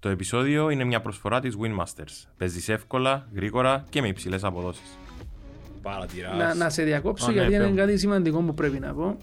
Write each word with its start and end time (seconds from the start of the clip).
Το 0.00 0.08
επεισόδιο 0.08 0.70
είναι 0.70 0.84
μια 0.84 1.00
προσφορά 1.00 1.40
της 1.40 1.56
Winmasters. 1.60 2.26
Παίζεις 2.36 2.68
εύκολα, 2.68 3.28
γρήγορα 3.34 3.84
και 3.90 4.00
με 4.00 4.08
υψηλές 4.08 4.44
αποδόσεις. 4.44 4.98
Παρατηράς. 5.82 6.36
Να, 6.38 6.54
να 6.54 6.70
σε 6.70 6.82
διακόψω 6.82 7.24
Α, 7.26 7.28
ναι, 7.28 7.34
γιατί 7.34 7.54
είναι 7.54 7.64
πέμπω. 7.64 7.76
κάτι 7.76 7.98
σημαντικό 7.98 8.38
που 8.40 8.54
πρέπει 8.54 8.78
να 8.78 8.92
πω. 8.92 9.16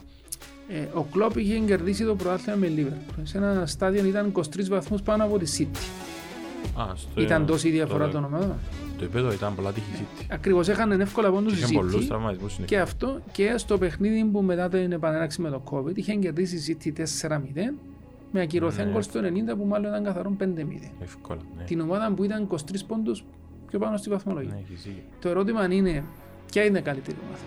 Ε, 0.70 0.86
ο 0.94 1.02
Κλόπ 1.12 1.38
είχε 1.38 1.58
κερδίσει 1.60 2.04
το 2.06 2.16
πρωτάθλημα 2.16 2.58
με 2.58 2.72
Liverpool. 2.78 3.20
Σε 3.24 3.38
ένα 3.38 3.66
στάδιο 3.66 4.06
ήταν 4.06 4.32
23 4.36 4.42
βαθμούς 4.70 5.02
πάνω 5.02 5.24
από 5.24 5.38
τη 5.40 5.52
City. 5.58 5.78
Α, 6.82 6.96
στο- 6.96 7.22
Ήταν 7.22 7.46
τόση 7.46 7.68
η 7.68 7.72
διαφορά 7.72 8.06
το- 8.06 8.12
των 8.12 8.24
ομάδων. 8.24 8.54
Το 8.98 9.04
επίπεδο 9.04 9.32
ήταν 9.32 9.56
πολλά 9.56 9.72
τύχη 9.72 9.86
City. 9.96 10.26
Ακριβώς 10.30 10.68
έχανε 10.68 11.04
εύκολα 11.04 11.32
πόντους 11.32 11.54
η 11.54 11.62
Είχε 11.64 11.74
πολλούς 11.74 12.04
City. 12.04 12.08
τραυματισμούς 12.08 12.52
στην 12.54 12.66
Και 12.66 12.80
αυτό 12.80 13.20
και 13.32 13.54
στο 13.58 13.78
παιχνίδι 13.78 14.24
που 14.26 14.42
μετά 14.42 14.70
την 14.70 14.92
επανέναξη 14.92 15.42
με 15.42 15.50
το 15.50 15.64
COVID 15.72 15.98
είχε 15.98 16.14
κερδίσει 16.16 16.72
η 16.72 16.78
City 16.84 16.92
4-0 16.92 17.74
με 18.32 18.42
ακυρωθέν 18.42 18.86
Ναι. 18.86 18.92
γκολ 18.92 19.02
στο 19.02 19.20
90 19.20 19.56
που 19.58 19.66
μάλλον 19.66 19.90
ήταν 19.90 20.04
καθαρόν 20.04 20.38
5-0. 20.40 20.92
Εύκολα, 21.02 21.42
ναι. 21.58 21.64
Την 21.64 21.80
ομάδα 21.80 22.14
που 22.14 22.24
ήταν 22.24 22.48
23 22.52 22.56
πόντους 22.88 23.24
πιο 23.68 23.80
πάνω 23.80 23.98
στη 23.98 24.10
βαθμολογία. 24.10 24.54
Ναι, 24.54 24.60
έχεις 24.60 24.82
δίκιο. 24.84 25.04
Το 25.22 25.30
ερώτημα 25.30 25.74
είναι 25.74 26.04
ποια 26.52 26.64
είναι 26.66 26.80
η 26.80 26.82
καλύτερη 26.82 27.18
ομάδα. 27.28 27.44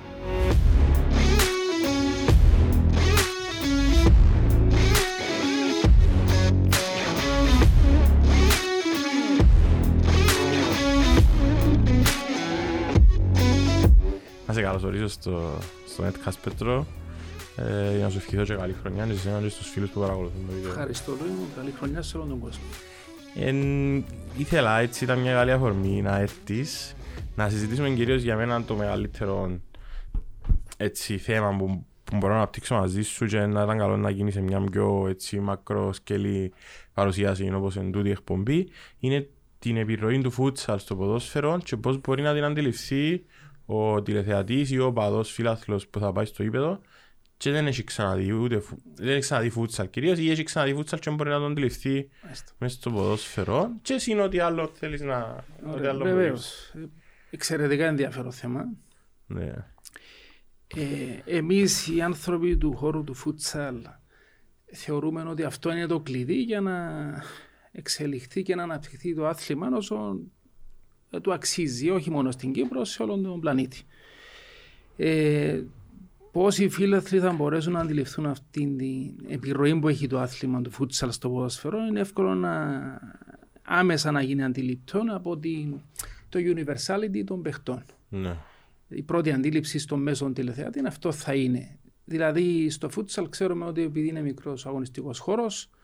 Να 14.46 14.52
σε 14.56 14.62
καλωσορίσω 14.62 15.08
στο, 15.08 15.40
στο 15.86 16.04
Netcast 16.04 16.34
Πέτρο. 16.44 16.86
Ε, 17.68 17.96
για 17.96 18.04
να 18.04 18.10
σου 18.10 18.16
ευχηθώ 18.16 18.42
και 18.42 18.54
καλή 18.54 18.76
χρονιά 18.80 19.06
και 19.06 19.12
σε 19.12 19.28
εσένα 19.28 19.40
και 19.40 19.48
στους 19.48 19.68
φίλους 19.68 19.90
που 19.90 20.00
παρακολουθούν 20.00 20.46
το 20.46 20.52
βίντεο. 20.52 20.70
Ευχαριστώ 20.70 21.12
Λούι 21.20 21.28
μου, 21.28 21.46
καλή 21.56 21.70
χρονιά 21.70 22.02
σε 22.02 22.16
όλον 22.16 22.28
τον 22.28 22.38
κόσμο. 22.38 22.64
Εν, 23.34 24.04
ήθελα 24.36 24.78
έτσι, 24.78 25.04
ήταν 25.04 25.18
μια 25.18 25.32
καλή 25.32 25.52
αφορμή 25.52 26.02
να 26.02 26.18
έρθεις 26.18 26.94
να 27.36 27.48
συζητήσουμε 27.48 27.90
κυρίως 27.90 28.22
για 28.22 28.36
μένα 28.36 28.64
το 28.64 28.74
μεγαλύτερο 28.74 29.58
έτσι, 30.76 31.18
θέμα 31.18 31.56
που, 31.56 31.84
που 32.04 32.16
μπορώ 32.16 32.32
να 32.32 32.38
αναπτύξω 32.38 32.74
μαζί 32.74 33.02
σου 33.02 33.26
και 33.26 33.38
να 33.38 33.62
ήταν 33.62 33.78
καλό 33.78 33.96
να 33.96 34.10
γίνεις 34.10 34.34
σε 34.34 34.40
μια 34.40 34.60
πιο 34.60 35.06
έτσι, 35.08 35.40
μακροσκελή 35.40 36.52
παρουσίαση 36.94 37.52
όπως 37.54 37.76
εν 37.76 37.92
τούτη 37.92 38.08
η 38.08 38.10
εκπομπή 38.10 38.68
είναι 38.98 39.28
την 39.58 39.76
επιρροή 39.76 40.20
του 40.20 40.32
futsal 40.36 40.74
στο 40.78 40.96
ποδόσφαιρο 40.96 41.58
και 41.64 41.76
πώς 41.76 42.00
μπορεί 42.00 42.22
να 42.22 42.34
την 42.34 42.44
αντιληφθεί 42.44 43.24
ο 43.66 44.02
τηλεθεατής 44.02 44.70
ή 44.70 44.78
ο 44.78 44.92
παδός 44.92 45.30
φίλαθλος 45.30 45.86
που 45.86 45.98
θα 45.98 46.12
πάει 46.12 46.24
στο 46.24 46.42
ύπεδο 46.42 46.80
και 47.40 47.50
δεν 47.50 47.66
έχει 47.66 47.84
ξαναδεί 47.84 48.32
ούτε 48.32 48.58
φου- 48.60 48.78
δεν 48.94 49.08
έχει 49.08 49.20
ξαναδεί 49.20 49.52
futsal 49.56 49.90
κυρίως 49.90 50.18
ή 50.18 50.30
έχει 50.30 50.42
ξαναδεί 50.42 50.74
futsal 50.78 50.98
και 51.00 51.10
μπορεί 51.10 51.30
να 51.30 51.38
τον 51.38 51.50
αντιληφθεί 51.50 52.08
Μάλιστα. 52.24 52.52
μέσα 52.58 52.74
στο 52.74 52.90
ποδόσφαιρο 52.90 53.70
και 53.82 53.92
εσύ 53.94 54.10
είναι 54.10 54.22
ό,τι 54.22 54.38
άλλο 54.38 54.70
θέλεις 54.74 55.00
να... 55.00 55.44
ό,τι 55.62 55.70
Ωραία, 55.78 55.90
άλλο 55.90 56.04
Βεβαίως. 56.04 56.72
Ε, 56.74 56.78
Εξαιρετικά 57.30 57.86
ενδιαφέρον 57.86 58.32
θέμα. 58.32 58.64
μπορείς. 59.28 59.46
Ναι. 59.46 59.64
Ε, 60.76 61.36
εμείς 61.36 61.86
οι 61.88 62.00
άνθρωποι 62.02 62.56
του 62.56 62.76
χώρου 62.76 63.04
του 63.04 63.16
futsal 63.16 63.74
θεωρούμε 64.72 65.22
ότι 65.22 65.42
αυτό 65.42 65.72
είναι 65.72 65.86
το 65.86 66.00
κλειδί 66.00 66.42
για 66.42 66.60
να 66.60 67.00
εξελιχθεί 67.72 68.42
και 68.42 68.54
να 68.54 68.62
αναπτυχθεί 68.62 69.14
το 69.14 69.26
άθλημα 69.26 69.68
όσο 69.74 70.18
ε, 71.10 71.20
του 71.20 71.32
αξίζει, 71.32 71.90
όχι 71.90 72.10
μόνο 72.10 72.30
στην 72.30 72.52
Κύπρο, 72.52 72.84
σε 72.84 73.02
όλον 73.02 73.22
τον 73.22 73.40
πλανήτη. 73.40 73.82
Ε, 74.96 75.62
Πώς 76.32 76.58
οι 76.58 76.68
φίλαθλοι 76.68 77.20
θα 77.20 77.32
μπορέσουν 77.32 77.72
να 77.72 77.80
αντιληφθούν 77.80 78.26
αυτή 78.26 78.74
την 78.76 79.14
επιρροή 79.28 79.78
που 79.78 79.88
έχει 79.88 80.06
το 80.06 80.18
άθλημα 80.18 80.62
του 80.62 80.70
futsal 80.78 81.08
στο 81.10 81.30
ποδόσφαιρο; 81.30 81.86
Είναι 81.86 82.00
εύκολο 82.00 82.34
να 82.34 82.50
άμεσα 83.62 84.10
να 84.10 84.22
γίνει 84.22 84.44
αντιληπτό 84.44 85.02
από 85.08 85.38
την, 85.38 85.74
το 86.28 86.38
universality 86.42 87.24
των 87.24 87.42
παιχτών 87.42 87.84
ναι. 88.08 88.36
η 88.88 89.02
πρώτη 89.02 89.32
αντίληψη 89.32 89.78
στο 89.78 89.96
μέσο 89.96 90.32
τηλεθεατή 90.32 90.78
είναι 90.78 90.88
αυτό 90.88 91.12
θα 91.12 91.34
είναι. 91.34 91.78
Δηλαδή 92.04 92.70
στο 92.70 92.88
futsal 92.96 93.26
ξέρουμε 93.30 93.64
ότι 93.64 93.82
επειδή 93.82 94.08
είναι 94.08 94.20
μικρός 94.20 94.66
αγωνιστικός 94.66 95.18
χώρος 95.18 95.64
ε, 95.64 95.79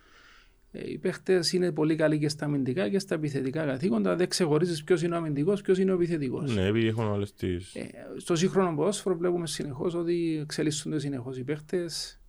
οι 0.85 0.99
παίχτες 0.99 1.53
είναι 1.53 1.73
πολύ 1.73 1.97
καλοί 1.97 2.19
και 2.19 2.29
στα 2.29 2.45
αμυντικά 2.45 2.89
και 2.89 2.99
στα 2.99 3.15
επιθετικά 3.15 3.65
καθήκοντα. 3.65 4.17
Δεν 4.17 4.29
ξεχωρίζεις 4.29 4.85
ποιος 4.85 5.03
είναι 5.03 5.15
ο 5.15 5.19
αμυντικός, 5.19 5.61
ποιος 5.61 5.79
είναι 5.79 5.91
ο 5.91 5.95
επιθετικός. 5.95 6.55
ναι, 6.55 6.67
επειδή 6.67 6.87
έχουν 6.87 7.07
όλες 7.07 7.35
τις... 7.35 7.75
Ε, 7.75 7.89
στο 8.17 8.37
σύγχρονο 8.37 8.75
ποδόσφαιρο 8.75 9.17
βλέπουμε 9.17 9.47
συνεχώς 9.47 9.95
ότι 9.95 10.39
εξελίσσονται 10.43 10.99
συνεχώς 10.99 11.39
οι 11.39 11.45
παίχτες. 11.45 12.21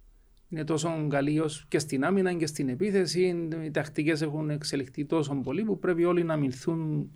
Είναι 0.50 0.64
τόσο 0.64 1.08
καλοί 1.10 1.40
ως 1.40 1.66
και 1.68 1.80
στην 1.80 2.04
άμυνα 2.04 2.34
και 2.34 2.46
στην 2.46 2.70
επίθεση. 2.70 3.50
Οι 3.64 3.72
τακτικές 3.72 4.22
έχουν 4.22 4.50
εξελιχθεί 4.50 5.06
τόσο 5.06 5.36
πολύ 5.44 5.64
που 5.64 5.80
πρέπει 5.80 6.06
όλοι 6.06 6.24
να 6.24 6.34
αμυνθούν 6.34 7.12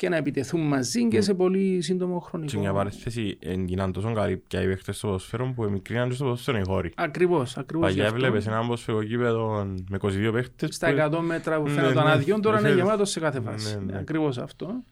και 0.00 0.08
να 0.08 0.16
επιτεθούν 0.16 0.60
μαζί 0.60 1.08
και 1.08 1.20
σε 1.20 1.34
πολύ 1.34 1.80
σύντομο 1.82 2.18
χρονικό. 2.20 2.52
Και 2.52 2.58
μια 2.58 2.72
παρέθεση, 2.72 3.38
έγιναν 3.40 3.92
τόσο 3.92 4.12
καλοί 4.12 4.36
πια 4.36 4.62
οι 4.62 4.66
παίχτες 4.66 4.96
στο 4.96 5.06
ποδόσφαιρο 5.06 5.52
που 5.54 5.64
εμικρίναν 5.64 6.08
και 6.08 6.14
στο 6.14 6.24
ποδόσφαιρο 6.24 6.58
οι 6.58 6.62
χώροι. 6.66 6.92
Ακριβώς, 6.96 7.56
ακριβώς. 7.56 7.90
γι' 7.90 7.96
Παγιά 7.96 8.10
αυτό. 8.12 8.16
έβλεπες 8.26 8.46
ένα 8.46 8.60
ποδοσφαιρικό 8.60 9.04
κήπεδο 9.04 9.64
με 9.90 9.96
22 9.96 10.32
παίχτες 10.32 10.74
Στα 10.74 10.86
που- 10.88 11.16
100 11.16 11.20
μέτρα 11.20 11.56
που 11.60 11.62
Ναι, 11.68 11.70
φαίνονταν 11.70 12.04
ναι, 12.04 12.10
αδειών, 12.12 12.40
τώρα 12.42 12.58
είναι 12.58 12.68
ναι, 12.68 12.74
γεμάτος 12.74 13.10
σε 13.10 13.20
κάθε 13.20 13.40
φάση. 13.40 13.78
ναι, 13.78 13.92
ναι. 13.92 13.98
Ακριβώς 13.98 14.38
αυτό. 14.38 14.82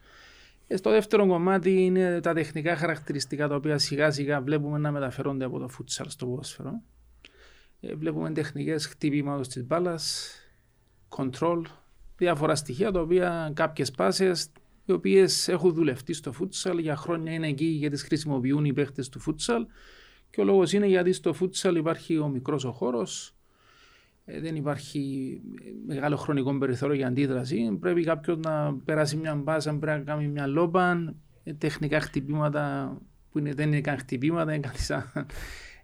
Ε, 0.67 0.77
Στο 0.77 0.91
δεύτερο 0.91 1.27
κομμάτι 1.27 1.83
είναι 1.85 2.21
τα 2.21 2.33
τεχνικά 2.35 2.77
χαρακτηριστικά 2.77 3.49
τα 3.49 3.55
οποία 3.55 3.79
σιγά 3.79 4.11
σιγά 4.11 4.41
βλέπουμε 4.41 4.79
να 4.79 4.91
μεταφερόνται 4.91 5.45
από 5.45 5.59
το 5.59 5.69
futsal 5.79 6.05
στο 6.09 6.27
ποδόσφαιρο. 6.27 6.73
Ε, 7.81 7.95
Βλέπουμε 7.95 8.31
τεχνικές 8.31 8.87
χτυπήματος 8.87 9.49
της 9.49 9.67
μπάλας, 9.67 10.31
control, 11.17 11.63
διάφορα 12.17 12.55
στοιχεία 12.55 12.93
τα 12.93 13.01
οποία 13.01 13.51
κάποιες 13.55 13.91
πάσες 13.91 14.49
οι 14.93 14.97
οποίες 14.97 15.49
έχουν 15.49 15.73
δουλευτεί 15.73 16.13
στο 16.13 16.33
futsal 16.41 16.79
για 16.81 16.97
χρόνια 16.97 17.33
είναι 17.33 17.49
εκεί 17.49 17.65
γιατί 17.65 17.95
τις 17.95 18.05
χρησιμοποιούν 18.05 18.65
οι 18.65 18.73
παίχτες 18.73 19.09
του 19.09 19.21
futsal 19.27 19.67
και 20.31 20.41
ο 20.41 20.45
λόγος 20.45 20.73
είναι 20.73 20.87
γιατί 20.87 21.13
στο 21.13 21.35
futsal 21.41 21.75
υπάρχει 21.77 22.19
ο 22.19 22.29
μικρός 22.29 22.65
ο 22.65 22.73
χώρος, 22.73 23.35
ε, 24.25 24.41
δεν 24.41 24.57
υπάρχει 24.57 25.33
ε, 25.61 25.71
μεγάλο 25.87 26.17
χρονικό 26.17 26.59
περιθώριο 26.59 26.97
για 26.97 27.07
αντίδραση. 27.07 27.77
Πρέπει 27.81 28.05
κάποιος 28.05 28.39
να 28.39 28.75
περάσει 28.85 29.17
μια 29.17 29.35
μπάσα, 29.35 29.79
πρέπει 29.79 29.99
να 29.99 30.13
κάνει 30.13 30.29
μια 30.29 30.47
λόμπαν, 30.47 31.17
ε, 31.45 31.53
τεχνικά 31.53 32.01
χτυπήματα 32.01 32.97
που 33.31 33.39
είναι, 33.39 33.55
δεν 33.55 33.67
είναι 33.67 33.81
καν 33.81 33.99
χτυπήματα, 33.99 34.55
είναι 34.55 34.67
κάτι 34.67 34.83
σαν 34.83 35.13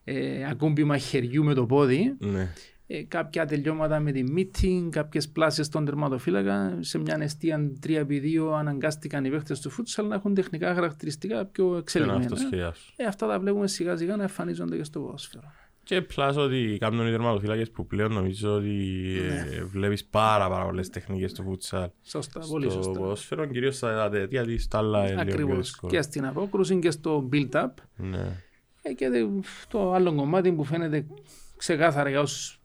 ε, 0.04 0.46
ακούμπημα 0.48 0.98
χεριού 0.98 1.44
με 1.44 1.54
το 1.54 1.66
πόδι. 1.66 2.14
Ναι. 2.18 2.52
Ε, 2.96 3.02
κάποια 3.02 3.46
τελειώματα 3.46 4.00
με 4.00 4.12
τη 4.12 4.24
meeting, 4.36 4.88
κάποιες 4.90 5.28
πλάσει 5.28 5.62
στον 5.62 5.84
τερματοφύλακα. 5.84 6.76
Σε 6.80 6.98
μια 6.98 7.16
αιστεία 7.20 7.70
3x2 7.86 8.52
αναγκάστηκαν 8.58 9.24
οι 9.24 9.30
παίχτες 9.30 9.60
του 9.60 9.70
φούτσαλ 9.70 10.06
να 10.06 10.14
έχουν 10.14 10.34
τεχνικά 10.34 10.74
χαρακτηριστικά 10.74 11.44
πιο 11.44 11.64
Και 11.64 11.70
να 11.72 11.78
εξελιγμένα. 11.78 12.18
αυτοσχεδιάσουν. 12.18 12.92
Ε, 12.96 13.04
αυτά 13.04 13.26
τα 13.26 13.38
βλέπουμε 13.40 13.66
σιγά 13.66 13.96
σιγά 13.96 14.16
να 14.16 14.22
εμφανίζονται 14.22 14.76
και 14.76 14.84
στο 14.84 15.00
ποδόσφαιρο. 15.00 15.52
Και 15.82 16.00
πλάς 16.02 16.36
ότι 16.36 16.76
κάνουν 16.80 17.06
οι 17.06 17.10
τερματοφύλακες 17.10 17.70
που 17.70 17.86
πλέον 17.86 18.12
νομίζω 18.12 18.52
ότι 18.54 18.68
Ναι. 19.28 19.56
ε, 19.56 19.64
βλέπεις 19.64 20.04
πάρα 20.04 20.48
πάρα 20.48 20.64
πολλές 20.64 20.88
τεχνικές 20.90 21.30
στο 21.30 21.44
futsal. 21.50 21.86
Σωστά, 22.02 22.40
πολύ 22.50 22.70
Στο 22.70 22.82
σωστά. 22.82 22.98
ποδόσφαιρο 23.00 23.46
κυρίως 23.46 23.76
στα 23.76 24.08
τέτοια 24.10 24.26
γιατί 24.42 24.58
στα 24.58 24.78
άλλα 24.78 24.98
είναι 24.98 25.08
λίγο 25.08 25.24
πιο 25.24 25.32
Ακριβώς. 25.34 25.56
δύσκολο. 25.58 25.92
Και 25.92 26.02
στην 26.02 26.26
απόκρουση 26.26 26.78
και 26.78 26.90
στο 26.90 27.28
build-up. 27.32 27.68
Ναι. 27.96 28.42
Ε, 28.82 28.92
και 28.92 29.08
δε- 29.08 29.24
το 29.68 29.92
άλλο 29.92 30.14
κομμάτι 30.14 30.52
που 30.52 30.64
φαίνεται 30.64 31.06
ξεκάθαρα 31.66 32.08
για 32.08 32.20
όσους 32.20 32.60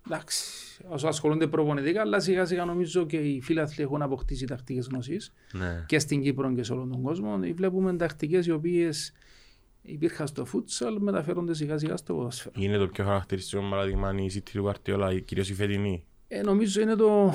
όσους 0.87 1.09
ασχολούνται 1.09 1.47
προπονητικά, 1.47 2.01
αλλά 2.01 2.19
σιγά 2.19 2.45
σιγά 2.45 2.65
νομίζω 2.65 3.05
και 3.05 3.17
οι 3.17 3.41
φίλαθλοι 3.41 3.83
έχουν 3.83 4.01
αποκτήσει 4.01 4.45
τακτικές 4.45 4.87
γνώσεις 4.87 5.33
Ναι. 5.51 5.83
και 5.87 5.99
στην 5.99 6.21
Κύπρο 6.21 6.53
και 6.53 6.63
σε 6.63 6.73
όλον 6.73 6.91
τον 6.91 7.01
κόσμο. 7.01 7.39
Βλέπουμε 7.55 7.95
τακτικές 7.95 8.45
οι 8.45 8.51
οποίες 8.51 9.13
υπήρχαν 9.81 10.27
στο 10.27 10.45
futsal, 10.53 10.97
μεταφέρονται 10.99 11.53
σιγά 11.53 11.77
σιγά 11.77 11.97
στο 11.97 12.13
ποδόσφαιρο. 12.13 12.53
Είναι 12.57 12.77
το 12.77 12.87
πιο 12.87 13.03
χαρακτηριστικό 13.03 13.61
παράδειγμα 13.69 14.13
η 14.17 14.27
City 14.35 14.49
του 14.53 14.71
Guardiola, 14.71 15.19
κυρίως 15.25 15.49
η 15.49 15.53
φετινή. 15.53 16.03
Ε, 16.27 16.41
νομίζω 16.41 16.81
είναι 16.81 16.95
το, 16.95 17.33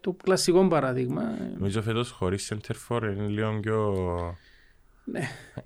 το 0.00 0.12
κλασικό 0.12 0.68
παράδειγμα. 0.68 1.22
Νομίζω 1.54 1.82
φέτος 1.82 2.10
χωρίς 2.10 2.52
center 2.52 2.74
for 2.88 3.02
είναι 3.02 3.26
λίγο 3.26 3.60
πιο... 3.60 3.94
Ναι. 5.04 5.20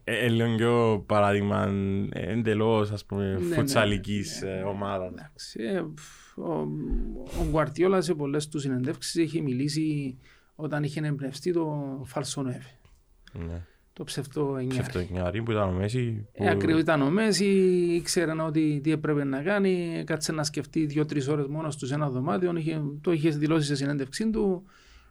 Ε, 0.05 0.25
ε, 0.25 0.29
λίγο 0.29 0.55
πιο 0.57 1.05
παράδειγμα 1.07 1.69
ε, 2.13 2.33
εντελώς 2.33 2.91
ας 2.91 3.05
πούμε 3.05 3.33
Ναι, 3.33 3.47
ναι, 3.47 3.55
φουτσαλικής 3.55 4.41
ναι, 4.43 4.51
ναι, 4.51 4.59
ε, 4.59 4.63
ομάδας. 4.63 5.09
Εντάξει, 5.13 5.61
ε, 5.63 5.85
φ, 5.97 6.39
ο, 6.39 6.69
ο 7.41 7.47
Γκουαρτιόλα 7.51 8.01
σε 8.01 8.15
πολλές 8.15 8.49
του 8.49 8.59
συνεντεύξεις 8.59 9.17
έχει 9.23 9.41
μιλήσει 9.43 10.19
όταν 10.55 10.83
είχε 10.83 11.01
εμπνευστεί 11.05 11.53
το 11.53 11.77
Φαλσονέβε. 12.05 12.79
Ναι. 13.33 13.63
Το 13.93 14.05
ψευτό 14.05 14.41
εννιάρι. 14.41 14.69
Ψευτοκινάρι 14.69 15.43
που 15.43 15.51
ήταν 15.51 15.69
ο 15.69 15.73
Μέση. 15.73 16.27
που- 16.33 16.45
Ε, 16.45 16.49
ακριβώς 16.51 16.81
ήταν 16.81 17.03
ο 17.03 17.11
Μέση, 17.11 17.45
ήξερε 17.95 18.43
ότι 18.43 18.81
τι 18.83 18.91
έπρεπε 18.91 19.25
να 19.25 19.43
κάνει, 19.43 20.03
κάτσε 20.07 20.33
να 20.33 20.45
σκεφτεί 20.45 20.87
δύο-τρεις 20.87 21.29
ώρες 21.29 21.47
μόνος 21.47 21.77
τους 21.77 21.89
σε 21.89 21.95
ένα 21.95 22.09
δωμάτιο. 22.11 22.57
Είχε, 22.57 22.83
το 23.01 23.13
είχες 23.13 23.37
δηλώσει 23.39 23.67
σε 23.67 23.75
συνέντευξή 23.75 24.31
του. 24.31 24.63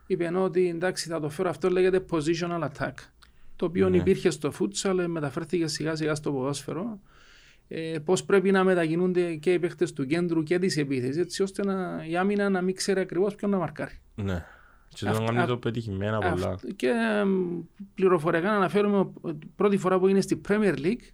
Είπε 0.07 0.31
ότι 0.37 0.69
εντάξει, 0.69 1.09
θα 1.09 1.19
το 1.19 1.29
φέρω. 1.29 1.49
Αυτό 1.49 1.69
λέγεται 1.69 2.05
positional 2.11 2.69
attack. 2.69 2.93
Το 3.55 3.65
οποίο 3.65 3.89
Ναι. 3.89 3.97
υπήρχε 3.97 4.29
στο 4.29 4.51
futsal, 4.59 4.97
ε, 4.99 5.07
μεταφέρθηκε 5.07 5.67
σιγά 5.67 5.95
σιγά 5.95 6.15
στο 6.15 6.31
ποδόσφαιρο. 6.31 6.99
Ε, 7.67 7.97
Πώς 8.05 8.23
πρέπει 8.23 8.51
να 8.51 8.63
μετακινούνται 8.63 9.35
και 9.35 9.53
οι 9.53 9.59
παίχτες 9.59 9.93
του 9.93 10.05
κέντρου 10.05 10.43
και 10.43 10.59
τη 10.59 10.81
επίθεση, 10.81 11.19
έτσι 11.19 11.43
ώστε 11.43 11.63
να, 11.65 12.05
η 12.09 12.17
άμυνα 12.17 12.49
να 12.49 12.61
μην 12.61 12.75
ξέρει 12.75 12.99
ακριβώς 12.99 13.35
ποιον 13.35 13.51
να 13.51 13.57
μαρκάρει. 13.57 13.99
Ναι. 14.15 14.45
Και 14.89 15.05
τον 15.05 15.13
Αυ- 15.15 15.25
κάνει 15.25 15.39
αυ- 15.39 15.47
το 15.47 15.57
πετυχημένα 15.57 16.19
πολλά. 16.19 16.49
Αυτό- 16.49 16.67
Και 16.75 16.87
εμ, 17.21 17.59
πληροφοριακά 17.95 18.49
να 18.49 18.55
αναφέρουμε 18.55 19.09
ότι 19.21 19.47
πρώτη 19.55 19.77
φορά 19.77 19.99
που 19.99 20.07
είναι 20.07 20.21
στη 20.21 20.41
Premier 20.47 20.75
League 20.77 21.05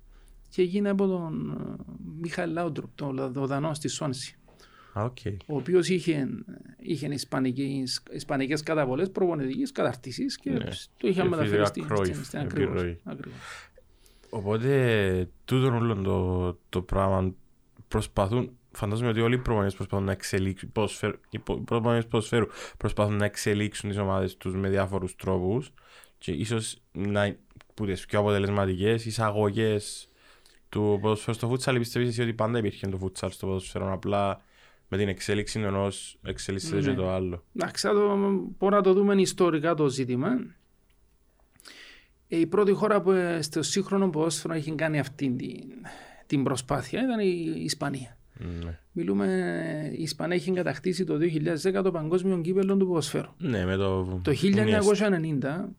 και 0.50 0.62
έγινε 0.62 0.90
από 0.90 1.08
τον 1.08 1.58
ε, 1.80 1.84
Μιχαήλ 2.22 2.52
Λάουντρουπ, 2.52 2.90
τον 2.96 3.14
Λα- 3.16 3.32
τον 3.32 3.46
Δανό 3.46 3.74
στη 3.74 3.88
Σουόνσι, 3.88 4.36
Α, 4.94 5.04
οκ. 5.04 5.18
ο 5.48 5.56
οποίος 5.56 5.90
είχε, 5.90 6.28
είχε 6.80 7.08
ισπανικές, 7.08 8.04
ισπανικές 8.12 8.64
καταβολές 8.64 9.12
προπονητικής 9.12 9.72
καταρτήσης 9.72 10.38
και 10.38 10.50
Ναι. 10.50 10.58
το 10.98 11.08
είχαν 11.08 11.24
Και 11.24 11.30
μεταφέρει 11.30 11.48
φυσικά 11.50 11.66
στην, 11.66 11.86
Cruyff, 11.90 12.04
στην, 12.06 12.24
στην 12.24 12.40
ακριβώς, 12.40 12.74
επιρροή. 12.76 13.00
ακριβώς. 13.04 13.40
Οπότε 14.30 15.30
τούτον 15.46 15.74
όλο 15.76 15.96
το, 15.96 16.58
το 16.70 16.82
πράγμα 16.82 17.34
προσπαθούν, 17.88 18.52
φαντάζομαι 18.72 19.10
ότι 19.10 19.20
όλοι 19.22 19.36
οι 19.36 19.38
προπονητές 19.38 19.76
προσπαθούν 19.76 20.06
να 20.06 20.12
εξελίξουν, 20.12 20.72
ποδοσφαίρου- 20.72 21.20
οι 21.30 21.40
πο- 21.40 21.58
οι 21.58 21.64
προπονητές 21.64 22.08
ποδοσφαίρου 22.08 22.46
προσπαθούν 22.78 23.16
να 23.16 23.26
εξελίξουν 23.26 23.90
τις 23.90 23.98
ομάδες 24.00 24.38
τους 24.38 24.56
με 24.56 24.70
διάφορους 24.70 25.16
τρόπους 25.16 25.74
και 26.18 26.32
ίσως 26.32 26.82
να 26.92 27.36
που 27.74 27.86
τις 27.86 28.06
πιο 28.06 28.20
αποτελεσματικές 28.20 29.06
εισαγωγές 29.06 30.10
του 30.70 30.98
ποδοσφαίρου 31.02 31.36
στο 31.38 31.48
φούτσαλ 31.48 31.78
πιστεύεις 31.78 32.10
εσύ 32.10 32.22
ότι 32.22 32.34
πάντα 32.34 32.58
υπήρχε 32.58 32.88
το 32.88 32.98
φούτσαλ 32.98 33.32
στο 33.32 33.46
ποδοσφαίρο 33.48 33.94
απλά 33.94 34.42
με 34.94 34.98
την 34.98 35.08
εξέλιξη 35.08 35.60
ενός 35.60 36.18
εξελίσσεται 36.24 36.76
Ναι. 36.76 36.82
και 36.82 36.94
το 36.94 37.10
άλλο. 37.10 37.44
Εντάξει, 37.56 37.88
θα 37.88 37.94
το, 37.94 38.00
μπορούμε 38.58 38.78
να 38.78 38.82
το 38.82 38.94
δούμε 38.94 39.22
ιστορικά 39.22 39.74
το 39.74 39.88
ζήτημα. 39.88 40.30
Ε, 42.28 42.38
Η 42.40 42.46
πρώτη 42.46 42.72
χώρα 42.72 43.02
που 43.02 43.12
ε, 43.12 43.42
στο 43.42 43.62
σύγχρονο 43.62 44.10
ποδόσφαιρο 44.10 44.54
έχει 44.54 44.76
κάνει 44.76 45.00
αυτή 45.00 45.32
την, 45.32 45.64
την 46.26 46.44
προσπάθεια 46.44 47.02
ήταν 47.04 47.20
η 47.20 47.54
Ισπανία. 47.64 48.18
Ναι. 48.64 48.80
Μιλούμε, 48.92 49.28
η 49.98 50.02
Ισπανία 50.02 50.36
έχει 50.36 50.52
κατακτήσει 50.52 51.04
το 51.04 51.18
2010 51.78 51.82
το 51.84 51.92
παγκόσμιο 51.92 52.42
κύπελο 52.42 52.78
του 52.78 52.88
ποδοσφαίρου. 52.88 53.30
Ναι, 53.38 53.66
με 53.66 53.76
το... 53.76 54.20
Το 54.22 54.32
1990 55.42 55.70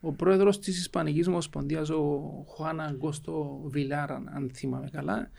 ο 0.00 0.12
πρόεδρος 0.12 0.58
της 0.58 0.78
Ισπανικής 0.78 1.26
Ομοσπονδίας, 1.26 1.90
ο 1.90 2.20
Χουάν 2.48 2.80
Αγκόστο 2.80 3.60
Βιλάρα, 3.64 4.22
αν 4.34 4.50
θυμάμαι 4.54 4.88
καλά, 4.92 5.18
ε, 5.18 5.30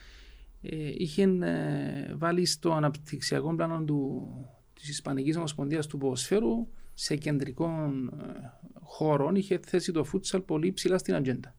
είχε 0.98 1.24
ε, 1.24 2.14
βάλει 2.16 2.46
στο 2.46 2.74
αναπτυξιακό 2.74 3.56
πλάνο 3.56 3.84
του, 3.84 4.28
της 4.74 4.90
Ισπανικής 4.90 5.38
Ομοσπονδίας 5.38 5.88
του 5.88 5.98
Ποδοσφαίρου 5.98 6.68
σε 6.94 7.16
κεντρικών 7.16 8.08
ε, 8.08 8.52
χώρων 8.82 9.36
είχε 9.36 9.60
θέσει 9.66 9.92
το 9.92 10.04
φούτσαλ 10.04 10.42
πολύ 10.42 10.72
ψηλά 10.72 10.98
στην 10.98 11.16
ατζέντα. 11.16 11.56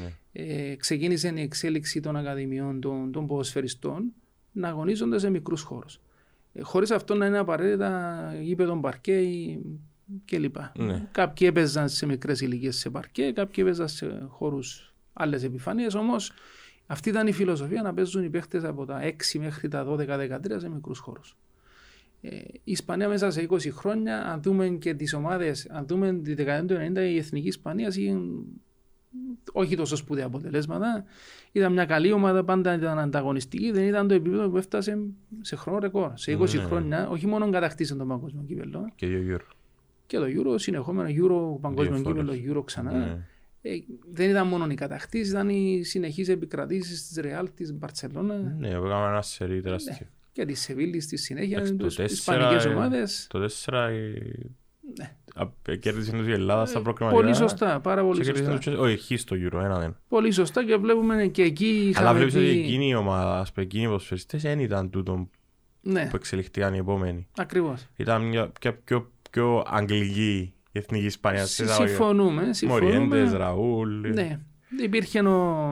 Ναι. 0.00 0.12
Ε, 0.32 0.76
ξεκίνησε 0.76 1.32
η 1.36 1.40
εξέλιξη 1.40 2.00
των 2.00 2.16
ακαδημιών 2.16 2.80
των, 2.80 3.12
των 3.12 3.26
ποδοσφαιριστών 3.26 4.12
να 4.52 4.68
αγωνίζονται 4.68 5.18
σε 5.18 5.30
μικρούς 5.30 5.62
χώρους. 5.62 6.00
Ε, 6.52 6.62
χωρίς 6.62 6.90
αυτό 6.90 7.14
να 7.14 7.26
είναι 7.26 7.38
απαραίτητα 7.38 8.34
γήπεδο 8.40 8.80
παρκέ 8.80 9.20
ή 9.20 9.60
κλπ. 10.24 10.56
Ναι. 10.74 11.08
Κάποιοι 11.12 11.46
έπαιζαν 11.50 11.88
σε 11.88 12.06
μικρές 12.06 12.40
ηλικίες 12.40 12.76
σε 12.76 12.90
παρκέ, 12.90 13.32
κάποιοι 13.32 13.64
έπαιζαν 13.66 13.88
σε 13.88 14.26
χώρους 14.28 14.94
άλλες 15.12 15.42
επιφανίες, 15.42 15.94
όμως 15.94 16.32
αυτή 16.90 17.08
ήταν 17.08 17.26
η 17.26 17.32
φιλοσοφία 17.32 17.82
να 17.82 17.94
παίζουν 17.94 18.24
οι 18.24 18.28
παίχτες 18.30 18.64
από 18.64 18.84
τα 18.84 19.00
6 19.02 19.38
μέχρι 19.38 19.68
τα 19.68 19.86
12-13 19.88 20.38
σε 20.56 20.68
μικρούς 20.68 20.98
χώρους. 20.98 21.36
Ε, 22.20 22.36
η 22.52 22.60
Ισπανία 22.64 23.08
μέσα 23.08 23.30
σε 23.30 23.46
20 23.50 23.70
χρόνια, 23.70 24.26
αν 24.26 24.42
δούμε 24.42 24.68
και 24.68 24.94
τις 24.94 25.12
ομάδες, 25.14 25.66
αν 25.70 25.86
δούμε 25.86 26.12
τη 26.14 26.34
δεκαετία 26.34 26.76
του 26.76 26.82
90, 27.00 27.00
η 27.10 27.16
Εθνική 27.16 27.48
Ισπανία 27.48 27.88
είχε 27.88 28.16
όχι 29.52 29.76
τόσο 29.76 29.96
σπουδαία 29.96 30.26
αποτελέσματα. 30.26 31.04
Ήταν 31.52 31.72
μια 31.72 31.84
καλή 31.84 32.12
ομάδα, 32.12 32.44
πάντα 32.44 32.74
ήταν 32.74 32.98
ανταγωνιστική, 32.98 33.70
δεν 33.70 33.86
ήταν 33.86 34.08
το 34.08 34.14
επίπεδο 34.14 34.48
που 34.48 34.56
έφτασε 34.56 34.98
σε 35.40 35.56
χρόνο 35.56 35.78
ρεκόρ. 35.78 36.10
Σε 36.14 36.32
20 36.32 36.54
Ναι. 36.54 36.62
χρόνια, 36.62 37.08
όχι 37.08 37.26
μόνο 37.26 37.50
κατακτήσαν 37.50 37.98
τον 37.98 38.08
παγκόσμιο 38.08 38.42
κύπελο, 38.46 38.90
Και 38.94 39.06
δύο 39.06 39.20
γύρω. 39.22 39.44
και 40.06 40.18
το 40.18 40.24
Euro, 40.24 40.54
συνεχόμενο 40.58 41.08
Euro, 41.08 41.60
παγκόσμιο 41.60 41.96
Δύο 41.96 42.04
κύπελο, 42.12 42.32
φορές. 42.32 42.44
Euro 42.56 42.64
ξανά. 42.64 42.92
Ναι. 42.92 43.26
Ε, 43.62 43.70
δεν 44.12 44.30
ήταν 44.30 44.46
μόνο 44.46 44.66
οι 44.70 44.74
κατακτήσεις, 44.74 45.30
ήταν 45.30 45.48
οι 45.48 45.82
συνεχείς 45.84 46.28
επικρατήσεις 46.28 47.08
της 47.08 47.16
Ρεάλ, 47.16 47.48
της 47.54 47.72
Μπαρσελόνα 47.72 48.34
Ναι, 48.58 48.78
που 48.78 48.86
έκαμε 48.86 49.06
ένα 49.06 49.22
σερί 49.22 49.60
τεράστιο. 49.60 50.06
και 50.32 50.44
της 50.44 50.60
Σεβίλη 50.60 51.00
στη 51.00 51.16
συνέχεια. 51.16 51.56
Εντάξει, 51.56 51.76
το 51.76 51.86
Τις 51.86 51.94
τέσσερα, 51.96 52.36
ισπανικές 52.38 52.64
ε, 52.64 52.68
ομάδες. 52.68 53.26
Το 53.30 53.38
4 53.38 53.46
κέρδισε 55.80 56.10
τους 56.12 56.26
η 56.26 56.32
Ελλάδα 56.32 56.66
στα 56.66 56.82
προκριματικά. 56.82 57.22
Πολύ 57.22 57.34
σωστά, 57.34 57.80
πάρα 57.80 58.02
πολύ 58.02 58.18
Και 58.18 58.24
κέρδισε 58.24 58.50
σωστά. 58.50 58.70
τους- 58.70 58.80
Όχι, 58.80 58.92
εκεί 58.92 59.16
στο 59.16 59.36
Euro, 59.40 59.60
ένα 59.64 59.78
δεν. 59.78 59.96
Πολύ 60.08 60.30
σωστά 60.30 60.64
και 60.64 60.76
βλέπουμε 60.76 61.26
και 61.26 61.42
εκεί 61.42 61.78
Αλλά 61.80 61.88
είχαμε 61.90 62.12
βλέπεις 62.18 62.34
ότι 62.34 62.44
δει... 62.44 62.58
εκείνη 62.60 62.88
η 62.88 62.94
ομάδα, 62.94 63.40
ας 63.40 63.52
πούμε, 63.52 63.64
εκείνοι 63.66 63.82
οι 63.82 63.86
ποδοσφαιριστές 63.86 64.42
δεν 64.42 64.58
ήταν 64.58 64.90
τούτο 64.90 65.28
Ναι, 65.82 66.06
που 66.10 66.16
εξελιχθήκαν 66.16 66.74
οι 66.74 66.78
επόμενοι. 66.78 67.26
ακριβώς. 67.36 67.86
Ήταν 67.96 68.22
μια 68.22 68.48
πιο, 68.60 68.72
πιο, 68.84 69.12
πιο 69.30 69.64
αγγλική 69.66 70.52
η 70.72 70.78
εθνική 70.78 71.04
Ισπανία. 71.04 71.46
Συ- 71.46 71.68
Συμφωνούμε, 71.68 72.52
συμφωνούμε. 72.52 72.98
Μοριέντες, 72.98 73.32
Ραούλ, 73.32 74.00
Ναι. 74.12 74.38
Υπήρχε 74.82 75.20
ο, 75.20 75.70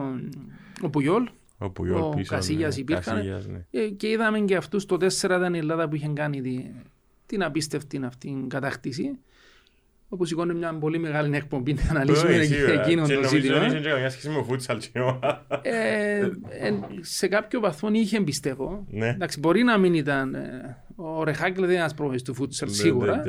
ο 0.81 0.89
Πουγιόλ 0.89 1.27
ο 1.57 1.69
Πουγιόλ 1.69 2.01
ο 2.01 2.09
πίσω. 2.09 2.35
Κασίγιας 2.35 2.75
ναι, 2.75 2.81
υπήρχαν. 2.81 3.15
Κασίγιας, 3.15 3.47
ναι. 3.47 3.65
ε, 3.71 3.87
και 3.87 4.07
είδαμε 4.09 4.39
και 4.39 4.55
αυτούς 4.55 4.85
το 4.85 4.95
4 5.01 5.05
ήταν 5.23 5.53
η 5.53 5.57
Ελλάδα 5.57 5.87
που 5.89 5.95
είχε 5.95 6.11
κάνει 6.15 6.41
τη, 6.41 6.65
την 7.25 7.43
απίστευτη 7.43 8.01
αυτή 8.05 8.45
κατάκτηση 8.47 9.17
όπου 10.09 10.25
σηκώνει 10.25 10.53
μια 10.53 10.73
πολύ 10.77 10.97
μεγάλη 10.99 11.35
εκπομπή 11.35 11.73
να 11.73 11.81
αναλύσουμε 11.89 12.33
Όχι, 12.37 12.45
σίγουρα. 12.53 12.81
εκείνο 12.81 13.01
Και 13.05 13.13
το 13.13 13.19
νομίζω 13.21 13.35
ζήτημα. 13.41 13.59
δεν 13.59 13.77
είχε 13.77 13.89
καμιά 13.89 14.09
σχέση 14.09 14.29
με 14.29 14.43
φούτσαλ 14.43 14.77
και 14.77 14.89
η 14.93 14.99
ομάδα. 14.99 15.45
Ε, 15.61 16.19
ε, 16.49 16.73
σε 17.01 17.27
κάποιο 17.27 17.59
βαθμό 17.59 17.89
είχε 17.91 18.21
πιστεύω. 18.21 18.85
Ναι. 18.89 19.07
Εντάξει, 19.07 19.39
μπορεί 19.39 19.63
να 19.63 19.77
μην 19.77 19.93
ήταν. 19.93 20.35
ε, 20.35 20.77
ο 20.95 21.23
Ρεχάκλ 21.23 21.59
δεν 21.59 21.69
είναι 21.69 21.79
ένας 21.79 21.93
προβολή 21.93 22.21
του 22.21 22.33
φούτσαλ 22.33 22.69
σίγουρα. 22.69 23.23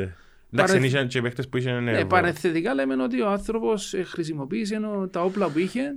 Ναι, 0.51 0.63
ναι, 0.63 0.69
ναι. 0.69 0.73
Εντάξει, 0.73 0.75
Παρε- 0.75 0.85
είχαν 0.91 1.09
και 1.09 1.23
παίχτες 1.23 1.49
που 1.49 1.57
είχαν 1.57 1.85
Ναι, 1.85 1.91
νεύρο. 1.91 2.07
παρεθετικά 2.07 2.75
λέμε 2.75 3.03
ότι 3.03 3.21
ο 3.23 3.29
άνθρωπος 3.29 3.95
χρησιμοποίησε 4.05 4.75
ενώ 4.75 5.09
τα 5.09 5.23
όπλα 5.23 5.49
που 5.49 5.59
είχε, 5.59 5.97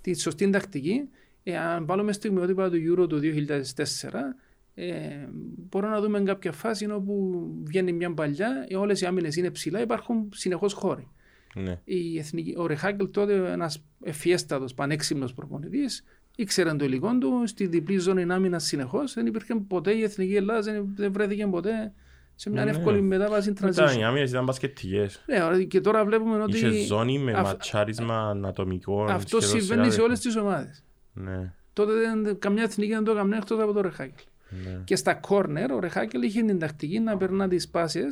τη 0.00 0.20
σωστή 0.20 0.50
τακτική. 0.50 1.08
Ε, 1.42 1.58
αν 1.58 1.86
βάλουμε 1.86 2.12
στιγμιότυπα 2.12 2.70
του 2.70 2.76
Euro 2.76 3.08
του 3.08 3.18
2004, 3.18 4.36
ε, 4.74 5.28
μπορούμε 5.70 5.92
να 5.92 6.00
δούμε 6.00 6.20
κάποια 6.20 6.52
φάση 6.52 6.90
όπου 6.90 7.44
βγαίνει 7.64 7.92
μια 7.92 8.12
παλιά, 8.14 8.66
ε, 8.68 8.76
όλες 8.76 9.00
οι 9.00 9.06
άμυνες 9.06 9.36
είναι 9.36 9.50
ψηλά, 9.50 9.80
υπάρχουν 9.80 10.28
συνεχώς 10.34 10.72
χώροι. 10.72 11.08
Ναι. 11.54 11.80
Η 11.84 12.18
εθνική, 12.18 12.54
ο 12.56 12.66
Ρεχάγκελ 12.66 13.10
τότε, 13.10 13.50
ένας 13.52 13.82
ευφιέστατο 14.04 14.66
πανέξυπνος 14.76 15.34
προπονητής, 15.34 16.04
ήξερε 16.36 16.74
το 16.74 16.84
υλικό 16.84 17.18
του 17.18 17.42
στη 17.46 17.66
διπλή 17.66 17.98
ζώνη 17.98 18.32
άμυνας 18.32 18.64
συνεχώς. 18.64 19.14
Δεν 19.14 19.26
υπήρχε 19.26 19.54
ποτέ 19.54 19.92
η 19.92 20.02
εθνική 20.02 20.34
Ελλάδας, 20.34 20.64
δεν, 20.64 20.92
δεν 20.96 21.12
βρέθηκε 21.12 21.46
ποτέ 21.46 21.92
σε 22.42 22.50
μια 22.50 22.64
Ναι. 22.64 22.70
εύκολη 22.70 23.00
μετάβαση 23.02 23.50
Ήταν 23.50 23.70
οι 23.70 23.72
transition. 23.76 24.00
άμυνες, 24.02 24.30
ήταν 24.30 24.44
μπασκετικές. 24.44 25.22
Ναι, 25.26 25.42
ωραία, 25.44 25.64
και 25.64 25.80
τώρα 25.80 26.04
βλέπουμε 26.04 26.42
ότι 26.42 26.56
Είχε 26.56 26.84
ζώνη 26.84 27.18
με 27.18 27.32
αυ- 27.32 27.42
ματσάρισμα 27.46 28.28
ανατομικό. 28.28 29.04
αυτό 29.04 29.40
σχεδόν 29.40 29.60
συμβαίνει 29.60 29.82
σε 29.84 29.88
λεπτά. 29.90 30.02
όλες 30.02 30.20
τις 30.20 30.36
ομάδες. 30.36 30.84
Ναι, 31.12 31.52
Τότε 31.72 31.92
δεν, 31.92 32.38
καμιά 32.38 32.62
εθνική 32.62 32.92
δεν 32.92 33.04
το 33.04 33.10
έκανε 33.12 33.36
εκτός 33.36 33.60
από 33.60 33.72
τον 33.72 33.82
Ρεχάγκελ. 33.82 34.24
ναι. 34.64 34.80
Και 34.84 34.96
στα 34.96 35.20
corner, 35.28 35.68
ο 35.74 35.78
Ρεχάγκελ 35.78 36.22
είχε 36.22 36.42
την 36.42 36.58
τακτική 36.58 36.98
να 37.00 37.16
περνά 37.16 37.48
τις 37.48 37.68
πάσει, 37.68 38.02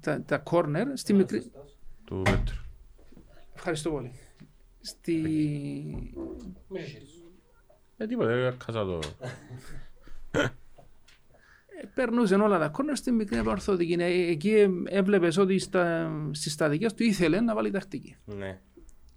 τα, 0.00 0.22
τα 0.22 0.42
corner, 0.50 0.84
στη 0.94 1.12
μικρή. 1.12 1.50
Του 2.04 2.22
Πέτρου. 2.24 2.56
Ευχαριστώ 3.54 3.90
πολύ. 3.90 4.12
Στη, 4.80 5.16
Ε, 7.96 8.06
τίποτα, 8.06 8.28
δεν 8.28 8.56
κάσα 8.66 8.84
το... 8.84 8.98
περνούσαν 11.94 12.40
όλα 12.40 12.58
τα 12.58 12.68
κόρνερ 12.68 12.96
στην 12.96 13.14
μικρή 13.14 13.38
επαρθωτική. 13.38 13.96
Ε, 13.98 14.04
Εκεί 14.30 14.54
έβλεπες 14.84 15.36
ότι 15.36 15.58
στα, 15.58 16.10
στις 16.32 16.52
στατικέ 16.52 16.86
του 16.96 17.02
ήθελε 17.02 17.40
να 17.40 17.54
βάλει 17.54 17.70
τακτική. 17.70 18.16
Ναι. 18.24 18.60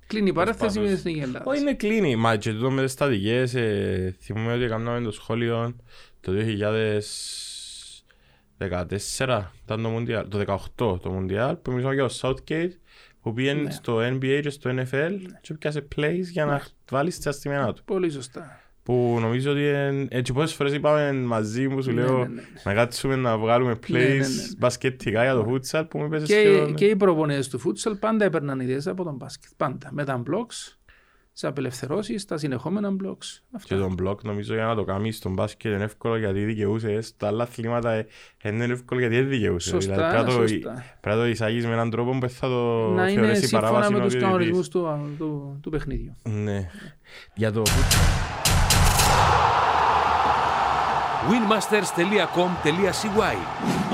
Κλείνει 0.08 0.30
η 0.30 0.34
παράθεση 0.34 0.64
με 0.64 0.70
την 0.70 0.82
Προσπάθησε. 0.82 1.10
Εθνική 1.10 1.20
Ελλάδα. 1.20 1.46
Όχι, 1.52 1.62
είναι 1.62 1.74
κλείνει. 1.74 2.16
Μα 2.16 2.36
και 2.36 2.52
τούτο 2.54 2.72
με 2.72 2.82
τις 2.84 2.92
στατικές, 2.92 3.54
ε, 3.56 4.16
θυμούμαι 4.22 4.54
ότι 4.54 4.64
έκαναμε 4.64 5.02
το 5.06 5.12
σχόλιο 5.12 5.76
το 6.22 6.32
2014, 8.58 9.52
ήταν 9.64 9.82
το 9.82 9.90
Μουντιάλ, 9.90 10.28
το 10.28 10.38
18 10.76 11.00
το 11.02 11.10
Μουντιάλ, 11.12 11.56
που 11.56 11.72
μιλήσαμε 11.72 11.94
για 11.94 12.08
το 12.08 12.18
Southgate, 12.22 12.72
που 13.22 13.34
πήγαινε 13.34 13.62
Ναι. 13.62 13.72
στο 13.72 13.98
NBA 13.98 14.40
και 14.42 14.50
στο 14.50 14.70
NFL 14.70 15.12
και 15.42 15.54
πιάσε 15.54 15.88
plays 15.96 16.24
για 16.32 16.46
να 16.46 16.62
βάλεις 16.92 17.16
στα 17.16 17.32
στιμένα 17.32 17.74
του. 17.74 17.84
Πολύ 17.84 18.10
σωστά. 18.12 18.60
Που 18.86 19.18
νομίζω 19.22 19.51
ότι 19.51 19.63
εν- 19.65 20.08
έτσι 20.12 20.34
πόσες 20.34 20.54
φορές 20.54 20.74
είπαμε 20.74 21.13
μαζί 21.13 21.68
μου, 21.68 21.82
σου 21.82 21.92
Ναι, 21.92 22.01
λέω, 22.01 22.18
ναι, 22.18 22.25
ναι. 22.27 22.42
να 22.63 22.74
κάτσουμε 22.74 23.15
να 23.15 23.38
βγάλουμε 23.38 23.72
plays 23.88 23.92
Ναι, 23.92 24.00
ναι, 24.00 24.13
ναι. 24.15 24.25
μπασκετικά 24.58 25.24
για 25.24 25.34
το 25.34 25.46
futsal 25.51 25.84
που 25.89 25.98
μου 25.98 26.06
είπες 26.06 26.24
Και, 26.24 26.34
σχεδόν. 26.34 26.74
και 26.75 26.86
οι 26.86 26.96
προπονητές 26.96 27.48
του 27.50 27.60
φούτσαλ 27.60 27.96
πάντα 27.96 28.25
έπαιρναν 28.25 28.60
ιδέες 28.60 28.88
από 28.88 29.04
τον 29.04 29.15
μπάσκετ. 29.15 29.50
Πάντα. 29.58 29.89
Με 29.92 30.04
τα 30.06 30.24
blocks, 30.27 30.75
τις 31.34 31.44
απελευθερώσεις, 31.44 32.25
τα 32.25 32.38
συνεχόμενα 32.38 32.89
blocks. 33.04 33.25
Και 33.50 33.56
Αυτά. 33.56 33.77
τον 33.77 33.94
μπλοκ 33.94 34.24
νομίζω 34.24 34.54
για 34.54 34.65
να 34.65 34.75
το 34.75 34.84
κάνεις 34.84 35.18
στον 35.18 35.34
μπάσκετ 35.34 35.74
είναι 35.74 35.84
εύκολο 35.84 36.18
γιατί 36.18 36.44
δικαιούσες. 36.44 37.06
Στα 37.08 37.27
άλλα 37.27 37.44
αθλήματα 37.44 37.92
ε, 37.92 38.08
είναι 38.44 38.63
εύκολο 38.65 39.00
γιατί 39.00 39.15
δεν 39.15 39.30
δικαιούσες. 39.30 39.72
Σωστά, 39.72 39.94
Δηλαδή, 39.94 40.13
πρέπει 40.13 40.27
να 40.32 40.36
το- 40.36 40.48
σωστά. 40.48 40.84
Πρέπει 41.01 41.18
να 41.18 41.22
το 41.24 41.27
εισάγεις 41.30 41.65
με 41.65 41.74
έναν 41.74 41.89
τρόπο 41.89 42.18
που 42.18 42.30
θα 42.30 42.48
το 42.48 42.88
να 42.89 43.08
είναι 43.10 43.22
θεωρήσει 43.22 43.48
σύμφωνα 43.48 43.62
παράβαση 43.72 43.92
με 43.94 43.98
ο 44.00 44.01
τους 44.01 44.12
διαιτητής. 44.12 44.34
κανονισμούς 44.34 44.70
του, 44.70 45.15
του, 45.18 45.60
του 45.62 45.70
παιχνίδιου. 45.70 46.15
Ναι. 46.24 46.70
Για 47.36 47.51
το 47.51 47.62
futsal. 47.65 48.45
winmasters.com.cy 51.30 53.36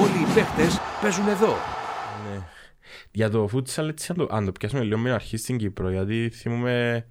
Όλοι 0.02 0.22
οι 0.22 0.26
παίχτες 0.36 0.80
παίζουν 1.02 1.28
εδώ. 1.28 1.56
Ναι. 2.24 2.40
Για 3.12 3.30
το 3.30 3.50
futsal, 3.54 3.88
έτσι, 3.88 4.12
αν 4.12 4.18
το, 4.18 4.28
αν 4.32 4.46
το 4.46 4.52
πιάσουμε 4.52 4.84
λίγο 4.84 4.98
με 4.98 5.12
αρχή 5.12 5.38
στην 5.38 5.58
Κύπρο, 5.58 5.90
γιατί 5.90 6.30
θυμούμε, 6.34 7.06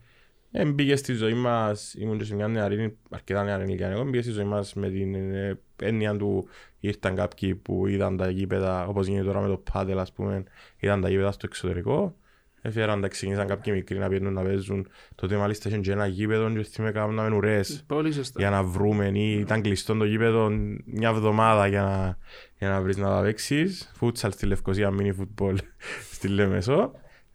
ε, 0.51 0.65
μπήκε 0.65 0.97
στη 0.97 1.13
ζωή 1.13 1.35
μας, 1.35 1.95
ήμουν 1.95 2.19
και 2.19 2.25
σε 2.25 2.35
μια 2.35 2.49
νεαρή, 2.49 2.99
αρκετά 3.11 3.45
νεαρή 3.45 3.65
ηλικία, 3.65 3.89
εγώ 3.89 4.05
μπήκε 4.05 4.23
στη 4.23 4.31
ζωή 4.31 4.45
μας 4.45 4.75
με 4.75 4.91
την 4.91 5.35
ε, 5.35 5.59
έννοια 5.77 6.17
του 6.17 6.49
ήρθαν 6.81 7.15
κάποιοι 7.15 7.55
που 7.55 7.87
είδαν 7.87 8.17
τα 8.17 8.31
γήπεδα, 8.31 8.87
όπως 8.87 9.07
γίνεται 9.07 9.27
τώρα 9.27 9.41
με 9.41 9.49
το 9.49 9.63
πάδελ, 9.73 9.99
ας 9.99 10.13
πούμε, 10.13 10.45
είδαν 10.79 11.01
τα 11.01 11.09
γήπεδα 11.09 11.33
στο 11.33 11.47
εξωτερικό, 11.47 12.17
έφεραν 12.63 13.01
τα 13.01 13.09
ξεκίνησαν 13.09 13.47
κάποιοι 13.47 13.73
μικροί 13.77 13.99
να 13.99 14.09
πιένουν 14.09 14.33
να 14.33 14.43
παίζουν, 14.43 14.89
τότε 15.15 15.37
μάλιστα 15.37 15.69
είχαν 15.69 15.81
και 15.81 15.93
ένα 15.93 16.07
γήπεδο 16.07 16.51
και 16.51 16.63
θυμάμαι 16.63 16.93
κάναμε 16.93 17.37
ουρές 17.37 17.85
Πολύ 17.87 18.13
σωστά. 18.13 18.41
για 18.41 18.51
να 18.51 18.63
βρούμε 18.63 19.11
ή 19.15 19.39
ήταν 19.39 19.63
κλειστό 19.63 19.95
το 19.95 20.05
γήπεδο 20.05 20.49
μια 20.85 21.09
εβδομάδα 21.09 21.67
για 21.67 21.83
να, 21.83 22.19
για 22.59 22.69
να 22.69 22.81
βρεις 22.81 22.97
να 22.97 23.09
τα 23.09 23.23
παίξεις. 23.23 23.93
Φούτσαλ 23.95 24.33
στη 24.33 24.47
Λευκοσία, 24.47 24.91
μίνι 24.91 25.13
φουτμπολ 25.13 25.59
στη 26.15 26.29
Λέμεσο. 26.29 26.93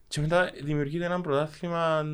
Και 0.07 0.21
μετά 0.21 0.51
δημιουργείται 0.63 1.05
ένα 1.05 1.21
πρωτάθλημα 1.21 2.05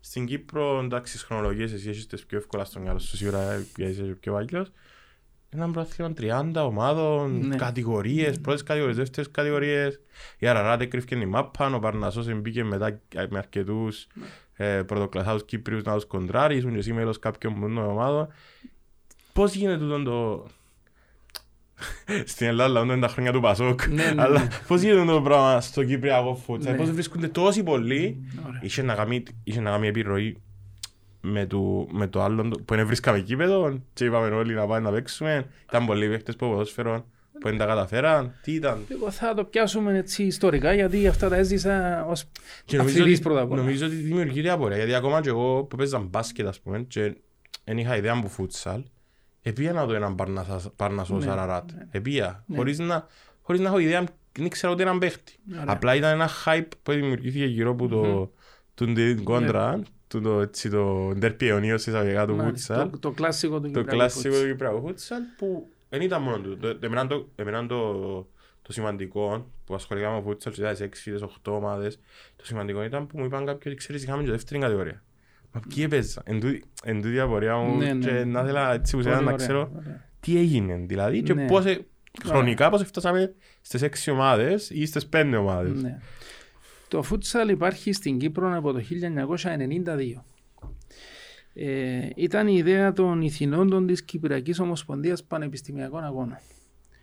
στην 0.00 0.26
Κύπρο, 0.26 0.80
εντάξει, 0.84 1.12
στις 1.12 1.26
χρονολογίες 1.26 1.72
εσύ 1.72 1.88
έχεις 1.88 2.06
τις 2.06 2.26
πιο 2.26 2.38
εύκολα 2.38 2.64
στον 2.64 2.82
μυαλό 2.82 2.98
σου, 2.98 3.16
σίγουρα 3.16 3.56
γιατί 3.76 3.92
είσαι 3.92 4.02
πιο 4.02 4.32
παλιός. 4.32 4.72
Ένα 5.56 5.70
πρωτάθλημα 5.70 6.12
30 6.54 6.64
ομάδων, 6.66 7.46
Ναι. 7.46 7.56
κατηγορίες, 7.56 8.40
πρώτες 8.40 8.62
κατηγορίες, 8.62 8.96
δεύτερες 8.96 9.30
κατηγορίες. 9.30 10.00
Η 10.38 10.46
Αραράτε 10.46 10.86
κρύφηκε 10.86 11.14
η 11.14 11.26
μάπα, 11.26 11.74
ο 11.74 11.78
Παρνασσός 11.78 12.34
μπήκε 12.40 12.64
μετά 12.64 13.00
με 13.28 13.38
αρκετούς 13.38 14.06
ε, 14.56 14.82
πρωτοκλασσάους 14.82 15.44
Κύπριους 15.44 15.82
να 15.82 15.94
τους 15.94 16.04
κοντράρει, 16.06 16.56
ήσουν 16.56 16.72
και 16.72 16.78
εσύ 16.78 16.92
μέλος 16.92 17.18
κάποιων 17.18 17.52
μόνων 17.52 17.84
ομάδων. 17.90 18.28
Πώς 19.32 19.54
γίνεται 19.54 19.78
τούτο 19.78 20.02
το... 20.02 20.46
Στην 22.24 22.46
Ελλάδα 22.46 22.72
λαούν 22.72 22.88
είναι 22.88 23.00
τα 23.00 23.08
χρόνια 23.08 23.32
του 23.32 23.40
Πασόκ, 23.40 23.86
Ναι, 23.86 24.10
ναι, 24.10 24.22
αλλά 24.22 24.40
ναι. 24.42 24.48
πώς 24.66 24.80
γίνεται 24.82 25.04
το 25.04 25.22
πράγμα 25.22 25.60
στο 25.60 25.84
Κυπριακό 25.84 26.34
φούτσαλ, 26.34 26.72
Ναι. 26.72 26.78
πώς 26.78 26.90
βρίσκονται 26.90 27.28
τόσοι 27.28 27.62
πολλοί. 27.62 28.26
Ωραία. 28.46 28.60
Είχε 28.62 28.82
να 28.82 28.94
κάνει, 28.94 29.22
είχε 29.44 29.60
να 29.60 29.70
κάνει 29.70 29.86
επιρροή 29.86 30.42
με 31.20 31.46
το, 31.46 31.86
με 31.90 32.06
το 32.06 32.22
άλλο 32.22 32.48
το- 32.48 32.58
που 32.64 32.74
δεν 32.74 32.86
βρίσκαμε 32.86 33.20
κήπεδο 33.20 33.78
και 33.92 34.04
είπαμε 34.04 34.28
όλοι 34.36 34.54
να 34.54 34.66
πάμε 34.66 34.80
να 34.80 34.90
παίξουμε. 34.90 35.46
Ήταν 35.68 35.86
πολλοί 35.86 36.08
παίχτες 36.08 36.36
που 36.36 36.48
ποδόσφαιρον 36.48 37.04
που 37.40 37.48
δεν 37.48 37.58
τα 37.58 37.66
καταφέραν. 37.66 38.32
Τι 38.42 38.52
ήταν; 38.52 38.78
Λίγο 38.88 39.10
θα 39.10 39.34
το 39.34 39.44
πιάσουμε 39.44 39.98
έτσι 39.98 40.22
ιστορικά 40.22 40.72
γιατί 40.74 41.06
αυτά 41.08 41.28
τα 41.28 41.36
έζησα 41.36 42.04
ως 42.08 42.24
Και 42.64 42.76
νομίζω, 42.76 42.94
αθλητής 42.96 43.14
ότι, 43.18 43.28
πρώτα 43.28 43.40
απ' 43.40 43.50
όλα. 43.50 43.60
νομίζω 43.60 43.86
ότι 43.86 43.94
δημιουργείται 43.94 44.50
απορία. 44.50 44.76
Γιατί 44.76 44.94
ακόμα 44.94 45.20
και 45.20 45.28
εγώ 45.28 45.64
που 45.64 45.76
παίζα 45.76 45.98
μπάσκετ, 45.98 46.46
ας 46.46 46.60
πούμε, 46.60 46.78
και 46.88 47.14
δεν 47.64 47.78
είχα 47.78 47.96
ιδέα 47.96 48.12
από 48.18 48.28
φούτσαλ, 48.28 48.82
επία 49.42 49.72
να 49.72 49.86
δω 49.86 49.94
έναν 49.94 50.14
Παρνασσά- 50.14 50.72
Παρνασσό 50.76 51.14
Ναι, 51.16 51.22
Σαραράτ. 51.24 51.70
Επία. 51.90 52.44
Ναι. 52.46 52.56
Χωρίς, 52.56 52.78
να, 52.78 53.06
χωρίς 53.42 53.60
να 53.60 53.68
έχω 53.68 53.78
ιδέα, 53.78 54.04
δεν 54.32 54.44
ήξερα 54.44 54.72
ούτε 54.72 54.82
έναν 54.82 54.98
παίχτη. 54.98 55.32
Ωραία. 55.52 55.64
Απλά 55.66 55.94
ήταν 55.94 56.10
ένα 56.12 56.28
hype 56.44 56.68
που 56.82 56.92
δημιουργήθηκε 56.92 57.44
γύρω 57.44 57.70
από 57.70 57.88
το, 57.88 58.30
του 58.74 58.92
την 58.92 59.24
κόντρα, 59.24 59.82
του 60.08 60.20
το, 60.20 60.40
έτσι, 60.40 60.70
το 60.70 61.12
ντερπι 61.14 61.46
αιωνίως 61.48 61.86
εισαγωγικά 61.86 62.26
του 62.26 62.34
Μάλιστα, 62.36 62.74
φούτσαλ. 62.74 62.90
Το, 62.90 62.98
το 62.98 63.10
κλασικό 63.10 63.54
του 63.60 63.70
Το 63.70 63.78
Κυπριακού 63.80 63.96
κλασικό 63.96 64.22
φούτσαλ. 64.22 64.42
του 64.42 64.48
Κυπριακού 64.52 64.80
φούτσαλ 64.86 65.20
που 65.38 65.68
δεν 65.88 66.00
ήταν 66.00 66.22
μόνο 66.22 66.38
του. 66.38 66.56
Το- 66.56 66.76
Εμένα 66.80 67.06
το, 67.06 67.28
εμένα 67.36 67.66
το, 67.66 67.92
το 68.62 68.72
σημαντικό 68.72 69.50
που 69.64 69.74
ασχολήθηκα 69.74 70.12
με 70.12 70.20
φούτσαλ 70.22 70.52
στις 70.52 70.64
6, 71.04 71.22
8 71.44 71.52
ομάδες, 71.52 71.98
το 72.36 72.44
σημαντικό 72.46 72.82
ήταν 72.84 73.06
που 73.06 73.18
μου 73.18 73.24
είπαν 73.24 73.44
κάποιοι 73.46 73.62
ότι 73.66 73.74
ξέρεις 73.74 74.02
είχαμε 74.02 74.22
και 74.22 74.30
δεύτερη 74.30 74.60
κατηγορία. 74.60 75.02
Μα 75.52 75.60
ποιοι 75.74 75.82
έπαιζαν; 75.86 76.22
Εν 76.26 76.40
τούτη- 76.40 76.64
Εν 76.84 77.02
τούτη 77.02 77.14
η 77.14 77.18
απορία 77.18 77.56
μου 77.56 77.76
Ναι, 77.76 77.92
ναι, 77.92 78.04
και 78.06 78.10
ναι. 78.12 78.24
να 78.24 78.40
ήθελα 78.42 78.72
έτσι 78.72 78.92
Πολύ 78.96 79.02
ουσιαστικά 79.06 79.30
να 79.30 79.32
ωραία, 79.34 79.46
ξέρω 79.46 79.70
ωραία. 79.76 80.04
τι 80.20 80.38
έγινε 80.38 80.82
δηλαδή 80.86 81.22
και 81.22 81.34
Ναι. 81.34 81.46
πώς, 81.46 81.64
ε- 81.64 81.86
χρονικά 82.24 82.70
πώς 82.70 82.82
φτάσαμε 82.82 83.34
στις 83.60 83.82
6 83.82 84.10
ομάδες 84.12 84.70
ή 84.70 84.86
στις 84.86 85.06
5 85.12 85.36
ομάδες. 85.38 85.80
Ναι. 86.86 86.98
Το 86.98 87.02
φούτσαλ 87.02 87.48
υπάρχει 87.48 87.92
στην 87.92 88.18
Κύπρο 88.18 88.56
από 88.56 88.72
το 88.72 88.80
1992. 88.80 90.22
Ε, 91.54 92.08
ήταν 92.16 92.48
η 92.48 92.54
ιδέα 92.56 92.92
των 92.92 93.22
ηθινόντων 93.22 93.86
της 93.86 94.04
Κυπριακής 94.04 94.58
Ομοσπονδίας 94.58 95.24
Πανεπιστημιακών 95.24 96.04
Αγώνων. 96.04 96.38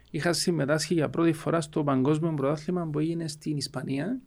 Είχα 0.09 0.33
συμμετάσχει 0.33 0.93
για 0.93 1.09
πρώτη 1.09 1.33
φορά 1.33 1.61
στο 1.61 1.83
παγκόσμιο 1.83 2.33
πρωτάθλημα 2.33 2.87
που 2.87 2.99
έγινε 2.99 3.27
στην 3.27 3.57
Ισπανία 3.57 4.19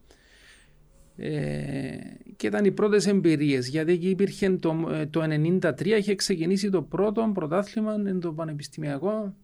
ε, 1.16 1.96
και 2.36 2.46
ήταν 2.46 2.64
οι 2.64 2.72
πρώτες 2.72 3.06
εμπειρίες 3.06 3.68
γιατί 3.68 3.92
εκεί 3.92 4.08
υπήρχε 4.08 4.50
το, 4.50 4.88
ε, 4.90 5.06
το 5.06 5.22
1993 5.60 5.86
είχε 5.86 6.14
ξεκινήσει 6.14 6.70
το 6.70 6.82
πρώτο 6.82 7.30
πρωτάθλημα 7.34 7.94
εν 8.06 8.20
το 8.20 8.32
πανεπιστημιακό 8.32 9.34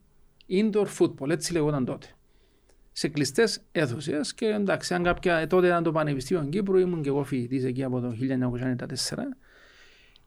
indoor 0.48 0.86
football, 0.98 1.28
έτσι 1.28 1.52
λεγόταν 1.52 1.84
τότε 1.84 2.06
σε 2.92 3.08
κλειστές 3.08 3.62
αίθουσες. 3.72 4.34
Και 4.34 4.46
εντάξει, 4.46 4.94
αν 4.94 5.02
κάποια. 5.02 5.46
τότε 5.46 5.66
ήταν 5.66 5.82
το 5.82 5.92
Πανεπιστήμιο 5.92 6.44
Κύπρου, 6.44 6.78
ήμουν 6.78 7.02
και 7.02 7.08
εγώ 7.08 7.24
φοιτητής 7.24 7.64
εκεί 7.64 7.84
από 7.84 8.00
το 8.00 8.10
1994. 8.10 9.36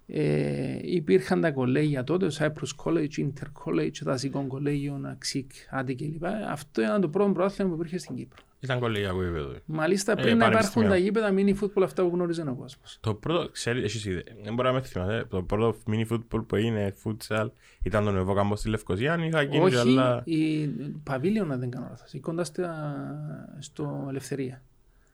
Ε, 0.07 0.77
υπήρχαν 0.81 1.41
τα 1.41 1.51
κολέγια 1.51 2.03
τότε, 2.03 2.27
το 2.27 2.35
Cyprus 2.39 2.85
College, 2.85 3.17
Inter 3.17 3.47
College, 3.65 4.01
δασικό 4.01 4.45
κολέγιο, 4.47 5.01
Αξίκ, 5.03 5.51
Άντι 5.69 5.95
κλπ. 5.95 6.25
Αυτό 6.49 6.81
ήταν 6.81 7.01
το 7.01 7.09
πρώτο 7.09 7.31
πρωτάθλημα 7.31 7.69
που 7.69 7.75
υπήρχε 7.75 7.97
στην 7.97 8.15
Κύπρο. 8.15 8.43
Ήταν 8.65 8.79
κολεγιακό 8.79 9.21
επίπεδο. 9.21 9.53
Μάλιστα 9.65 10.11
Ε, 10.11 10.15
πριν 10.15 10.37
να 10.37 10.45
υπάρχουν 10.47 10.51
πανεπιστημιακό. 10.51 10.93
τα 10.93 10.99
γήπεδα 10.99 11.33
mini 11.35 11.63
football 11.63 11.83
αυτά 11.83 12.03
που 12.03 12.09
γνώριζε 12.13 12.41
ο 12.41 12.55
κόσμος. 12.55 12.97
Το 13.01 13.13
πρώτο, 13.13 13.49
ξέρεις, 13.49 13.83
έχεις 13.83 14.05
ιδέα, 14.05 14.21
δεν 14.43 14.53
μπορεί 14.53 14.67
να 14.67 14.73
με 14.73 14.81
θυμάται, 14.81 15.25
το 15.29 15.41
πρώτο 15.43 15.77
mini 15.91 16.13
football 16.13 16.43
που 16.47 16.55
έγινε, 16.55 16.93
futsal, 17.03 17.47
ήταν 17.83 18.03
το 18.05 18.11
Νεβό 18.11 18.33
Κάμπος 18.33 18.59
στη 18.59 18.69
Λευκοσία, 18.69 19.13
αν 19.13 19.23
είχα 19.23 19.41
γίνει 19.41 19.57
και 19.69 19.75
Όχι, 19.75 19.75
άλλα... 19.77 20.21
η 20.25 20.67
Παβίλιο, 21.03 21.45
να 21.45 21.57
δεν 21.57 21.69
κάνω 21.69 21.87
λάθος. 21.89 22.13
Ή 22.13 22.19
κοντά 22.19 22.43
στα- 22.43 23.55
στο 23.59 24.05
Ελευθερία. 24.09 24.61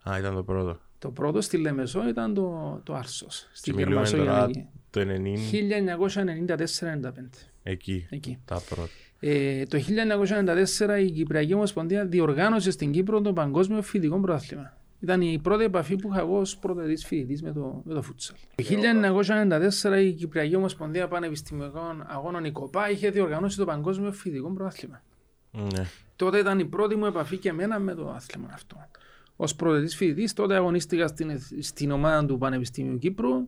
Α, 0.09 0.17
ήταν 0.19 0.35
το 0.35 0.43
πρώτο. 0.43 0.79
Το 0.99 1.11
πρώτο 1.11 1.41
στη 1.41 1.57
Λεμεσό 1.57 2.07
ήταν 2.07 2.33
το, 2.33 2.79
το 2.83 2.93
Άρσος, 2.95 3.39
Και 3.41 3.47
στην 3.57 3.75
μιλούμε 3.75 3.95
τώρα 4.09 4.17
Γερμασόγεια. 4.17 4.67
το 4.89 4.99
90, 5.01 5.97
1994-95. 5.97 7.47
εκεί, 7.63 8.05
Εκεί. 8.09 8.37
τα 8.45 8.61
πρώτα. 8.69 8.89
Ε, 9.23 9.65
το 9.65 9.77
1994 9.77 10.99
η 11.01 11.11
Κυπριακή 11.11 11.53
Ομοσπονδία 11.53 12.05
διοργάνωσε 12.05 12.71
στην 12.71 12.91
Κύπρο 12.91 13.21
το 13.21 13.33
Παγκόσμιο 13.33 13.81
Φοιτητικό 13.81 14.19
Πρωτάθλημα. 14.19 14.77
Ήταν 14.99 15.21
η 15.21 15.39
πρώτη 15.43 15.63
επαφή 15.63 15.95
που 15.95 16.09
είχα 16.11 16.19
εγώ 16.19 16.39
ως 16.39 16.57
πρωτοδητής 16.57 17.05
φοιτητής 17.05 17.41
με 17.41 17.51
το, 17.51 17.81
με 17.85 17.93
το 17.93 18.01
φούτσαλ. 18.01 18.35
Το 18.55 18.63
1994 19.93 20.03
η 20.03 20.11
Κυπριακή 20.11 20.55
Ομοσπονδία 20.55 21.07
Πανεπιστημιακών 21.07 22.05
Αγώνων 22.07 22.45
η 22.45 22.51
ΚΟΠΑ 22.51 22.89
είχε 22.89 23.09
διοργανώσει 23.09 23.57
το 23.57 23.65
Παγκόσμιο 23.65 24.11
Φοιτητικό 24.11 24.49
Πρωτάθλημα. 24.49 25.01
Ναι. 25.51 25.85
Τότε 26.15 26.37
ήταν 26.37 26.59
η 26.59 26.65
πρώτη 26.65 26.95
μου 26.95 27.05
επαφή 27.05 27.37
και 27.37 27.49
εμένα 27.49 27.79
με 27.79 27.93
το 27.93 28.09
άθλημα 28.09 28.49
αυτό. 28.53 28.87
Ω 29.35 29.55
πρωτοδητή 29.55 29.95
φοιτητής, 29.95 30.33
τότε 30.33 30.55
αγωνίστηκα 30.55 31.07
στην, 31.07 31.29
εθ- 31.29 31.63
στην 31.63 31.91
ομάδα 31.91 32.25
του 32.25 32.37
Πανεπιστημίου 32.37 32.97
Κύπρου 32.97 33.47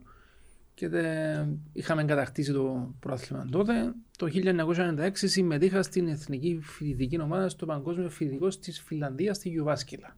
και 0.73 0.89
τε, 0.89 1.45
είχαμε 1.73 2.03
κατακτήσει 2.03 2.51
το 2.51 2.95
πρόθλημα 2.99 3.47
τότε. 3.51 3.93
Το 4.17 4.27
1996 4.33 5.09
συμμετείχα 5.13 5.81
στην 5.83 6.07
εθνική 6.07 6.59
φοιτητική 6.61 7.21
ομάδα 7.21 7.49
στο 7.49 7.65
Παγκόσμιο 7.65 8.09
Φοιτητικό 8.09 8.47
της 8.47 8.81
Φιλανδίας, 8.81 9.37
στη 9.37 9.49
Γιουβάσκυλα. 9.49 10.17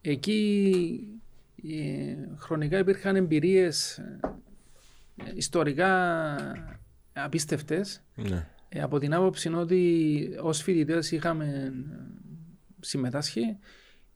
Εκεί 0.00 1.08
ε, 1.68 2.16
χρονικά 2.36 2.78
υπήρχαν 2.78 3.16
εμπειρίες 3.16 3.98
ε, 3.98 4.20
ιστορικά 5.34 6.36
απίστευτες 7.12 8.02
ναι. 8.14 8.48
ε, 8.68 8.80
από 8.80 8.98
την 8.98 9.14
άποψη 9.14 9.48
ότι 9.48 10.36
ως 10.40 10.62
φοιτητές 10.62 11.10
είχαμε 11.10 11.44
ε, 11.44 11.72
συμμετάσχει. 12.80 13.58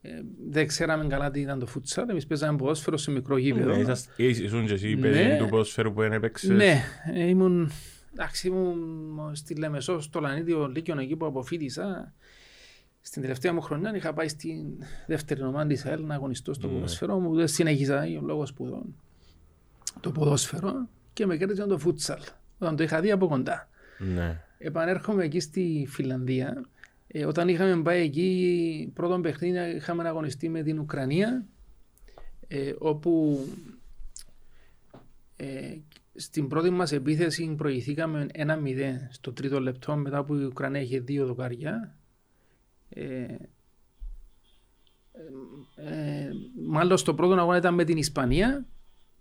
Ε, 0.07 0.11
δεν 0.51 0.67
ξέραμε 0.67 1.07
καλά 1.07 1.31
τι 1.31 1.41
ήταν 1.41 1.59
το 1.59 1.67
φούτσαλ. 1.67 2.09
Εμείς 2.09 2.27
παίζαμε 2.27 2.59
ποδόσφαιρο 2.59 2.97
σε 2.97 3.11
μικρό 3.11 3.37
γήπεδο. 3.37 3.75
Ναι, 3.75 3.81
είσαστε- 3.81 4.19
ήσουν 4.19 4.67
και 4.67 4.73
εσύ 4.73 4.95
Ναι. 4.95 5.01
παιδί 5.01 5.39
του 5.39 5.47
ποδοσφαίρου 5.49 5.93
που 5.93 6.01
δεν 6.01 6.13
έπαιξες. 6.13 6.51
Ναι, 6.51 6.83
ε, 7.15 7.25
ήμουν, 7.29 7.71
εντάξει, 8.13 8.49
ήμουν 8.49 9.35
στη 9.35 9.55
Λεμεσός, 9.55 10.05
στο 10.05 10.21
Λανίδιο 10.21 10.67
Λύκειο 10.67 10.99
εκεί 11.01 11.17
που 11.17 11.27
αποφύτησα. 11.27 12.15
Στην 13.01 13.23
τελευταία 13.23 13.53
μου 13.53 13.61
χρονιά 13.61 13.97
είχα 13.97 14.13
πάει 14.13 14.29
στην 14.29 14.65
δεύτερη 15.07 15.43
ομάδα 15.43 15.67
της 15.67 15.85
ΑΕΛ 15.87 16.05
να 16.05 16.15
αγωνιστώ 16.15 16.53
στο 16.55 16.67
Ναι. 16.67 16.73
ποδόσφαιρο 16.73 17.19
μου. 17.19 17.35
Δεν 17.35 17.49
συνέχιζα 17.49 18.07
για 18.07 18.21
λόγω 18.23 18.47
σπουδών 18.47 18.95
το 20.01 20.11
ποδόσφαιρο 20.11 20.89
και 21.13 21.27
με 21.27 21.37
κέρδιζαν 21.37 21.69
το 21.69 21.79
φούτσαλ. 21.79 22.21
Όταν 22.59 22.77
το 22.77 22.83
είχα 22.83 23.01
δει 23.01 23.11
από 23.11 23.27
κοντά. 23.29 23.69
Ναι. 23.99 24.41
Επανέρχομαι 24.59 25.25
εκεί 25.25 25.41
στη 25.41 25.87
Φιλανδία. 25.91 26.65
Ε, 27.17 27.25
όταν 27.25 27.49
είχαμε 27.49 27.83
πάει 27.83 28.03
εκεί, 28.03 28.91
πρώτον 28.95 29.23
παιχνίδι 29.23 29.77
είχαμε 29.77 30.09
αγωνιστεί 30.09 30.49
με 30.49 30.63
την 30.63 30.79
Ουκρανία, 30.79 31.45
ε, 32.49 32.73
όπου 32.79 33.45
ε, 35.37 35.77
στην 36.15 36.49
πρώτη 36.49 36.71
μας 36.71 36.93
επίθεση 36.93 37.55
προηγηθήκαμε 37.57 38.27
1-0 38.35 38.45
στο 39.11 39.33
τρίτο 39.33 39.61
λεπτό 39.61 39.97
μετά 39.97 40.25
που 40.25 40.35
η 40.35 40.45
Ουκρανία 40.45 40.81
είχε 40.81 41.01
δύο 41.01 41.27
δοκάρια. 41.27 41.97
Ε, 42.89 43.03
ε, 43.03 43.37
ε, 45.75 46.31
μάλλον 46.67 46.97
στο 46.97 47.15
πρώτο 47.15 47.35
αγώνα 47.35 47.57
ήταν 47.57 47.75
με 47.75 47.85
την 47.85 47.97
Ισπανία 47.97 48.67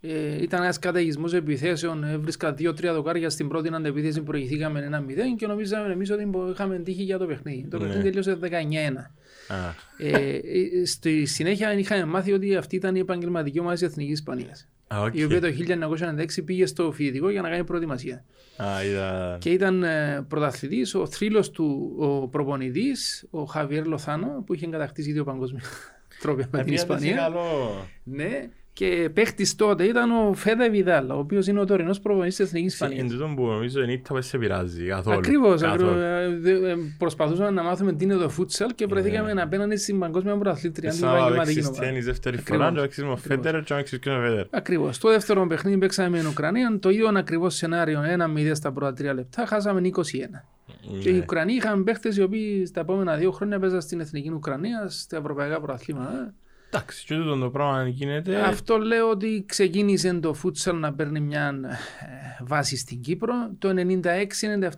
Ε, 0.07 0.41
ήταν 0.41 0.63
ένας 0.63 0.79
καταιγισμός 0.79 1.33
επιθέσεων. 1.33 2.03
Έβρισκα 2.03 2.53
δύο-τρία 2.53 2.93
δοκάρια 2.93 3.29
στην 3.29 3.47
πρώτη 3.47 3.69
αντεπίθεση 3.73 4.19
που 4.19 4.25
προηγηθήκαμε 4.25 4.79
ένα 4.79 5.05
0 5.07 5.11
και 5.37 5.47
νομίζαμε 5.47 5.93
εμείς 5.93 6.11
ότι 6.11 6.29
είχαμε 6.51 6.79
τύχη 6.79 7.03
για 7.03 7.17
το 7.17 7.25
παιχνίδι. 7.25 7.67
Το 7.69 7.77
Ναι. 7.77 7.83
παιχνίδι 7.85 8.03
τελείωσε 8.09 8.35
19-1. 8.35 9.11
Α, 9.47 9.55
ε, 9.97 10.35
ε, 10.81 10.85
στη 10.85 11.25
συνέχεια 11.25 11.73
είχαμε 11.73 12.05
μάθει 12.05 12.31
ότι 12.31 12.55
αυτή 12.55 12.75
ήταν 12.75 12.95
η 12.95 12.99
επαγγελματική 12.99 13.59
ομάδα 13.59 13.73
της 13.73 13.83
Εθνικής 13.83 14.13
Ισπανίας. 14.13 14.67
α, 14.87 15.01
οκ. 15.01 15.15
Η 15.15 15.23
οποία 15.23 15.41
το 15.41 15.47
1996 15.47 16.43
πήγε 16.45 16.65
στο 16.65 16.91
φοιτητικό 16.91 17.29
για 17.29 17.41
να 17.41 17.49
κάνει 17.49 17.63
προετοιμασία. 17.63 18.23
Α, 18.63 18.83
είδα... 18.85 19.37
Και 19.39 19.49
ήταν 19.49 19.83
ε, 19.83 20.25
πρωταθλητής, 20.27 20.95
ο 20.95 21.07
θρύλος 21.07 21.51
του, 21.51 21.93
ο 21.97 22.27
προπονητής, 22.27 23.25
ο 23.29 23.43
Χαβιέρ 23.43 23.85
Λοθάνο, 23.85 24.43
που 24.45 24.53
είχε 24.53 24.67
κατακτήσει 24.67 25.11
δύο 25.11 25.23
παγκόσμια 25.23 25.61
τρόπαια 26.21 26.47
με 26.51 26.63
την 26.63 26.73
Επίατε 26.73 26.77
σε 26.77 26.93
Ισπανία. 27.05 27.15
καλό. 27.15 27.87
Ναι, 28.03 28.49
και 28.73 29.09
παίχτης 29.13 29.55
τότε 29.55 29.83
ήταν 29.83 30.11
ο 30.11 30.33
Φέδε 30.33 30.69
Βιδάλ, 30.69 31.09
ο 31.09 31.17
οποίος 31.17 31.47
είναι 31.47 31.59
ο 31.59 31.65
τωρινός 31.65 31.99
προπονητής 31.99 32.35
της 32.35 32.45
Εθνικής 32.45 32.81
Εν 32.81 32.87
Ισπανία. 32.91 33.11
τούτο 33.13 33.33
που 33.35 33.45
νομίζω 33.47 33.79
δεν 33.79 33.89
ήταν 33.89 34.23
σε 34.23 34.37
πειράζει 34.37 34.85
καθόλου. 34.85 35.17
Ακριβώς. 35.17 35.61
Καθόλου. 35.61 35.99
Προσπαθούσαμε 36.97 37.49
να 37.49 37.63
μάθουμε 37.63 37.93
τι 37.93 38.03
είναι 38.03 38.15
το 38.15 38.31
futsal 38.39 38.69
και 38.75 38.85
βρεθήκαμε 38.85 39.41
απέναντι 39.41 39.75
στην 39.75 39.99
παγκόσμια 39.99 40.33
πρωταθλήτρια. 40.35 40.89
την 40.89 40.99
Σαν 40.99 41.09
να 41.09 41.15
επαγγελματική 41.15 41.53
παίξεις 41.55 41.69
ομάδα. 41.71 41.85
τέννις 41.85 42.05
δεύτερη 42.05 42.37
Ακριβώς. 42.39 42.57
φορά, 42.59 42.71
να 42.71 42.81
παίξεις 42.81 43.03
με 43.03 43.09
ο 43.11 43.15
Φέντερ 43.15 43.63
και 43.63 43.73
να 43.73 43.75
παίξεις 43.79 43.99
και 43.99 44.09
με 44.09 44.15
ο 44.17 44.21
Φέντερ. 44.21 44.45
Ακριβώς. 44.49 44.95
Στο 44.95 45.09
δεύτερο 45.09 45.47
παιχνίδι 45.47 45.77
παίξαμε 45.77 46.09
με 46.09 46.17
την 46.17 46.27
Ουκρανία. 46.27 46.77
Το 46.79 46.89
ίδιο 46.89 47.07
ακριβώς 47.15 47.55
σενάριο. 47.55 48.01
1-0 48.01 48.55
στα 48.55 48.71
πρώτα 48.71 48.93
τρία 48.93 49.13
λεπτά. 49.13 49.45
Χάσαμε 49.45 49.81
21. 49.81 50.45
Και 51.01 51.09
οι 51.09 51.13
Ναι. 51.13 51.19
Ουκρανοί 51.19 51.53
είχαν 51.53 51.83
παίχτες 51.83 52.17
οι 52.17 52.21
οποίοι 52.21 52.65
στα 52.65 52.79
επόμενα 52.79 53.15
δύο 53.15 53.31
χρόνια 53.31 53.59
παίζαν 53.59 53.81
στην 53.81 53.99
εθνική 53.99 54.29
Ουκρανία, 54.31 54.85
στα 54.89 55.17
ευρωπαϊκά 55.17 55.57
πρωταθλήματα. 55.61 56.33
Εντάξει, 56.73 57.05
και 57.05 57.15
τούτο 57.15 57.37
το 57.37 57.49
πράγμα 57.49 57.87
γίνεται. 57.87 58.41
Αυτό 58.41 58.77
λέω 58.77 59.09
ότι 59.09 59.43
ξεκίνησε 59.47 60.13
το 60.13 60.35
futsal 60.43 60.73
να 60.73 60.93
παίρνει 60.93 61.19
μια 61.19 61.47
ε, 61.99 62.43
βάση 62.43 62.77
στην 62.77 63.01
Κύπρο. 63.01 63.33
Το 63.59 63.69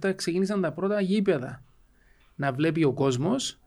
96-97 0.02 0.14
ξεκίνησαν 0.16 0.62
τα 0.62 0.72
πρώτα 0.72 1.02
γήπεδα. 1.02 1.64
Να 2.36 2.52
βλέπει 2.52 2.84
ο 2.84 2.94
κόσμος 2.94 3.60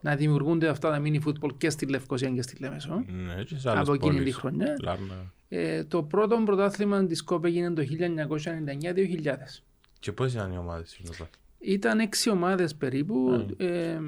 να 0.00 0.16
δημιουργούνται 0.16 0.68
αυτά 0.68 0.90
τα 0.90 1.02
mini 1.04 1.18
football 1.26 1.56
και 1.58 1.70
στη 1.70 1.86
Λευκοσία 1.86 2.30
και 2.30 2.42
στη 2.42 2.56
Λέμεσο. 2.60 3.04
Ναι, 3.06 3.42
και 3.42 3.56
σε 3.58 3.70
άλλες 3.70 3.82
Από 3.82 3.92
εκείνη 3.92 4.12
τη 4.12 4.18
πόλεις. 4.18 4.36
χρονιά. 4.36 4.76
Λάρνα. 4.82 5.32
Ε, 5.48 5.84
το 5.84 6.02
πρώτο 6.02 6.42
πρωτάθλημα 6.44 7.06
της 7.06 7.22
ΚΟΠ 7.22 7.44
έγινε 7.44 7.70
το 7.70 7.82
1999-2000. 7.82 9.62
Και 9.98 10.12
πώς 10.12 10.32
ήταν 10.32 10.52
οι 10.52 10.58
ομάδες 10.58 10.90
στην 10.90 11.04
Ευρώπη. 11.10 11.38
Ήταν 11.58 11.98
έξι 11.98 12.30
ομάδες 12.30 12.74
περίπου. 12.74 13.46
Ε, 13.56 13.98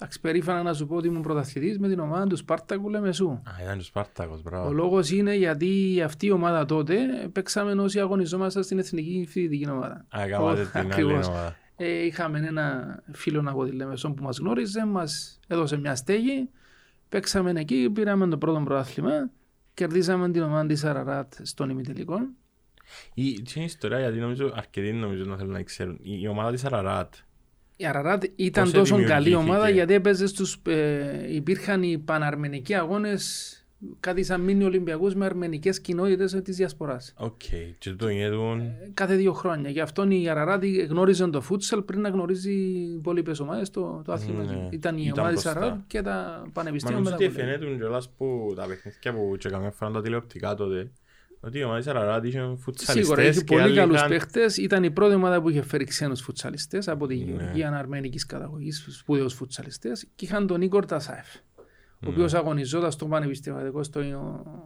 εντάξει, 0.00 0.20
περήφανα 0.20 0.62
να 0.62 0.74
σου 0.74 0.86
πω 0.86 0.96
ότι 0.96 1.06
ήμουν 1.06 1.22
πρωταθλητής 1.22 1.78
με 1.78 1.88
την 1.88 1.98
ομάδα 1.98 2.26
του 2.26 2.36
Σπάρτακου 2.36 2.88
Λεμεσού. 2.90 3.28
Α, 3.30 3.40
ήταν 3.62 3.74
και 3.74 3.80
ο 3.80 3.84
Σπάρτακος, 3.84 4.38
Ο 4.38 4.42
μπράβο. 4.44 4.72
λόγος 4.72 5.10
είναι 5.10 5.34
γιατί 5.34 6.00
αυτή 6.04 6.26
η 6.26 6.30
ομάδα 6.30 6.64
τότε 6.64 6.96
παίξαμε 7.32 7.72
όσοι 7.82 8.00
αγωνιζόμασταν 8.00 8.62
στην 8.62 8.78
εθνική 8.78 9.26
φοιτητική 9.28 9.70
ομάδα. 9.70 10.06
Α, 10.16 10.22
έκανατε 10.22 10.60
Ο- 10.60 10.64
την 10.64 10.78
άλλη 10.80 10.86
ακριβώς. 10.92 11.26
ομάδα. 11.28 11.56
Ε, 11.76 12.04
είχαμε 12.04 12.38
ένα 12.38 12.98
φίλο 13.12 13.42
από 13.46 13.64
τη 13.64 13.70
Λεμεσό 13.72 14.10
που 14.12 14.22
μας 14.22 14.38
γνώριζε, 14.38 14.86
μας 14.86 15.40
έδωσε 15.46 15.76
μια 15.76 15.94
στέγη. 15.96 16.48
Παίξαμε 17.08 17.52
εκεί, 17.56 17.90
πήραμε 17.92 18.28
το 18.28 18.38
πρώτο 18.38 18.60
πρωτάθλημα. 18.64 19.30
Κερδίσαμε 19.74 20.30
την 20.30 20.42
ομάδα 20.42 20.66
της 20.66 20.84
Αραράτ 20.84 21.32
στον 21.42 21.70
ημιτελικό. 21.70 22.16
Η 23.14 23.32
τι 23.32 23.52
είναι 23.54 23.62
η 23.62 23.64
ιστορία, 23.64 23.98
γιατί 23.98 24.18
νομίζω 24.18 24.52
αρκετοί 24.54 24.92
νομίζω 24.92 25.24
να 25.24 25.36
θέλουν 25.36 25.52
να 25.52 25.62
ξέρουν. 25.62 25.98
Η, 26.02 26.18
η 26.22 26.26
ομάδα 26.28 26.50
της 26.50 26.64
Αραράτ. 26.64 27.14
Η 27.80 27.86
Αραράτ 27.86 28.24
ήταν 28.36 28.64
Πώς 28.64 28.72
τόσο 28.72 28.94
καλή 28.94 29.04
δημιουργήθηκε; 29.06 29.36
ομάδα 29.36 29.68
γιατί 29.68 29.94
έπαιζε 29.94 30.26
στους, 30.26 30.60
ε, 30.66 31.34
υπήρχαν 31.34 31.82
οι 31.82 31.98
παναρμενικοί 31.98 32.74
αγώνες 32.74 33.54
κάτι 34.00 34.22
σαν 34.22 34.40
μίνι 34.40 34.64
Ολυμπιακούς 34.64 35.14
με 35.14 35.24
αρμενικές 35.24 35.80
κοινότητες 35.80 36.32
της 36.32 36.56
διασποράς. 36.56 37.14
Οκ, 37.16 37.40
και 37.78 37.90
το 37.90 38.08
γινέτουν... 38.08 38.62
Κάθε 38.94 39.14
δύο 39.14 39.32
χρόνια. 39.32 39.70
Γι' 39.70 39.80
αυτό 39.80 40.10
η 40.10 40.28
Αραράτ 40.28 40.64
γνώριζε 40.88 41.26
το 41.26 41.40
φούτσαλ 41.40 41.82
πριν 41.82 42.00
να 42.00 42.08
γνωρίζει 42.08 42.52
οι 42.52 42.92
υπόλοιπες 42.98 43.40
ομάδες 43.40 43.70
το, 43.70 44.02
το 44.04 44.12
άθλημα. 44.12 44.42
Ναι. 44.42 44.68
Ήταν 44.70 44.96
η 44.96 45.02
Ήταν 45.06 45.18
ομάδα 45.18 45.34
της 45.34 45.42
μπροστά. 45.42 45.60
Αραράτ 45.60 45.80
και 45.86 46.02
τα 46.02 46.42
Μα 46.44 46.50
πανεπιστήμια 46.52 46.96
νομίζω 46.96 47.16
μετά. 47.18 47.24
ότι 47.24 47.34
φαινέτουν 47.34 47.76
κιόλας 47.76 48.10
που 48.16 48.52
τα 48.56 48.66
παιχνίδια 48.66 49.12
που 49.12 49.36
και 49.38 49.48
καμιά 49.48 49.70
φορά 49.70 49.90
τα 49.90 50.02
τηλεοπτικά 50.02 50.54
τότε 50.54 50.90
ότι 51.40 51.58
η 51.58 51.62
ομάδα 51.62 51.78
της 51.78 51.86
Αραράτ 51.88 52.24
είχε 52.24 52.38
Σίγουρα 52.38 52.56
φουτσαλιστές 52.56 53.28
είχε 53.28 53.38
και 53.38 53.44
πολύ 53.44 53.62
άλλοι 53.62 53.74
καλούς 53.76 53.96
είχαν- 53.96 54.08
παίχτες. 54.08 54.56
Ήταν 54.56 54.84
η 54.84 54.90
πρώτη 54.90 55.14
ομάδα 55.14 55.42
που 55.42 55.48
είχε 55.48 55.62
φέρει 55.62 55.84
ξένους 55.84 56.20
φουτσαλιστές 56.20 56.88
από 56.88 57.06
τη 57.06 57.16
Ναι. 57.16 57.22
Γεωργία 57.24 57.70
αρμένικης 57.76 58.26
καταγωγής, 58.26 58.86
σπουδαίους 58.90 59.34
φουτσαλιστές 59.34 60.06
και 60.14 60.24
είχαν 60.24 60.46
τον 60.46 60.62
Ίγκορ 60.62 60.84
Τασάεφ. 60.86 61.26
ο 62.06 62.08
οποίος 62.10 62.32
Ναι. 62.32 62.38
αγωνιζόταν 62.38 62.90
στο 62.92 63.06
πανεπιστημιακό 63.06 63.82
στο 63.82 64.00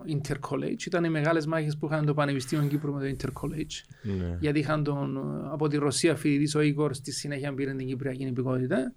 Intercollege. 0.07 0.87
Ήταν 0.87 1.05
οι 1.05 1.09
μεγάλες 1.11 1.47
μάχες 1.47 1.77
που 1.77 1.87
είχαν 1.87 2.07
το 2.07 2.15
Πανεπιστήμιο 2.15 2.69
Κύπρου 2.69 2.93
με 2.93 3.01
το 3.01 3.17
Intercollege. 3.17 3.85
Ναι. 4.03 4.37
Γιατί 4.41 4.59
είχαν 4.59 4.85
τον, 4.85 5.17
ε, 5.17 5.49
από 5.53 5.69
τη 5.69 5.77
Ρωσία 5.77 6.17
φοιτητής 6.17 6.55
ο 6.55 6.61
Ίκορ 6.61 6.95
στη 6.95 7.13
συνέχεια 7.13 7.55
πήρε 7.55 7.75
την 7.75 7.87
Κυπριακή 7.87 8.25
υπηκότητα. 8.25 8.93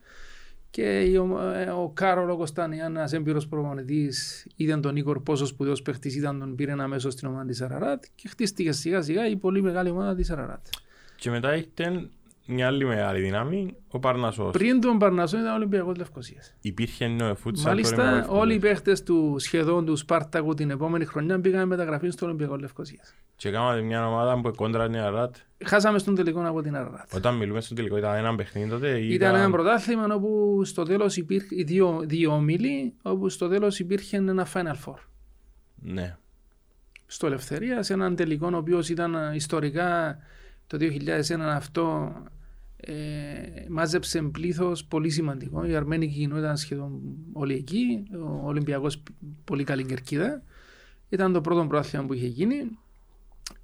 Και 0.77 1.01
η 1.01 1.17
ομα- 1.17 1.55
ε, 1.55 1.69
ο 1.69 1.91
Κάρολο 1.93 2.37
Κωνσταντιάν, 2.37 2.95
ένα 2.95 3.09
έμπειρος 3.11 3.47
προπονητής, 3.47 4.47
είδε 4.55 4.77
τον 4.77 4.95
Ίκορ 4.95 5.19
πόσο 5.19 5.45
σπουδαίος 5.45 5.81
παίχτης 5.81 6.15
ήταν, 6.15 6.39
τον 6.39 6.55
πήρε 6.55 6.71
αμέσω 6.77 7.09
στην 7.09 7.27
ομάδα 7.27 7.45
της 7.45 7.61
Αραράτ 7.61 8.03
και 8.15 8.27
χτίστηκε 8.27 8.71
σιγά 8.71 9.01
σιγά 9.01 9.27
η 9.27 9.35
πολύ 9.35 9.61
μεγάλη 9.61 9.89
ομάδα 9.89 10.15
της 10.15 10.29
Αραράτ. 10.31 10.65
Και 11.15 11.29
μετά 11.29 11.55
ήρθε 11.55 12.09
μια 12.47 12.67
άλλη 12.67 12.85
μεγάλη 12.85 13.21
δύναμη, 13.21 13.75
ο 13.87 13.99
Παρνασσός. 13.99 14.51
Πριν 14.51 14.81
τον 14.81 14.97
Παρνασό 14.97 15.37
ήταν 15.37 15.51
ο 15.51 15.55
Ολυμπιακός 15.55 15.97
Λευκοσίας. 15.97 16.55
Υπήρχε 16.61 17.07
νέο 17.07 17.35
φούτσαλ. 17.35 17.65
Μάλιστα, 17.65 18.27
όλοι 18.29 18.53
οι 18.53 18.59
παίχτες 18.59 19.03
του 19.03 19.35
σχεδόν 19.39 19.85
του 19.85 19.95
Σπάρτακου 19.95 20.53
την 20.53 20.69
επόμενη 20.69 21.05
χρονιά 21.05 21.39
πήγαν 21.39 21.67
μεταγραφή 21.67 22.09
στο 22.09 22.25
Ολυμπιακό 22.25 22.55
Λευκοσίας. 22.55 23.13
Και 23.35 23.51
κάναμε 23.51 23.81
μια 23.81 24.07
ομάδα 24.07 24.41
που 24.41 24.51
κόντρα 24.55 24.85
είναι 24.85 24.99
Αράτ. 24.99 25.35
Χάσαμε 25.65 25.99
στον 25.99 26.15
τελικό 26.15 26.47
από 26.47 26.61
την 26.61 26.75
Αραράτ. 26.75 27.13
Όταν 27.15 27.35
μιλούμε 27.35 27.61
στο 27.61 27.75
τελικό 27.75 27.97
ήταν 27.97 28.15
ένα 28.15 28.35
παιχνίδι 28.35 28.69
τότε. 28.69 28.99
ή 28.99 29.13
Ήταν 29.13 29.35
ένα 29.35 29.49
πρωτάθλημα 29.49 30.15
όπου 30.15 30.61
στο 30.63 30.83
τέλος 30.83 31.17
υπήρχε 31.17 31.63
δύο, 31.63 32.01
δύο 32.05 32.31
όμιλοι, 32.31 32.93
όπου 33.01 33.29
στο 33.29 33.47
τέλος 33.47 33.79
υπήρχε 33.79 34.17
ένα 34.17 34.47
Final 34.53 34.85
Four. 34.85 34.97
Ναι. 35.75 36.17
Στο 37.05 37.27
Ελευθερία, 37.27 37.83
σε 37.83 37.93
έναν 37.93 38.15
τελικό 38.15 38.49
ο 38.53 38.57
οποίος 38.57 38.89
ήταν 38.89 39.15
ε, 39.15 39.31
ιστορικά 39.33 40.17
το 40.67 40.77
2001 40.81 41.39
αυτό 41.39 42.13
ε, 42.79 42.93
μάζεψε 43.69 44.21
πλήθος 44.21 44.85
πολύ 44.85 45.09
σημαντικό. 45.09 45.65
Η 45.65 45.75
αρμένικη 45.75 46.13
κοινότητα 46.13 46.45
ήταν 46.45 46.57
σχεδόν 46.57 47.01
όλη 47.33 47.53
εκεί. 47.53 48.03
Ο 48.13 48.47
Ολυμπιακός 48.47 49.03
πολύ 49.43 49.63
καλή 49.63 49.85
κερκίδα. 49.85 50.41
Ήταν 51.09 51.33
το 51.33 51.41
πρώτο 51.41 51.65
πρόθυμα 51.67 52.05
που 52.05 52.13
είχε 52.13 52.27
γίνει. 52.27 52.55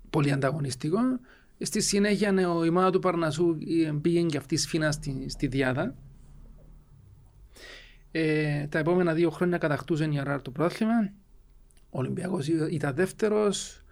Πολύ 0.09 0.31
ανταγωνιστικό. 0.31 0.99
Στη 1.59 1.81
συνέχεια 1.81 2.31
ναι, 2.31 2.45
ο- 2.45 2.63
η 2.65 2.69
ομάδα 2.69 2.89
του 2.89 2.99
Παρνασού 2.99 3.57
ε, 3.87 3.91
πήγαινε 4.01 4.25
και 4.27 4.37
αυτή 4.37 4.57
σφίνα 4.57 4.91
στη, 4.91 5.25
στη 5.29 5.47
Διάδα. 5.47 5.95
Ε, 8.11 8.67
τα 8.67 8.79
επόμενα 8.79 9.13
δύο 9.13 9.29
χρόνια 9.29 9.57
κατακτούσε 9.57 10.09
η 10.11 10.19
Αράρ 10.19 10.41
το 10.41 10.51
πρόθυμα. 10.51 10.93
Ο 11.89 11.99
Ολυμπιακός 11.99 12.47
ήταν 12.47 12.95
δεύτερος. 12.95 13.82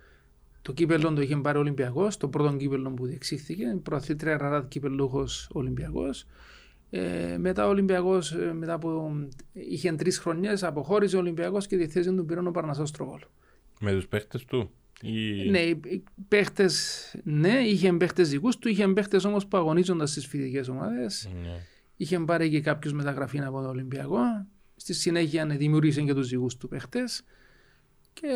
Το 0.61 0.73
κύπελο 0.73 1.13
το 1.13 1.21
είχε 1.21 1.35
πάρει 1.35 1.57
ο 1.57 1.61
Ολυμπιακός, 1.61 2.17
το 2.17 2.27
πρώτο 2.27 2.57
κύπελο 2.57 2.91
που 2.91 3.05
διεξήχθηκε. 3.05 3.63
Προαθλήτρια 3.83 4.37
Ραράτ 4.37 4.67
κύπελούχο 4.67 5.27
Ολυμπιακός. 5.51 6.25
Ε, 6.89 7.37
μετά 7.37 7.65
ο 7.65 7.69
Ολυμπιακός, 7.69 8.35
μετά 8.53 8.73
από. 8.73 9.11
είχε 9.53 9.91
τρεις 9.91 10.19
χρονιές, 10.19 10.63
αποχώρησε 10.63 11.15
ο 11.15 11.19
Ολυμπιακός 11.19 11.67
και 11.67 11.77
τη 11.77 11.87
θέση 11.87 12.15
του 12.15 12.25
πήρε 12.25 12.39
ο 12.39 12.51
Παρνασό 12.51 12.83
Τρογόλ. 12.93 13.19
Με 13.79 13.91
τους 13.93 14.07
παίχτες 14.07 14.45
του. 14.45 14.71
Ή... 15.01 15.49
Ναι, 15.49 15.59
οι 15.59 15.79
οι 15.83 16.03
παίχτες, 16.27 17.05
ναι, 17.23 17.59
είχε 17.59 17.93
παίχτες 17.93 18.29
δικούς 18.29 18.57
του, 18.57 18.69
είχε 18.69 18.87
παίχτες 18.87 19.23
όμως 19.25 19.47
που 19.47 19.57
αγωνίζονταν 19.57 20.07
στις 20.07 20.27
φοιτητικές 20.27 20.67
ομάδες. 20.67 21.29
Ναι. 21.41 21.59
Είχε 21.95 22.19
πάρει 22.19 22.49
και 22.49 22.61
κάποιους 22.61 22.93
μεταγραφή 22.93 23.39
από 23.39 23.61
τον 23.61 23.69
Ολυμπιακό. 23.69 24.19
Στη 24.75 24.93
συνέχεια 24.93 25.45
ναι, 25.45 25.55
δημιούργησε 25.55 26.01
και 26.01 26.13
τους 26.13 26.29
δικούς 26.29 26.57
του 26.57 26.67
παίχτες. 26.67 27.23
Και 28.13 28.27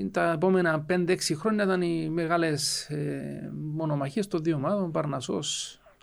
ε, 0.00 0.04
τα 0.10 0.32
επόμενα 0.32 0.86
5-6 0.90 1.16
χρόνια 1.34 1.64
ήταν 1.64 1.82
οι 1.82 2.08
μεγάλες 2.08 2.88
ε, 2.90 3.50
μονομαχίες 3.74 4.26
των 4.28 4.42
δύο 4.42 4.56
ομάδων. 4.56 4.90
Παρνασσό. 4.90 5.38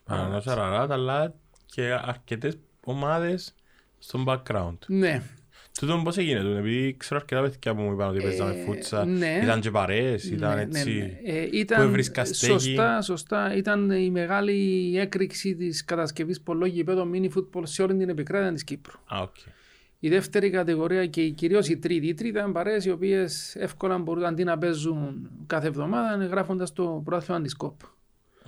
Παρνασσός 0.03 0.47
Αραράτ, 0.47 0.91
αλλά 0.91 1.33
και 1.65 1.83
αρκετές 2.01 2.57
ομάδες 2.83 3.55
στο 3.99 4.23
background. 4.27 4.77
Ναι, 4.87 5.21
Τούτο 5.79 6.01
πώς 6.03 6.17
έγινε 6.17 6.39
τούτο, 6.39 6.55
επειδή 6.57 6.95
ξέρω 6.97 7.19
αρκετά 7.19 7.41
παιδιά 7.41 7.75
που 7.75 7.81
μου 7.81 7.91
είπαν 7.91 8.09
ότι 8.09 8.21
παίζαμε 8.23 8.53
Ε, 8.53 8.63
φούτσαλ. 8.63 9.05
ναι. 9.05 9.39
Ήταν 9.43 9.59
και 9.59 9.71
παρέες, 9.71 10.23
ήταν 10.23 10.49
ναι, 10.49 10.55
ναι, 10.55 10.61
έτσι. 10.61 11.19
ναι. 11.23 11.31
Ε, 11.31 11.45
που 11.45 11.55
ήταν 11.55 11.81
έβρισκα 11.81 12.25
στέγη. 12.25 12.51
σωστά, 12.53 13.01
σωστά. 13.01 13.55
Ήταν 13.55 13.91
η 13.91 14.09
μεγάλη 14.09 14.91
έκρηξη 14.99 15.55
της 15.55 15.85
κατασκευής 15.85 16.41
πολλών 16.41 16.67
γηπέδων 16.67 17.11
mini 17.15 17.29
football 17.37 17.61
σε 17.63 17.81
όλη 17.83 17.97
την 17.97 18.09
επικράτεια 18.09 18.53
της 18.53 18.63
Κύπρου. 18.63 18.99
Α, 19.15 19.19
οκ. 19.21 19.35
Η 20.03 20.09
δεύτερη 20.09 20.49
κατηγορία 20.49 21.05
και 21.05 21.29
κυρίως 21.29 21.69
η 21.69 21.77
τρίτη. 21.77 22.07
Η 22.07 22.13
τρίτη 22.13 22.37
ήταν 22.37 22.51
παρέες 22.51 22.85
οι 22.85 22.91
οποίες 22.91 23.55
εύκολα 23.55 23.97
μπορούν 23.97 24.25
αντί 24.25 24.43
να 24.43 24.57
παίζουν 24.57 25.29
κάθε 25.47 25.67
εβδομάδα 25.67 26.25
γράφοντας 26.25 26.73
το 26.73 27.01
πρωτάθλημα 27.05 27.41
της 27.41 27.55
ΚΟΠ. 27.55 27.81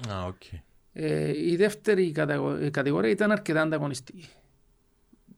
Α, 0.09 0.25
οκ. 0.27 0.41
Ε, 0.93 1.49
η 1.51 1.55
δεύτερη 1.55 2.11
κατηγο- 2.11 2.55
ε, 2.55 2.69
κατηγορία 2.69 3.09
ήταν 3.09 3.31
αρκετά 3.31 3.61
ανταγωνιστική. 3.61 4.25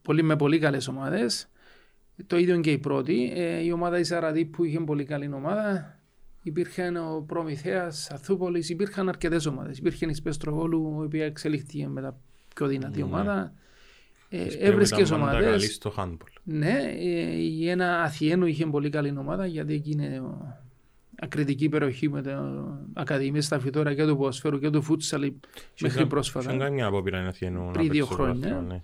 Πολύ, 0.01 0.23
με 0.23 0.35
πολύ 0.35 0.59
καλές 0.59 0.87
ομάδες. 0.87 1.47
Το 2.27 2.37
ίδιο 2.37 2.59
και 2.59 2.71
η 2.71 2.77
πρώτη. 2.77 3.31
Ε, 3.35 3.63
η 3.63 3.71
ομάδα 3.71 3.97
της 3.97 4.11
Αραδίππου 4.11 4.63
είχε 4.63 4.79
πολύ 4.79 5.03
καλή 5.03 5.33
ομάδα. 5.33 5.99
υπήρχε 6.43 6.87
ο 6.99 7.21
Προμηθέας, 7.21 8.11
Ανθούπολης, 8.11 8.69
υπήρχαν 8.69 9.09
αρκετές 9.09 9.45
ομάδες. 9.45 9.77
Υπήρχε 9.77 10.05
η 10.05 10.13
ΣΠΕ 10.13 10.33
Στροβόλου, 10.33 10.97
η 11.01 11.05
οποία 11.05 11.25
εξελίχθηκε 11.25 11.87
με 11.87 12.01
τα 12.01 12.17
πιο 12.55 12.67
δυνατή 12.67 12.97
Ναι. 12.97 13.03
ομάδα. 13.03 13.53
Ε, 14.29 14.37
Έβρισκες 14.37 14.67
έβρισκες 14.69 15.11
ομάδες. 15.11 15.33
ομάδες. 15.33 15.51
καλή 15.51 15.65
στο 15.71 15.93
handball. 15.97 16.39
Ναι, 16.43 16.77
ε, 16.99 17.35
η 17.35 17.69
ένα 17.69 18.01
Αθιένου 18.01 18.45
είχε 18.45 18.65
πολύ 18.65 18.89
καλή 18.89 19.13
ομάδα 19.17 19.45
γιατί 19.45 19.73
εκεί 19.73 19.91
είναι 19.91 20.19
ο- 20.19 20.59
ακριτική 21.19 21.69
περιοχή 21.69 22.09
με 22.09 22.21
το 22.21 22.31
Ακαδημία 22.93 23.41
στα 23.41 23.59
φυτόρα 23.59 23.93
και 23.93 24.05
του 24.05 24.17
ποδοσφαίρου 24.17 24.59
και 24.59 24.69
του 24.69 24.81
φούτσαλ 24.81 25.21
μέχρι 25.21 25.35
Είχαν- 25.97 26.07
πρόσφατα. 26.09 26.45
είχαν 26.45 26.59
κάνει 26.59 26.75
μια 26.75 26.85
απόπειρα 26.85 27.21
να 27.21 27.27
Αθιανού 27.29 27.65
να 27.65 27.71
Πριν 27.71 27.89
δύο 27.89 27.91
παίξει 27.91 28.05
στο 28.13 28.15
χρόνια. 28.15 28.33
πρωτάθλημα, 28.49 28.73
ναι. 28.73 28.81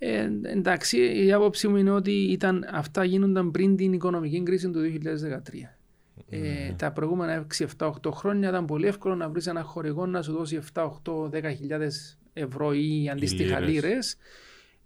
Ε, 0.00 0.30
εντάξει, 0.52 1.24
η 1.24 1.32
άποψή 1.32 1.68
μου 1.68 1.76
είναι 1.76 1.90
ότι 1.90 2.10
ήταν, 2.12 2.64
αυτά 2.72 3.04
γίνονταν 3.04 3.50
πριν 3.50 3.76
την 3.76 3.92
οικονομική 3.92 4.42
κρίση 4.42 4.70
του 4.70 4.80
2013. 4.80 5.76
Ε, 6.30 6.72
τα 6.76 6.92
προηγούμενα 6.92 7.32
6-7-8 7.32 8.10
χρόνια 8.10 8.48
ήταν 8.48 8.64
πολύ 8.64 8.86
εύκολο 8.86 9.14
να 9.14 9.28
βρεις 9.28 9.46
ένα 9.46 9.62
χορηγό 9.62 10.06
να 10.06 10.22
σου 10.22 10.32
δώσει 10.32 10.56
7-8-10 10.56 11.50
χιλιάδες 11.56 12.18
ευρώ 12.38 12.72
ή 12.72 13.08
αντίστοιχα 13.12 13.60
λίρες. 13.60 13.72
λίρες 13.84 14.16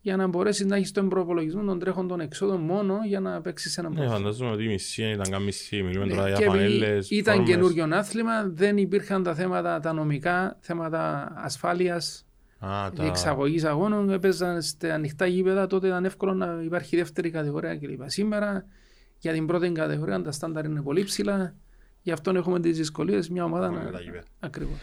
για 0.01 0.17
να 0.17 0.27
μπορέσεις 0.27 0.67
να 0.67 0.77
έχεις 0.77 0.91
τον 0.93 1.09
προπολογισμό 1.09 1.65
των 1.65 1.79
τρέχοντων 1.79 2.21
εξόδων 2.21 2.61
μόνο 2.61 2.99
για 3.07 3.21
να 3.21 3.41
παίξεις 3.41 3.79
ένα 3.79 3.89
Ναι, 3.89 3.95
πρωτάθλημα. 3.95 4.25
φαντάζομαι 4.25 4.51
ότι 4.51 4.65
η 4.65 4.69
μισή 4.69 5.03
ήταν 5.11 5.31
καν 5.31 5.43
μισή. 5.43 5.83
Μιλούμε 5.83 6.05
Ναι, 6.05 6.15
τώρα 6.15 6.31
και 6.33 6.37
για 6.37 6.47
επειδή 6.55 6.79
φανέλες, 6.79 7.11
ήταν 7.11 7.35
φόρμες. 7.35 7.51
καινούριο 7.55 7.89
άθλημα, 7.93 8.49
δεν 8.49 8.77
υπήρχαν 8.77 9.23
τα 9.23 9.35
θέματα 9.35 9.81
τα 9.81 9.93
νομικά, 9.93 10.57
θέματα 10.61 11.33
ασφάλειας, 11.37 12.27
Α, 12.59 12.91
τα... 12.95 13.05
εξαγωγής 13.05 13.65
αγώνων. 13.65 14.11
Έπαιζαν 14.11 14.63
στα 14.63 14.95
ανοιχτά 14.95 15.27
γήπεδα, 15.27 15.67
τότε 15.67 15.87
ήταν 15.87 16.05
εύκολο 16.05 16.33
να 16.35 16.61
υπάρχει 16.65 16.97
δεύτερη 16.97 17.31
κατηγορία 17.31 17.77
κλπ. 17.77 18.01
Σήμερα 18.07 18.65
για 19.19 19.33
την 19.33 19.47
πρώτη 19.47 19.73
κατηγορία 19.73 20.23
τα 20.23 20.33
στάνταρ 20.33 20.65
είναι 20.65 20.83
πολύ 20.83 21.05
ψηλά. 21.05 21.55
Γι' 22.03 22.13
αυτό 22.13 22.31
έχουμε 22.37 22.61
τις 22.61 22.77
δυσκολίες. 22.77 23.29
Μια 23.29 23.45
ομάδα 23.45 23.71
Με 23.71 23.83
να. 23.83 23.91
τα 23.91 24.01
γήπεδα. 24.01 24.23
Ακριβώς. 24.41 24.77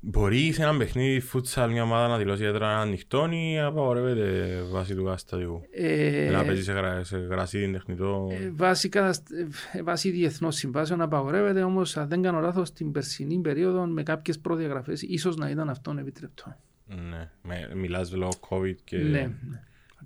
Μπορεί 0.00 0.52
σε 0.52 0.62
ένα 0.62 0.76
παιχνίδι 0.76 1.20
φούτσαλ 1.20 1.70
μια 1.70 1.82
ομάδα 1.82 2.08
να 2.08 2.16
δηλώσει 2.18 2.44
έδρα 2.44 2.78
ανοιχτών 2.78 3.32
ή 3.32 3.60
απαγορεύεται 3.60 4.60
βάσει 4.70 4.94
του 4.94 5.04
καταστατικού. 5.04 5.62
Ε, 5.72 6.28
Να 6.32 6.44
παίζει 6.44 6.62
σε, 6.62 6.72
γρα... 6.72 7.04
σε 7.04 7.18
γρασίδι 7.18 7.72
τεχνητό. 7.72 8.28
ε, 8.30 8.50
βάσει, 8.54 8.88
κατασ- 8.88 9.30
ε, 9.72 9.82
βάσει 9.82 10.10
διεθνών 10.10 10.52
συμβάσεων 10.52 11.00
απαγορεύεται, 11.00 11.62
όμως 11.62 11.96
αν 11.96 12.08
δεν 12.08 12.22
κάνω 12.22 12.40
λάθος, 12.40 12.72
την 12.72 12.92
περσινή 12.92 13.38
περίοδο 13.38 13.86
με 13.86 14.02
κάποιες 14.02 14.38
προδιαγραφές 14.38 15.02
ίσως 15.02 15.36
να 15.36 15.50
ήταν 15.50 15.68
αυτόν 15.68 15.98
επιτρεπτό. 15.98 16.56
Ναι, 16.86 17.30
με, 17.42 17.70
μιλάς 17.74 18.12
λόγω 18.12 18.32
COVID 18.48 18.74
και... 18.84 18.96
Ναι, 18.98 19.10
ναι. 19.10 19.28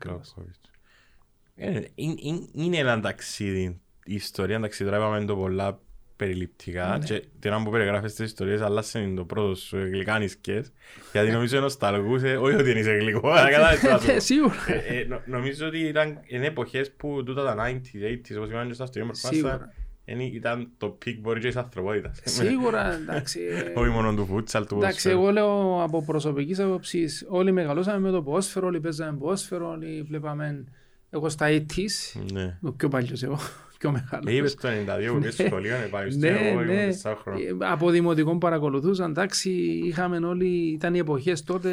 λόγω 0.05 0.17
Ακριβώς. 0.21 0.35
COVID. 0.39 0.69
Ε, 1.55 1.81
είναι, 1.95 2.15
είναι, 2.19 2.47
είναι 2.53 2.77
ένα 2.77 3.01
ταξίδι. 3.01 3.81
Η 4.05 4.15
ιστορία 4.15 4.61
ταξίδι 4.61 4.91
τώρα 4.91 5.03
είπαμε 5.03 5.25
το 5.25 5.37
πολλά 5.37 5.81
περιληπτικά 6.25 6.97
Ναι. 6.99 7.05
και 7.05 7.25
την 7.41 7.53
ώρα 7.53 7.63
που 7.63 7.71
περιγράφεις 7.71 8.15
τις 8.15 8.27
ιστορίες 8.27 8.61
άλλασσε 8.61 9.13
το 9.17 9.25
πρόσωπό 9.25 9.55
σου 9.55 9.77
γλυκάνισκες 9.79 10.73
γιατί 11.13 11.31
νομίζω 11.31 11.61
νοσταλγούσε, 11.61 12.37
όχι 12.37 12.55
ότι 12.57 12.71
είναι 12.71 12.81
γλυκό, 12.81 13.29
αλλά 13.31 13.51
κατάλαβες 13.51 13.81
τι 13.81 13.87
θα 13.87 13.99
σου 13.99 14.07
πω. 14.07 14.13
Ε, 14.13 14.19
Σίγουρα. 14.19 14.55
Ε, 14.67 14.99
ε, 14.99 15.05
νο- 15.05 15.23
νομίζω 15.27 15.67
ότι 15.67 15.79
ήταν 15.79 16.19
είναι 16.27 16.47
εποχές 16.47 16.91
που 16.97 17.23
τούτα 17.25 17.45
τα 17.45 17.55
90s, 17.55 18.03
80s, 18.05 18.37
όπως 18.37 18.49
είπαμε 18.49 18.67
και 18.67 18.73
στα 18.75 18.85
ιστορία 18.85 19.05
μας 19.09 19.19
Σίγουρα. 19.19 19.73
ήταν 20.35 20.69
το 20.79 20.87
peak 20.89 21.21
μπορεί 21.21 21.41
και 21.41 21.47
της 21.47 21.57
ανθρωπότητας. 21.57 22.21
Σίγουρα, 22.25 22.93
εντάξει. 22.95 23.41
ε, 23.75 23.79
Όχι 23.81 23.91
μόνο 23.91 24.15
του 24.15 24.27
φούτσαλ, 24.27 24.67
του 24.67 24.77
Εντάξει, 24.77 25.09
ποδοσφαίρου. 25.13 25.19
εγώ 25.21 25.31
λέω 25.33 25.83
από 25.83 26.03
προσωπικής 26.05 26.59
άποψης, 26.59 27.27
όλοι 27.29 27.53
μεγαλώσαμε 27.53 27.99
με 27.99 28.11
το 28.11 28.23
ποδόσφαιρο, 28.23 28.67
όλοι 28.67 28.81
παίζαμε 28.81 29.19
ποδόσφαιρο, 29.19 29.71
όλοι 29.71 30.03
βλέπαμε. 30.03 30.65
Εγώ 31.11 31.29
στα 31.29 31.47
80s, 31.51 32.21
Ναι. 32.33 32.59
ο 32.63 32.73
πιο 32.73 32.89
παλιός 32.89 33.23
εγώ, 33.23 33.39
πιο 33.81 33.89
Ε, 33.89 33.93
μεγάλο. 33.93 34.31
είπες 34.31 34.55
το 34.55 34.69
92 34.69 35.13
που 35.13 35.19
πήγες 35.19 35.35
στο 35.35 35.43
σχολείο, 35.47 35.79
ναι, 35.79 35.85
πάεις 35.87 36.15
στο 36.15 36.27
Ναι, 36.27 36.29
εγώ 36.29 36.61
ναι. 36.61 36.73
ήμουν 36.73 36.87
τεσσάρων 36.87 37.19
χρόνων. 37.19 37.43
Ε, 37.43 37.47
Από 37.61 37.91
δημοτικό 37.91 38.39
παρακολουθούσα, 38.39 39.05
εντάξει, 39.05 39.51
είχαμε 39.85 40.17
όλοι, 40.27 40.47
ήταν 40.73 40.95
οι 40.95 40.99
εποχές 40.99 41.43
τότε, 41.43 41.71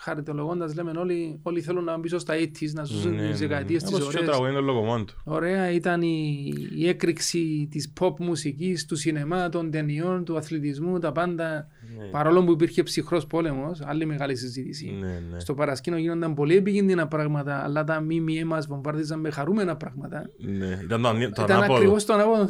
χαριτολογώντας, 0.00 0.74
λέμε 0.74 0.90
όλοι, 0.96 1.38
όλοι 1.42 1.60
θέλουν 1.60 1.84
να 1.84 1.92
μπουν 1.92 2.00
πίσω 2.02 2.18
στα 2.18 2.34
80s, 2.34 2.70
να 2.72 2.84
ζούσουν 2.84 3.14
Ναι, 3.14 3.30
τις 3.30 3.40
ναι. 3.40 3.46
δεκαετίες 3.46 3.82
της 3.82 3.92
Όπως 3.92 4.00
και 4.00 4.04
ο 4.04 4.08
ωραίας. 4.08 4.24
τραγούδι 4.26 4.50
είναι 4.50 4.58
το 4.60 4.64
λογομόντου. 4.66 5.12
Ωραία 5.24 5.70
ήταν 5.70 6.02
η, 6.02 6.52
η 6.76 6.88
έκρηξη 6.88 7.68
της 7.70 7.92
pop 8.00 8.18
μουσικής, 8.18 8.86
του 8.86 8.96
σινεμά, 8.96 9.48
των 9.48 9.70
ταινιών, 9.70 10.24
του 10.24 10.36
αθλητισμού, 10.36 10.98
τα 10.98 11.12
πάντα. 11.12 11.68
Ναι. 11.98 12.04
Παρόλο 12.04 12.44
που 12.44 12.52
υπήρχε 12.52 12.82
ψυχρός 12.82 13.26
πόλεμος, 13.26 13.80
άλλη 13.80 14.06
μεγάλη 14.06 14.36
συζήτηση. 14.36 14.96
Ναι, 15.00 15.22
ναι. 15.32 15.40
Στο 15.40 15.54
παρασκήνιο 15.54 15.98
γίνονταν 15.98 16.34
πολύ 16.34 16.56
επικίνδυνα 16.56 17.06
πράγματα, 17.08 17.62
αλλά 17.64 17.84
τα 17.84 18.00
μήμυε 18.00 18.44
μας 18.44 18.66
βομβάρδιζαν 18.66 19.20
με 19.20 19.30
χαρούμενα 19.30 19.76
πράγματα. 19.76 20.30
Ναι, 20.38 20.78
ήταν 20.84 21.02
το, 21.02 21.08
ανί- 21.08 21.34
το 21.34 21.42
Ήταν 21.42 21.56
ανάποδο. 21.56 21.74
ακριβώς 21.78 22.04
το 22.04 22.12
ανάποδο. 22.12 22.46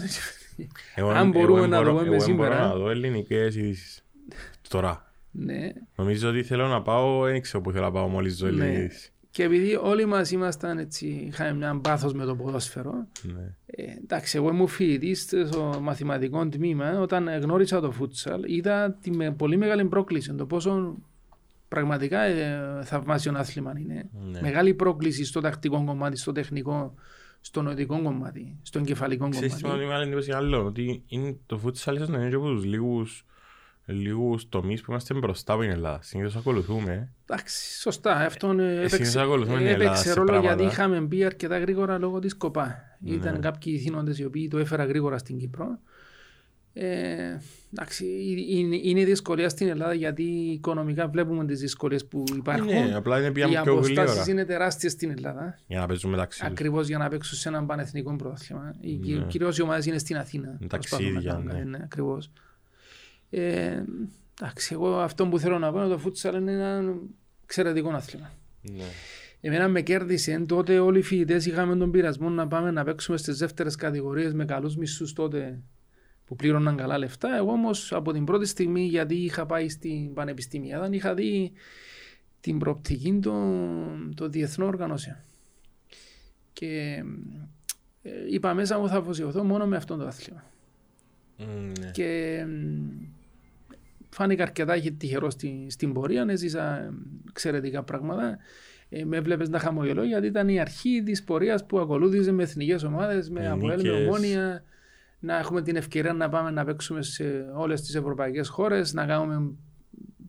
Εγώ- 0.95 1.09
αν 1.11 1.17
εγώ 1.17 1.27
μπορούμε 1.41 1.61
δεν 1.61 1.69
να 1.71 1.77
το 1.77 1.83
μπορώ- 1.83 1.95
πούμε 1.97 2.07
εγώ 2.07 2.11
δεν 2.11 2.21
σήμερα. 2.21 2.57
μπορώ 2.57 2.69
να 2.69 2.75
δω 2.75 2.91
ελληνικές 2.91 3.57
ειδήσεις. 3.57 4.03
Τώρα. 4.69 5.08
Ναι. 5.39 5.69
Νομίζω 5.97 6.29
ότι 6.29 6.43
θέλω 6.43 6.67
να 6.67 6.83
πάω, 6.83 7.25
δεν 7.25 7.41
ξέρω 7.41 7.61
που 7.63 7.71
θέλω 7.73 7.85
να 7.85 7.91
πάω 7.93 8.09
μόλις 8.09 8.37
δω 8.37 8.49
Ναι. 8.49 8.65
ελληνικές. 8.65 9.13
Και 9.31 9.43
επειδή 9.43 9.75
όλοι 9.83 10.07
μας 10.07 10.31
ήμασταν 10.31 10.79
έτσι, 10.79 11.07
είχαμε 11.29 11.55
μια 11.55 11.81
πάθος 11.83 12.13
με 12.13 12.25
το 12.25 12.37
ποδόσφαιρο, 12.37 13.07
Ναι. 13.23 13.55
Ε, 13.67 13.83
εντάξει, 14.03 14.37
εγώ 14.37 14.49
ήμουν 14.49 14.67
φοιτητής 14.67 15.21
στο 15.47 15.79
μαθηματικό 15.83 16.49
τμήμα. 16.49 17.01
Όταν 17.01 17.29
γνώρισα 17.41 17.81
το 17.81 17.91
φούτσαλ, 17.91 18.43
είδα 18.47 18.93
τη 19.03 19.11
με 19.11 19.33
πολύ 19.33 19.57
μεγάλη 19.57 19.85
πρόκληση. 19.85 20.35
Το 20.35 20.47
πόσο 20.47 20.95
πραγματικά 21.69 22.21
ε, 22.21 22.61
θαυμάσιο 22.85 23.33
άθλημα 23.37 23.73
είναι. 23.79 24.09
Ναι. 24.31 24.41
Μεγάλη 24.41 24.75
πρόκληση 24.75 25.25
στο 25.25 25.41
τακτικό 25.41 25.85
κομμάτι, 25.85 26.17
στο 26.17 26.33
τεχνικό, 26.33 26.95
στο 27.41 27.63
νοητικό 27.63 28.03
κομμάτι, 28.03 28.57
στο 28.63 28.79
εγκεφαλικό 28.79 29.29
Ξέρεις 29.29 29.55
τι 29.55 29.63
κομμάτι. 29.63 29.81
μου 29.81 29.87
μεγάλη 29.87 30.07
εντύπωση 30.07 30.33
άλλο, 30.33 30.65
ότι 30.65 31.03
είναι 31.09 31.37
το 31.47 31.59
φούτσαλ 31.59 31.97
ίσως 31.97 32.09
να 32.09 32.19
είναι 32.19 32.29
και 32.29 32.35
από 32.35 32.47
τους 32.47 32.65
λίγους 32.65 33.25
λίγους 33.93 34.49
τομείς 34.49 34.81
που 34.81 34.91
είμαστε 34.91 35.15
μπροστά 35.15 35.53
από 35.53 35.63
την 35.63 35.71
Ελλάδα. 35.71 35.99
Συνήθως 36.03 36.37
ακολουθούμε. 36.37 37.09
Εντάξει, 37.27 37.81
σωστά. 37.81 38.17
Αυτό 38.17 38.47
ε, 38.47 38.51
συνήθως 38.53 38.93
έπαιξε, 38.93 39.21
ακολουθούμε 39.21 39.59
την 39.59 39.67
Ελλάδα 39.67 39.85
έπαιξε 39.85 40.03
σε 40.09 40.15
ρόλο 40.15 40.31
γιατί 40.31 40.47
πράγματα. 40.47 40.71
είχαμε 40.71 41.01
μπει 41.01 41.25
αρκετά 41.25 41.59
γρήγορα 41.59 41.99
λόγω 41.99 42.19
της 42.19 42.37
ΚΟΠΑ. 42.37 42.97
Ναι. 43.01 43.15
Ήταν 43.15 43.41
κάποιοι 43.41 43.79
θύνοντες 43.79 44.19
οι 44.19 44.25
οποίοι 44.25 44.49
το 44.49 44.59
έφεραν 44.59 44.89
γρήγορα 44.89 45.19
στην 45.19 45.39
Κύπρο. 45.39 45.79
Ε, 46.73 47.39
εντάξει, 47.73 48.07
είναι, 48.49 48.81
είναι 48.83 49.05
δυσκολία 49.05 49.49
στην 49.49 49.69
Ελλάδα 49.69 49.95
γιατί 49.95 50.23
οικονομικά 50.23 51.09
βλέπουμε 51.09 51.45
τις 51.47 51.61
δυσκολίες 51.61 52.07
που 52.07 52.25
υπάρχουν. 52.37 52.67
Ναι, 52.67 52.95
απλά 52.95 53.19
είναι 53.19 53.29
Οι 53.29 53.33
πήγαμε 53.33 53.61
πιο 53.63 53.73
αποστάσεις 53.73 54.15
γλύωρα 54.15 54.31
είναι 54.31 54.45
τεράστιες 54.45 54.93
στην 54.93 55.11
Ελλάδα. 55.11 55.59
για 55.67 55.81
να 55.81 55.87
παίζουμε 55.87 56.17
μεταξύ 56.17 56.41
τους. 56.41 56.49
Ακριβώς 56.49 56.89
για 56.89 56.99
να 56.99 57.09
παίξουν 57.09 57.39
σε 57.39 57.49
έναν 57.49 57.67
πανεθνικό 57.67 58.17
πρωτάθλημα. 58.17 58.75
Οι 58.81 58.97
Ναι. 58.97 59.25
Κυρίως 59.27 59.59
οι 59.59 59.63
ομάδες 59.63 59.87
είναι 59.87 59.99
στην 59.99 60.17
Αθήνα. 60.17 60.57
Με 60.61 60.67
Προσπαθούν 60.67 61.07
να 61.07 61.13
ταξίδια, 61.13 61.33
κάνουν 61.33 61.47
ναι. 61.47 61.53
κάτι, 61.53 61.65
ναι, 61.65 61.79
ακριβώς. 61.83 62.31
Ε, 63.31 63.83
εντάξει, 64.41 64.73
εγώ 64.73 64.97
αυτό 64.97 65.27
που 65.27 65.39
θέλω 65.39 65.59
να 65.59 65.73
πω 65.73 65.79
είναι 65.79 65.89
το 65.89 65.99
φούτσαλ 65.99 66.37
είναι 66.37 66.53
ένα 66.53 66.95
εξαιρετικό 67.43 67.91
άθλημα. 67.91 68.31
Ναι. 68.63 68.85
Εμένα 69.41 69.69
με 69.69 69.83
κέρδισε 69.83 70.45
τότε 70.49 70.79
όλοι 70.79 70.99
οι 70.99 71.03
φοιτητές 71.03 71.47
είχαμε 71.47 71.77
τον 71.77 71.91
πειρασμό 71.91 72.29
να 72.29 72.49
πάμε 72.49 72.71
να 72.71 72.85
παίξουμε 72.85 73.17
στις 73.17 73.39
δεύτερες 73.39 73.75
κατηγορίες 73.75 74.35
με 74.35 74.45
καλούς 74.45 74.77
μισθούς 74.77 75.13
τότε 75.13 75.59
που 76.25 76.37
πλήρωναν 76.37 76.77
καλά 76.77 76.99
λεφτά. 76.99 77.37
Εγώ 77.37 77.51
όμως 77.51 77.93
από 77.93 78.13
την 78.13 78.25
πρώτη 78.25 78.47
στιγμή, 78.47 78.87
γιατί 78.87 79.15
είχα 79.15 79.47
πάει 79.47 79.69
στην 79.69 80.15
Πανεπιστήμια, 80.15 80.81
δεν 80.81 80.93
είχα 80.93 81.15
δει 81.15 81.53
την 82.41 82.59
προοπτική 82.59 83.19
των 83.23 84.13
το 84.17 84.29
διεθνών 84.29 84.69
οργανώσεων. 84.69 85.17
Και 86.53 87.03
ε, 88.03 88.11
είπα 88.31 88.55
μέσα 88.55 88.79
μου 88.79 88.89
θα 88.89 88.97
αφοσιωθώ 88.97 89.45
μόνο 89.45 89.67
με 89.67 89.77
αυτό 89.77 89.97
το 89.97 90.07
άθλημα. 90.07 90.45
Ναι. 91.37 91.91
Και 91.93 92.45
μ, 92.47 93.18
φάνηκα 94.11 94.43
αρκετά 94.43 94.75
τυχερός 94.99 95.33
στη, 95.33 95.67
στην 95.71 95.93
πορεία, 95.93 96.27
έζησα 96.29 96.79
ε, 96.79 96.91
εξαιρετικά 97.29 97.83
πράγματα. 97.83 98.39
Ε, 98.89 99.05
με 99.05 99.17
έβλεπες 99.17 99.49
να 99.49 99.59
χαμογελώ 99.59 100.05
γιατί 100.05 100.27
ήταν 100.27 100.49
η 100.49 100.61
αρχή 100.61 101.03
της 101.05 101.25
πορείας 101.25 101.67
που 101.67 101.79
ακολούθησε 101.79 102.33
με 102.33 102.43
εθνικές 102.43 102.83
ομάδες, 102.83 103.31
με 103.31 103.41
Με 103.41 103.49
Αποέλ, 103.49 103.83
με 103.83 103.91
νίκες. 103.91 104.07
ομόνια. 104.07 104.63
Να 105.21 105.39
έχουμε 105.39 105.63
την 105.63 105.77
ευκαιρία 105.77 106.13
να 106.13 106.29
πάμε 106.29 106.51
να 106.51 106.65
παίξουμε 106.65 107.03
σε 107.03 107.25
όλες 107.55 107.81
τις 107.81 107.95
ευρωπαϊκές 107.95 108.49
χώρες, 108.49 108.93
να 108.93 109.07
κάνουμε 109.07 109.51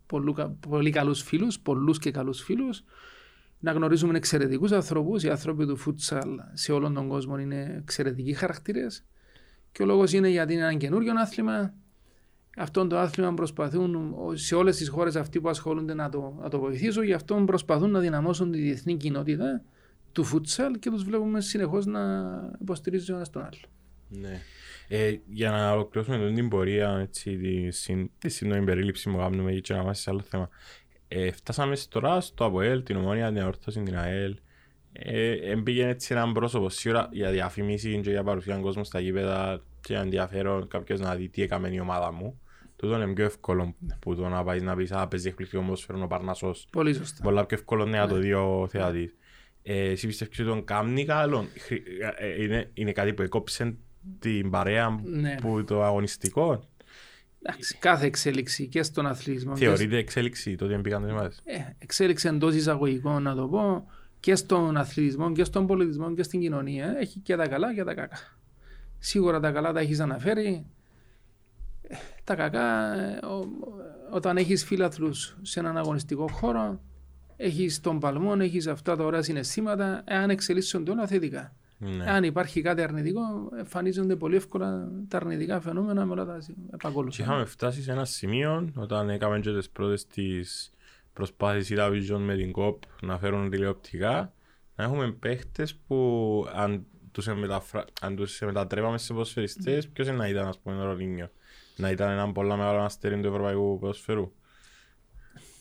πολλού, 0.06 0.36
πολύ 0.70 0.89
καλούς 0.92 1.22
φίλους, 1.22 1.60
πολλούς 1.60 2.00
και 2.00 2.12
καλούς 2.12 2.42
φίλους. 2.42 2.84
Να 3.60 3.72
γνωρίζουμε 3.72 4.18
εξαιρετικούς 4.18 4.72
ανθρώπους. 4.72 5.24
Οι 5.24 5.30
άνθρωποι 5.30 5.65
του 5.65 5.76
φούτσαλ 5.76 6.30
σε 6.54 6.72
όλον 6.72 6.94
τον 6.94 7.08
κόσμο 7.08 7.38
είναι 7.39 7.76
εξαιρετικοί 7.78 8.34
χαρακτήρες. 8.34 9.06
Και 9.72 9.84
ο 9.84 9.86
λόγος 9.86 10.13
είναι 10.13 10.30
γιατί 10.30 10.54
είναι 10.54 10.62
ένα 10.62 10.74
καινούριο 10.74 11.13
άθλημα. 11.20 11.74
Αυτό 12.62 12.88
το 12.88 12.98
άθλημα 12.98 13.34
προσπαθούν 13.34 14.15
σε 14.34 14.56
όλες 14.56 14.78
τις 14.78 14.89
χώρες 14.89 15.15
αυτοί 15.15 15.41
που 15.41 15.50
ασχολούνται 15.50 15.93
να 15.93 16.10
το, 16.10 16.38
να 16.41 16.50
το 16.50 16.60
βοηθήσουν. 16.60 17.04
Γι' 17.04 17.13
αυτό 17.13 17.43
προσπαθούν 17.45 17.91
να 17.91 18.00
δυναμώσουν 18.00 18.52
τη 18.52 18.60
διεθνή 18.60 18.98
κοινότητα 18.98 19.62
του 20.12 20.24
φούτσαλ 20.24 20.80
και 20.80 20.89
τους 20.89 21.04
βλέπουμε 21.04 21.41
συνεχώς 21.41 21.86
να 21.86 22.02
υποστηρίζουν 22.62 23.13
ο 23.13 23.17
ένας 23.17 23.30
τον 23.30 23.41
άλλο. 23.41 23.60
Ναι. 24.08 24.41
Ε, 24.88 25.15
για 25.28 25.52
να 25.52 25.72
ολοκληρώσουμε 25.72 26.32
την 26.34 26.50
πορεία, 26.50 26.98
έτσι, 27.02 27.38
τη, 27.38 27.72
συν, 27.72 28.10
τη 28.17 28.30
σύντομη 28.30 28.63
περίληψη 28.65 29.10
που 29.10 29.17
κάνουμε 29.17 29.52
και 29.54 29.74
να 29.74 29.82
είμαστε 29.82 30.02
σε 30.04 30.10
άλλο 30.10 30.22
θέμα. 30.22 30.50
Ε, 31.08 31.32
φτάσαμε 31.32 31.76
τώρα 31.89 32.22
στο 32.22 32.45
ΑΠΟΕΛ, 32.45 32.84
την 32.84 32.95
Ομόνια, 32.95 33.28
την 33.32 33.41
Αόρθωση, 33.41 33.84
την 33.84 33.98
ΑΕΛ. 33.98 34.38
ε, 34.91 35.32
έμπηγε 35.32 35.88
έτσι 35.88 36.13
έναν 36.13 36.34
πρόσωπο 36.34 36.69
σίγουρα 36.69 37.10
για 37.12 37.32
διαφήμιση 37.32 38.00
και 38.04 38.10
για 38.10 38.24
παρουσία 38.24 38.58
κόσμου 38.58 38.84
στα 38.84 39.00
γήπεδα 39.00 39.62
και 39.82 39.95
ενδιαφέρον 39.95 40.67
κάποιος 40.67 41.00
να 41.00 41.15
δει 41.15 41.30
τι 41.30 41.41
έκαμε 41.41 41.69
η 41.69 41.80
ομάδα 41.80 42.12
μου. 42.12 42.39
Τούτο 42.82 42.96
είναι 43.02 43.13
πιο 43.13 43.26
εύκολο 43.26 43.76
που 44.00 44.15
το 44.15 44.28
να 44.30 44.44
πάει 44.44 44.60
να 44.60 44.76
πεις 44.76 44.92
«Α, 44.92 45.08
παίζει 45.08 45.28
εκπληκτικό 45.28 45.62
ποδόσφαιρο 45.62 46.02
ο 46.04 46.08
Παρνασσός». 46.08 46.68
Πολύ 46.72 46.94
σωστά. 46.94 47.24
Πολλά 47.24 47.46
πιο 47.46 47.58
εύκολο 47.58 47.86
είναι 47.88 47.98
να 47.98 48.08
το 48.08 48.15
Ναι. 48.15 48.22
δει 48.22 48.34
ο 48.34 48.68
θεατής. 48.70 49.15
Ε, 49.63 49.89
εσύ 49.89 50.08
πιστεύεις 50.08 50.39
ότι 50.39 50.48
τον 50.50 50.63
κάμνει 50.63 51.06
καλό; 51.06 51.46
Χρη- 51.58 51.84
ε, 52.18 52.44
Είναι, 52.44 52.70
είναι 52.74 52.92
κάτι 52.92 53.13
που 53.13 53.22
έκοψε 53.22 53.76
την 54.20 54.50
παρέα 54.50 55.00
Ναι. 55.04 55.36
που 55.42 55.63
το 55.63 55.84
αγωνιστικό; 55.84 56.63
Εντάξει, 57.42 57.78
κάθε 57.78 58.06
εξέλιξη 58.06 58.68
και 58.68 58.84
στον 58.84 59.06
αθλητισμό. 59.08 59.54
και 59.54 59.65
Θεωρείται 59.65 59.98
εξέλιξη 59.98 60.56
το 60.56 60.65
ότι 60.65 60.78
πήγαν 60.78 61.04
τις 61.04 61.12
ομάδες. 61.12 61.42
Ε, 61.46 61.58
εξέλιξη 61.80 62.28
εντός 62.28 62.56
εισαγωγικών, 62.56 63.24
να 63.24 63.36
το 63.36 63.48
πω, 63.48 63.88
και 64.20 64.36
στον 64.36 64.78
αθλητισμό 64.78 65.32
και 65.32 65.44
στον 65.44 65.68
πολιτισμό 65.68 66.13
και 66.13 66.24
στην 66.24 66.39
κοινωνία. 66.39 66.96
Έχει 67.00 67.20
και 67.20 67.36
τα 67.36 67.48
καλά 67.48 67.74
και 67.74 67.84
τα 67.84 67.94
κακά. 67.94 68.18
Σίγουρα 69.00 69.39
τα 69.39 69.52
καλά 69.52 69.74
τα 69.74 69.80
έχεις 69.80 70.00
αναφέρει. 70.00 70.65
Ε, 72.30 72.36
Τα 72.36 72.36
κακά, 72.36 72.94
ε, 72.94 73.26
ο- 73.26 73.50
όταν 74.12 74.38
έχεις 74.38 74.63
φίλαθλους 74.65 75.38
σε 75.42 75.60
έναν 75.60 75.78
αγωνιστικό 75.78 76.28
χώρο, 76.28 76.82
έχεις 77.36 77.80
τον 77.82 78.00
παλμό, 78.00 78.34
έχεις 78.39 78.68
αυτά 78.68 78.96
τα 78.96 79.04
ωραία 79.04 79.22
συναισθήματα, 79.22 80.04
εάν 80.08 80.30
εξελίσσονται 80.30 80.92
όλα 80.92 81.08
θετικά. 81.08 81.54
Ναι. 81.78 82.10
Αν 82.12 82.24
υπάρχει 82.24 82.62
κάτι 82.62 82.82
αρνητικό, 82.82 83.22
εμφανίζονται 83.58 84.15
πολύ 84.15 84.36
εύκολα 84.36 84.92
τα 85.08 85.18
αρνητικά 85.18 85.62
φαινόμενα 85.62 86.06
με 86.06 86.12
όλα 86.12 86.26
τα 86.26 86.38
Και 86.48 86.54
επακολουθούν. 86.74 87.26
είχαμε 87.26 87.46
φτάσει 87.46 87.82
σε 87.82 87.92
ένα 87.92 88.06
σημείο 88.06 88.70
όταν 88.76 89.10
έκαμε 89.10 89.39
και 89.39 89.52
τις 89.54 89.70
πρώτες 89.70 90.08
τις 90.08 90.72
προσπάθειες 91.13 91.70
η 91.70 91.76
Vision 91.78 92.20
με 92.20 92.36
την 92.36 92.52
COP 92.56 92.76
να 93.02 93.18
φέρουν 93.18 93.50
τηλεοπτικά 93.50 94.34
να 94.76 94.84
έχουμε 94.84 95.12
παίχτες 95.12 95.76
που 95.76 96.46
αν 96.56 96.86
τους, 97.12 97.28
μεταφρα... 97.28 97.86
αν 98.02 98.15
τους 98.15 98.39
μετατρέπαμε 98.42 98.98
σε 98.98 99.13
ποδοσφαιριστές 99.13 99.88
ποιος 99.88 100.08
είναι 100.08 100.18
να 100.18 100.28
ήταν 100.28 100.48
ας 100.48 100.60
πούμε 100.60 100.82
ο 100.82 100.84
Ρολίνιο 100.84 101.30
να 101.80 101.89
ήταν 101.89 102.10
ένα 102.10 102.32
πολλά 102.32 102.56
μεγάλο 102.58 102.80
αστέρι 102.82 103.20
του 103.22 103.28
ευρωπαϊκού 103.28 103.78
ποδοσφαιρού 103.80 104.32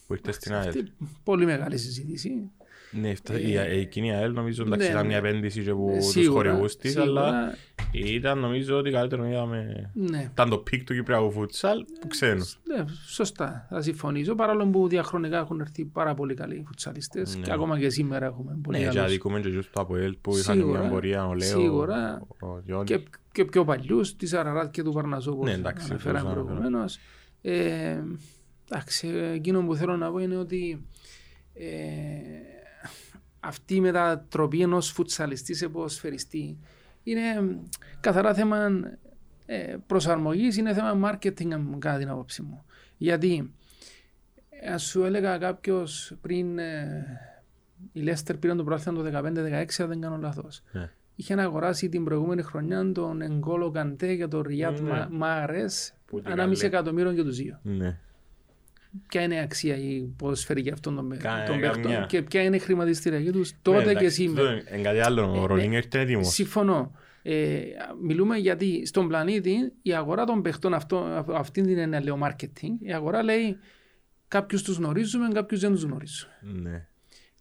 που 0.06 0.14
ήρθε 0.14 0.32
στην 0.32 0.54
ΑΕΛ. 0.54 0.68
Αυτή 0.68 0.92
πολύ 1.24 1.44
μεγάλη 1.44 1.78
συζήτηση. 1.78 2.50
Ναι, 2.90 3.10
αυτά- 3.10 3.40
η- 3.40 3.56
εκείνη 3.56 4.06
η 4.06 4.10
ΑΕΛ 4.10 4.32
νομίζω 4.32 4.62
εντάξει 4.62 4.86
ναι, 4.86 4.92
ήταν 4.92 5.02
ναι. 5.02 5.08
μια 5.08 5.16
επένδυση 5.16 5.62
και 5.62 5.72
που 5.74 5.90
Ε, 5.94 5.96
τους 5.98 6.06
σίγουρα, 6.10 6.50
χορηγούς 6.50 6.76
της 6.76 6.90
σίγουρα, 6.92 7.10
αλλά 7.26 7.54
ήταν 7.92 8.38
νομίζω 8.38 8.76
ό,τι 8.78 8.90
καλύτερο 8.90 9.24
είδαμε 9.26 9.90
Ναι. 9.94 10.28
ήταν 10.32 10.48
το 10.48 10.58
peak 10.58 10.84
του 10.84 10.94
Κυπριακού 10.94 11.30
φούτσαλ 11.30 11.84
που 12.00 12.06
ξέρουν. 12.08 12.42
Ναι, 12.64 12.84
σωστά, 13.06 13.66
θα 13.70 13.82
συμφωνήσω. 13.82 14.34
Παρόλο 14.34 14.66
που 14.66 14.88
διαχρονικά 14.88 15.38
έχουν 15.38 15.60
έρθει 15.60 15.84
πάρα 15.84 16.14
πολύ 16.14 16.34
καλοί 16.34 16.62
φουτσαλιστές 16.66 17.36
Ναι. 17.36 17.42
και 17.42 17.52
ακόμα 17.52 17.78
και 17.78 17.90
σήμερα 17.90 18.26
έχουμε 18.26 18.58
πολύ 18.62 18.78
Ναι, 18.78 18.84
και 18.84 18.88
καλούς. 18.90 19.02
αδικούμε 19.04 19.40
και 19.40 19.48
τους 19.48 19.70
το 19.70 19.80
ΑΠΟΕΛ 19.80 20.16
που 20.20 20.36
είχαν 20.36 20.56
Σίγουρα, 20.56 20.80
μια 20.80 20.88
πορεία, 20.88 21.26
ο 21.26 21.34
Λέο, 21.34 21.48
σίγουρα. 21.60 22.22
ο- 22.40 22.46
ο 22.46 22.60
Γιώργος. 22.64 22.86
Και, 22.88 23.00
και 23.32 23.44
πιο 23.44 23.64
παλιούς, 23.64 24.16
της 24.16 24.32
Αραράτ 24.32 24.70
και 24.70 24.82
του 24.82 24.92
Παρνασσού, 24.92 25.32
όπως 25.32 25.44
Ναι, 25.46 25.52
εντάξει, 25.52 25.86
αναφέραμε 25.90 26.18
τους 26.20 26.28
αναφέραμε. 26.28 26.58
προηγουμένως. 26.60 26.98
Ε, 27.42 28.02
εντάξει, 28.70 29.08
εκείνο 29.34 29.62
που 29.64 29.74
θέλω 29.74 29.96
να 29.96 30.10
πω 30.10 30.18
είναι 30.18 30.36
ότι 30.36 30.86
ε, 31.54 31.66
αυτή 33.40 33.74
η 33.74 33.80
μετατροπή 33.80 34.60
ενός 34.60 34.90
φουτσαλιστή 34.90 35.54
σε 35.54 35.68
ποδοσφαιριστή 35.68 36.58
είναι 37.10 37.58
καθαρά 38.00 38.34
θέμα 38.34 38.68
ε, 39.46 39.76
προσαρμογής, 39.86 40.56
είναι 40.56 40.74
θέμα 40.74 41.10
marketing 41.12 41.50
αν 41.52 41.76
κατά 41.78 41.98
την 41.98 42.08
άποψή 42.08 42.42
μου. 42.42 42.64
Γιατί 42.96 43.52
αν 44.70 44.78
σου 44.78 45.04
έλεγα 45.04 45.38
κάποιος 45.38 46.16
πριν 46.20 46.58
ε, 46.58 47.04
η 47.92 48.00
Λέστερ 48.00 48.36
πήραν 48.36 48.56
το 48.56 48.64
πρόθυμα 48.64 49.02
το 49.02 49.18
15-16 49.18 49.64
αν 49.78 49.88
δεν 49.88 50.00
κάνω 50.00 50.16
λάθος. 50.16 50.62
Ναι. 50.72 50.90
Είχε 51.14 51.34
αγοράσει 51.34 51.88
την 51.88 52.04
προηγούμενη 52.04 52.42
χρονιά 52.42 52.92
τον 52.92 53.20
Εγκόλο 53.20 53.70
Καντέ 53.70 54.12
για 54.12 54.28
τον 54.28 54.42
Ριάτ 54.42 54.80
Ναι. 54.80 54.90
Μα- 54.90 55.08
Μάρες 55.10 55.94
Που 56.06 56.20
την 56.20 56.32
ανάμιση 56.32 56.60
καλή. 56.62 56.74
εκατομμύρων 56.74 57.14
και 57.14 57.22
τους 57.22 57.36
δύο. 57.36 57.58
Ναι. 57.62 57.98
Ποια 59.08 59.22
είναι 59.22 59.34
η 59.34 59.38
αξία 59.38 59.76
η 59.76 60.12
ποδοσφαιρική 60.16 60.70
αυτών 60.70 60.94
των, 60.94 61.08
παι- 61.08 61.20
Κα- 61.22 61.44
των 61.46 61.60
καμιά. 61.60 61.70
παιχτών 61.82 62.06
και 62.06 62.22
ποια 62.22 62.42
είναι 62.42 62.56
η 62.56 62.58
χρηματιστηριακή 62.58 63.30
τους 63.30 63.52
Ναι, 63.52 63.58
τότε 63.62 63.82
και 63.84 63.90
εντάξει, 63.90 64.10
σήμερα. 64.10 64.56
τούτο 64.58 64.74
Είναι 64.74 64.82
κάτι 64.82 64.98
άλλο, 65.00 65.22
Ε, 65.22 65.24
ο 65.24 65.40
ναι. 65.40 65.46
Ρολίνιο 65.46 65.76
ήρθε 65.76 66.00
έτοιμος. 66.00 66.28
Συμφωνώ. 66.28 66.92
Ε, 67.22 67.58
μιλούμε 68.02 68.36
γιατί 68.36 68.86
στον 68.86 69.08
πλανήτη 69.08 69.72
η 69.82 69.94
αγορά 69.94 70.24
των 70.24 70.42
παιχτών 70.42 70.74
αυτό, 70.74 71.24
αυτή 71.32 71.60
την 71.62 71.78
είναι 71.78 72.00
λέω 72.00 72.18
marketing. 72.22 72.70
Η 72.80 72.92
αγορά 72.92 73.22
λέει 73.22 73.58
κάποιους 74.28 74.62
τους 74.62 74.76
γνωρίζουμε, 74.76 75.28
κάποιους 75.28 75.60
δεν 75.60 75.70
τους 75.72 75.82
γνωρίζουμε. 75.82 76.32
Ναι. 76.40 76.86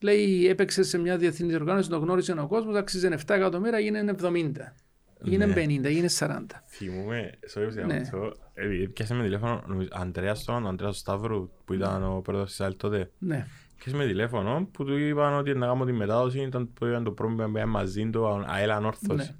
Λέει 0.01 0.47
έπαιξε 0.47 0.83
σε 0.83 0.97
μια 0.97 1.17
διεθνή 1.17 1.55
οργάνωση, 1.55 1.89
τον 1.89 1.99
γνώρισε 2.01 2.31
ο 2.31 2.47
κόσμος, 2.47 2.75
άξιζε 2.75 3.07
7 3.07 3.35
εκατομμύρια, 3.35 3.79
γίνανε 3.79 4.11
70. 4.11 4.75
Γίνε 5.21 5.45
Ναι. 5.45 5.53
50, 5.53 5.89
γίνε 5.89 6.09
40. 6.09 6.45
Θυμούμαι, 6.65 7.29
sorry 7.53 7.63
που 7.65 7.71
σε 7.71 7.81
Ναι. 7.85 7.95
αυτό, 7.95 8.33
ε, 8.53 8.65
πιάσε 8.93 9.13
με 9.13 9.23
τηλέφωνο, 9.23 9.63
νομίζω, 9.67 9.89
Αντρέας 9.91 10.43
τον, 10.43 10.65
ο 10.65 10.67
Αντρέας 10.69 10.97
Σταύρου, 10.97 11.49
που 11.65 11.73
ήταν 11.73 12.03
ο 12.03 12.21
πρόεδρος 12.21 12.49
της 12.49 12.61
ΑΕΛ 12.61 12.75
τότε. 12.77 13.11
Ναι. 13.17 13.47
Πιάσε 13.77 13.97
με 13.97 14.05
τηλέφωνο 14.05 14.69
που 14.71 14.85
του 14.85 14.97
είπαν 14.97 15.33
ότι 15.33 15.53
να 15.53 15.65
κάνω 15.67 15.85
τη 15.85 15.91
μετάδοση, 15.91 16.39
ήταν 16.39 16.73
που 16.73 16.85
ήταν 16.85 17.03
το 17.03 17.11
πρόβλημα 17.11 17.49
που 17.49 17.57
είχαν 17.57 17.69
μαζί 17.69 18.09
του, 18.09 18.21
ο 18.21 18.43
ΑΕΛ 18.47 18.71
ανόρθωση. 18.71 19.15
Ναι. 19.15 19.35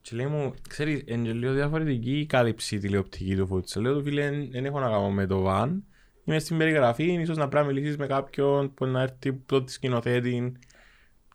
Και 0.00 0.16
λέει 0.16 0.26
μου, 0.26 0.54
ξέρεις, 0.68 1.02
είναι 1.06 1.26
και 1.26 1.32
λίγο 1.32 1.52
διαφορετική 1.52 2.18
η 2.18 2.26
κάλυψη 2.26 2.78
τηλεοπτική 2.78 3.36
του 3.36 3.46
φούτσα. 3.46 3.80
Λέω 3.80 3.94
του 3.94 4.02
φίλε, 4.02 4.30
δεν 4.50 4.64
έχω 4.64 4.80
να 4.80 4.88
κάνω 4.88 5.10
με 5.10 5.26
το 5.26 5.40
βαν. 5.40 5.84
Είμαι 6.24 6.38
στην 6.38 6.58
περιγραφή, 6.58 7.04
ίσως 7.12 7.36
να 7.36 7.48
πρέπει 7.48 7.66
να 7.66 7.72
μιλήσεις 7.72 7.96
με 7.96 8.06
κάποιον 8.06 8.74
που 8.74 8.86
να 8.86 9.02
έρθει 9.02 9.28
από 9.28 9.62
τη 9.62 9.72
σκηνοθέτη. 9.72 10.52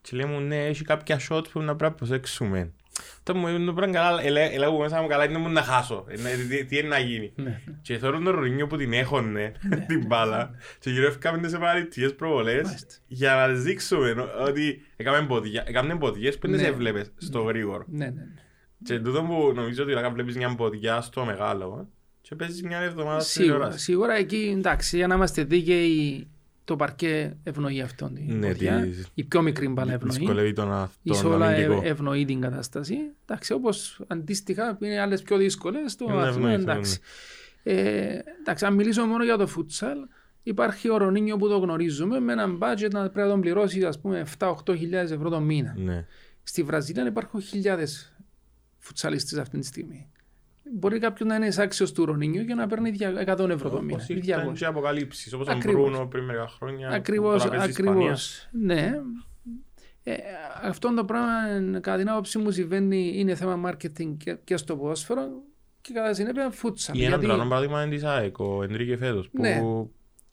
Και 0.02 0.16
λέει 0.16 0.26
μου, 0.32 0.40
ναι, 0.40 0.66
έχει 0.66 0.84
κάποια 0.84 1.20
shots 1.30 1.50
που 1.52 1.60
να 1.60 1.76
πρέπει 1.76 1.92
να 1.92 1.98
προσέξουμε. 1.98 2.72
Τότε 3.24 3.40
μου 3.40 3.48
είπαν, 3.48 3.66
το 3.66 3.74
πράγμα 3.74 3.94
καλά, 3.96 4.22
ελέ- 4.24 4.54
έλεγα 4.54 4.66
εγώ 4.66 4.80
μέσα 4.80 5.02
μου 5.02 5.08
καλά, 5.08 5.26
είναι 5.26 5.38
μου 5.38 5.50
να 5.50 5.62
χάσω. 5.62 6.06
Ε, 6.08 6.22
ναι, 6.22 6.30
τι- 6.50 6.66
Τι 6.66 6.78
είναι 6.78 6.88
να 6.88 7.00
γίνει. 7.00 7.32
Ναι. 7.36 7.62
Και 7.82 7.98
θεωρούν 7.98 8.24
τον 8.24 8.36
Ρονίνιο 8.36 8.68
που 8.68 8.78
την 8.78 8.94
έχωνε, 8.94 9.52
την 9.88 10.06
μπάλα. 10.06 10.52
Και 10.80 10.90
γυρεύκαμε 10.90 11.48
σε 11.48 11.58
παραλυτικές 11.58 12.16
προβολές 12.16 12.64
Μάλιστα. 12.64 12.94
για 13.08 13.36
να 13.36 13.48
δείξουμε 13.48 14.16
ότι 14.46 14.82
έκαμε 14.96 15.22
μποδιά- 15.22 15.68
έκαμε 15.70 15.94
μποδιές 15.94 16.38
που 16.38 16.48
δεν 16.48 16.56
Ναι. 16.56 16.62
σε 16.64 16.68
έβλεπες 16.68 17.12
στο 17.18 17.42
γρήγορο. 17.42 17.84
Ναι, 17.88 18.06
ναι, 18.06 18.12
ναι. 18.12 18.24
Και 18.84 19.00
τούτο 19.00 19.22
που 19.24 19.52
νομίζω 19.56 19.84
ότι 19.84 19.94
να 19.94 20.10
βλέπεις 20.12 20.36
μια 20.36 20.50
μποδιά 20.50 21.02
στο 21.02 21.26
μεγάλο 21.26 21.78
ε, 21.82 21.88
και 22.22 22.36
παίζεις 22.36 22.62
μια 22.64 22.78
εβδομάδα 22.80 23.20
στη 23.20 23.30
Σίγουρα, 23.32 23.54
τηλεόραση. 23.54 23.80
σίγουρα 23.84 24.16
εκεί 24.16 24.54
εντάξει, 24.58 24.98
για 24.98 25.08
να 25.08 25.16
είμαστε 25.16 25.44
δίκαιοι, 25.44 26.28
το 26.64 26.76
παρκέ 26.76 27.38
ευνοεί 27.44 27.82
αυτόν 27.82 28.14
την 28.14 28.38
Ναι, 28.38 28.48
ποδιά. 28.48 28.82
τη- 28.82 29.04
Η 29.14 29.24
πιο 29.24 29.42
μικρή 29.42 29.68
μπάλα 29.68 29.94
ευνοεί. 29.94 30.18
Δυσκολεύει 30.18 30.54
τον, 30.54 30.72
α- 30.74 30.90
Η 31.04 31.10
τον 31.10 31.18
Σόλα 31.18 31.50
ε- 31.52 31.64
αμυντικό. 31.64 31.82
ευνοεί 31.88 32.26
την 32.26 32.42
κατάσταση. 32.42 32.96
Εντάξει, 33.26 33.54
όπως 33.54 34.02
αντίστοιχα 34.08 34.78
είναι 34.82 35.00
άλλες 35.00 35.22
πιο 35.22 35.38
δύσκολες, 35.38 35.96
το 35.96 36.06
Ναι, 36.10 36.14
άθλημα 36.22 36.30
ευνοεί, 36.52 36.54
εντάξει. 36.54 37.00
Ε, 37.64 38.20
εντάξει, 38.40 38.66
αν 38.66 38.74
μιλήσω 38.74 39.06
μόνο 39.06 39.24
για 39.24 39.38
το 39.38 39.48
φούτσαλ, 39.48 39.98
υπάρχει 40.44 40.90
ο 40.90 40.98
Ρονίνιο 40.98 41.38
που 41.38 41.48
το 41.48 41.58
γνωρίζουμε 41.58 42.20
με 42.20 42.32
έναν 42.32 42.58
budget 42.62 42.90
να 42.92 43.00
πρέπει 43.10 43.18
να 43.18 43.28
τον 43.28 43.42
πληρώσει 43.42 43.84
ας 43.86 44.00
πούμε 44.00 44.20
7-8 44.38 44.76
χιλιάδες 44.78 45.12
ευρώ 45.12 45.30
το 45.30 45.40
μήνα. 45.40 45.74
Ναι. 45.78 46.06
Στη 46.44 46.64
Βραζιλία 46.64 47.08
υπάρχουν 47.08 47.42
χιλιάδες 47.42 48.16
φουτσαλιστές 48.78 49.38
αυτή 49.40 49.60
τη 49.60 49.66
στιγμή. 49.66 50.08
Μπορεί 50.74 51.00
κάποιο 51.00 51.26
να 51.26 51.36
είναι 51.36 51.50
άξιος 51.58 51.92
του 51.92 52.06
Ρονίνιο 52.06 52.44
και 52.44 52.54
να 52.54 52.68
παίρνει 52.68 52.92
100 53.26 53.50
ευρώ 53.50 53.70
το 53.70 53.82
μήνα. 53.82 53.94
Όπως 53.94 54.10
ή 54.10 54.14
ήρθαν 54.26 54.50
200. 54.50 54.54
και 54.58 54.66
αποκαλύψεις, 54.66 55.34
όπως 55.34 55.46
τον 55.48 55.56
Ακριβώς. 55.56 55.90
Μπρούνο 55.90 56.06
πριν 56.08 56.24
μερικά 56.24 56.48
χρόνια. 56.48 56.88
που 56.88 56.94
Ακριβώς, 56.96 57.44
τώρα 57.44 57.58
παίζει 57.58 57.70
Ισπανία. 57.70 57.92
ακριβώς. 57.92 58.48
Ναι. 58.52 58.94
Ε, 60.04 60.14
αυτό 60.64 60.94
το 60.94 61.06
πράγμα, 61.06 61.30
κατά 61.80 61.98
την 61.98 62.10
άποψή 62.10 62.38
μου, 62.38 62.52
συμβαίνει, 62.52 63.12
είναι 63.16 63.36
θέμα 63.36 63.70
marketing 63.72 64.16
και, 64.18 64.38
και 64.44 64.58
στο 64.58 64.76
ποδόσφαιρο 64.78 65.28
και 65.82 65.94
κατά 65.94 66.14
συνέπεια 66.14 66.50
φούτσαλ. 66.50 67.00
Ή 67.00 67.04
έναν 67.06 67.20
τρανό 67.20 67.44
παράδειγμα 67.48 67.84
είναι 67.84 67.96
της 67.96 68.04
ΑΕΚ, 68.04 68.40
ο 68.40 68.64
Ενρίκε 68.64 68.98
φέτος, 68.98 69.30
που 69.30 69.42
Ναι. 69.42 69.62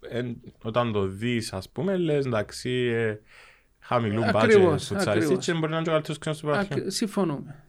εν- 0.08 0.40
όταν 0.62 0.92
το 0.92 1.06
δεις, 1.06 1.52
ας 1.52 1.68
πούμε, 1.70 1.96
λες 1.96 2.26
εντάξει, 2.26 2.70
ε, 2.70 3.18
χαμηλού 3.78 4.22
budget 4.22 4.34
Ακριβώς, 4.34 4.86
φουτσαριστής 4.86 5.24
ακριβώς. 5.24 5.44
και 5.44 5.52
μπορεί 5.52 5.70
να 5.70 5.76
είναι 5.76 5.82
και 5.84 5.88
ο 5.90 5.92
καλύτερος 5.92 6.18
ξένος 6.18 6.38
του 6.38 6.44
πρωταθλήματος. 6.46 6.84
Ακ- 6.86 6.92
συμφωνούμε. 6.96 7.62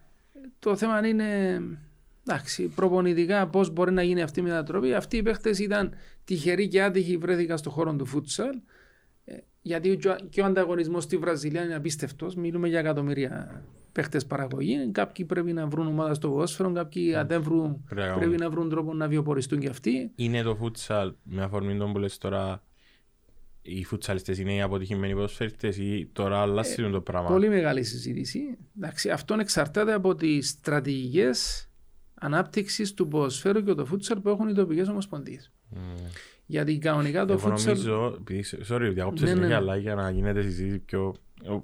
Το 0.59 0.75
θέμα 0.75 1.07
είναι 1.07 1.61
εντάξει, 2.29 2.63
προπονητικά 2.67 3.47
πώς 3.47 3.69
μπορεί 3.69 3.91
να 3.91 4.03
γίνει 4.03 4.21
αυτή 4.21 4.39
η 4.39 4.43
μετατροπή. 4.43 4.93
Αυτοί 4.93 5.17
οι 5.17 5.23
παίχτες 5.23 5.59
ήταν 5.59 5.93
τυχεροί 6.25 6.67
και 6.67 6.83
άτυχοι, 6.83 7.17
βρέθηκαν 7.17 7.57
στον 7.57 7.71
χώρο 7.71 7.95
του 7.95 8.05
φούτσαλ. 8.05 8.55
Ε, 9.25 9.35
Γιατί 9.61 9.97
και 9.97 10.09
ο- 10.09 10.15
και 10.29 10.41
ο 10.41 10.45
ανταγωνισμός 10.45 11.03
στη 11.03 11.17
Βραζιλία 11.17 11.63
είναι 11.63 11.75
απίστευτος. 11.75 12.35
Μιλούμε 12.35 12.67
για 12.67 12.79
εκατομμύρια 12.79 13.63
παίχτες 13.91 14.25
παραγωγή. 14.25 14.89
Κάποιοι 14.91 15.25
πρέπει 15.25 15.53
να 15.53 15.67
βρουν 15.67 15.87
ομάδα 15.87 16.13
στο 16.13 16.29
ποδόσφαιρο, 16.29 16.71
κάποιοι 16.71 17.15
αν 17.15 17.27
δεν 17.27 17.41
βρουν, 17.41 17.83
Πρέπει 17.89 18.07
να 18.07 18.13
πρέπει 18.13 18.19
κάνουν. 18.31 18.37
να 18.39 18.49
βρουν 18.49 18.69
τρόπο 18.69 18.93
να 18.93 19.07
βιοποριστούν 19.07 19.59
κι 19.59 19.67
αυτοί. 19.67 20.11
Είναι 20.15 20.41
το 20.41 20.55
φούτσαλ, 20.55 21.13
με 21.23 21.43
αφορμή 21.43 21.77
τον 21.77 21.91
που 21.93 21.99
λες 21.99 22.17
τώρα, 22.17 22.63
οι 23.61 23.83
φουτσαλιστές 23.83 24.39
είναι 24.39 24.53
οι 24.53 24.61
αποτυχημένοι 24.61 25.13
ποδοσφαιριστές 25.13 25.77
ή 25.77 26.09
τώρα 26.13 26.41
αλλάζει 26.41 26.89
το 26.91 27.01
πράγμα; 27.01 27.27
Ε, 27.29 27.31
Πολύ 27.31 27.49
μεγάλη 27.49 27.83
συζήτηση. 27.83 28.57
Εντάξει, 28.77 29.09
αυτό 29.09 29.35
εξαρτάται 29.39 29.93
από 29.93 30.15
τις 30.15 30.49
στρατηγικές 30.49 31.68
ανάπτυξης 32.19 32.93
του 32.93 33.07
ποδοσφαίρου 33.07 33.63
και 33.63 33.73
του 33.73 33.85
φούτσαλ 33.85 34.19
που 34.19 34.29
έχουν 34.29 34.47
οι 34.49 34.53
τοπικές 34.53 34.87
ομοσπονδίες. 34.87 35.51
Mm. 35.75 35.77
Γιατί 36.45 36.77
κανονικά 36.77 37.25
το 37.25 37.33
Εγώ 37.33 37.53
futsal... 37.53 37.65
νομίζω, 37.65 38.15
επειδή, 38.19 38.43
sorry, 38.69 38.89
διακόψε 38.93 39.23
Ναι, 39.23 39.29
ναι, 39.29 39.35
συνέχεια, 39.35 39.47
ναι. 39.47 39.55
αλλά 39.55 39.75
για 39.77 39.95
να 39.95 40.09
γίνεται 40.09 40.41
συζήτηση 40.41 40.79
πιο, 40.79 41.15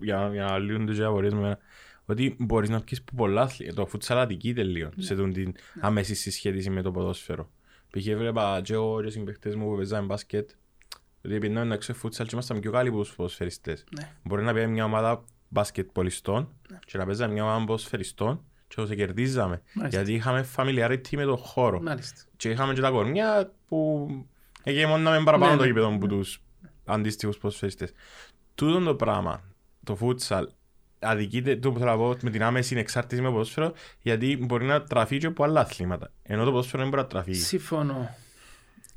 για, 0.01 0.29
για 0.33 0.43
να 0.43 0.57
λύγουν 0.57 0.85
τις 0.85 0.99
απορίες 0.99 1.33
με 1.33 1.39
εμένα, 1.39 1.57
ότι 2.05 2.35
μπορείς 2.39 2.69
να 2.69 2.81
πιεις 2.81 3.03
που 3.03 3.15
πολλά 3.15 3.41
αθλήματα. 3.41 3.83
Το 3.83 3.89
futsal 3.93 4.15
αδικείται 4.15 4.63
λίγο 4.63 4.89
Ναι. 4.95 5.03
σε 5.03 5.15
τούν 5.15 5.33
την 5.33 5.53
άμεση 5.81 6.15
συσχέτιση 6.15 6.69
με 6.69 6.81
το 6.81 6.91
ποδόσφαιρο. 6.91 7.49
Π.χ. 7.97 8.07
έβλεπα 8.07 8.61
και 8.63 8.73
εγώ 8.73 9.01
και 9.01 9.07
οι 9.07 9.11
συμπαιχτές 9.11 9.55
μου 9.55 9.69
που 9.69 9.75
παίζαμε 9.75 10.05
μπάσκετ, 10.05 10.49
ότι 11.25 11.35
επειδή 11.35 11.53
να 11.53 11.77
ξέρω 11.77 11.99
futsal 12.03 12.23
και 12.23 12.29
ήμασταν 12.33 12.59
πιο 12.59 12.71
καλοί 12.71 12.89
από 12.89 12.99
τους 12.99 13.15
ποδοσφαιριστές. 13.15 13.83
Ναι. 13.99 14.11
Μπορεί 14.23 14.43
να 14.43 14.53
πει 14.53 14.67
μια 14.67 14.85
ομάδα 14.85 15.23
μπασκετπολιστών 15.49 16.49
και 16.85 16.97
να 16.97 17.05
παίζαμε 17.05 17.33
μια 17.33 17.43
ομάδα 17.43 17.65
ποδοσφαιριστών 17.65 18.43
και 18.75 18.81
το 18.81 18.87
σε 18.87 18.95
κερδίζαμε. 18.95 19.61
Μάλιστα. 19.73 19.97
Γιατί 20.01 20.13
είχαμε 20.17 20.45
familiarity 20.55 21.15
με 21.15 21.23
τον 21.23 21.37
χώρο. 21.37 21.81
Μάλιστα. 21.81 22.21
Και 22.37 22.49
είχαμε 22.49 22.73
και 22.73 22.81
τα 22.81 22.89
κορμιά 22.89 23.51
που 23.67 24.07
εγεμόναμε 24.63 25.23
παραπάνω 25.23 25.51
Ναι, 25.51 25.57
το 25.57 25.61
ναι. 25.63 25.67
γήπεδο 25.67 25.87
από 25.95 26.07
τους 26.07 26.41
αντίστοιχους 26.85 27.37
ποδοσφαιριστές. 27.37 27.91
Τούτο 28.55 28.79
το 28.79 28.95
πράγμα, 28.95 29.43
το 29.83 29.97
futsal, 30.01 30.43
αδικείται, 30.99 31.55
το 31.55 31.71
που 31.71 31.79
θέλω 31.79 31.91
να 31.91 31.97
πω, 31.97 32.15
με 32.21 32.29
την 32.29 32.43
άμεση 32.43 32.75
εξάρτηση 32.77 33.21
με 33.21 33.27
το 33.27 33.33
ποδόσφαιρο, 33.33 33.73
γιατί 34.01 34.37
μπορεί 34.41 34.65
να 34.65 34.83
τραφεί 34.83 35.17
και 35.17 35.25
από 35.25 35.43
άλλα 35.43 35.59
αθλήματα. 35.59 36.11
Ενώ 36.23 36.43
το 36.43 36.49
ποδόσφαιρο 36.51 36.81
δεν 36.81 36.91
μπορεί 36.91 37.01
να 37.01 37.07
τραφεί. 37.07 37.33
Συμφωνώ. 37.33 38.15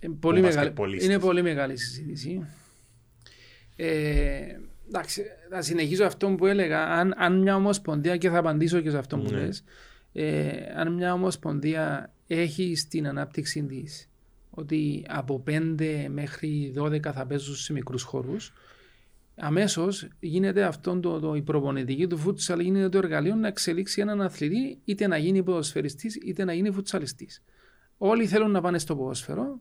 Ε, 0.01 0.09
πολύ 0.21 0.39
Ο 0.39 0.43
μεγάλη, 0.43 0.57
μπασκετμπολίστης. 0.57 1.09
είναι 1.09 1.19
πολύ 1.19 1.43
μεγάλη 1.43 1.77
συζήτηση. 1.77 2.47
Ε, 3.77 4.57
εντάξει, 4.89 5.23
θα 5.51 5.63
συνεχίσω 5.63 6.05
αυτό 6.05 6.29
που 6.29 6.47
έλεγα. 6.47 6.87
Αν, 6.87 7.15
αν 7.17 7.39
μια 7.41 7.57
ομοσπονδία, 7.57 8.17
και 8.17 8.31
θα 8.31 8.39
απαντήσω 8.39 8.81
και 8.81 8.91
σε 8.91 8.99
αυτό 8.99 9.19
που 9.19 9.31
Ναι. 9.33 9.39
λες, 9.39 9.65
ε, 10.13 10.51
αν 10.77 10.93
μια 10.93 11.13
ομοσπονδία 11.13 12.13
έχει 12.27 12.77
στην 12.77 13.07
ανάπτυξη 13.09 13.63
της 13.63 14.09
ότι 14.51 15.05
από 15.09 15.43
5 15.47 16.09
μέχρι 16.11 16.73
12 16.77 17.13
θα 17.13 17.27
παίζουν 17.27 17.55
σε 17.55 17.73
μικρούς 17.73 18.03
χώρους, 18.03 18.53
αμέσως 19.37 20.09
γίνεται 20.21 20.63
αυτό 20.63 21.01
το, 21.01 21.21
το, 21.21 21.35
η 21.35 21.43
προπονητική 21.43 22.07
του 22.07 22.17
φούτσαλ 22.17 22.61
γίνεται 22.61 22.89
το 22.89 22.99
εργαλείο 22.99 23.35
να 23.35 23.49
εξελίξει 23.49 24.01
έναν 24.01 24.21
αθλητή 24.21 24.79
είτε 24.85 25.07
να 25.07 25.17
γίνει 25.17 25.43
ποδοσφαιριστής 25.43 26.15
είτε 26.17 26.45
να 26.45 26.53
γίνει 26.53 26.71
φουτσαλιστής. 26.71 27.43
Όλοι 27.99 28.27
θέλουν 28.27 28.51
να 28.51 28.61
πάνε 28.61 28.79
στο 28.79 28.97
ποδόσφαιρο 28.97 29.61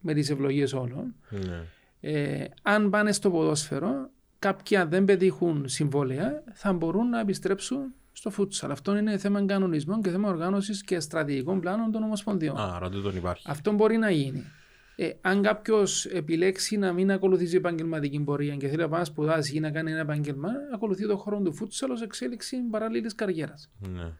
με 0.00 0.14
τις 0.14 0.30
ευλογίες 0.30 0.72
όλων. 0.72 1.14
Ναι. 1.30 1.62
Ε, 2.00 2.44
αν 2.62 2.90
πάνε 2.90 3.12
στο 3.12 3.30
ποδόσφαιρο, 3.30 4.10
κάποιοι 4.44 4.76
αν 4.76 4.88
δεν 4.88 5.04
πετύχουν 5.04 5.68
συμβόλαια 5.68 6.42
θα 6.52 6.72
μπορούν 6.72 7.08
να 7.08 7.20
επιστρέψουν 7.20 7.94
στο 8.12 8.30
φούτσαλ. 8.30 8.70
Αυτό 8.70 8.96
είναι 8.96 9.18
θέμα 9.18 9.44
κανονισμών 9.46 10.02
και 10.02 10.10
θέμα 10.10 10.28
οργάνωσης 10.28 10.82
και 10.82 11.00
στρατηγικών 11.00 11.60
πλάνων 11.60 11.90
των 11.90 12.02
ομοσπονδιών. 12.02 12.56
Α, 12.56 12.74
άρα 12.74 12.88
δεν 12.88 13.02
τον 13.02 13.16
υπάρχει. 13.16 13.46
Αυτό 13.50 13.72
μπορεί 13.72 13.96
να 13.96 14.10
γίνει. 14.10 14.44
Ε, 14.96 15.10
αν 15.20 15.42
κάποιος 15.42 16.06
επιλέξει 16.06 16.76
να 16.76 16.92
μην 16.92 17.10
ακολουθήσει 17.10 17.56
επαγγελματική 17.56 18.20
πορεία 18.20 18.56
και 18.56 18.68
θέλει 18.68 18.80
να 18.80 18.88
πάει 18.88 18.98
να 18.98 19.04
σπουδάσει 19.04 19.56
ή 19.56 19.60
να 19.60 19.70
κάνει 19.70 19.90
ένα 19.90 20.00
επάγγελμα, 20.00 20.50
ακολουθεί 20.74 21.06
το 21.06 21.16
χώρο 21.16 21.40
του 21.40 21.54
φούτσαλ 21.54 21.90
ως 21.90 22.02
εξέλιξη 22.02 22.56
παράλληλης 22.70 23.14
καριέρας. 23.14 23.70
Ναι. 23.78 24.12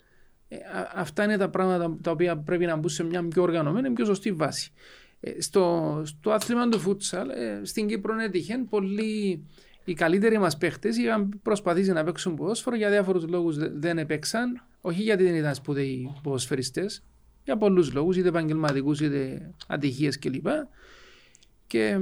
Ε, 0.48 0.56
α- 0.56 0.90
αυτά 0.94 1.24
είναι 1.24 1.37
τα 1.37 1.48
πράγματα 1.48 1.96
τα 2.02 2.10
οποία 2.10 2.37
πρέπει 2.38 2.66
να 2.66 2.76
μπουν 2.76 2.88
σε 2.88 3.04
μια 3.04 3.28
πιο 3.28 3.42
οργανωμένη, 3.42 3.90
πιο 3.90 4.04
σωστή 4.04 4.32
βάση. 4.32 4.72
Ε, 5.20 5.40
στο, 5.40 6.02
στο 6.04 6.30
άθλημα 6.30 6.68
του 6.68 6.78
φούτσαλ, 6.78 7.28
ε, 7.28 7.60
στην 7.62 7.87
Κύπρο 7.87 8.14
είναι 8.14 8.28
τυχαίνει 8.28 8.64
πολλοί 8.64 9.44
οι 9.84 9.94
καλύτεροι 9.94 10.38
μας 10.38 10.56
παίχτες 10.56 10.96
είχαν 10.96 11.40
προσπαθήσει 11.42 11.92
να 11.92 12.04
παίξουν 12.04 12.34
ποδόσφαιρο 12.34 12.76
για 12.76 12.90
διάφορους 12.90 13.28
λόγους 13.28 13.56
δεν 13.58 13.98
έπαιξαν. 13.98 14.62
Όχι 14.80 15.02
γιατί 15.02 15.22
δεν 15.22 15.34
ήταν 15.34 15.54
σπουδαίοι 15.54 16.12
ποδοσφαιριστές, 16.22 17.04
για 17.44 17.56
πολλούς 17.56 17.92
λόγους, 17.92 18.16
είτε 18.16 18.28
επαγγελματικούς 18.28 19.00
είτε 19.00 19.50
ατυχίες 19.66 20.18
κλπ. 20.18 20.46
Και 21.66 21.98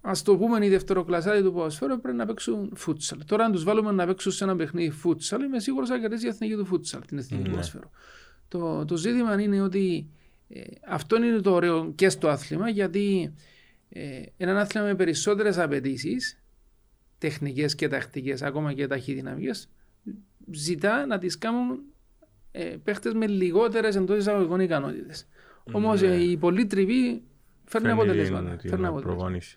ας 0.00 0.22
το 0.22 0.36
πούμε, 0.36 0.66
οι 0.66 0.68
δευτεροκλασσάδοι 0.68 1.42
του 1.42 1.52
ποδοσφαίρου 1.52 2.00
πρέπει 2.00 2.16
να 2.16 2.26
παίξουν 2.26 2.72
φούτσαλ. 2.76 3.24
Τώρα, 3.24 3.44
αν 3.44 3.52
τους 3.52 3.64
βάλουμε 3.64 3.92
να 3.92 4.06
παίξουν 4.06 4.32
σε 4.32 4.44
ένα 4.44 4.56
παιχνίδι 4.56 4.90
φούτσαλ, 4.90 5.42
είμαι 5.42 5.60
σίγουρος 5.60 5.88
θα 5.88 5.98
κερδίσει 5.98 6.26
η 6.26 6.28
εθνική 6.28 6.54
του 6.54 6.64
φούτσαλ, 6.64 7.00
την 7.06 7.18
εθνική 7.18 7.42
του 7.42 7.48
Ναι. 7.48 7.54
ποδοσφαίρου. 7.54 7.90
Το, 8.48 8.84
το 8.84 8.96
ζήτημα 8.96 9.40
είναι 9.40 9.60
ότι 9.60 10.06
ε, 10.48 10.60
αυτό 10.88 11.16
είναι 11.16 11.40
το 11.40 11.52
ωραίο 11.52 11.92
και 11.94 12.08
στο 12.08 12.28
άθλημα, 12.28 12.68
γιατί 12.68 13.34
ε, 13.88 14.22
ένα 14.36 14.60
άθλημα 14.60 14.86
με 14.86 14.94
περισσότερες 14.94 15.58
απαιτήσεις, 15.58 16.37
τεχνικές 17.18 17.74
και 17.74 17.88
τακτικές, 17.88 18.42
ακόμα 18.42 18.72
και 18.72 18.86
ταχυδυναμικέ, 18.86 19.50
ζητά 20.52 21.06
να 21.06 21.18
τις 21.18 21.38
κάνουν 21.38 21.78
ε, 22.52 22.76
παίχτες 22.84 23.12
με 23.14 23.26
λιγότερες 23.26 23.96
εντός 23.96 24.18
εισαγωγικών 24.18 24.60
ικανότητες. 24.60 25.28
Όμως 25.72 26.00
Ναι. 26.02 26.08
η 26.16 26.36
πολύ 26.36 26.66
τριβή 26.66 27.22
φέρνει 27.64 27.90
αποτελέσματα. 27.90 28.48
την- 28.50 28.58
την 28.58 28.70
Φέρνει 28.70 28.86
αποτελέσματα. 28.86 29.16
προπόνηση. 29.24 29.56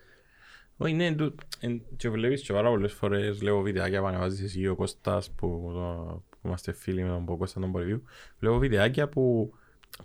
Όχι, 0.77 0.93
ναι, 0.93 1.15
του- 1.15 1.35
εν- 1.59 1.81
και 1.95 2.09
βλέπεις 2.09 2.41
και 2.41 2.53
πάρα 2.53 2.69
πολλές 2.69 2.93
φορές 2.93 3.37
βλέπω 3.37 3.61
βιντεάκια 3.61 3.99
που 4.01 4.07
ανεβάζεις 4.07 4.41
εσύ 4.41 4.67
ο 4.67 4.75
Κώστας 4.75 5.31
που, 5.31 5.71
το- 5.73 6.23
που 6.29 6.37
είμαστε 6.47 6.71
φίλοι 6.71 7.03
με 7.03 7.09
τον 7.09 7.37
Κώστα 7.37 7.59
τον 7.59 7.71
Πολυβίου 7.71 8.03
βλέπω 8.39 8.57
βιντεάκια 8.57 9.07
που 9.09 9.53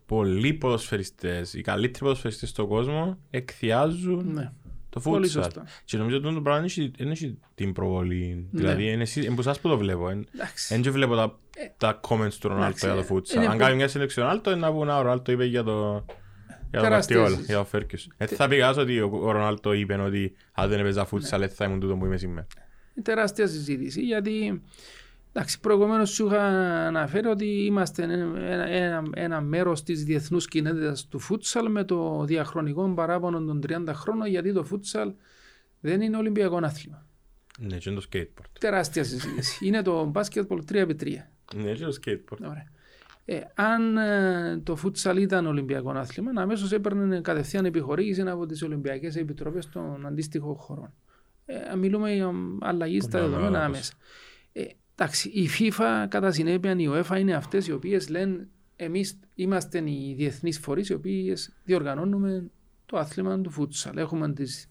πολλοί 0.07 0.55
ποδοσφαιριστές, 0.55 1.55
οι 1.55 1.61
καλύτεροι 1.61 2.05
ποδοσφαιριστές 2.05 2.49
στον 2.49 2.66
κόσμο 2.69 3.19
εκθιάζουν 3.31 4.33
Ναι. 4.33 4.53
Το 5.03 5.11
Πολύ 5.11 5.27
futsal. 5.27 5.31
σωστά. 5.31 5.65
Και 5.85 5.97
νομίζω 5.97 6.17
ότι 6.17 6.25
το 6.35 6.41
πράγμα 6.41 6.55
δεν 6.55 6.65
έχει- 6.65 6.93
δεν 6.97 7.11
έχει 7.11 7.39
την 7.55 7.73
προβολή. 7.73 8.49
Ναι. 8.51 8.61
Δηλαδή, 8.61 8.91
είναι 8.93 9.03
εσύ- 9.03 9.25
είναι 9.25 9.35
που 9.35 9.41
εσάς 9.41 9.61
που 9.61 9.69
το 9.69 9.79
βλέπω. 9.79 10.09
εν- 10.09 10.27
Εντάξει. 10.35 10.67
Δεν 10.75 10.83
και 10.83 10.91
βλέπω 10.91 11.15
τα, 11.15 11.39
τα 11.77 12.01
comments 12.09 12.33
του 12.41 12.49
Ρονάλτο 12.49 12.67
εντάξει, 12.67 12.87
για 12.87 12.95
το 12.95 13.01
ε, 13.01 13.19
futsal. 13.19 13.35
είναι 13.37 13.47
Αν 13.47 13.53
που- 13.53 13.59
κάνει 13.59 13.77
μια 13.77 13.87
συνέντευξη 13.89 14.21
ο 14.21 14.23
Ρονάλτο, 14.23 14.51
είναι 14.51 14.61
να 14.61 14.73
πούνε 14.73 14.93
«Α, 14.93 14.99
ο 14.99 15.03
Ρονάλτο 15.03 15.33
είπε 15.33 15.45
για 15.45 15.63
το... 15.63 16.05
Για 16.71 16.79
το 16.81 16.85
Τεράστια 16.85 17.17
Guardiola, 17.17 17.25
συζήτηση. 17.25 17.47
για 17.53 17.57
το 17.59 17.65
Φέρκιους. 17.65 18.09
Έτσι 18.17 18.35
θα 18.35 18.49
πήγας 18.49 18.77
ότι 18.77 19.01
ο 19.01 19.11
ο 19.23 19.31
Ρονάλτο 19.31 19.73
είπε 19.73 19.95
ότι 19.95 20.33
αν 20.53 20.69
δεν 20.69 20.79
έπαιζα 20.81 21.09
futsal, 21.11 21.41
έτσι 21.41 21.57
θα 21.57 21.65
ήμουν 21.65 21.81
τούτο 21.81 21.97
που 21.97 22.05
είμαι 22.05 22.17
σήμερα. 22.17 22.47
Είναι 22.95 23.05
τεράστια 23.05 23.47
συζήτηση 23.47 24.01
γιατί 24.01 24.63
εντάξει, 25.37 25.61
προηγουμένως 25.61 26.11
σου 26.11 26.27
είχα 26.27 26.42
αναφέρει 26.87 27.27
ότι 27.27 27.44
είμαστε 27.44 28.03
ένα, 28.03 28.68
ένα, 28.68 29.03
ένα 29.14 29.40
μέρος 29.40 29.83
της 29.83 30.05
διεθνούς 30.05 30.49
κοινότητας 30.49 31.07
του 31.09 31.18
φούτσαλ 31.18 31.70
με 31.70 31.85
το 31.85 32.25
διαχρονικό 32.25 32.92
παράπονο 32.94 33.40
των 33.40 33.61
30 33.68 33.92
χρόνων 33.92 34.27
γιατί 34.27 34.53
το 34.53 34.64
φούτσαλ 34.64 35.12
δεν 35.81 36.01
είναι 36.01 36.16
ολυμπιακό 36.16 36.57
άθλημα. 36.62 37.07
Ναι, 37.59 37.77
και 37.77 37.90
είναι 37.90 38.01
το 38.01 38.07
skateboard. 38.12 38.51
Τεράστια 38.61 39.05
συζήτηση. 39.05 39.66
είναι 39.66 39.83
το 39.83 40.05
μπάσκετμπολ 40.05 40.62
3x3. 40.72 41.12
Ναι, 41.55 41.72
και 41.72 41.85
το 41.85 41.99
skateboard. 42.05 42.38
Ωραία. 42.40 42.66
Ε, 43.25 43.40
αν 43.55 43.96
ε, 43.96 44.61
το 44.64 44.77
φούτσαλ 44.77 45.16
ήταν 45.16 45.46
Ολυμπιακό 45.46 45.90
άθλημα, 45.90 46.42
αμέσως 46.42 46.72
έπαιρνε 46.72 47.20
κατευθείαν 47.20 47.64
επιχορήγηση 47.64 48.22
από 48.22 48.46
τις 48.46 48.62
Ολυμπιακές 48.62 49.16
Επιτροπές 49.16 49.68
των 49.68 50.07
αντίστοιχων 50.07 50.55
χωρών. 50.55 50.92
Ε, 51.46 51.77
μιλούμε 51.77 52.12
για 52.12 52.33
αλλαγή 52.61 53.01
στα 53.01 53.20
Ναι, 53.20 53.27
δεδομένα 53.27 53.59
ναι, 53.59 53.64
άμεσα. 53.64 53.92
Ε, 54.53 54.64
εντάξει, 54.97 55.29
η 55.29 55.49
FIFA 55.59 56.07
κατά 56.09 56.31
συνέπεια, 56.33 56.75
η 56.77 56.87
UEFA 56.89 57.19
είναι 57.19 57.35
αυτές 57.35 57.67
οι 57.67 57.73
οποίες 57.73 58.09
λένε 58.09 58.49
εμείς 58.77 59.19
είμαστε 59.35 59.79
οι 59.91 60.15
διεθνείς 60.17 60.59
φορείς 60.59 60.89
οι 60.89 60.93
οποίες 60.95 61.53
διοργανώνουμε 61.65 62.51
το 62.87 62.99
άθλημα 62.99 63.41
του 63.41 63.51
φούτσαλ. 63.51 63.97
Έχουμε 63.97 64.33
τις 64.33 64.69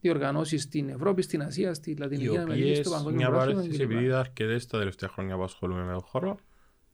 διοργανώσεις 0.00 0.62
στην 0.62 0.88
Ευρώπη, 0.88 1.22
στην 1.22 1.42
Ασία, 1.42 1.74
στη 1.74 1.90
Οι 1.90 1.96
Λατινική 1.96 2.38
Αμερική, 2.38 2.62
οποίες, 2.62 2.78
στο 2.78 2.90
Παγκόσμιο 2.90 3.16
μια 3.16 3.26
Πρωτάθλημα 3.28 3.60
παρέθεση, 3.60 3.82
κλπ. 3.82 3.90
επειδή 3.90 4.04
είδα 4.04 4.18
αρκετές 4.18 4.66
τα 4.66 4.78
τελευταία 4.78 5.08
χρόνια 5.08 5.36
που 5.36 5.42
ασχολούμαι 5.42 5.84
με 5.84 5.92
τον 5.92 6.00
χώρο, 6.02 6.38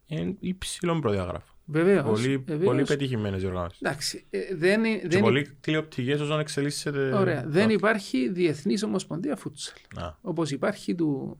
είναι 0.06 0.36
υψηλών 0.40 1.00
προδιαγράφων. 1.00 1.56
Βεβαίως, 1.64 2.04
Πολύ, 2.20 2.36
βεβαίως. 2.36 2.64
πολύ 2.64 2.82
πετυχημένες 2.82 3.40
διοργάνωσεις. 3.40 3.80
Εντάξει, 3.80 4.24
ε, 4.30 4.38
δεν, 4.54 4.82
Και 4.82 5.08
δεν, 5.08 5.20
πολύ 5.20 5.56
κλειοπτικές 5.60 6.20
όσον 6.20 6.40
εξελίσσεται... 6.40 7.12
Ωραία. 7.14 7.44
Δεν 7.46 7.66
το- 7.66 7.72
υπάρχει 7.72 8.28
διεθνής 8.28 8.82
ομοσπονδία 8.82 9.36
φούτσαλ. 9.36 9.76
Α, 9.96 10.16
Όπως 10.20 10.50
υπάρχει 10.50 10.94
του, 10.94 11.38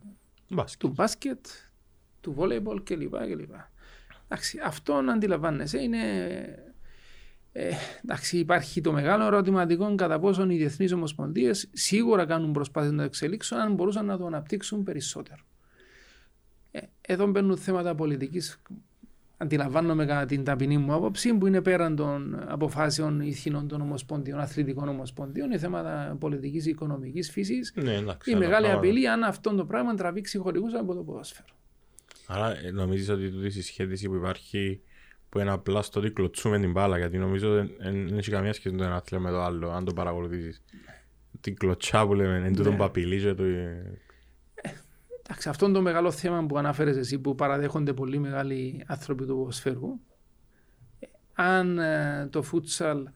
μπάσκετ. 0.54 0.80
του 0.80 0.88
μπάσκετ, 0.88 1.46
του 2.20 2.32
βόλεϊμπολ 2.32 2.82
κλπ. 2.82 3.16
κλπ. 3.16 3.54
Εντάξει, 4.28 4.60
αυτό 4.64 5.00
να 5.00 5.12
αντιλαμβάνεσαι 5.12 5.82
είναι. 5.82 5.98
Ε, 7.52 7.70
εντάξει, 8.04 8.38
υπάρχει 8.38 8.80
το 8.80 8.92
μεγάλο 8.92 9.24
ερωτηματικό 9.24 9.94
κατά 9.94 10.18
πόσον 10.18 10.50
οι 10.50 10.56
διεθνείς 10.56 10.92
ομοσπονδίες 10.92 11.68
σίγουρα 11.72 12.26
κάνουν 12.26 12.52
προσπάθεια 12.52 12.90
να 12.90 12.96
το 12.96 13.02
εξελίξουν 13.02 13.58
αν 13.58 13.74
μπορούσαν 13.74 14.06
να 14.06 14.18
το 14.18 14.26
αναπτύξουν 14.26 14.82
περισσότερο. 14.82 15.42
Ε, 16.70 16.80
εδώ 17.00 17.26
μπαίνουν 17.26 17.56
θέματα 17.56 17.94
πολιτικής. 17.94 18.62
Αντιλαμβάνομαι 19.42 20.06
κατά 20.06 20.26
την 20.26 20.44
ταπεινή 20.44 20.78
μου 20.78 20.92
άποψη 20.94 21.34
που 21.34 21.46
είναι 21.46 21.62
πέραν 21.62 21.96
των 21.96 22.38
αποφάσεων 22.46 23.20
ηθινών 23.20 23.68
των 23.68 23.80
ομοσπονδιών, 23.80 24.38
αθλητικών 24.40 24.88
ομοσπονδιών, 24.88 25.46
είναι 25.46 25.58
θέματα 25.58 26.16
πολιτικής, 26.20 26.66
οικονομικής 26.66 27.30
φύσης. 27.30 27.72
Ναι, 27.74 27.94
εντάξει. 27.94 28.30
Η 28.30 28.32
αλλά 28.34 28.44
μεγάλη 28.44 28.64
πράγματα- 28.66 28.88
απειλή 28.88 29.08
αν 29.08 29.22
αυτό 29.22 29.54
το 29.54 29.64
πράγμα 29.64 29.94
τραβήξει 29.94 30.38
χορηγούς 30.38 30.74
από 30.74 30.94
το 30.94 31.02
ποδόσφαιρο. 31.02 31.46
Άρα 32.26 32.56
ε, 32.66 32.70
νομίζεις 32.70 33.08
ότι 33.08 33.30
τούτη 33.30 33.46
η 33.46 33.50
συσχέτιση 33.50 34.08
που 34.08 34.14
υπάρχει 34.14 34.80
που 35.28 35.38
είναι 35.38 35.50
απλά 35.50 35.82
στο 35.82 36.00
ότι 36.00 36.10
κλωτσούμε 36.10 36.58
την 36.58 36.70
μπάλα 36.70 36.98
γιατί 36.98 37.18
νομίζω 37.18 37.54
δεν 37.54 37.70
δεν- 37.78 38.08
δεν 38.08 38.18
έχει 38.18 38.30
καμία 38.30 38.52
σχέση 38.52 38.76
το 38.76 38.84
ένα 38.84 38.94
άθλημα 38.94 39.22
με 39.24 39.30
το 39.30 39.42
άλλο 39.42 39.70
αν 39.70 39.84
το 39.84 39.92
παρακολουθήσεις. 39.92 40.62
Την 41.40 41.56
κλωτσά 41.56 42.06
που 42.06 42.14
λέμε, 42.14 42.42
εν 42.46 42.54
τούτον 42.56 42.72
Ναι. 42.72 42.78
που 42.78 42.84
απειλείς 42.84 43.22
και 43.22 43.34
το... 43.34 43.44
Εντάξει, 45.32 45.48
αυτό 45.50 45.64
είναι 45.64 45.74
το 45.74 45.82
μεγάλο 45.82 46.10
θέμα 46.10 46.46
που 46.46 46.58
αναφέρεσαι 46.58 46.98
εσύ 46.98 47.18
που 47.18 47.34
παραδέχονται 47.34 47.92
πολύ 47.92 48.18
μεγάλοι 48.18 48.84
άνθρωποι 48.86 49.26
του 49.26 49.36
ποδοσφαίρου. 49.36 49.98
Ε, 50.98 51.06
Αν 51.34 51.78
ε, 51.78 52.28
το 52.30 52.42
φούτσαλ 52.42 53.06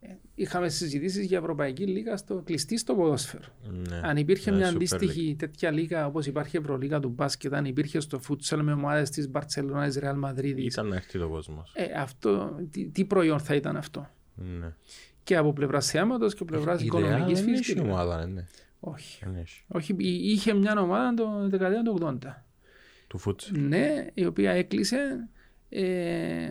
Ε, 0.00 0.08
Είχαμε 0.34 0.68
συζητήσεις 0.68 1.26
για 1.26 1.38
Ευρωπαϊκή 1.38 1.86
Λίγα 1.86 2.16
στο 2.16 2.42
κλειστή 2.44 2.78
στο 2.78 2.94
ποδόσφαιρο. 2.94 3.44
Ναι. 3.88 4.00
Αν 4.02 4.16
υπήρχε 4.16 4.50
Ναι, 4.50 4.56
μια 4.56 4.70
Super 4.70 4.74
αντίστοιχη 4.74 5.36
τέτοια 5.38 5.70
λίγα 5.70 6.06
όπως 6.06 6.26
υπάρχει 6.26 6.56
η 6.56 6.60
Ευρωλίγα 6.62 7.00
του 7.00 7.08
μπάσκετ, 7.08 7.54
αν 7.54 7.64
υπήρχε 7.64 8.00
στο 8.00 8.18
φούτσαλ 8.18 8.62
με 8.62 8.72
ομάδες 8.72 9.10
της 9.10 9.28
Μπαρσελόνας, 9.28 9.94
τη 9.94 10.00
Ρεάλ 10.00 10.16
Μαδρίτη. 10.16 10.62
Ήταν 10.62 10.86
να 10.86 10.96
έρθει 10.96 11.18
το 11.18 11.28
κόσμος. 11.28 11.72
Ε, 11.74 11.84
αυτό, 12.00 12.56
τι, 12.70 12.88
τι 12.88 13.04
προϊόν 13.04 13.38
θα 13.38 13.54
ήταν 13.54 13.76
αυτό; 13.76 14.10
Ναι. 14.34 14.74
Και 15.24 15.36
από 15.36 15.52
πλευράς 15.52 15.90
θεάματο 15.90 16.26
και 16.26 16.34
από 16.34 16.44
πλευράς 16.44 16.80
Η 16.80 16.82
Real 16.82 16.86
οικονομικής 16.86 17.40
δεν 17.40 17.52
έχει 17.54 17.62
φύσης. 17.64 17.80
ομάδα, 17.80 18.26
ναι. 18.26 18.46
Όχι. 18.84 19.24
Δεν 19.24 19.36
έχει. 19.36 19.62
Όχι. 19.68 19.92
εί- 19.98 20.32
Είχε 20.32 20.52
μια 20.54 20.80
ομάδα 20.80 21.14
το 21.14 21.48
δεκαετία 21.48 21.82
του 21.82 21.98
80. 22.00 22.44
Του 23.06 23.18
φούτς. 23.18 23.50
Ναι, 23.54 24.06
η 24.14 24.26
οποία 24.26 24.50
έκλεισε. 24.52 25.28
Ε, 25.68 26.48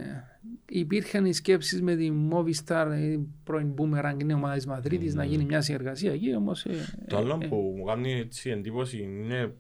υπήρχαν 0.70 1.26
οι 1.26 1.34
σκέψεις 1.34 1.82
με 1.82 1.96
τη 1.96 2.12
Movistar, 2.32 2.98
η 3.00 3.20
πρώην 3.44 3.74
Boomerang, 3.78 4.16
είναι 4.22 4.34
ομάδα 4.34 4.56
της 4.56 4.66
Μαδρίτης, 4.66 5.14
να 5.14 5.24
γίνει 5.26 5.46
μια 5.46 5.62
συνεργασία 5.62 6.12
εκεί. 6.14 6.36
Όμως, 6.36 6.66
ε, 6.66 6.96
Το 7.08 7.16
ε, 7.16 7.20
άλλο 7.20 7.40
ε, 7.42 7.48
που 7.48 7.74
μου 7.78 7.84
κάνει 7.84 8.12
έτσι 8.14 8.50
εντύπωση 8.50 8.98
είναι 9.02 9.54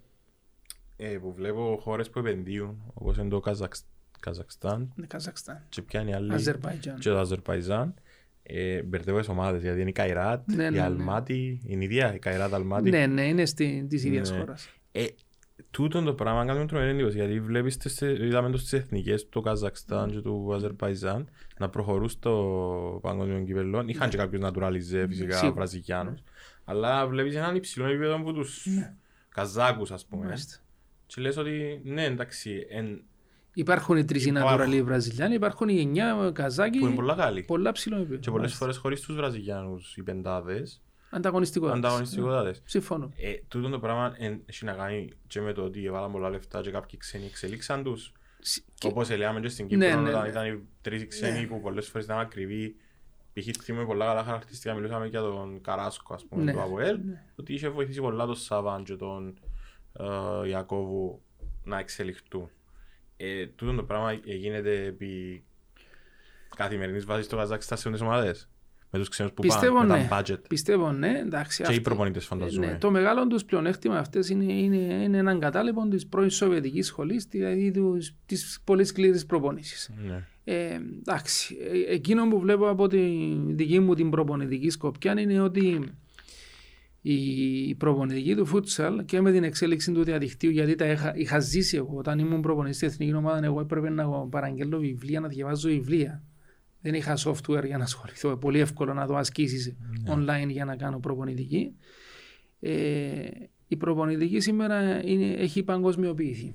ε, 0.98 1.08
που 1.22 1.34
βλέπω 1.34 1.78
χώρες 1.82 2.10
που 2.10 2.20
επενδύουν 2.20 2.82
όπως 2.94 3.18
είναι 3.18 3.30
το 3.30 3.40
Καζακ- 3.40 3.74
Καζακστάν 4.20 4.92
ναι, 4.96 5.06
Καζακστάν, 5.06 5.62
και 5.70 5.82
πιάνει 5.82 6.14
άλλη 6.14 6.34
Αζερβαϊτζάν. 6.34 7.00
και 7.00 7.10
το 7.10 7.18
Αζερπαϊζάν 7.20 7.94
ε, 8.44 8.82
μπερδεύω 8.84 9.20
τις 9.20 9.28
ομάδες 9.30 9.62
γιατί 9.62 9.80
είναι 9.82 9.90
η 9.90 9.94
Καϊράτ, 9.94 10.48
Ναι, 10.48 10.56
ναι, 10.56 10.64
η 10.78 10.80
ναι. 10.80 10.82
Αλμάτι, 10.82 11.62
είναι 11.66 11.82
η 11.82 11.86
ίδια 11.86 12.16
η 12.16 12.20
Καϊράτ 12.20 12.54
Αλμάτι 12.54 12.90
Ναι, 12.90 13.06
ναι, 13.06 13.28
είναι 13.28 13.46
στη, 13.46 13.86
της 13.90 14.04
ίδιας 14.04 14.32
Ναι. 14.32 14.38
χώρας. 14.38 14.70
ε, 14.92 15.06
τούτο 15.72 16.02
το 16.04 16.14
πράγμα 16.14 16.46
κάνει 16.46 16.60
με 16.60 16.66
τρομερή 16.66 16.90
εντύπωση 16.92 17.18
γιατί 17.18 17.40
βλέπεις 17.40 17.78
τις, 17.78 18.02
είδαμε 18.02 18.50
το 18.50 18.58
στις 18.58 18.74
εθνικές 18.74 19.30
του 19.30 19.42
Καζακστάν 19.42 20.12
και 20.12 20.20
του 20.20 20.52
Αζερπαϊζάν 20.54 21.30
να 21.60 21.70
προχωρούν 21.70 22.10
στο 22.10 23.00
παγκόσμιο 23.02 23.44
κυπέλλο 23.44 23.84
είχαν 23.86 24.10
και 24.10 24.18
κάποιους 24.18 24.42
naturalize 24.44 25.06
φυσικά 25.08 25.36
Σίγουρα. 25.36 25.52
Βραζικιάνους 25.56 26.24
αλλά 26.64 27.08
βλέπεις 27.08 27.36
έναν 27.36 27.56
υψηλό 27.56 27.86
επίπεδο 27.86 28.16
από 28.16 28.34
τους 28.34 28.68
Καζάκους 29.30 29.92
ας 29.92 30.06
πούμε 30.06 30.26
Μάλιστα. 30.26 30.56
Και 31.06 31.22
λες 31.22 31.38
ότι 31.38 31.82
ναι 31.84 32.04
εντάξει, 32.04 32.66
εν, 32.70 33.04
Υπάρχουν 33.54 33.98
οι 33.98 34.06
τρεις 34.06 34.26
Υπάρχουν. 34.26 34.48
Ινατουραλοί 34.48 34.84
Βραζιλιάνοι, 34.84 35.34
υπάρχουν 35.34 35.70
οι 35.70 35.80
εννιά 35.80 36.32
Καζάκοι, 36.34 36.80
που 36.80 36.86
είναι 36.86 36.96
πολλά 36.96 37.16
καλοί. 37.16 37.44
πολλά 37.44 37.72
ψηλό 37.72 37.96
επίπεδο. 37.96 38.20
Και 38.20 38.30
πολλές 38.30 38.40
Μάλιστα. 38.42 38.58
φορές 38.58 38.78
χωρίς 38.78 39.02
τους 39.02 39.16
Βραζιλιάνους 39.16 39.98
οι 39.98 40.04
πεντάδες, 40.04 40.82
Ανταγωνιστικότητα. 41.10 41.78
ανταγωνιστικότητες. 41.78 42.62
Συμφωνώ. 42.66 43.12
Ε, 43.18 43.34
τούτο 43.48 43.70
το 43.70 43.80
πράγμα 43.80 44.14
εν- 44.18 44.42
έχει 44.46 44.66
να 44.66 44.74
κάνει 44.74 45.10
και 45.28 45.42
με 45.42 45.54
το 45.54 45.64
ότι 45.64 45.86
έβαλαν 45.86 46.12
πολλά 46.12 46.30
λεφτά 46.30 46.62
και 46.62 46.72
κάποιοι 46.72 47.00
ξένοι 47.00 47.26
εξελίξαν 47.26 47.84
τους. 47.84 48.12
Σ- 48.40 48.64
και- 48.78 48.88
Όπως 48.88 49.10
λέμε 49.18 49.40
και 49.40 49.50
στην 49.50 49.66
Ναι, 49.72 49.86
Κύπρο, 49.88 50.02
ναι, 50.02 50.10
όταν 50.10 50.22
ναι. 50.22 50.28
ήταν 50.30 50.46
οι 50.54 50.62
τρεις 50.82 51.08
ξένοι 51.08 51.48
που 51.48 51.62
πολλές 51.62 51.88
φορές 51.88 52.06
ήταν 52.06 52.20
ακριβοί. 52.20 52.76
Π.χ. 53.34 53.46
θυμούμε 53.64 53.86
πολλά 53.86 54.06
καλά 54.06 54.24
χαρακτηριστικά, 54.24 54.74
μιλούσαμε 54.74 55.08
για 55.08 55.22
τον 55.22 55.62
Καράσκο, 55.62 56.14
ας 56.14 56.26
πούμε, 56.26 56.44
Ναι. 56.44 56.52
του 56.54 56.60
ΑΒΟΕΛ, 56.62 57.00
ότι 57.36 57.54
είχε 57.54 57.70
βοηθήσει 57.70 58.00
πολλά 58.02 58.26
τον 58.26 58.36
Σαβάν 58.36 58.84
και 58.84 58.96
τον 58.96 59.40
ε, 60.44 60.48
Ιακώβου 60.48 61.22
να 61.64 61.80
εξελιχθούν. 61.80 62.50
Ε, 63.24 63.48
τούτο 63.56 63.74
το 63.74 63.84
πράγμα 63.84 64.14
γίνεται 64.24 64.86
επί 64.86 65.44
καθημερινής 66.56 67.06
βάσης 67.06 67.26
στο 67.26 67.36
Καζάκισταν 67.36 67.78
σε 67.78 67.88
όλες 67.88 68.00
τις 68.00 68.08
ομάδες. 68.10 68.50
Με 68.94 69.00
τους 69.00 69.10
ξένους 69.10 69.32
που 69.34 69.42
Πιστεύω 69.42 69.78
πάνε, 69.78 69.94
με 69.94 70.00
ναι. 70.00 70.08
τα 70.08 70.22
budget. 70.22 70.40
Πιστεύω 70.48 70.92
ναι, 70.92 71.20
εντάξει. 71.26 71.58
Και 71.58 71.64
οι 71.64 71.76
αυτό- 71.76 71.82
προπονητές 71.82 72.24
Ε, 72.24 72.28
φανταζούμε. 72.28 72.66
Ναι, 72.66 72.78
το 72.78 72.92
μεγάλο 72.92 73.28
τους 73.28 73.46
πλεονέκτημα 73.46 73.98
αυτές 73.98 74.30
είναι, 74.30 74.54
είναι, 74.54 74.76
είναι 74.78 75.18
έναν 75.18 75.40
κατάλοιπο 75.40 75.88
της 75.88 76.08
πρώην 76.08 76.30
Σοβιετικής 76.30 76.86
σχολής, 76.88 77.26
δηλαδή 77.30 77.74
της 78.26 78.60
πολύ 78.64 78.84
σκληρής 78.84 79.26
προπόνηση. 79.26 79.94
Ναι. 80.08 80.24
Ε, 80.44 80.80
εντάξει, 81.00 81.58
ε, 81.88 81.94
εκείνο 81.94 82.28
που 82.28 82.40
βλέπω 82.40 82.70
από 82.70 82.88
τη 82.88 83.00
δική 83.48 83.80
μου 83.80 83.94
την 83.94 84.10
προπονητική 84.10 84.70
σκοπιά 84.70 85.20
είναι 85.20 85.42
ότι 85.42 85.94
η 87.02 87.76
προπονητική 87.76 88.36
του 88.36 88.46
φούτσαλ 88.46 89.06
και 89.06 89.22
με 89.22 89.32
την 89.32 89.44
εξέλιξη 89.44 89.92
του 89.92 90.04
διαδικτύου, 90.04 90.50
γιατί 90.50 90.76
τα 90.76 90.86
είχα, 90.86 91.16
είχα 91.16 91.40
ζήσει 91.40 91.78
εγώ 91.78 91.98
όταν 91.98 92.20
ήμουν 92.20 92.42
προπονητής 92.42 92.78
στην 92.78 92.88
εθνική 92.90 93.14
ομάδα, 93.14 93.46
εγώ 93.46 93.60
έπρεπε 93.60 93.90
να 93.90 94.08
παραγγέλνω 94.10 94.78
βιβλία, 94.78 95.20
να 95.20 95.28
διαβάζω 95.28 95.70
βιβλία. 95.70 96.24
Δεν 96.82 96.94
είχα 96.94 97.18
software 97.18 97.66
για 97.66 97.78
να 97.78 97.84
ασχοληθώ. 97.84 98.38
Πολύ 98.38 98.60
εύκολο 98.60 98.94
να 98.94 99.08
το 99.08 99.16
ασκήσεις 99.16 99.76
online 100.08 100.50
για 100.50 100.66
να 100.66 100.76
κάνω 100.76 101.00
προπονητική. 101.00 101.76
Ε, 102.60 103.30
η 103.68 103.76
προπονητική 103.76 104.40
σήμερα 104.40 105.06
είναι, 105.06 105.34
έχει 105.34 105.64
παγκοσμιοποιηθεί. 105.64 106.54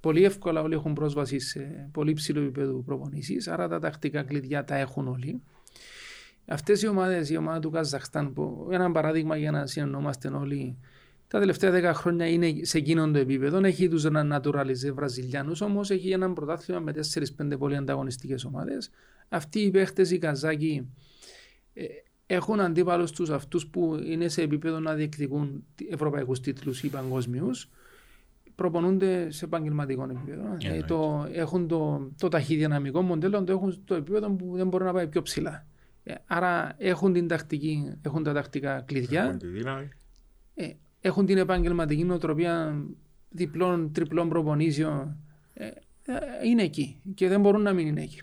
Πολύ 0.00 0.24
εύκολα 0.24 0.62
όλοι 0.62 0.74
έχουν 0.74 0.92
πρόσβαση 0.92 1.38
σε 1.38 1.88
πολύ 1.92 2.12
ψηλό 2.12 2.40
επίπεδο 2.40 2.82
προπονήσεις, 2.82 3.48
άρα 3.48 3.68
τα 3.68 3.78
τακτικά 3.78 4.22
κλειδιά 4.22 4.64
τα 4.64 4.76
έχουν 4.76 5.08
όλοι. 5.08 5.42
Αυτές 6.46 6.82
οι 6.82 6.88
ομάδες, 6.88 7.30
η 7.30 7.36
ομάδα 7.36 7.58
του 7.58 7.70
Καζαχστάν, 7.70 8.32
που 8.32 8.68
ένα 8.70 8.90
παράδειγμα 8.90 9.36
για 9.36 9.50
να 9.50 9.66
συνεννόμαστε 9.66 10.28
όλοι, 10.28 10.76
τα 11.28 11.38
τελευταία 11.38 11.92
10 11.92 11.94
χρόνια 11.94 12.26
είναι 12.26 12.54
σε 12.62 12.78
εκείνον 12.78 13.12
το 13.12 13.18
επίπεδο. 13.18 13.64
Έχει 13.64 13.88
τους 13.88 14.04
naturalize 14.08 14.92
Βραζιλιάνους, 14.94 15.60
όμως 15.60 15.90
έχει 15.90 16.10
ένα 16.10 16.32
πρωτάθλημα 16.32 16.80
με 16.80 16.92
4-5 16.92 17.58
πολύ 17.58 17.76
ανταγωνιστικές 17.76 18.44
ομάδες. 18.44 18.90
Αυτοί 19.28 19.60
οι 19.60 19.70
παίχτες, 19.70 20.10
οι 20.10 20.18
Καζάκοι, 20.18 20.88
ε, 21.74 21.84
έχουν 22.26 22.60
αντίπαλους 22.60 23.10
τους 23.10 23.30
αυτούς 23.30 23.66
που 23.66 24.00
είναι 24.06 24.28
σε 24.28 24.42
επίπεδο 24.42 24.80
να 24.80 24.94
διεκδικούν 24.94 25.64
ευρωπαϊκούς 25.90 26.40
τίτλους 26.40 26.82
ή 26.82 26.88
παγκόσμιους 26.88 27.68
προπονούνται 28.54 29.30
σε 29.30 29.44
επαγγελματικό 29.44 30.02
επίπεδο. 30.02 30.42
Εννοείται. 30.42 30.76
Ε, 30.76 30.82
το, 30.82 31.26
έχουν 31.32 31.68
το, 31.68 32.10
το 32.18 32.28
ταχυδυναμικό 32.28 33.02
μοντέλο, 33.02 33.44
το 33.44 33.52
έχουν 33.52 33.72
στο 33.72 33.94
επίπεδο 33.94 34.30
που 34.30 34.52
δεν 34.56 34.68
μπορεί 34.68 34.84
να 34.84 34.92
πάει 34.92 35.06
πιο 35.06 35.22
ψηλά. 35.22 35.66
Ε, 36.08 36.14
άρα 36.26 36.74
έχουν, 36.78 37.12
την 37.12 37.28
τακτική, 37.28 37.92
έχουν 38.02 38.22
τα 38.22 38.32
τακτικά 38.32 38.80
κλειδιά, 38.80 39.22
Έχουν 39.24 39.38
τη 39.38 39.46
δύναμη. 39.46 39.88
ε, 40.54 40.68
έχουν 41.00 41.26
την 41.26 41.38
επαγγελματική 41.38 42.04
νοοτροπία 42.04 42.82
διπλών, 43.28 43.92
τριπλών 43.92 44.28
προπονήσεων. 44.28 45.16
Ε, 45.54 45.64
ε, 45.66 45.72
είναι 46.44 46.62
εκεί 46.62 47.00
και 47.14 47.28
δεν 47.28 47.40
μπορούν 47.40 47.62
να 47.62 47.72
μην 47.72 47.86
είναι 47.86 48.02
εκεί. 48.02 48.20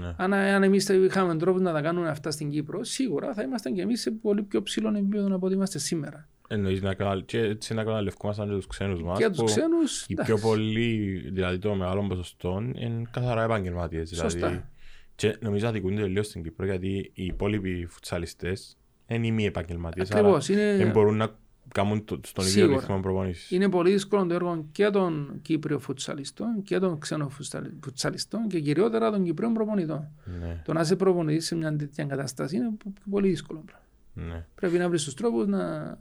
Ναι. 0.00 0.14
Αν, 0.16 0.32
αν 0.32 0.62
εμείς 0.62 0.88
είχαμε 0.88 1.36
τρόπο 1.36 1.58
να 1.58 1.72
τα 1.72 1.80
κάνουμε 1.80 2.08
αυτά 2.08 2.30
στην 2.30 2.50
Κύπρο, 2.50 2.84
σίγουρα 2.84 3.34
θα 3.34 3.42
ήμασταν 3.42 3.74
και 3.74 3.80
εμείς 3.82 4.00
σε 4.00 4.10
πολύ 4.10 4.42
πιο 4.42 4.62
ψηλό 4.62 4.88
επίπεδο 4.88 5.34
από 5.34 5.46
ό,τι 5.46 5.54
είμαστε 5.54 5.78
σήμερα. 5.78 6.28
Εννοείς 6.48 6.82
να 6.82 6.94
κανα- 6.94 7.20
και 7.22 7.38
έτσι 7.38 7.74
να 7.74 7.80
εκμεταλλευκόμασταν 7.80 8.48
και 8.48 8.54
τους 8.54 8.66
ξένους 8.66 9.02
μας. 9.02 9.18
Και 9.18 9.28
τους 9.28 9.36
που 9.38 9.44
ξένους. 9.44 10.04
Οι 10.08 10.14
πιο 10.14 10.38
πολλοί, 10.38 11.22
δηλαδή 11.32 11.58
το 11.58 11.74
μεγάλο 11.74 12.06
ποσοστό, 12.06 12.62
είναι 12.74 13.02
καθαρά 13.10 13.42
επαγγελματίες. 13.42 14.10
Δηλαδή, 14.10 14.30
Σωστά. 14.30 14.70
Και 15.16 15.36
νομίζω 15.40 15.68
αδικούνται 15.68 16.00
τελείως 16.00 16.26
στην 16.26 16.42
Κύπρο 16.42 16.66
γιατί 16.66 17.10
οι 17.14 17.24
υπόλοιποι 17.24 17.86
φουτσαλιστές 17.90 18.76
είναι 19.06 19.26
οι 19.26 19.32
μη 19.32 19.44
επαγγελματίες. 19.46 20.10
άρα 20.10 20.20
Ακριβώς. 20.20 20.46
Δεν 20.46 20.80
Είναι, 20.80 20.90
μπορούν 20.90 21.16
να 21.16 21.28
κάνουν 21.74 22.04
το- 22.04 22.20
στον 22.24 22.44
ίδιο 22.46 22.62
Σίγουρα. 22.62 22.80
ρυθμό 22.80 23.00
προπονήσεις. 23.00 23.50
είναι 23.50 23.68
πολύ 23.68 23.90
δύσκολο 23.90 24.26
το 24.26 24.34
έργο 24.34 24.66
και 24.72 24.90
των 24.90 25.38
Κύπριων 25.42 25.80
φουτσαλιστών 25.80 26.62
και 26.62 26.78
των 26.78 26.98
ξένων 26.98 27.30
φουτσαλι- 27.30 27.72
φουτσαλιστών 27.84 28.48
και 28.48 28.60
κυριότερα 28.60 29.10
των 29.10 29.24
Κυπρίων 29.24 29.52
προπονητών. 29.52 30.08
Ναι, 30.40 30.62
Το 30.64 30.72
να 30.72 30.80
είσαι 30.80 30.96
προπονητή 30.96 31.40
σε 31.40 31.54
μια 31.56 31.76
τέτοια 31.76 32.04
κατάσταση 32.04 32.56
είναι 32.56 32.70
πο- 32.84 32.92
πολύ 33.10 33.28
δύσκολο. 33.28 33.64
πράγμα. 33.66 34.34
ναι. 34.34 34.44
Πρέπει 34.54 34.78
να 34.78 34.88
βρεις 34.88 35.04
τους 35.04 35.14
τρόπους 35.14 35.46
να, 35.46 35.96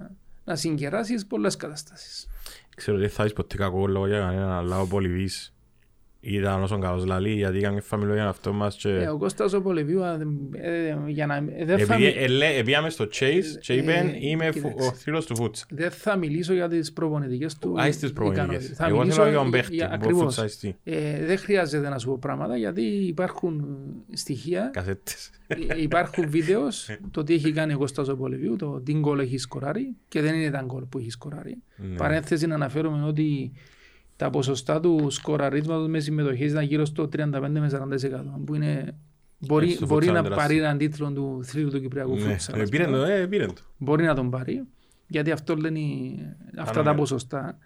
να 0.45 0.55
συγκεράσεις 0.55 1.25
πολλές 1.25 1.55
καταστάσεις. 1.55 2.27
Ξέρω 2.75 2.97
ότι 2.97 3.07
θα 3.07 3.21
έχεις 3.23 3.33
ποτέ 3.35 3.55
κακό 3.57 3.87
λόγο 3.87 4.07
για 4.07 4.19
κανέναν, 4.19 4.49
αλλά 4.49 4.79
ο 4.79 4.87
Πολυβής 4.87 5.53
ήταν 6.33 6.63
όσον 6.63 6.81
καλός 6.81 7.05
λαλεί, 7.05 7.33
γιατί 7.33 7.57
είχαμε 7.57 7.81
φαμιλό 7.81 8.13
για 8.13 8.27
αυτό 8.27 8.53
μας 8.53 8.75
και... 8.75 8.89
Ε, 8.89 9.07
ο 9.07 9.17
Κώστας 9.17 9.53
ο 9.53 9.61
Πολεβίου, 9.61 10.03
α, 10.03 10.17
ε, 10.51 10.97
για 11.07 11.25
να, 11.25 11.35
ε, 11.35 11.65
δεν, 11.65 11.79
θα, 11.79 11.93
Επειδή 11.93 12.05
μι- 12.05 12.15
ε, 12.17 12.27
λέ- 12.27 12.63
πήγαμε 12.63 12.89
στο 12.89 13.03
Chase 13.03 13.43
και 13.59 13.73
Ε, 13.73 13.75
είπε 13.75 14.15
είμαι 14.19 14.45
φου- 14.45 14.53
κοίταξε. 14.53 14.87
ο 14.89 14.91
θρύλος 14.91 15.25
του 15.25 15.35
φούτσα. 15.35 15.65
δεν 15.69 15.91
θα 15.91 16.15
μιλήσω 16.17 16.53
για 16.53 16.67
τις 16.69 16.93
προπονητικές 16.93 17.57
του 17.57 17.79
Α, 17.81 17.91
στις 17.91 18.13
προπονητικές. 18.13 18.45
ικανότητες. 18.47 18.77
Θα 18.77 18.85
Εγώ 18.87 18.97
μιλήσω 18.99 19.15
θέλω 19.15 19.29
για 19.29 19.37
τον 19.39 19.47
για- 19.49 19.57
παίχτη, 19.59 19.75
για- 19.75 19.87
που 19.87 19.93
ακριβώς. 19.93 20.21
φουτσαλιστή. 20.23 20.75
Ε, 20.83 21.25
δεν 21.25 21.37
χρειάζεται 21.37 21.89
να 21.89 21.97
σου 21.99 22.07
πω 22.07 22.17
πράγματα 22.21 22.57
γιατί 22.57 22.81
υπάρχουν 22.81 23.77
στοιχεία, 24.13 24.69
Κασέτες. 24.73 25.29
ε, 25.47 25.81
υπάρχουν 25.81 26.29
βίντεος 26.29 26.89
το 27.11 27.23
τι 27.23 27.33
έχει 27.33 27.51
κάνει 27.51 27.73
ο 27.73 27.77
Κώστας 27.77 28.07
ο 28.07 28.15
Πολεβίου, 28.17 28.55
το 28.55 28.81
τι 28.85 28.93
γκολ 28.93 29.19
έχει 29.19 29.37
σκοράρει 29.37 29.95
και 30.07 30.21
δεν 30.21 30.35
είναι 30.35 30.49
τα 30.49 30.61
γκολ 30.65 30.83
που 30.83 30.97
έχει 30.97 31.09
σκοράρει. 31.09 31.57
Ναι. 31.75 31.95
Παρένθεση 31.95 32.47
να 32.47 32.55
αναφέρουμε 32.55 33.05
ότι 33.05 33.51
τα 34.15 34.29
ποσοστά 34.29 34.79
του 34.79 35.07
σκοραρίσματος 35.09 35.87
με 35.87 35.99
συμμετοχή 35.99 36.43
ήταν 36.45 36.63
γύρω 36.63 36.85
στο 36.85 37.09
35 37.17 37.29
με 37.49 37.69
40% 37.73 38.43
που 38.45 38.55
είναι 38.55 38.95
Μπορεί, 39.39 39.69
στο 39.71 39.85
μπορεί 39.85 40.05
futsal 40.07 40.13
να 40.13 40.21
τεράστιο. 40.23 40.35
πάρει 40.47 40.57
έναν 40.57 40.77
τίτλο 40.77 41.11
του 41.11 41.39
θρύλου 41.43 41.69
του 41.69 41.81
Κυπριακού 41.81 42.15
Ναι, 42.15 42.21
futsal, 42.37 42.57
ε, 42.57 42.61
ας 42.61 42.69
πήρε 42.69 42.85
πούμε. 42.85 42.97
το, 42.97 43.03
ε, 43.03 43.25
πήρε 43.27 43.45
το. 43.45 43.53
Μπορεί 43.77 44.03
να 44.03 44.15
τον 44.15 44.29
πάρει, 44.29 44.63
γιατί 45.07 45.31
αυτό 45.31 45.55
λένε 45.55 45.79
οι- 45.79 46.19
αυτά 46.57 46.71
τα 46.71 46.77
νούμερα. 46.77 46.95
ποσοστά. 46.95 47.57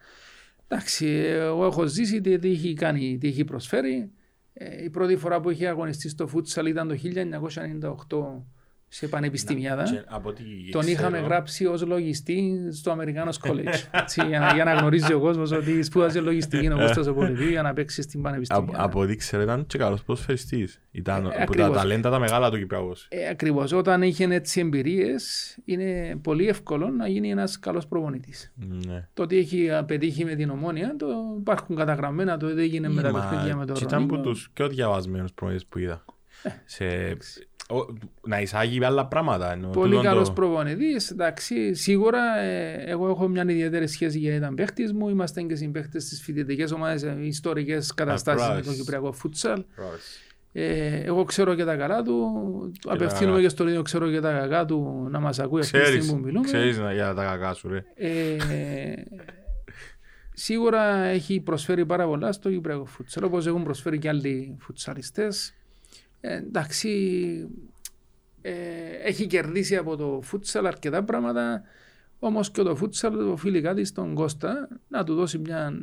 Εντάξει, 0.68 1.06
εγώ 1.26 1.66
έχω 1.66 1.86
ζήσει 1.86 2.22
τι, 2.22 2.40
τι 2.40 2.50
έχει 2.52 2.74
κάνει, 2.74 3.18
τι 3.18 3.28
έχει 3.28 3.44
προσφέρει. 3.44 4.12
Ε, 4.54 4.84
η 4.84 4.90
πρώτη 4.90 5.16
φορά 5.16 5.40
που 5.42 5.50
είχε 5.50 5.68
αγωνιστεί 5.68 6.10
στο 6.10 6.30
futsal 6.36 6.66
ήταν 6.68 6.88
το 6.88 6.96
1998 6.96 8.46
σε 8.90 9.08
πανεπιστημιάδα. 9.08 9.84
Και 9.84 10.04
από 10.08 10.30
ό,τι 10.30 10.44
Τον 10.72 10.82
ξέρω- 10.82 11.00
είχαμε 11.00 11.20
γράψει 11.20 11.66
ως 11.66 11.86
λογιστή 11.86 12.68
στο 12.72 12.92
Αμερικάνος 12.92 13.40
College. 13.44 13.74
Έτσι, 13.92 14.26
για, 14.28 14.40
να, 14.40 14.54
για 14.54 14.64
να 14.64 14.74
γνωρίζει 14.74 15.14
ο 15.14 15.20
κόσμος 15.20 15.52
ότι 15.52 15.84
σπούδασε 15.84 16.20
λογιστική 16.20 16.68
ο 16.72 16.78
Κώστας 16.78 17.08
ο 17.08 17.14
Πολυβίου 17.14 17.50
για 17.50 17.62
να 17.62 17.74
παίξει 17.74 18.02
στην 18.02 18.20
Από, 18.20 18.28
πανεπιστημιάδα. 18.30 18.84
από 18.84 19.00
ό,τι 19.00 19.16
ξέρω 19.16 19.42
ήταν 19.44 19.66
και 19.66 19.78
καλός 19.78 20.04
ποδοσφαιριστής. 20.04 20.82
Ήταν 20.92 21.26
Ε, 21.26 21.28
από 21.28 21.36
τα 21.36 21.42
ακριβώς. 21.42 21.78
ταλέντα 21.78 22.10
τα 22.10 22.20
μεγάλα 22.20 22.50
του 22.52 22.58
Κυπριακούς. 22.58 23.06
Ε, 23.10 23.28
Ακριβώς. 23.30 23.72
Όταν 23.72 24.02
είχε 24.02 24.24
έτσι 24.30 24.60
εμπειρίες, 24.60 25.58
είναι 25.66 26.20
πολύ 26.24 26.48
εύκολο 26.48 26.90
να 26.90 27.08
γίνει 27.08 27.30
ένας 27.32 27.60
καλός 27.60 27.88
προπονητής. 27.88 28.54
Ναι. 28.86 29.08
Το 29.14 29.24
ότι 29.24 29.38
έχει 29.38 29.70
πετύχει 29.86 30.26
με 30.26 30.36
την 30.36 30.50
ομόνια, 30.50 30.96
το 30.98 31.08
υπάρχουν 31.40 31.76
καταγραμμένα, 31.76 32.38
το 32.38 32.46
ότι 32.46 32.62
έγινε 32.62 32.90
με 32.90 33.02
τα 33.02 33.12
Μα, 33.12 33.20
παιχνίδια 33.20 33.56
με 33.56 33.66
τον 33.66 33.76
και 33.76 33.84
ήταν 33.84 34.04
από 34.04 34.12
Ρονίκο. 34.14 34.30
τους 34.32 34.50
πιο 34.54 34.68
διαβασμένους 34.68 35.34
προπονητές 35.34 35.66
που 35.70 35.80
είδα. 35.80 36.06
Ε, 36.44 36.50
Σε... 36.66 36.86
ο- 37.70 37.94
να 38.28 38.42
εισάγει 38.42 38.84
άλλα 38.86 39.06
πράγματα. 39.08 39.52
εννοώ. 39.52 39.70
Πολύ 39.70 39.90
Τούτον 39.90 40.06
καλός 40.06 40.28
το- 40.28 40.34
προπονητής. 40.34 41.10
Εντάξει, 41.10 41.74
σίγουρα 41.76 42.38
ε, 42.40 42.84
εγώ 42.86 43.10
έχω 43.10 43.28
μια 43.28 43.46
ιδιαίτερη 43.48 43.88
σχέση 43.88 44.20
γιατί 44.20 44.36
ήταν 44.38 44.56
παίχτης 44.56 44.94
μου. 44.94 45.10
Είμαστε 45.10 45.42
και 45.42 45.56
συμπαίχτες 45.56 46.04
στις 46.04 46.22
φοιτητικές 46.22 46.72
ομάδες, 46.72 47.06
ιστορικές 47.20 47.94
καταστάσεις 47.94 48.42
με 48.42 48.52
μπράβο. 48.54 48.66
τον 48.66 48.76
Κυπριακό 48.76 49.12
Φούτσαλ. 49.12 49.64
Μπράβο. 49.76 49.92
Ε, 50.54 51.02
εγώ 51.04 51.24
ξέρω 51.24 51.56
και 51.56 51.64
τα 51.66 51.76
καλά 51.76 52.02
του. 52.02 52.32
τα 52.82 52.94
Απευθύνομαι 52.94 53.36
κακά. 53.36 53.42
και 53.48 53.50
στον 53.50 53.68
ίδιο, 53.68 53.82
ξέρω 53.82 54.10
και 54.12 54.20
τα 54.20 54.32
κακά 54.32 54.66
του 54.66 55.08
να 55.12 55.20
μας 55.20 55.40
ακούει 55.40 55.60
αυτή 55.60 55.72
τη 55.72 55.80
Ξέρεις, 55.84 56.04
στιγμή 56.04 56.20
που 56.22 56.26
μιλούμε. 56.28 56.46
ξέρεις 56.46 56.78
να- 56.80 56.94
για 56.94 57.14
τα 57.14 57.24
κακά 57.24 57.54
σου 57.54 57.70
ρε. 57.70 57.84
Ε, 57.96 58.36
σίγουρα 60.34 60.84
έχει 60.96 61.40
προσφέρει 61.40 61.86
πάρα 61.86 62.06
πολλά 62.06 62.32
στο 62.32 62.50
Κυπριακό 62.50 62.86
Φούτσαλ, 62.86 63.24
όπως 63.24 63.48
έχουν 63.48 63.64
προσφέρει 63.64 63.98
και 64.00 64.08
άλλοι 64.10 64.58
φουτσαλιστές. 64.60 65.54
Ε, 66.22 66.36
εντάξει, 66.36 66.90
ε, 68.42 68.52
έχει 69.04 69.28
κερδίσει 69.28 69.76
από 69.76 69.96
το 69.96 70.20
φούτσαλ 70.24 70.66
αρκετά 70.66 71.04
πράγματα, 71.04 71.64
όμως 72.20 72.52
και 72.52 72.62
το 72.62 72.76
φούτσαλ 72.76 73.20
οφείλει 73.20 73.62
κάτι 73.62 73.86
στον 73.86 74.14
Κώστα 74.14 74.68
να 74.88 75.04
του 75.04 75.16
δώσει 75.16 75.38
μια 75.38 75.74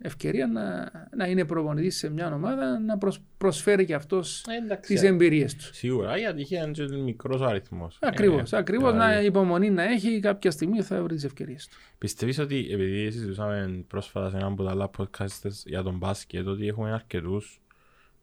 ευκαιρία 0.00 0.46
να, 0.46 0.90
να 1.16 1.26
είναι 1.26 1.44
προπονητής 1.44 1.96
σε 1.96 2.10
μια 2.10 2.34
ομάδα, 2.34 2.78
να 2.78 2.98
προσ- 2.98 3.22
προσφέρει 3.38 3.84
και 3.84 3.94
αυτός 3.94 4.44
τις 4.80 5.02
εμπειρίες 5.02 5.54
τους. 5.56 5.70
Σίγουρα, 5.72 6.16
γιατί 6.18 6.40
είχε 6.40 6.56
ένας 6.58 6.78
μικρός 7.04 7.40
αριθμός. 7.42 7.98
Ακριβώς, 8.00 8.52
Ε, 8.52 8.56
ακριβώς 8.56 8.92
δηλαδή, 8.92 9.14
να 9.14 9.20
υπομονή 9.22 9.70
να 9.70 9.82
έχει 9.82 10.20
κάποια 10.20 10.50
στιγμή 10.50 10.82
θα 10.82 11.02
βρει 11.02 11.14
τις 11.14 11.24
ευκαιρίες 11.24 11.66
του. 11.68 11.76
Πιστεύεις 11.98 12.38
ότι 12.38 12.68
επειδή 12.70 13.10
συζητούσαμε 13.10 13.84
πρόσφατα 13.88 14.30
σε 14.30 14.36
ένα 14.36 14.46
από 14.46 14.62
τα 14.64 14.70
άλλα 14.70 14.90
podcast 14.98 15.48
για 15.64 15.82
τον 15.82 15.96
μπάσκετ 15.96 16.46
ότι 16.46 16.66
έχουμε 16.68 16.92
αρκετούς, 16.92 17.60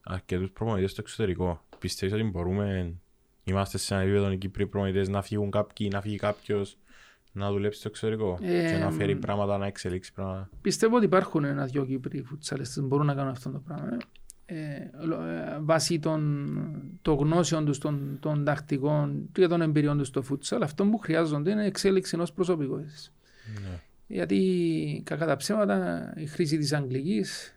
αρκετούς 0.05 0.49
προπονητές 0.51 0.91
στο 0.91 1.01
εξωτερικό. 1.01 1.63
Πιστεύεις 1.79 2.15
ότι 2.15 2.23
μπορούμε, 2.23 2.93
είμαστε 3.43 3.77
σε 3.77 3.93
ένα 3.93 4.03
επίπεδο 4.03 4.31
οι 4.31 4.37
Κύπροι 4.37 4.67
προπονητές 4.67 5.09
να 5.09 5.21
φύγουν 5.21 5.51
κάποιοι, 5.51 5.89
να 5.91 6.01
φύγει 6.01 6.17
κάποιος 6.17 6.77
να 7.31 7.51
δουλέψει 7.51 7.79
στο 7.79 7.87
εξωτερικό 7.87 8.39
Ε, 8.41 8.71
και 8.71 8.77
να 8.77 8.91
φέρει 8.91 9.15
μ, 9.15 9.19
πράγματα, 9.19 9.57
να 9.57 9.65
εξελίξει 9.65 10.13
πράγματα. 10.13 10.49
Πιστεύω 10.61 10.95
ότι 10.95 11.05
υπάρχουν 11.05 11.43
ένα-δυο 11.43 11.85
Κύπροι 11.85 12.21
φουτσαλιστές 12.21 12.81
που 12.81 12.87
μπορούν 12.87 13.05
να 13.05 13.13
κάνουν 13.13 13.31
αυτό 13.31 13.49
το 13.49 13.59
πράγμα. 13.59 13.97
Ε, 14.45 14.55
λο- 15.05 15.21
ε, 15.21 15.57
βάσει 15.61 15.99
των, 15.99 16.47
των 17.01 17.15
γνώσεων 17.17 17.65
τους, 17.65 17.77
των, 17.77 18.17
των 18.19 18.43
τακτικών 18.43 19.29
και 19.31 19.47
των 19.47 19.61
εμπειριών 19.61 19.97
τους 19.97 20.07
στο 20.07 20.21
φουτσαλ, 20.21 20.61
αυτό 20.61 20.85
που 20.85 20.97
χρειάζονται 20.97 21.51
είναι 21.51 21.65
εξέλιξη 21.65 22.11
ενός 22.15 22.31
προσωπικότητας. 22.33 23.13
Ναι. 23.63 23.79
Γιατί 24.07 25.01
κακά 25.05 25.25
τα 25.25 25.35
ψέματα, 25.35 26.13
η 26.17 26.25
χρήση 26.25 26.57
της 26.57 26.73
αγγλικής, 26.73 27.54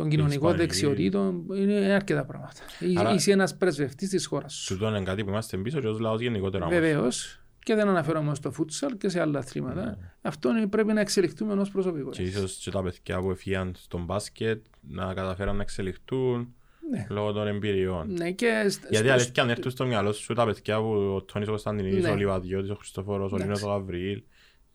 των 0.00 0.10
κοινωνικών 0.10 0.50
Ισπανική. 0.50 0.58
δεξιοτήτων 0.80 1.44
είναι 1.56 1.74
αρκετά 1.92 2.24
πράγματα. 2.24 2.52
Άρα- 2.98 3.14
Είσαι 3.14 3.32
ένας 3.32 3.56
πρεσβευτής 3.56 4.08
της 4.08 4.26
χώρας 4.26 4.54
σου. 4.54 4.74
Τούτο 4.74 4.88
είναι 4.88 5.02
κάτι 5.02 5.24
που 5.24 5.30
είμαστε 5.30 5.56
πίσω 5.56 5.80
και 5.80 5.86
ως 5.88 5.98
λαός 5.98 6.20
γενικότερα. 6.20 6.64
όμως. 6.64 6.78
Βεβαίως. 6.78 7.34
Και 7.62 7.74
δεν 7.74 7.88
αναφέρομαι 7.88 8.34
στο 8.34 8.50
φούτσαλ 8.52 8.96
και 8.96 9.08
σε 9.08 9.20
άλλα 9.20 9.38
αθλήματα. 9.38 9.98
Αυτό 10.22 10.48
είναι, 10.48 10.66
πρέπει 10.66 10.92
να 10.92 11.00
εξελιχθούμε 11.00 11.52
ενός 11.52 11.66
Και 11.66 11.72
προσωπικότητας. 11.72 12.28
ίσως 12.28 12.54
και 12.56 12.70
τα 12.70 12.82
παιδιά 12.82 13.20
που 13.20 13.30
έφυγαν 13.30 13.72
στον 13.76 14.04
μπάσκετ 14.04 14.64
να 14.80 15.14
καταφέραν 15.14 15.56
να 15.56 15.62
εξελιχθούν 15.62 16.54
Ναι. 16.90 17.06
λόγω 17.10 17.32
των 17.32 17.46
εμπειριών. 17.46 18.12
Ναι, 18.12 18.30
και 18.30 18.64
σ- 18.68 18.80
Γιατί 18.90 19.04
στο- 19.06 19.12
αλήθεια 19.14 19.42
αν 19.42 19.48
έρθουν 19.50 19.70
στο 19.70 19.86
μυαλό 19.86 20.12
σου 20.12 20.34
τα 20.34 20.44
παιδιά 20.44 20.78
που 20.80 20.86
ο 21.16 21.22
Τόνις 21.22 21.46
ο 21.48 21.50
Κωνσταντινίδης, 21.50 22.04
Ναι. 22.04 22.10
ο 22.10 22.14
Λιβαδιώτης, 22.16 22.70
ο 22.70 22.74
Χριστοφόρος, 22.74 23.32
ο 23.32 23.36
Εντάξει. 23.36 23.62
Λίνος 23.62 23.74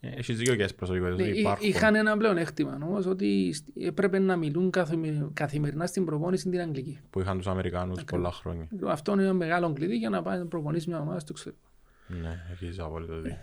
ο 0.06 0.08
Γαβριήλ. 0.08 0.18
ε, 0.18 0.20
Έχεις 0.20 0.38
δίκιο 0.38 0.56
και 0.56 0.64
τις 0.64 0.76
προσωπικότητες 0.76 1.20
Ναι, 1.26 1.30
ότι 1.32 1.38
εί- 1.38 1.42
υπάρχουν. 1.42 1.68
είχαν 1.70 1.96
ένα 1.96 2.18
πλέον 2.18 2.38
έκτημα 2.38 2.78
όμως 2.84 3.06
ότι 3.06 3.54
σ- 3.54 3.68
έπρεπε 3.78 4.20
να 4.20 4.36
μιλούν 4.36 4.70
καθημε- 4.70 5.30
καθημερινά 5.34 5.86
στην 5.86 6.06
προπόνηση 6.06 6.50
την 6.50 6.60
Αγγλική. 6.60 7.00
Που 7.10 7.20
είχαν 7.20 7.38
τους 7.38 7.48
Αμερικάνους 7.48 8.04
πολλά 8.04 8.32
χρόνια. 8.32 8.68
Αυτό 8.88 9.14
είναι 9.14 9.24
ένα 9.24 9.34
μεγάλο 9.34 9.74
κλειδί 9.74 9.96
για 9.96 10.10
να 10.10 10.22
πάει 10.22 10.38
να 10.38 10.46
προπονήσει 10.46 10.90
μια 10.90 11.00
ομάδα 11.00 11.20
στο 11.20 11.30
εξωτερικό. 11.32 11.62
Ναι, 12.08 12.40
έχεις 12.52 12.80
απόλυτο 12.80 13.22
δίκιο. 13.22 13.38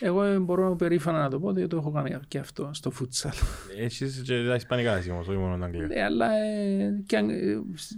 Εγώ 0.00 0.22
ε, 0.22 0.38
μπορώ 0.38 0.76
περήφανα 0.76 1.18
να 1.18 1.30
το 1.30 1.40
πω 1.40 1.48
ότι 1.48 1.66
το 1.66 1.76
έχω 1.76 1.90
κάνει 1.90 2.16
και 2.28 2.38
αυτό 2.38 2.70
στο 2.72 2.90
φούτσαλ. 2.90 3.32
Έχεις 3.78 4.22
και 4.24 4.44
τα 4.48 4.54
ισπανικά 4.54 4.96
εσύ 4.96 5.10
όμως, 5.10 5.28
όχι 5.28 5.38
μόνο 5.38 5.58
τα 5.58 5.64
αγγλικά. 5.64 5.86
Ναι, 5.86 6.02
αλλά 6.02 6.26
ε, 6.32 7.02
και 7.06 7.16
αν- 7.16 7.30
ε, 7.30 7.60
σ- 7.74 7.92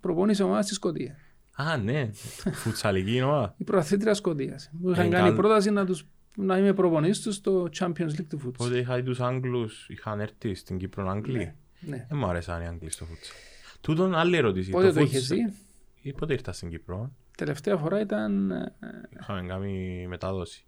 προπόνησε 0.00 0.42
ομάδα 0.42 0.62
στη 0.62 0.74
Σκωτία. 0.74 1.16
Α, 1.56 1.76
ναι, 1.76 2.10
φουτσαλική 2.52 3.14
είναι 3.14 3.24
ομάδα. 3.24 3.54
Η 3.56 3.64
προαθήτρια 3.64 4.14
Σκωτίας. 4.14 4.70
Μου 4.72 4.90
είχαν 4.90 5.06
Ε, 5.06 5.08
κάνει 5.08 5.24
καλ- 5.28 5.36
πρόταση 5.36 5.70
να, 5.70 5.86
τους, 5.86 6.06
να 6.36 6.58
είμαι 6.58 6.72
προπονητής 6.74 7.20
τους 7.20 7.34
στο 7.34 7.68
Champions 7.78 7.90
League 8.10 8.26
του 8.28 8.38
φούτσαλ. 8.38 8.68
Πότε 8.68 8.78
είχα 8.78 8.94
δει 8.96 9.02
τους 9.02 9.20
Άγγλους, 9.20 9.88
είχαν 9.88 10.20
έρθει 10.20 10.54
στην 10.54 10.78
Κύπρο 10.78 11.08
Άγγλοι. 11.08 11.54
Ναι. 11.80 12.06
Δεν 12.08 12.18
μου 12.18 12.26
αρέσαν 12.26 12.62
οι 12.62 12.66
Άγγλοι 12.66 12.90
στο 12.90 13.04
φούτσαλ. 13.04 13.34
Τούτον 13.80 14.14
άλλη 14.14 14.36
ερώτηση. 14.36 14.70
Πότε 14.70 14.92
το 14.92 15.00
futsal- 15.00 15.04
είχες 15.04 15.26
δει; 15.28 15.52
Ή 16.00 16.12
Πότε 16.12 16.32
ήρθα 16.32 16.52
στην 16.52 16.70
Κύπρο. 16.70 17.12
Τελευταία 17.36 17.76
φορά 17.76 18.00
ήταν 18.00 18.50
ε, 18.50 18.72
Είχαμε 19.20 19.46
κάνει 19.46 20.04
μετάδοση. 20.08 20.64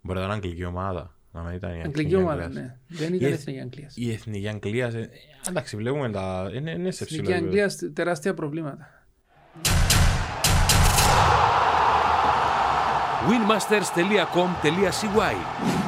Μπορεί 0.00 0.18
να 0.18 0.24
ήταν 0.24 0.36
αγγλική 0.36 0.64
ομάδα. 0.64 1.14
Να 1.32 1.42
μην 1.42 1.54
ήταν 1.54 1.70
η 1.70 1.72
αγγλική 1.82 1.98
εθνική 1.98 2.14
ομάδα. 2.14 2.42
Αγγλίας. 2.44 2.64
Ναι. 2.64 2.76
Δεν 2.88 3.14
ήταν 3.14 3.28
Η- 3.28 3.32
εθνική 3.32 3.60
Αγγλίας. 3.60 3.96
Η 3.96 4.12
εθνική 4.12 4.48
Αγγλίας. 4.48 4.94
ε, 4.94 5.10
Εντάξει, 5.48 5.76
βλέπουμε 5.76 6.10
τα. 6.10 6.50
Είναι, 6.54 6.70
είναι 6.70 6.90
σε 6.90 7.02
Εθνική 7.04 7.04
ψηλό 7.04 7.20
επίπεδο. 7.36 7.44
Αγγλίας 7.44 7.72
σ- 7.74 7.92
τεράστια 7.94 8.34
προβλήματα. 8.34 9.04
winmasters.com.cy 13.28 15.34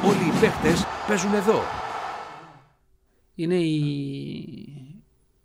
Όλοι 0.07 0.27
οι 0.27 0.31
παίχτες 0.41 0.85
παίζουν 1.07 1.33
εδώ. 1.33 1.61
Είναι 3.35 3.55
η 3.55 3.79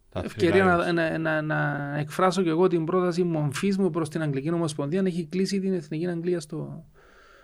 Τα 0.08 0.22
ευκαιρία 0.24 0.64
three 0.64 0.92
να, 0.94 1.18
να, 1.18 1.18
να, 1.18 1.42
να 1.42 1.94
εκφράσω 1.98 2.42
και 2.42 2.48
εγώ 2.48 2.66
την 2.68 2.84
πρόταση 2.84 3.22
μομφή 3.22 3.74
μου 3.78 3.90
προς 3.90 4.08
την 4.08 4.22
Αγγλική 4.22 4.50
Ομοσπονδία 4.52 5.02
να 5.02 5.08
έχει 5.08 5.24
κλείσει 5.24 5.60
την 5.60 5.72
Εθνική 5.74 6.06
Αγγλία 6.06 6.40
στο, 6.40 6.84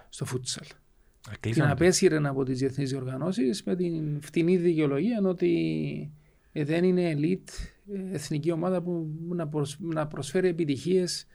στο 0.09 0.25
φούτσαλ. 0.25 0.65
Lions. 0.67 1.29
Α, 1.29 1.31
Την 1.31 1.41
κλείσαν 1.41 1.67
το. 1.67 1.73
απέσυρε 1.73 2.29
από 2.29 2.45
τις 2.45 2.59
διεθνείς 2.59 2.91
διοργανώσεις 2.91 3.63
με 3.63 3.77
την 3.77 4.21
φτηνή 4.23 4.57
δικαιολογία 4.57 5.21
ότι 5.25 6.11
ε, 6.53 6.65
δεν 6.65 6.85
είναι 6.85 7.15
elite 7.19 7.49
ε, 7.95 8.15
εθνική 8.15 8.51
ομάδα 8.51 8.83
που 8.83 9.09
να, 9.29 9.49
προσ- 9.49 9.81
να 9.81 10.07
προσφέρει 10.07 10.49
επιτυχίες 10.49 11.27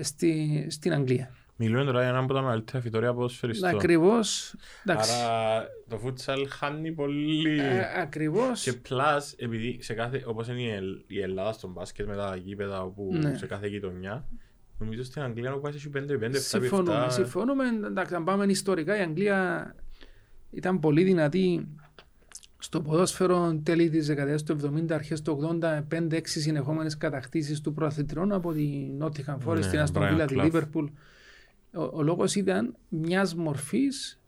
στη, 0.00 0.66
στην 0.70 0.92
Αγγλία. 0.92 1.34
Μιλούμε 1.60 1.84
τώρα 1.84 2.00
για 2.00 2.08
έναν 2.08 2.24
από 2.24 2.34
τα 2.34 2.42
μεγαλύτερα 2.42 2.80
φυτόρια 2.80 3.14
ποδοσφαιριστών. 3.14 3.68
Ακριβώς. 3.74 4.54
Άρα 4.86 5.66
το 5.88 5.98
φούτσαλ 5.98 6.48
χάνει 6.48 6.92
πολύ. 6.92 7.60
Ακριβώς. 7.96 8.62
Και 8.62 8.74
plus, 8.88 9.20
επειδή 9.36 9.78
σε 9.82 9.94
κάθε, 9.94 10.22
όπως 10.26 10.48
είναι 10.48 10.60
η, 10.60 10.68
Ελ- 10.70 11.00
η 11.06 11.20
Ελλάδα 11.20 11.52
στον 11.52 11.70
μπάσκετ 11.70 12.06
με 12.08 12.14
τα 12.16 12.36
γήπεδα 12.36 12.82
όπου 12.82 13.08
Ναι. 13.12 13.34
σε 13.36 13.46
κάθε 13.46 13.66
γειτονιά, 13.66 14.26
νομίζω 14.78 15.02
στην 15.04 15.22
Αγγλία 15.22 15.52
που 15.52 15.60
πάει 15.60 15.72
σε 15.72 15.88
5-5, 15.88 16.36
7-7. 16.36 16.60
Συμφωνούμε, 16.60 17.06
συμφωνούμε. 17.10 17.64
Εντάξει, 17.86 18.14
αν 18.14 18.24
πάμε 18.24 18.44
ιστορικά, 18.44 18.98
η 18.98 19.00
Αγγλία 19.00 19.74
ήταν 20.50 20.80
πολύ 20.80 21.02
δυνατή 21.02 21.68
στο 22.58 22.80
ποδόσφαιρο 22.80 23.60
τέλη 23.62 23.90
της 23.90 24.06
δεκαετίας 24.06 24.42
του 24.42 24.52
70, 24.52 24.92
αρχές 24.94 25.22
του 25.22 25.30
80, 25.60 25.82
5-6 25.88 26.20
συνεχόμενες 26.40 26.96
κατακτήσεις 26.96 27.60
του 27.60 27.72
προαθλητριών 27.72 28.32
από 28.32 28.52
την 28.52 28.96
Νότιχαν 28.96 29.40
Φόρεστ, 29.40 29.64
Ναι, 29.66 29.70
την 29.70 29.80
Αστον 29.80 30.02
Brian 30.02 30.08
Βίλα, 30.08 30.24
τη 30.26 30.34
Clough. 30.38 30.42
Λίβερπουλ. 30.42 30.86
Ο, 31.74 31.82
ο 31.82 32.02
λόγος 32.02 32.34
ήταν 32.34 32.76
μιας 32.88 33.34
μορφής 33.34 34.20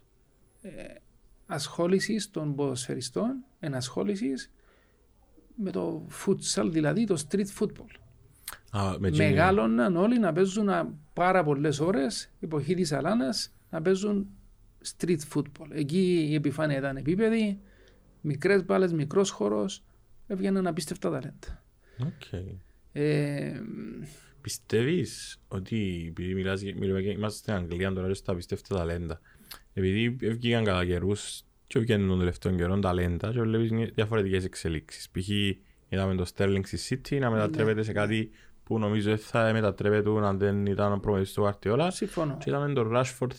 ε, 0.63 0.71
ασχόλησης 1.47 2.31
των 2.31 2.55
ποδοσφαιριστών, 2.55 3.45
ενασχόλησης 3.61 4.51
με 5.55 5.71
το 5.71 6.07
futsal, 6.27 6.69
δηλαδή 6.71 7.05
το 7.07 7.25
street 7.29 7.47
football. 7.59 7.95
Α, 8.71 8.99
με 8.99 9.09
εκείνη- 9.09 9.29
Μεγάλωναν 9.29 9.97
όλοι 9.97 10.19
να 10.19 10.33
παίζουν 10.33 10.69
α, 10.69 10.95
πάρα 11.13 11.45
πολλές 11.45 11.81
ώρες, 11.81 12.33
εποχή 12.41 12.75
της 12.75 12.93
Αλάνας, 12.93 13.53
να 13.71 13.83
παίζουν 13.83 14.29
street 14.97 15.19
football. 15.35 15.67
Εκεί 15.71 16.27
η 16.31 16.35
επιφάνεια 16.35 16.79
ήταν 16.79 16.97
επίπεδη, 16.97 17.61
μικρές 18.21 18.65
μπάλες, 18.65 18.93
μικρός 18.93 19.31
χώρος, 19.31 19.85
έβγαιναν 20.27 20.67
απίστευτα 20.67 21.11
ταλέντα. 21.11 21.63
Οκ. 22.01 22.41
Ε, 22.93 23.61
Πιστεύεις 24.41 25.41
ότι 25.49 26.05
επειδή 26.09 26.35
μιλάς, 26.35 26.61
για- 26.61 26.75
μιλούμε 26.79 27.03
και 27.03 27.09
είμαστε 27.11 27.39
στην 27.39 27.53
Αγγλία 27.53 27.93
τώρα 27.93 28.09
και 28.09 28.15
στα 28.15 28.33
απίστευτα 28.33 28.77
ταλέντα 28.77 29.21
επειδή 29.73 30.09
βγήκαν 30.11 30.65
κατά 30.65 30.85
καιρούς 30.87 31.43
και 31.67 31.79
βγαίνουν 31.79 32.09
των 32.09 32.19
τελευταίων 32.19 32.57
καιρών 32.57 32.81
ταλέντα 32.81 33.33
και 33.33 33.41
βλέπεις 33.41 33.71
μια- 33.71 33.91
διαφορετικές 33.95 34.45
εξελίξεις 34.45 35.11
π.χ. 35.11 35.29
είδαμε 35.89 36.15
το 36.15 36.27
Sterling 36.37 36.61
στη 36.65 37.01
City 37.11 37.19
να 37.21 37.31
μετατρέπεται 37.31 37.83
σε 37.83 37.93
κάτι 37.93 38.31
που 38.65 38.79
νομίζω 38.79 39.09
δεν 39.09 39.19
θα 39.19 39.53
μετατρέπεται 39.53 40.11
αν 40.27 40.39
δεν 40.39 40.67
ήταν 40.67 40.93
ο 40.93 40.99
προπονητής 40.99 41.33
του 41.33 41.41
Γκουαρντιόλα. 41.41 41.91
Συμφωνώ. 41.91 42.37
Και 42.37 42.51
είδαμε 42.51 42.73
τον 42.73 42.91
Rashford, 42.95 43.31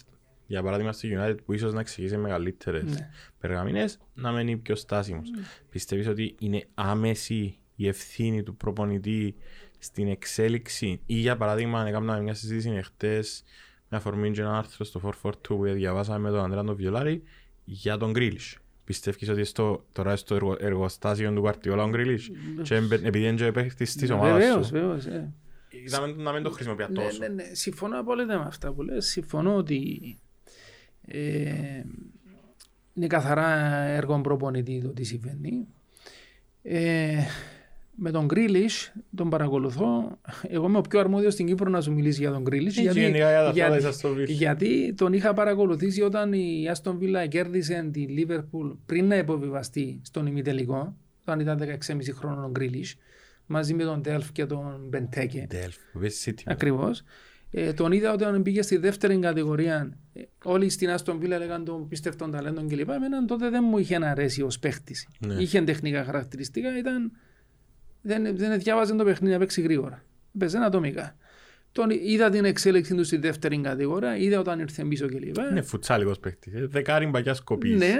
για 0.47 0.63
παράδειγμα 0.63 0.91
στη 0.91 1.17
United, 1.17 1.37
που 1.45 1.53
ίσως 1.53 1.73
να 1.73 1.79
εξηγήσει 1.79 2.17
μεγαλύτερες 2.17 2.83
Ναι. 2.83 3.09
περγαμηνές, 3.39 3.99
να 4.13 4.31
μένει 4.31 4.57
πιο 4.57 4.75
στάσιμος. 4.75 5.29
Πιστεύεις 5.69 6.07
ότι 6.07 6.35
είναι 6.39 6.67
άμεση 6.73 7.55
η 7.75 7.87
ευθύνη 7.87 8.43
του 8.43 8.55
προπονητή 8.55 9.35
στην 9.83 10.07
εξέλιξη 10.07 10.99
ή 11.05 11.13
για 11.15 11.37
παράδειγμα 11.37 11.87
έκαναμε 11.87 12.21
μια 12.21 12.33
συζήτηση 12.33 12.69
εχθές 12.69 13.43
με 13.89 13.97
αφορμή 13.97 14.31
και 14.31 14.41
ένα 14.41 14.57
άρθρο 14.57 14.85
στο 14.85 15.01
442 15.23 15.31
που 15.47 15.63
διαβάσαμε 15.63 16.19
με 16.19 16.29
τον 16.29 16.39
Ανδρέα 16.43 16.63
τον 16.63 16.75
Βιολάρη 16.75 17.23
για 17.63 17.97
τον 17.97 18.11
Γκρίλις. 18.11 18.57
Πιστεύεις 18.83 19.29
ότι 19.29 19.43
στο, 19.43 19.85
τώρα 19.91 20.15
στο 20.15 20.35
εργο, 20.35 20.55
εργοστάσιο 20.59 21.31
του 21.33 21.39
Γουαρτιόλα 21.39 21.83
ο 21.83 21.89
Γκρίλις 21.89 22.31
και 22.61 22.75
εμπε- 22.75 23.05
επειδή 23.05 23.27
είναι 23.27 23.35
και 23.45 23.51
παίχτης 23.51 23.95
της 23.95 24.09
ομάδας 24.09 24.31
Βεβαίως, 24.45 24.65
σου. 24.65 24.71
βεβαίως. 24.73 25.05
ε. 25.05 25.33
Είδαμε 25.85 26.07
να 26.17 26.31
μην 26.33 26.43
το 26.43 26.49
χρησιμοποιεί 26.51 26.85
Ναι, 26.89 27.03
τόσο. 27.03 27.17
ναι, 27.19 27.27
ναι. 27.27 27.43
Συμφωνώ 27.51 27.99
απόλυτα 27.99 28.37
με 28.39 28.45
αυτά 28.47 28.71
που 28.73 28.81
λες. 28.81 29.05
Συμφωνώ 29.05 29.55
ότι 29.55 30.17
ε, 31.05 31.83
είναι 32.93 33.07
καθαρά 33.07 33.49
έργο 33.83 34.21
προπονητή 34.21 34.81
το 34.81 34.89
τι 34.89 35.03
συμβαίνει. 35.03 35.67
Ε, 36.61 37.17
με 38.03 38.11
τον 38.11 38.25
Γκρίλις 38.25 38.93
τον 39.15 39.29
παρακολουθώ. 39.29 40.19
Εγώ 40.47 40.67
είμαι 40.67 40.77
ο 40.77 40.81
πιο 40.81 40.99
αρμόδιος 40.99 41.33
στην 41.33 41.45
Κύπρο 41.45 41.69
να 41.69 41.81
σου 41.81 41.93
μιλήσει 41.93 42.19
για 42.21 42.31
τον 42.31 42.41
Γκρίλις. 42.41 42.73
Και 42.73 42.81
γενικά 42.81 43.29
για 43.29 43.43
τα 43.43 43.51
γιατί, 43.51 43.59
θέματα 43.59 43.89
της 43.89 44.01
Aston 44.01 44.09
Villa. 44.09 44.27
γιατί 44.27 44.93
τον 44.97 45.13
είχα 45.13 45.33
παρακολουθήσει 45.33 46.01
όταν 46.01 46.33
η 46.33 46.67
Άστον 46.69 46.97
Βίλα 46.97 47.27
κέρδισε 47.27 47.89
τη 47.91 47.99
Λίβερπουλ 47.99 48.69
πριν 48.85 49.07
να 49.07 49.17
υποβιβαστεί 49.17 50.01
στον 50.03 50.25
ημιτελικό, 50.25 50.95
όταν 51.21 51.39
ήταν 51.39 51.59
16,5 51.59 52.13
χρόνων 52.13 52.43
ο 52.43 52.49
Γκρίλις, 52.49 52.95
μαζί 53.45 53.73
με 53.73 53.83
τον 53.83 54.01
Τέλφ 54.01 54.31
και 54.31 54.45
τον 54.45 54.85
Μπεντέκε. 54.89 55.47
Delph, 55.51 55.77
που 55.93 55.99
παίζει 55.99 56.23
City. 56.25 56.41
Ακριβώς. 56.45 57.03
Ε, 57.51 57.73
τον 57.73 57.91
είδα 57.91 58.13
όταν 58.13 58.41
πήγε 58.41 58.61
στη 58.61 58.77
δεύτερη 58.77 59.19
κατηγορία. 59.19 59.97
Ε, 60.13 60.21
όλοι 60.43 60.69
στην 60.69 60.89
Άστον 60.89 61.19
Βίλα 61.19 61.37
λέγανε 61.37 61.63
τον 61.63 61.87
πίστευτον 61.87 62.31
ταλέντον 62.31 62.67
κλπ. 62.67 62.89
Εμένα 62.89 63.25
τότε 63.25 63.49
δεν 63.49 63.63
μου 63.67 63.77
είχε 63.77 64.05
αρέσει 64.05 64.41
ως 64.41 64.59
παίχτης. 64.59 65.07
Ναι. 65.19 65.33
Είχε 65.33 65.61
τεχνικά 65.61 66.03
χαρακτηριστικά, 66.03 66.77
ήταν, 66.77 67.11
δεν, 68.01 68.37
δεν 68.37 68.59
διάβαζε 68.59 68.95
το 68.95 69.03
παιχνίδι 69.03 69.33
να 69.33 69.39
παίξει 69.39 69.61
γρήγορα. 69.61 70.03
Παίζει 70.37 70.57
ατομικά. 70.57 71.15
Τον 71.73 71.89
είδα 71.89 72.29
την 72.29 72.45
εξέλιξη 72.45 72.95
του 72.95 73.03
στη 73.03 73.17
δεύτερη 73.17 73.61
κατηγορία, 73.61 74.17
είδα 74.17 74.39
όταν 74.39 74.59
ήρθε 74.59 74.83
πίσω 74.83 75.07
κλπ. 75.07 75.37
Είναι 75.51 75.61
φουτσάλικος 75.61 76.19
παίχτης. 76.19 76.53
ε, 76.53 76.65
Δεκάρι 76.67 77.05
μπαγιάς 77.05 77.41
κοπής. 77.41 77.77
Ναι, 77.77 77.95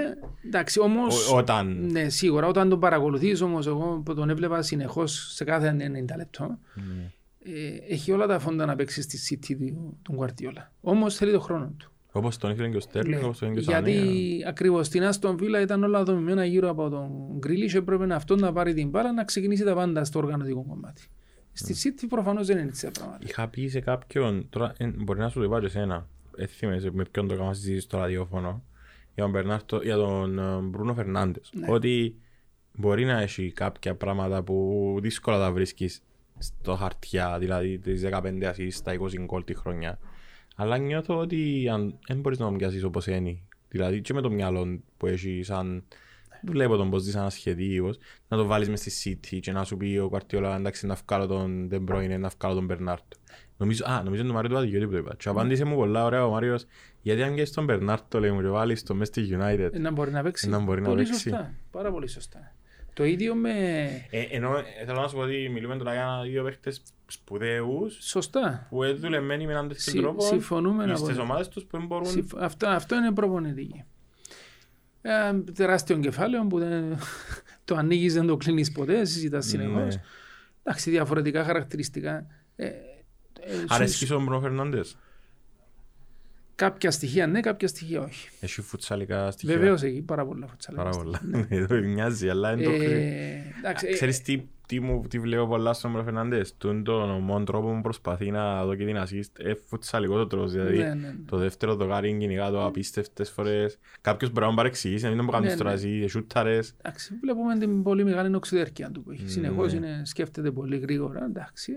εντάξει, 0.46 0.80
όμω. 0.80 1.02
Ο- 1.32 1.36
Όταν... 1.36 1.86
Ναι, 1.90 2.08
σίγουρα. 2.08 2.46
Όταν 2.46 2.68
τον 2.68 2.80
παρακολουθείς 2.80 3.40
όμως, 3.40 3.66
εγώ 3.66 4.02
που 4.04 4.14
τον 4.14 4.30
έβλεπα 4.30 4.62
συνεχώς 4.62 5.32
σε 5.34 5.44
κάθε 5.44 5.76
90 5.78 6.16
λεπτό, 6.16 6.58
Ναι. 6.74 7.10
ε, 7.44 7.92
έχει 7.94 8.12
όλα 8.12 8.26
τα 8.26 8.38
φόντα 8.38 8.66
να 8.66 8.76
παίξει 8.76 9.02
στη 9.02 9.18
City 9.50 9.56
του, 9.58 9.98
του 10.02 10.18
Guardiola. 10.20 10.66
Όμως 10.80 11.16
θέλει 11.16 11.30
τον 11.32 11.40
χρόνο 11.40 11.74
του. 11.78 11.91
Όπως 12.12 12.36
τον 12.36 12.50
ήθελε 12.50 12.68
και 12.68 12.76
ο 12.76 12.80
Στέρλινγκ, 12.80 13.20
Ναι. 13.20 13.24
όπως 13.26 13.38
τον 13.38 13.52
ήθελε 13.52 13.64
και 13.64 13.70
ο 13.70 13.80
Γιατί 13.80 13.98
Σανέ. 13.98 14.48
ακριβώς 14.48 14.86
στην 14.86 15.02
Άστον 15.04 15.36
Βίλα 15.36 15.60
ήταν 15.60 15.84
όλα 15.84 16.02
δομημένα 16.02 16.44
γύρω 16.44 16.68
από 16.70 16.88
τον 16.88 17.10
Γκρίλι 17.38 17.70
και 17.70 17.76
έπρεπε 17.78 18.06
να 18.06 18.16
αυτόν 18.16 18.38
να 18.38 18.52
πάρει 18.52 18.74
την 18.74 18.88
μπάλα 18.88 19.12
να 19.12 19.24
ξεκινήσει 19.24 19.64
τα 19.64 19.74
πάντα 19.74 20.04
στο 20.04 20.18
οργανωτικό 20.18 20.64
κομμάτι. 20.68 21.02
Στη 21.52 21.74
City 22.00 22.04
προφανώς 22.08 22.46
δεν 22.46 22.58
είναι 22.58 22.68
έτσι 22.68 22.84
τα 22.86 22.90
πράγματα. 22.90 23.24
Είχα 23.28 23.48
πει 23.48 23.68
σε 23.68 23.80
κάποιον, 23.80 24.46
τώρα 24.50 24.72
ε, 24.76 24.86
μπορεί 24.86 25.18
να 25.18 25.28
σου 25.28 25.38
το 25.38 25.44
είπα 25.44 25.60
και 25.60 25.66
εσένα, 25.66 26.06
ε, 26.36 26.46
θυμάσαι 26.46 26.90
με 26.92 27.04
ποιον 27.10 27.28
το 27.28 27.34
έκανα 27.34 27.52
συζήτηση 27.54 27.80
στο 27.80 27.98
ραδιόφωνο, 27.98 28.62
για 29.14 29.22
τον, 29.22 29.30
Μπερνάρτο, 29.32 29.80
για 29.82 29.96
τον 29.96 30.38
ε, 30.38 30.56
Μπρούνο 30.62 30.94
Φερνάντες, 30.94 31.50
Ναι. 31.54 31.66
ότι 31.70 32.16
μπορεί 32.72 33.04
να 33.04 33.20
έχει 33.20 33.52
κάποια 33.52 33.94
πράγματα 33.94 34.42
που 34.42 34.96
δύσκολα 35.02 35.38
τα 35.38 35.52
βρίσκεις 35.52 36.02
στο 36.38 36.74
χαρτιά, 36.74 37.38
δηλαδή 37.38 37.78
τις 37.78 38.02
15 38.02 38.44
ασίς 38.44 38.76
στα 38.76 38.92
20 38.92 39.18
γκολ 39.24 39.44
τη 39.44 39.54
χρονιά. 39.54 39.98
Αλλά 40.56 40.78
νιώθω 40.78 41.18
ότι 41.18 41.68
αν, 41.72 41.98
δεν 42.06 42.20
μπορείς 42.20 42.38
να 42.38 42.44
τον 42.46 42.56
πιάσεις 42.56 42.84
όπως 42.84 43.06
είναι. 43.06 43.38
Δηλαδή 43.68 44.00
και 44.00 44.14
με 44.14 44.20
το 44.20 44.30
μυαλό 44.30 44.80
που 44.96 45.06
έχει 45.06 45.42
σαν... 45.42 45.84
Βλέπω 46.44 46.76
τον 46.76 46.90
πως 46.90 47.04
δεις 47.04 47.16
ανασχεδίως, 47.16 47.98
να 48.28 48.36
το 48.36 48.46
βάλεις 48.46 48.68
μες 48.68 48.80
στη 48.80 49.18
City 49.32 49.38
και 49.40 49.52
να 49.52 49.64
σου 49.64 49.76
πει 49.76 49.98
ο 49.98 50.08
Κουαρτιόλα 50.08 50.56
εντάξει 50.56 50.86
να 50.86 50.96
βγάλω 51.06 51.26
τον 51.26 51.68
De 51.72 51.74
Bruyne, 51.74 52.18
να 52.18 52.30
βγάλω 52.38 52.54
τον 52.54 52.64
Μπερνάρτο. 52.64 53.16
Νομίζω, 53.56 53.84
α, 53.86 54.02
νομίζω 54.02 54.20
είναι 54.20 54.30
το 54.30 54.34
Μάριο 54.34 54.50
του 54.50 54.56
Αδικιώτη 54.56 54.86
που 54.86 54.92
το 54.92 54.98
είπα. 54.98 55.14
Και 55.18 55.28
απάντησε 55.28 55.64
μου 55.64 55.74
πολλά 55.74 56.04
ωραία 56.04 56.26
ο 56.26 56.30
Μάριος, 56.30 56.64
γιατί 57.02 57.22
αν 57.22 57.34
και 57.34 57.44
στον 57.44 57.64
Μπερνάρτο 57.64 58.20
λέει 58.20 58.30
μου 58.30 58.40
και 58.40 58.48
βάλεις 58.48 58.82
το 58.82 58.94
μες 58.94 59.08
στη 59.08 59.28
United. 59.30 59.68
Ε, 59.72 59.78
Να 59.78 59.90
μπορεί 59.90 60.10
να 60.10 60.22
παίξει. 60.22 60.48
Να 60.48 60.58
μπορεί 60.58 60.80
να 60.80 60.88
πολύ 60.88 61.02
παίξει. 61.02 61.20
Σωστά. 61.20 61.54
Πάρα 61.70 61.90
πολύ 61.90 62.08
σωστά. 62.08 62.54
Το 62.94 63.04
ίδιο 63.04 63.34
με. 63.34 63.50
Ε, 64.10 64.20
ενώ 64.30 64.56
ε, 64.56 64.62
θέλω 64.86 65.00
να 65.00 65.08
σου 65.08 65.14
πω 65.14 65.20
ότι 65.22 65.48
μιλούμε 65.52 65.76
τώρα 65.76 65.92
για 65.92 66.20
δύο 66.26 66.42
παίχτες 66.44 66.82
σπουδαίους, 67.06 67.98
Σωστά. 68.00 68.66
που 68.70 68.82
είναι 68.84 68.92
δουλεμένοι 68.92 69.46
με 69.46 69.52
έναν 69.52 69.68
τέτοιο 69.68 69.82
Συ- 69.92 70.00
τρόπο 70.00 70.22
συμφωνούμε 70.22 70.84
στις 70.86 70.98
απόλυτα. 71.00 71.22
ομάδες 71.22 71.48
τους 71.48 71.64
που 71.64 71.76
δεν 71.78 71.86
μπορούν... 71.86 72.06
Συμφ- 72.06 72.36
Αυτό, 72.38 72.66
αυτό 72.68 72.96
είναι 72.96 73.12
προπονητική. 73.12 73.84
Ε, 75.02 75.32
τεράστιο 75.52 75.98
κεφάλαιο 75.98 76.46
που 76.46 76.58
δεν, 76.58 76.98
το 77.64 77.74
ανοίγεις, 77.74 78.14
δεν 78.14 78.26
το 78.26 78.36
κλείνεις 78.36 78.72
ποτέ, 78.72 79.04
συζητάς 79.04 79.46
συνεχώς. 79.46 79.94
Ναι. 79.94 80.02
Εντάξει, 80.62 80.90
διαφορετικά 80.90 81.44
χαρακτηριστικά. 81.44 82.26
Ε, 82.56 82.66
ε, 82.66 82.72
σου- 83.54 83.64
Αρέσκει 83.68 84.04
στον 84.04 84.24
Μπρούνο 84.24 84.40
Φερνάντες. 84.40 84.96
Κάποια 86.54 86.90
στοιχεία 86.90 87.26
ναι, 87.26 87.40
κάποια 87.40 87.68
στοιχεία 87.68 88.00
όχι. 88.00 88.28
Έχει 88.40 88.62
φουτσαλικά 88.62 89.30
στοιχεία. 89.30 89.58
Βεβαίως 89.58 89.82
έχει 89.82 90.02
πάρα 90.02 90.26
πολλά 90.26 90.46
φουτσάλα. 90.46 90.82
Πάρα 90.82 90.96
πολλά. 90.96 91.20
Ναι, 91.22 91.46
το 91.66 91.74
μοιάζει, 91.74 92.28
αλλά 92.28 92.56
δεν 92.56 92.64
το 92.64 92.70
κρύβει. 92.70 92.94
Ε, 92.94 93.42
εντάξει, 93.58 93.86
ε, 93.86 93.92
Ξέρεις 93.92 94.22
τι, 94.22 94.42
τι, 94.66 94.80
μου, 94.80 95.02
τι 95.08 95.18
βλέπω 95.18 95.46
πολλά 95.46 95.72
στον 95.72 95.90
Μπρούνο 95.90 96.04
Φερνάντες; 96.04 96.54
Τον 96.58 96.84
τον 96.84 97.20
μόνο 97.20 97.44
τρόπο 97.44 97.74
που 97.74 97.80
προσπαθεί 97.80 98.30
να 98.30 98.64
δω 98.64 98.74
και 98.74 98.84
την 98.84 98.96
assist 98.96 99.44
ε, 99.44 99.52
φουτσαλικό 99.66 100.16
το 100.16 100.26
τρόπο. 100.26 100.46
Δηλαδή 100.46 100.76
ναι, 100.76 100.84
ναι, 100.84 100.94
ναι. 100.94 101.14
το 101.26 101.36
δεύτερο 101.36 101.74
δοκάρι 101.74 102.16
κυνηγά 102.18 102.50
το 102.50 102.66
απίστευτες 102.66 103.30
φορές. 103.30 103.78
Κάποιος 104.00 104.30
μπορεί 104.30 104.44
να 104.44 104.50
μου 104.50 104.56
παρεξηγήσει, 104.56 105.02
να 105.02 105.08
μην 105.08 105.18
το 105.18 105.24
μου 105.24 105.30
κάνεις 105.30 105.50
Ναι, 105.50 105.56
τώρα 105.56 105.70
ναι. 105.70 105.76
εσύ, 105.76 106.06
σούταρες. 106.06 106.74
Εντάξει, 106.82 107.18
βλέπουμε 107.22 107.58
την 107.58 107.82
πολύ 107.82 108.04
μεγάλη 108.04 108.34
οξυδέρκεια 108.34 108.90
του 108.90 109.02
που 109.02 109.10
έχει. 109.10 109.22
Ναι. 109.22 109.28
Συνεχώς 109.28 109.72
σκέφτεται 110.02 110.50
πολύ 110.50 110.78
γρήγορα. 110.78 111.24
Εντάξει. 111.24 111.72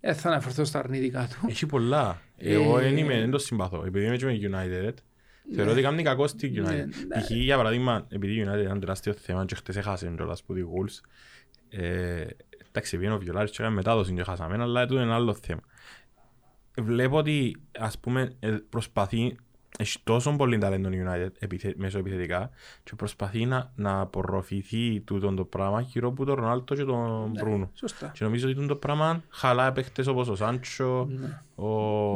Ε, 0.00 0.12
θα 0.12 0.28
αναφερθώ 0.28 0.64
στα 0.64 0.78
αρνητικά 0.78 1.28
του. 1.30 1.46
Έχει 1.48 1.66
πολλά. 1.66 2.20
Εγώ 2.36 2.78
Ε, 2.78 2.82
δεν 2.82 2.96
είμαι, 2.96 3.14
δεν 3.20 3.30
το 3.30 3.38
συμπαθώ. 3.38 3.84
Επειδή 3.86 4.06
είμαι 4.06 4.16
και 4.16 4.24
με 4.26 4.38
United, 4.42 4.94
θεωρώ 5.54 5.70
ότι 5.70 5.82
κάνει 5.82 6.02
κακό 6.02 6.26
στη 6.26 6.50
Ναι, 6.50 6.60
United. 6.68 6.86
ναι. 7.08 7.20
Π.χ. 7.20 7.30
για 7.30 7.56
παράδειγμα, 7.56 8.06
επειδή 8.10 8.34
η 8.40 8.46
United 8.48 8.60
ήταν 8.62 8.80
τεράστιο 8.80 9.12
θέμα 9.12 9.44
και 9.44 9.54
χτες 9.54 9.76
έχασε 9.76 10.12
κιόλας 10.16 10.42
που 10.42 10.54
τη 10.54 10.60
Wolves, 10.62 11.00
ε, 11.68 12.26
εντάξει, 12.68 12.96
πήγαινε 12.96 13.14
ο 13.14 13.18
Βιολάρης 13.18 13.50
και 13.50 13.56
έκανε 13.60 13.74
μετάδοση 13.76 14.12
και 14.14 14.22
χάσαμε, 14.22 14.62
αλλά 14.62 14.86
τούτο 14.86 15.00
είναι 15.00 15.12
άλλο 15.12 15.34
θέμα. 15.34 15.60
Βλέπω 16.80 17.16
ότι, 17.16 17.56
ας 17.78 17.98
πούμε, 17.98 18.36
ε, 18.40 18.56
προσπαθεί, 18.68 19.36
έχει 19.78 19.98
τόσο 20.04 20.36
πολύ 20.36 20.58
ταλέντο 20.58 20.88
η 20.90 21.02
United 21.06 21.28
επιθε, 21.38 21.74
μέσω 21.76 21.98
επιθετικά 21.98 22.50
και 22.84 22.94
προσπαθεί 22.96 23.46
να, 23.46 23.72
να 23.74 24.00
απορροφηθεί 24.00 25.00
τούτο 25.00 25.34
το 25.34 25.44
πράγμα 25.44 25.80
γύρω 25.80 26.08
από 26.08 26.24
τον 26.24 26.34
Ρονάλτο 26.34 26.74
και 26.74 26.84
τον 26.84 27.30
Ναι. 27.32 27.42
Μπρούνο. 27.42 27.70
Σωστά. 27.74 28.10
Και 28.14 28.24
νομίζω 28.24 28.48
ότι 28.48 28.66
το 28.66 28.76
πράγμα 28.76 29.22
χαλά 29.28 29.72
παίχτες 29.72 30.06
όπως 30.06 30.28
ο 30.28 30.34
Σάντσο, 30.34 31.08
Ναι. 31.10 31.40
ο... 31.54 31.68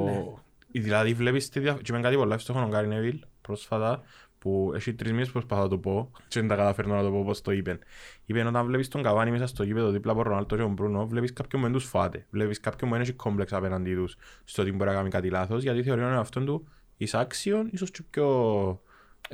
Ναι. 0.05 0.25
Δηλαδή 0.71 1.15
βλέπεις 1.15 1.49
τη 1.49 1.61
διαφορά. 1.61 1.83
Και 1.83 1.93
με 1.93 2.01
κάτι 2.01 2.17
πολλά 2.17 2.35
εύστοχο 2.35 2.61
ο 2.61 2.67
Γκάρι 2.69 2.87
Νεβίλ 2.87 3.19
πρόσφατα 3.41 4.03
που 4.39 4.73
έχει 4.75 4.95
τρεις 4.95 5.13
μήνες 5.13 5.27
που 5.27 5.33
προσπαθώ 5.33 5.63
να 5.63 5.69
το 5.69 5.79
πω 5.79 6.11
και 6.29 6.41
δεν 6.41 6.49
τα 6.49 6.57
καταφέρνω 6.57 6.95
να 6.95 7.03
το 7.03 7.11
πω 7.11 7.19
όπως 7.19 7.41
το 7.41 7.53
είπε. 7.53 7.79
Είπε 8.25 8.43
όταν 8.45 8.67
βλέπεις 8.67 8.89
τον 8.89 9.03
Καβάνι 9.03 9.31
μέσα 9.31 9.47
στο 9.47 9.63
γήπεδο 9.63 9.91
δίπλα 9.91 10.13
από 10.13 10.21
τον 10.23 10.31
Ρονάλτο 10.31 10.57
και 10.57 10.63
τον 10.63 10.73
Μπρούνο 10.73 11.07
βλέπεις 11.07 11.33
κάποιον 11.33 11.63
που 11.63 11.69
δεν 11.69 11.77
τους 11.79 11.89
φάτε. 11.89 12.27
Βλέπεις 12.31 12.61
κάποιον 12.61 12.91
που 12.91 12.97
δεν 12.97 13.05
έχει 13.05 13.13
κόμπλεξ 13.13 13.53
απέναντι 13.53 13.95
τους 13.95 14.17
στο 14.45 14.63
ότι 14.63 14.73
μπορεί 14.73 14.91
να 14.91 14.97
κάνει 14.97 15.09
κάτι 15.09 15.31
λάθος 15.31 15.63
γιατί 15.63 15.83
θεωρεί 15.83 16.01
τον 16.01 16.13
εαυτόν 16.13 16.45
του 16.45 16.69
εισάξιον 16.99 17.69
ίσως 17.73 17.91
και 17.91 18.03
πιο... 18.11 18.81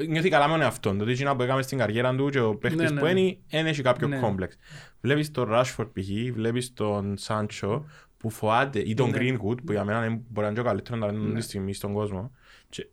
Νιώθει 0.09 0.29
καλά 0.29 0.47
με 0.47 0.53
τον 0.53 0.63
εαυτόν 0.63 0.95
του. 0.97 1.03
Ότι 1.03 1.13
εκείνα 1.13 1.37
που 1.37 1.43
έκαμε 1.43 1.63
στην 1.63 1.79
καριέρα 1.79 2.15
του 2.15 2.29
και 2.31 2.41
ο 2.41 2.57
παίχτης 2.57 2.91
ναι, 2.91 2.99
που 3.01 3.05
ναι. 3.05 3.21
είναι 3.21 3.37
δεν 3.51 3.67
έχει 3.67 3.83
κάποιο 3.83 4.09
Ναι. 4.09 4.19
κόμπλεξ. 4.19 4.57
Βλέπεις 5.01 5.31
τον 5.31 5.49
Rashford 5.53 5.89
π.χ., 5.93 6.33
βλέπεις 6.33 6.73
τον 6.73 7.17
Σάντσο 7.17 7.85
που 8.17 8.31
φοάται 8.31 8.79
ή 8.79 8.95
τον 8.95 9.11
Ναι. 9.11 9.19
Greenwood 9.21 9.57
που 9.65 9.73
για 9.73 9.85
μένα 9.85 10.05
είναι- 10.07 10.21
μπορεί 10.29 10.41
να 10.41 10.47
είναι 10.47 10.55
και 10.55 10.61
ο 10.61 10.65
καλύτερος 10.65 11.01
ταλέντο 11.01 11.25
Ναι. 11.25 11.35
τη 11.35 11.41
στιγμή 11.45 11.75
στον 11.75 11.93
κόσμο 11.93 12.31
και, 12.69 12.87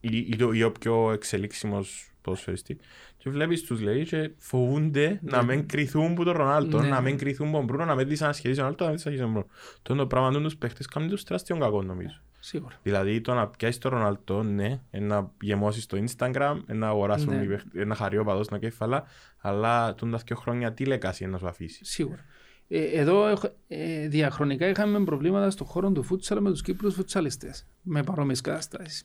ή, 0.00 0.16
ή, 0.18 0.36
το- 0.36 0.52
ή 0.52 0.62
ο 0.62 0.72
πιο 0.72 1.12
εξελίξιμος 1.12 2.10
ποδοσφαιριστή 2.22 2.78
και 3.16 3.30
βλέπεις 3.30 3.62
τους 3.62 3.80
λέει 3.80 4.04
και 4.04 4.30
φοβούνται 4.38 5.18
να 5.22 5.42
μην 5.42 5.68
κρυθούν 5.68 6.14
που 6.14 6.24
τον 6.24 6.32
Ρονάλτο, 6.36 6.80
Ναι. 6.80 6.88
να 6.88 7.00
μην 7.00 7.18
κρυθούν 7.18 7.50
που 7.50 7.56
τον 7.56 7.64
Μπρούνο, 7.64 7.84
να 7.84 7.94
μην 7.94 8.08
δυσανασχεδίσει 8.08 8.60
τον 8.60 8.62
Ρονάλτο, 8.64 8.84
να 8.84 8.90
μην 8.90 8.96
δυσανασχεδίσει 8.98 9.32
τον 9.32 9.42
Μπρούνο. 9.42 9.78
Το 9.82 9.92
είναι 9.94 10.02
το 10.02 10.08
πράγμα 10.08 10.30
του 10.32 10.40
τους 10.42 10.56
παίχτες 10.56 10.86
κάνει 10.86 11.08
τους 11.08 11.24
τεράστιον 11.24 11.60
κακό 11.60 11.82
νομίζω. 11.82 12.20
Σίγουρα. 12.48 12.74
Δηλαδή 12.82 13.20
το 13.20 13.34
να 13.34 13.46
πιάσεις 13.48 13.78
τον 13.78 13.90
Ρονάλτο, 13.90 14.42
ναι, 14.42 14.80
ε, 14.90 15.00
να 15.00 15.30
γεμώσεις 15.40 15.86
το 15.86 16.04
Instagram, 16.06 16.56
ε, 16.66 16.72
να 16.74 16.88
αγοράσουν, 16.88 17.36
Ναι. 17.36 17.42
οι 17.42 17.46
παίχτες, 17.46 17.80
ε, 17.82 17.84
να 17.84 17.94
χαρεί 17.94 18.18
ο 18.18 18.24
παδός 18.24 18.48
να 18.48 18.58
κέφαλα, 18.58 19.04
αλλά 19.38 19.94
τον 19.94 20.10
τα 20.10 20.20
δύο 20.26 20.36
χρόνια 20.36 20.72
τι 20.72 20.84
λέκαση 20.84 21.26
να 21.26 21.38
σου 21.38 21.46
αφήσεις; 21.48 21.88
Σίγουρα. 21.90 22.24
Ε, 22.68 22.84
εδώ 22.84 23.26
έχω- 23.28 23.54
ε, 23.68 24.08
διαχρονικά 24.08 24.68
είχαμε 24.68 25.04
προβλήματα 25.04 25.50
στον 25.50 25.66
χώρο 25.66 25.90
του 25.90 26.02
φούτσαλ 26.02 26.40
με 26.40 26.50
τους 26.50 26.62
Κύπρους 26.62 26.94
φουτσαλιστές 26.94 27.66
με 27.82 28.02
παρόμοιες 28.02 28.40
καταστάσεις. 28.40 29.04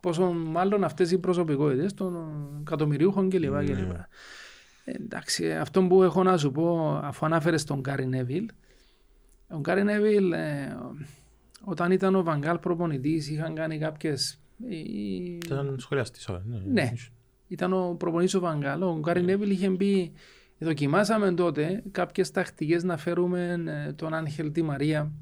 Πόσο 0.00 0.32
μάλλον 0.32 0.84
αυτές 0.84 1.10
οι 1.10 1.18
προσωπικότητες 1.18 1.94
των 1.94 2.16
εκατομμυρίουχων 2.60 3.28
κλπ. 3.30 3.52
Ναι. 3.52 3.64
κλπ. 3.64 3.90
Ε, 4.84 4.92
εντάξει, 4.92 5.52
αυτό 5.52 5.82
που 5.82 6.02
έχω 6.02 6.22
να 6.22 6.36
σου 6.36 6.52
πω 6.52 6.98
αφού 7.02 7.26
ανάφερες 7.26 7.64
τον 7.64 7.80
Γκάρι 7.80 8.06
Νέβιλ 8.06 8.48
Ο 9.50 9.58
Γκάρι 9.58 9.82
Νέβιλ, 9.84 10.32
ε, 10.32 10.76
όταν 11.64 11.92
ήταν 11.92 12.14
ο 12.14 12.22
Βαγκάλ 12.22 12.58
προπονητής, 12.58 13.30
είχαν 13.30 13.54
κάνει 13.54 13.78
κάποιες... 13.78 14.40
ε, 14.70 14.76
Ήταν 15.46 15.74
σχολιαστής, 15.78 16.28
ωραία, 16.28 16.42
ναι. 16.46 16.58
Ναι. 16.72 16.92
ήταν 17.48 17.72
ο 17.72 17.94
προπονητής 17.98 18.34
ο 18.34 18.40
Βαγκάλ. 18.40 18.82
Ο 18.82 18.98
Γκάρι 18.98 19.22
Νέβιλ 19.22 19.50
είχε 19.50 19.70
πει, 19.70 20.12
δοκιμάσαμε 20.58 21.32
τότε 21.34 21.82
κάποιες 21.90 22.30
τακτικές 22.30 22.84
να 22.84 22.96
φέρουμε 22.96 23.62
ε, 23.88 23.92
τον 23.92 24.14
Άγχελ 24.14 24.52
Τη 24.52 24.62
Μαρία, 24.62 25.12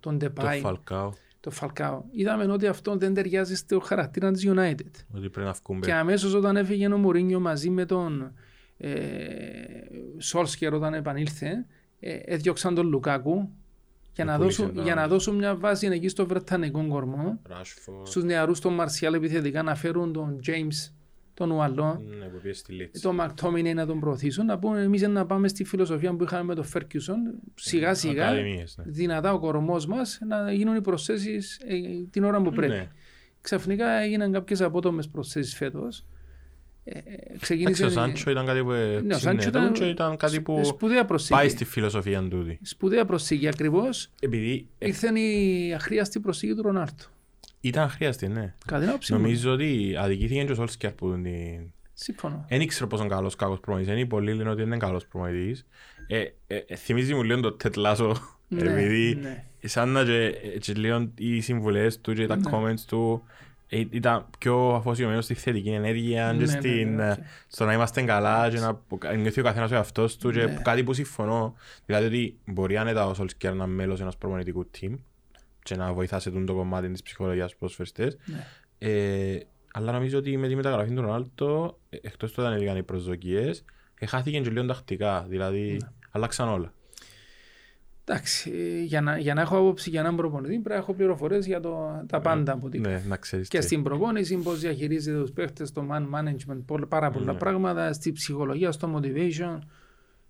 τον 0.00 0.18
Το 0.18 0.26
Ντεπάι, 0.26 0.60
Φαλκάο, 0.60 1.12
τον 1.40 1.52
Φαλκάο. 1.52 2.02
Είδαμε 2.10 2.44
ότι 2.44 2.66
αυτό 2.66 2.96
δεν 2.96 3.14
ταιριάζει 3.14 3.56
στο 3.56 3.80
χαρακτήρα 3.80 4.30
της 4.30 4.44
United. 4.46 4.90
ότι 5.14 5.28
πρέπει 5.30 5.46
να 5.46 5.52
βγουν 5.64 5.80
Και 5.80 5.86
πέρα. 5.86 5.98
αμέσως 6.00 6.34
όταν 6.34 6.56
έφυγε 6.56 6.86
ο 6.92 6.98
Μουρίνιο 6.98 7.40
μαζί 7.40 7.70
με 7.70 7.84
τον 7.84 8.32
ε, 8.78 8.90
Σόλσκερ 10.18 10.74
όταν 10.74 10.94
επανήλθε, 10.94 11.66
ε, 12.00 12.14
έδιωξαν 12.24 12.74
τον 12.74 12.86
Λουκάκου 12.86 13.50
για 14.16 14.24
να, 14.24 14.36
πούλησε 14.36 14.62
δώσουν, 14.62 14.74
τον 14.74 14.84
για 14.84 14.94
να 14.94 15.00
άλλο. 15.00 15.10
δώσουν 15.10 15.34
μια 15.36 15.56
βάση 15.56 15.86
εκεί 15.86 16.08
στο 16.08 16.26
Βρετανικό 16.26 16.86
κορμό 16.88 17.40
Ράσφορντ, 17.48 18.06
στους 18.06 18.24
νεαρούς 18.24 18.60
των 18.60 18.74
Μαρσιάλ 18.74 19.14
επιθετικά 19.14 19.62
να 19.62 19.74
φέρουν 19.74 20.12
τον 20.12 20.40
James, 20.46 20.92
τον 21.34 21.50
Ουαλό, 21.50 22.02
ναι, 22.18 22.24
που 22.24 22.38
πήγε 22.42 22.54
στη 22.54 22.72
Λίτς. 22.72 23.00
τον 23.00 23.14
Μακτόμινε 23.14 23.72
να 23.72 23.86
τον 23.86 24.00
προωθήσουν, 24.00 24.46
να 24.46 24.58
πούμε 24.58 24.82
εμείς 24.82 25.02
να 25.02 25.26
πάμε 25.26 25.48
στη 25.48 25.64
φιλοσοφία 25.64 26.16
που 26.16 26.22
είχαμε 26.24 26.42
με 26.42 26.54
τον 26.54 26.64
Φέρκιουσον, 26.64 27.16
σιγά 27.54 27.94
σιγά, 27.94 28.28
Ακαδημίες, 28.28 28.76
ναι. 28.76 28.84
δυνατά 28.86 29.32
ο 29.32 29.38
κορμός 29.38 29.86
μας 29.86 30.18
να 30.26 30.52
γίνουν 30.52 30.76
οι 30.76 30.80
προσθέσεις 30.80 31.60
ε, 31.66 31.74
την 32.10 32.24
ώρα 32.24 32.42
που 32.42 32.50
πρέπει. 32.50 32.72
Ναι. 32.72 32.90
Ξαφνικά 33.40 33.88
έγιναν 33.90 34.32
κάποιες 34.32 34.60
απότομες 34.60 35.08
προσθέσεις 35.08 35.54
φέτος. 35.56 36.06
Ε, 36.88 36.98
ε, 36.98 37.00
Εντάξει, 37.02 37.38
ξεκίνησε... 37.40 37.84
ο 37.84 37.90
Σάντσο 37.90 38.30
ήταν 38.30 38.46
κάτι 38.46 38.62
που 38.62 38.70
Ναι, 38.70 39.14
ο 39.14 39.18
Σάντσο 39.18 39.50
ξύνε 39.50 39.64
ήταν- 39.64 39.72
και 39.72 39.84
ήταν 39.84 40.16
κάτι 40.16 40.40
που 40.40 40.64
Σπουδαία 40.64 41.04
προσθήκη. 41.04 41.32
πάει 41.32 41.48
στη 41.48 41.64
φιλοσοφία 41.64 42.22
τούτη. 42.28 42.58
Σπουδαία 42.62 43.04
προσθήκη 43.04 43.48
ακριβώς. 43.48 44.10
Επειδή 44.20 44.66
ε, 44.78 44.86
Ήρθε 44.86 45.20
η 45.20 45.72
αχρείαστη 45.74 46.20
προσθήκη 46.20 46.54
του 46.54 46.62
Ρονάλντο. 46.62 47.04
ήταν 47.60 47.88
χρειαστή, 47.88 48.28
ναι. 48.28 48.54
Κατά 48.66 48.80
την 48.80 48.88
άποψή 48.88 49.12
μου. 49.12 49.20
Νομίζω 49.20 49.52
ότι 49.52 49.94
αδικήθηκε 49.98 50.44
και 50.44 50.52
ο 50.52 50.54
Σόλσκιερ 50.54 50.92
που 50.92 51.12
την... 51.22 51.72
Συμφωνώ. 51.92 52.44
Δεν 52.48 52.60
ήξερα 52.60 52.86
πόσο 52.86 53.06
καλός 53.06 53.36
κακός 53.36 53.60
προπονητής. 53.60 53.94
Είναι 53.94 54.04
πολλοί 54.06 54.32
λένε 54.34 54.50
ότι 54.50 54.62
είναι 54.62 54.76
καλός 54.76 55.06
προπονητής. 55.06 55.66
Ε, 56.06 56.18
ε, 56.46 56.56
ε, 56.66 56.76
θυμίζει 56.76 57.14
μου 57.14 57.22
λίγο 57.22 57.40
το 57.40 57.52
Ted 57.52 57.73
Lasso. 57.73 58.16
Ναι, 58.48 58.62
επειδή 58.70 59.18
ναι. 59.22 59.44
σαν 59.64 59.88
να 59.88 60.04
και, 60.04 60.30
και 60.60 60.72
λίγο 60.72 61.12
οι 61.18 61.40
συμβουλές 61.40 62.00
του 62.00 62.12
και 62.14 62.26
τα 62.26 62.36
Ναι. 62.36 62.50
comments 62.52 62.80
του 62.86 63.22
ε, 63.28 63.45
ήταν 63.68 64.26
πιο 64.38 64.68
αφοσιωμένος 64.74 65.24
στη 65.24 65.34
θετική 65.34 65.68
ενέργεια 65.70 66.32
Ναι, 66.32 66.38
και 66.38 66.44
ναι, 66.52 66.58
στην, 66.58 66.94
ναι, 66.94 67.06
ε, 67.06 67.10
οκ. 67.10 67.18
στο 67.48 67.64
να 67.64 67.72
είμαστε 67.72 68.02
καλά 68.02 68.50
και 68.50 68.58
να 68.58 68.80
νιώθει 69.16 69.40
ο 69.40 69.42
καθένας 69.42 69.70
ο 69.70 69.74
εαυτός 69.74 70.16
του 70.16 70.30
και 70.30 70.44
Ναι. 70.44 70.60
κάτι 70.64 70.82
που 70.84 70.92
συμφωνώ 70.92 71.54
δηλαδή 71.86 72.06
ότι 72.06 72.38
μπορεί 72.46 72.76
άνετα 72.76 73.06
ο 73.06 73.14
Σολσκέρ 73.14 73.54
να 73.54 73.64
είναι 73.64 73.74
μέλος 73.74 74.00
ενός 74.00 74.16
προπονητικού 74.16 74.70
team 74.80 74.94
και 75.62 75.76
να 75.76 75.92
βοηθά 75.92 76.18
σε 76.18 76.30
τούτο 76.30 76.44
το 76.44 76.54
κομμάτι 76.54 76.88
της 76.90 77.02
ψυχολογίας 77.02 77.46
στους 77.46 77.58
προσφερστές 77.58 78.16
Ναι. 78.24 78.46
ε, 78.78 79.38
αλλά 79.72 79.92
νομίζω 79.92 80.18
ότι 80.18 80.36
με 80.36 80.48
τη 80.48 80.56
μεταγραφή 80.56 80.94
του 80.94 81.00
Ρονάλτο 81.00 81.78
ε, 81.90 81.96
εκτός 82.02 82.32
του 82.32 82.36
όταν 82.42 82.52
έγιναν 82.52 82.76
οι 82.76 82.82
προσδοκίες 82.82 83.64
ε, 83.98 84.06
χάθηκε 84.06 84.40
και 84.40 84.50
λίγο 84.50 84.66
τακτικά 84.66 85.26
δηλαδή 85.28 85.70
Ναι. 85.82 85.88
αλλάξαν 86.10 86.48
όλα 86.48 86.72
Εντάξει, 88.08 88.50
ε, 88.54 88.82
για 88.82 89.00
να, 89.00 89.18
για 89.18 89.34
να 89.34 89.40
έχω 89.40 89.56
άποψη 89.56 89.90
για 89.90 90.00
έναν 90.00 90.16
προπονητής 90.16 90.52
πρέπει 90.54 90.68
να 90.68 90.74
έχω 90.74 90.94
πληροφορίες 90.94 91.46
για 91.46 91.60
το, 91.60 92.02
τα 92.06 92.20
πάντα 92.20 92.52
από 92.52 92.68
την 92.68 92.80
ναι, 92.80 93.02
να 93.08 93.16
ξέρεις 93.16 93.48
Και 93.48 93.58
τι. 93.58 93.64
στην 93.64 93.82
προπόνηση, 93.82 94.36
πώς 94.36 94.60
διαχειρίζεται 94.60 95.18
τους 95.20 95.30
παίχτες, 95.32 95.72
το 95.72 95.84
man 95.90 96.02
management, 96.02 96.58
πολλ- 96.66 96.86
πάρα 96.86 97.10
πολλά 97.10 97.32
Ναι. 97.32 97.38
πράγματα, 97.38 97.92
στη 97.92 98.12
ψυχολογία, 98.12 98.72
στο 98.72 98.94
motivation. 99.00 99.58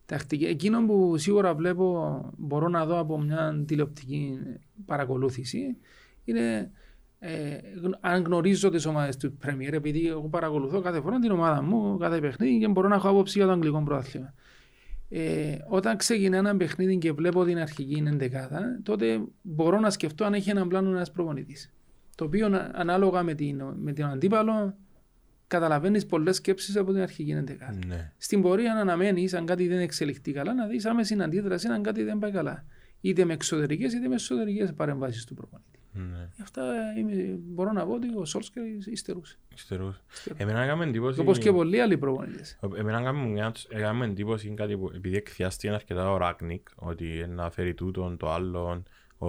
τακτική. 0.07 0.45
Εκείνο 0.45 0.87
που 0.87 1.17
σίγουρα 1.17 1.55
βλέπω, 1.55 2.21
μπορώ 2.37 2.69
να 2.69 2.87
δω 2.87 2.99
από 2.99 3.21
μια 3.21 3.63
τηλεοπτική 3.67 4.39
παρακολούθηση, 4.87 5.77
είναι 6.25 6.71
ε, 7.19 7.57
γνω- 7.83 7.99
αν 8.01 8.23
γνωρίζω 8.23 8.71
τις 8.71 8.87
ομάδες 8.87 9.17
του 9.17 9.39
Premier, 9.47 9.73
επειδή 9.73 10.09
εγώ 10.09 10.29
παρακολουθώ 10.29 10.81
κάθε 10.81 11.01
φορά 11.01 11.19
την 11.19 11.31
ομάδα 11.31 11.63
μου, 11.63 11.97
κάθε 11.97 12.21
παιχνίδι 12.21 12.59
και 12.59 12.69
μπορώ 12.69 12.89
να 12.89 12.95
έχω 12.95 13.09
άποψη 13.09 13.39
για 13.39 13.47
το 13.47 13.53
αγγλικό 13.53 13.83
πρωτάθλημα. 13.83 14.35
Ε, 15.09 15.57
όταν 15.69 15.97
ξεκινά 15.97 16.37
ένα 16.37 16.57
παιχνίδι 16.57 16.99
και 16.99 17.13
βλέπω 17.13 17.45
την 17.45 17.59
αρχική 17.59 18.03
εντεκάδα, 18.07 18.81
τότε 18.83 19.21
μπορώ 19.43 19.81
να 19.81 19.91
σκεφτώ 19.91 20.25
αν 20.25 20.35
έχει 20.35 20.51
έναν 20.51 20.69
πλάνο 20.69 20.91
ένας 20.91 21.11
προπονητής. 21.11 21.73
Το 22.15 22.25
οποίο 22.25 22.49
να- 22.49 22.71
ανάλογα 22.75 23.23
με, 23.23 23.35
την, 23.35 23.63
με 23.77 23.93
τον 23.93 24.05
αντίπαλο 24.05 24.77
καταλαβαίνεις 25.47 26.07
πολλές 26.07 26.37
σκέψεις 26.37 26.77
από 26.77 26.93
την 26.93 27.03
αρχική 27.03 27.31
εντεκάδα. 27.31 27.79
Ναι. 27.87 28.13
Στην 28.19 28.43
πορεία 28.43 28.75
να 28.75 28.81
αναμένεις, 28.81 29.35
αν 29.35 29.47
κάτι 29.47 29.69
δεν 29.69 29.79
εξελιχθεί 29.79 30.33
καλά, 30.33 30.55
να 30.55 30.67
δεις 30.67 30.85
άμεση 30.87 31.17
αντίδραση 31.21 31.69
αν 31.69 31.83
κάτι 31.83 32.03
δεν 32.03 32.19
πάει 32.19 32.31
καλά. 32.31 32.65
Είτε 33.01 33.25
με 33.25 33.33
εξωτερικές 33.33 33.93
είτε 33.93 34.09
με 34.09 34.15
εσωτερικές 34.15 34.73
παρεμβάσεις 34.75 35.25
του 35.25 35.35
προπονητή. 35.35 35.71
Ναι. 35.93 36.29
Αυτά 36.43 36.63
είμαι, 36.99 37.39
μπορώ 37.39 37.73
να 37.73 37.87
πω 37.87 37.93
ότι 37.93 38.07
ο 38.17 38.25
Σόλσκερ 38.25 38.63
υστερούσε. 38.93 39.39
Υστερούς. 39.55 40.03
Εμένα 40.37 40.63
έκαμε 40.63 40.85
εντύπωση... 40.85 41.21
Όπως 41.21 41.39
και 41.39 41.53
πολλοί 41.53 41.81
άλλοι 41.81 41.99
προπονητές. 41.99 42.59
Εμένα 42.77 42.99
έκαμε 43.01 43.27
μια- 43.27 43.53
έκαμε 43.69 44.05
εντύπωση 44.05 44.49
κάτι 44.57 44.77
που 44.77 44.91
επειδή 44.95 45.17
εκθιάστηκε 45.17 45.73
αρκετά 45.75 46.11
ο 46.13 46.17
Ράκνικ 46.17 46.69
ότι 46.75 47.27
να 47.29 47.51
φέρει 47.51 47.75
τούτον 47.75 48.17
το 48.17 48.31
άλλον 48.33 48.83
ο, 49.19 49.29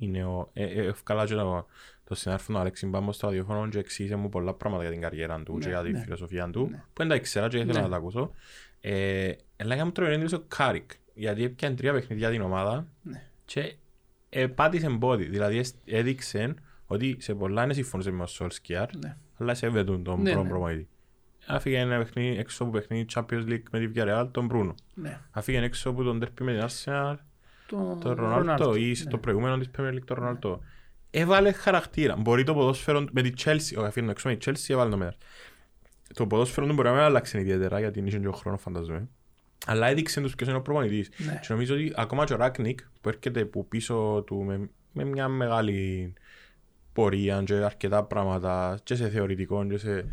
είναι 0.00 0.24
ο, 0.24 0.50
ε, 0.52 0.64
ε, 0.64 0.86
έβκαλα 0.86 1.26
και 1.26 1.34
το, 1.34 1.66
το 2.04 2.14
συνάδελφο 2.14 2.52
του 2.52 2.58
Αλέξη 2.58 2.86
Μπάμπος 2.86 3.16
στο 3.16 3.26
ραδιόφωνο 3.26 3.68
και 3.68 3.78
εξήγησε 3.78 4.16
μου 4.16 4.28
πολλά 4.28 4.54
πράγματα 4.54 4.82
για 4.82 4.92
την 4.92 5.00
καριέρα 5.00 5.42
του 5.42 5.58
και 5.58 5.66
Ναι, 5.66 5.72
για 5.72 5.82
τη 5.82 5.90
ναι. 5.92 5.98
φιλοσοφία 5.98 6.50
του 6.50 6.68
Ναι. 6.70 6.76
που 6.76 6.92
δεν 6.96 7.08
τα 7.08 7.14
ήξερα 7.14 7.48
και 7.48 7.56
ήθελα 7.56 7.72
Ναι. 7.72 7.80
να 7.80 7.88
τα 7.88 7.96
ακούσω 7.96 8.30
ε, 8.80 9.32
αλλά 9.56 9.74
έκαμε 9.74 9.90
τρομερή 9.90 10.14
εντύπωση 10.16 10.34
ο 10.34 10.44
Κάρικ 10.48 10.90
γιατί 11.18 11.44
έπιανε 11.44 11.74
τρία 11.74 11.92
παιχνίδια 11.92 12.30
την 12.30 12.40
ομάδα 12.40 12.86
Ναι. 13.02 13.22
και 13.44 13.74
ε, 14.28 14.46
πάτησε 14.46 14.88
πόδι 15.00 15.24
δηλαδή 15.24 15.58
εσ- 15.58 15.76
έδειξε 15.84 16.54
ότι 16.86 17.16
σε 17.20 17.34
πολλά 17.34 17.64
εν 17.64 17.72
συμφωνούσε 17.74 18.10
με 18.10 18.22
το 18.22 18.26
Σόλσκιερ 18.26 18.96
Ναι. 18.96 19.16
αλλά 19.38 19.54
σέβεται 19.54 19.98
τον 19.98 20.20
Ναι, 20.22 20.30
πρώτο 20.30 20.42
ναι. 20.42 20.48
προπονητή. 20.48 20.88
Άφηκε 21.46 21.78
ένα 21.78 21.98
παιχνίδι 21.98 22.38
έξω 22.38 22.62
από 22.62 22.72
παιχνίδι 22.72 23.06
Champions 23.14 23.48
League 23.48 23.62
με 23.70 23.78
τη 23.78 23.90
Villarreal 23.94 24.28
τον 24.30 24.46
Μπρούνο. 24.46 24.74
Ναι. 24.94 25.20
Άφηκε 25.30 25.58
έξω 25.60 25.90
από 25.90 26.02
τον 26.02 26.22
ντέρμπι 26.24 26.40
με 26.42 26.52
την 26.52 26.62
Arsenal 26.68 27.14
Το, 27.66 27.98
τον 28.02 28.14
Ρονάλτο 28.14 28.74
ή 28.74 28.96
ναι. 29.04 29.10
το 29.10 29.18
προηγούμενο 29.18 29.58
της 29.58 29.70
Premier 29.78 29.92
League 29.94 30.04
τον 30.04 30.16
Ρονάλτο. 30.16 30.60
Έβαλε 31.10 31.52
χαρακτήρα. 31.52 32.16
Μπορεί 32.16 32.44
το 32.44 32.54
ποδόσφαιρο 32.54 33.04
με 33.12 33.22
τη 33.22 33.32
Chelsea, 33.44 33.76
όχι 33.76 33.84
αφήνω 33.86 34.10
έξω 34.10 34.28
με 34.28 34.36
τη 34.36 34.50
Chelsea 34.50 34.64
έβαλε 34.68 34.90
το 34.90 34.96
μέτρα. 34.96 35.16
Το 36.14 36.26
ποδόσφαιρο 36.26 36.66
του 36.66 36.72
μπορεί 36.74 36.88
να 36.88 36.94
μην 36.94 37.02
αλλάξει 37.02 37.38
ιδιαίτερα 37.38 37.78
γιατί 37.78 37.98
είναι 37.98 38.10
και 38.10 38.28
ο 38.28 38.32
χρόνος 38.32 38.60
φανταζομαι. 38.60 39.08
Αλλά 39.66 39.86
έδειξε 39.86 40.20
τους 40.20 40.34
ποιος 40.34 40.48
είναι 40.48 40.58
ο 40.58 40.62
προπονητής. 40.62 41.08
Ναι. 41.16 41.38
Και 41.42 41.46
νομίζω 41.52 41.74
ότι 41.74 41.92
ακόμα 41.96 42.24
και 42.24 42.32
ο 42.32 42.36
Ράκνικ 42.36 42.80
που 43.00 43.08
έρχεται 43.08 43.44
που 43.44 43.68
πίσω 43.68 44.22
του 44.26 44.42
με, 44.44 44.70
με 44.92 45.04
μια 45.04 45.28
μεγάλη 45.28 46.12
πορεία 46.92 47.42
και 47.42 47.54
αρκετά 47.54 48.04
πράγματα 48.04 48.78
και 48.82 48.94
σε 48.94 49.08
θεωρητικό 49.08 49.66
και 49.66 49.76
σε 49.78 50.04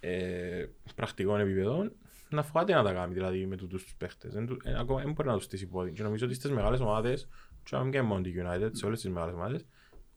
ε, 0.00 0.64
πρακτικό 0.94 1.36
επίπεδο 1.38 1.90
να 2.28 2.42
φοβάται 2.42 2.74
να 2.74 2.82
τα 2.82 2.92
κάνει 2.92 3.14
δηλαδή 3.14 3.46
με 3.46 3.56
τούτους 3.56 3.82
τους 3.82 3.94
παίχτες. 3.94 4.32
Δεν, 4.32 4.46
του- 4.46 4.60
ε, 4.64 4.78
ακόμα 4.78 5.02
δεν 5.02 5.12
μπορεί 5.12 5.28
να 5.28 5.34
τους 5.34 5.44
στήσει 5.44 5.66
πόδι. 5.66 5.90
Και 5.92 6.02
νομίζω 6.02 6.26
ότι 6.26 6.34
στις 6.34 6.50
μεγάλες 6.50 6.80
ομάδες 6.80 7.28
και 7.62 7.76
αν 7.76 7.90
και 7.90 8.02
μόνο 8.02 8.20
τη 8.20 8.32
United, 8.36 8.68
σε 8.72 8.86
όλες 8.86 9.00
τις 9.00 9.10
μεγάλες 9.10 9.34
ομάδες 9.34 9.64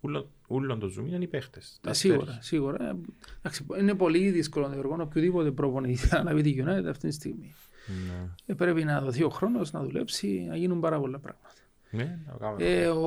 ούλον- 0.01 0.29
ούλον 0.47 0.79
το 0.79 0.87
zoom 0.99 1.07
είναι 1.07 1.23
οι 1.23 1.27
παίχτες. 1.27 1.77
τα 1.81 1.89
Ε, 1.89 1.93
Σίγουρα, 1.93 2.19
αστέρια. 2.21 2.41
σίγουρα. 2.41 2.89
Ε, 2.89 2.95
εντάξει, 3.39 3.65
είναι 3.79 3.93
πολύ 3.95 4.29
δύσκολο 4.29 4.67
να 4.67 4.73
διοργανώ 4.73 5.03
οποιοδήποτε 5.03 5.51
προπονητή 5.51 6.07
να 6.11 6.23
λάβει 6.23 6.41
τη 6.41 6.55
United 6.65 6.85
αυτή 6.89 7.07
τη 7.07 7.13
στιγμή. 7.13 7.53
Ναι. 8.07 8.27
Ε, 8.45 8.53
πρέπει 8.53 8.83
να 8.83 9.01
δοθεί 9.01 9.23
ο 9.23 9.29
χρόνος 9.29 9.71
να 9.71 9.81
δουλέψει, 9.83 10.45
να 10.49 10.55
γίνουν 10.55 10.79
πάρα 10.79 10.99
πολλά 10.99 11.19
πράγματα. 11.19 11.47
Ναι, 11.91 12.17
να 12.27 12.33
κάνουμε. 12.39 12.63
Ε, 12.65 12.87
ο, 12.87 13.05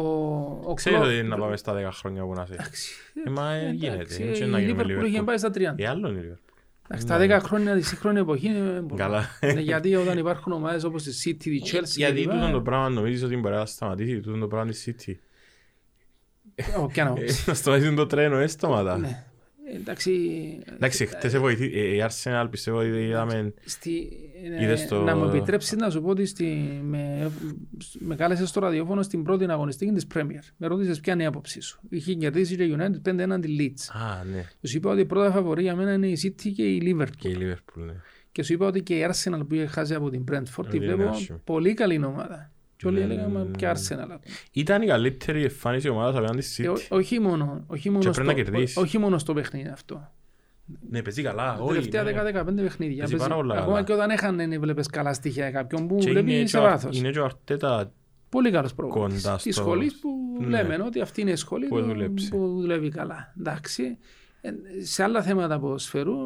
ο 0.64 0.74
Ξέρεις 0.74 0.98
Κλόπ- 0.98 1.10
ότι 1.12 1.18
είναι 1.20 1.28
να 1.28 1.38
πάμε 1.38 1.56
στα 1.56 1.88
10 1.88 1.90
χρόνια 1.92 2.22
που 2.24 2.32
να 2.32 2.42
είσαι. 2.42 2.52
Εντάξει, 2.54 2.92
Ε, 3.26 3.30
μα 3.30 3.52
ε, 3.52 3.58
εντάξει, 3.60 3.76
γίνεται. 3.76 4.22
η 4.24 4.28
Έτσι 4.28 4.44
να 4.44 4.60
γίνουμε 4.60 4.82
Liverpool 4.82 5.06
είχε 5.06 5.20
Liverpool. 5.20 5.24
πάει 5.24 5.38
στα 5.38 5.50
30. 5.54 5.60
Ε, 5.76 5.86
άλλο 5.88 6.08
είναι 6.08 6.20
η 6.20 6.22
Liverpool. 6.32 6.50
Εντάξει, 6.88 7.06
τα 7.06 7.38
10 7.40 7.44
χρόνια 7.44 7.74
τη 7.74 7.82
σύγχρονη 7.82 8.18
εποχή 8.20 8.46
είναι 8.46 8.80
πολύ. 8.80 9.00
Καλά. 9.00 9.26
Ναι, 9.54 9.60
γιατί 9.60 9.94
όταν 9.94 10.18
υπάρχουν 10.18 10.52
ομάδες 10.52 10.84
όπως 10.84 11.06
η 11.06 11.36
City, 11.40 11.46
η 11.46 11.62
Chelsea. 11.72 11.84
Γιατί 11.84 12.22
κλπ, 12.22 12.30
τούτο 12.32 12.50
το 12.50 12.60
πράγμα 12.60 12.88
νομίζεις 12.88 13.22
ότι 13.22 13.36
μπορεί 13.36 13.54
να 13.54 13.66
σταματήσει 13.66 14.20
τούτο 14.20 14.38
το 14.38 14.46
πράγμα 14.48 14.70
της 14.70 14.88
City. 14.88 15.14
ο, 16.82 16.90
κι 16.90 17.00
αν 17.00 17.06
Ε, 17.06 17.10
όμως. 17.10 17.46
Να 17.46 17.54
σταματήσει 17.54 17.94
το 17.94 18.06
τρένο, 18.06 18.36
ε, 18.38 18.46
σταματά. 18.46 18.98
Ναι. 18.98 19.24
Εντάξει, 19.74 20.12
Εντάξει, 20.74 21.06
χτες 21.06 21.36
βοηθεί, 21.38 21.64
ε, 21.78 21.94
η 21.96 22.04
Arsenal 22.08 22.46
πιστεύω 22.50 22.78
ότι 22.78 22.88
είδαμε... 22.88 23.54
Στη, 23.64 24.08
Είδες 24.60 24.82
ε, 24.82 24.86
το- 24.86 25.02
Να 25.02 25.16
μου 25.16 25.24
επιτρέψεις 25.24 25.76
να 25.76 25.90
σου 25.90 26.02
πω 26.02 26.08
ότι 26.08 26.26
στη, 26.26 26.44
με, 26.82 27.30
με 27.98 28.14
κάλεσες 28.16 28.48
στο 28.48 28.60
ραδιόφωνο 28.60 29.02
στην 29.02 29.22
πρώτη 29.22 29.44
αγωνιστική 29.44 29.92
της 29.92 30.06
Premier. 30.14 30.52
Με 30.56 30.66
ρώτησες 30.66 31.00
ποια 31.00 31.12
είναι 31.12 31.22
η 31.22 31.26
άποψή 31.26 31.60
σου. 31.60 31.80
Είχε 31.88 32.14
κερδίσει 32.14 32.56
και 32.56 32.62
η 32.64 32.76
United 32.78 33.10
5 33.10 33.18
έναντι 33.18 33.56
Leeds. 33.60 34.00
Α, 34.00 34.24
ναι. 34.24 34.44
Τους 34.60 34.74
είπα 34.74 34.90
ότι 34.90 35.00
η 35.00 35.04
πρώτα 35.04 35.30
φαβορή 35.32 35.62
για 35.62 35.76
μένα 35.76 35.92
είναι 35.92 36.06
η 36.08 36.18
City 36.22 36.50
και 36.56 36.62
η 36.62 36.82
Liverpool. 36.98 37.16
Και 37.18 37.28
η 37.28 37.36
Liverpool, 37.40 37.82
ναι. 37.86 37.92
Και 38.32 38.42
σου 38.42 38.52
είπα 38.52 38.66
ότι 38.66 38.82
και 38.82 38.94
η 38.98 39.06
Arsenal 39.10 39.40
που 39.48 39.54
είχε 39.54 39.66
χάσει 39.66 39.94
από 39.94 40.10
την 40.10 40.24
Brentford 40.30 40.66
τη 40.70 40.76
Είναι 40.76 40.86
βλέπω 40.94 41.08
άσχημη. 41.10 41.38
πολύ 41.44 41.74
καλή 41.74 42.04
ομάδα. 42.04 42.51
Και 42.82 42.88
όλοι 42.88 42.98
Ναι, 42.98 43.04
έλεγαν 43.04 43.30
ναι, 43.32 43.38
«Μα 43.38 43.44
ναι, 43.44 43.50
ποια 43.56 43.72
ναι. 43.72 43.78
Arsenal. 44.14 44.18
Ήταν 44.52 44.82
η 44.82 44.86
καλύτερη 44.86 45.42
εμφάνιση 45.42 45.88
ομάδας 45.88 46.16
απέναντι 46.16 46.40
στη 46.40 46.62
Και 46.62 46.68
ό- 46.68 46.74
City. 46.74 46.86
όχι 46.90 47.20
μόνο, 47.20 47.64
όχι 47.66 47.90
μόνο, 47.90 48.10
πρέπει 48.10 48.26
να 48.26 48.32
στο, 48.32 48.42
κερδίσει. 48.42 48.78
ό- 48.78 48.82
όχι 48.82 48.98
μόνο 48.98 49.18
στο 49.18 49.32
παιχνίδι 49.34 49.68
αυτό. 49.68 50.10
Ναι, 50.90 51.02
παίζει 51.02 51.22
καλά, 51.22 51.54
Τα 51.56 51.62
όχι. 51.62 51.72
τελευταία 51.72 52.02
ναι. 52.02 52.12
10-15 52.12 52.62
παιχνίδια. 52.62 52.98
Παίζει 52.98 53.16
πάρα 53.16 53.34
πολλά 53.34 53.54
Ακόμα 53.54 53.72
καλά. 53.72 53.82
και 53.84 53.92
όταν 53.92 54.10
έχανε 54.10 54.58
βλέπεις 54.58 54.86
καλά 54.86 55.12
στοιχεία 55.12 55.50
κάποιον 55.50 55.86
που 55.88 55.96
Και 55.96 56.10
βλέπει 56.10 56.36
είναι 56.36 56.46
σε 56.46 56.56
και 56.58 56.64
ο- 56.64 56.68
βάθος. 56.68 56.98
Είναι 56.98 57.10
και 57.10 57.18
ο 57.18 57.24
Αρτέτα 57.24 57.92
Πολύ 58.28 58.50
καλός 58.50 58.74
προπονητής. 58.74 59.22
Κοντά 59.22 59.36
Της 59.36 59.54
στο- 59.54 59.62
σχολής 59.62 59.98
που 60.00 60.08
Ναι. 60.40 60.46
λέμε 60.62 60.82
ότι 60.86 61.00
αυτή 61.00 61.20
είναι 61.20 61.30
η 61.30 61.36
σχολή 61.36 61.66
Που 61.66 61.78
του- 61.78 61.84
δουλέψει. 61.86 62.28
που 62.30 62.60
δουλεύει 62.60 62.88
καλά. 62.88 63.32
Εντάξει. 63.38 63.98
Ε, 64.40 64.50
Σε 64.82 65.02
άλλα 65.02 65.22
θέματα 65.22 65.58
ποδοσφαιρού, 65.58 66.16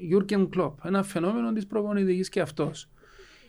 Γιούργκεν 0.00 0.48
Κλόπ, 0.48 0.84
ένα 0.84 1.02
φαινόμενο 1.02 1.52
της 1.52 1.66
προπονητικής 1.66 2.28
και 2.28 2.40
αυτός. 2.40 2.88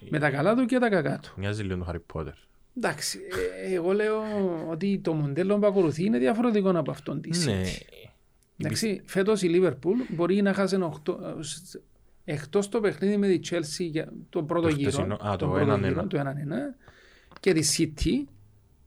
Με 0.09 0.19
τα 0.19 0.29
καλά 0.29 0.55
του 0.55 0.65
και 0.65 0.77
τα 0.79 0.89
κακά 0.89 1.19
του. 1.19 1.33
Μοιάζει 1.37 1.63
λίγο 1.63 1.77
το 1.77 1.83
Χάρι 1.83 1.99
Πότερ. 1.99 2.33
Εντάξει, 2.77 3.19
ε, 3.65 3.73
εγώ 3.73 3.91
λέω 3.91 4.21
ότι 4.69 4.99
το 5.03 5.13
μοντέλο 5.13 5.59
που 5.59 5.65
ακολουθεί 5.65 6.05
είναι 6.05 6.17
διαφορετικό 6.17 6.69
από 6.69 6.91
αυτόν 6.91 7.21
τη 7.21 7.45
Ναι. 7.45 7.61
Εντάξει, 8.57 9.01
φέτος 9.05 9.41
η 9.41 9.47
Λίβερπουλ 9.47 9.99
μπορεί 10.09 10.41
να 10.41 10.53
χάσει 10.53 10.77
εκτός 12.23 12.69
το 12.69 12.79
παιχνίδι 12.79 13.17
με 13.17 13.27
τη 13.27 13.39
Chelsea 13.49 13.89
για 13.91 14.13
το 14.29 14.43
πρώτο 14.43 14.67
Το 14.67 14.73
γύρο, 14.75 14.91
χτεσινό. 14.91 15.15
Α, 15.15 15.35
το 15.35 15.45
τον 15.45 15.49
πρώτο 15.53 15.73
1-1. 15.73 15.79
γύρο, 15.87 16.07
το 16.07 16.19
1-1 16.19 16.77
και 17.39 17.53
τη 17.53 17.67
City 17.95 18.29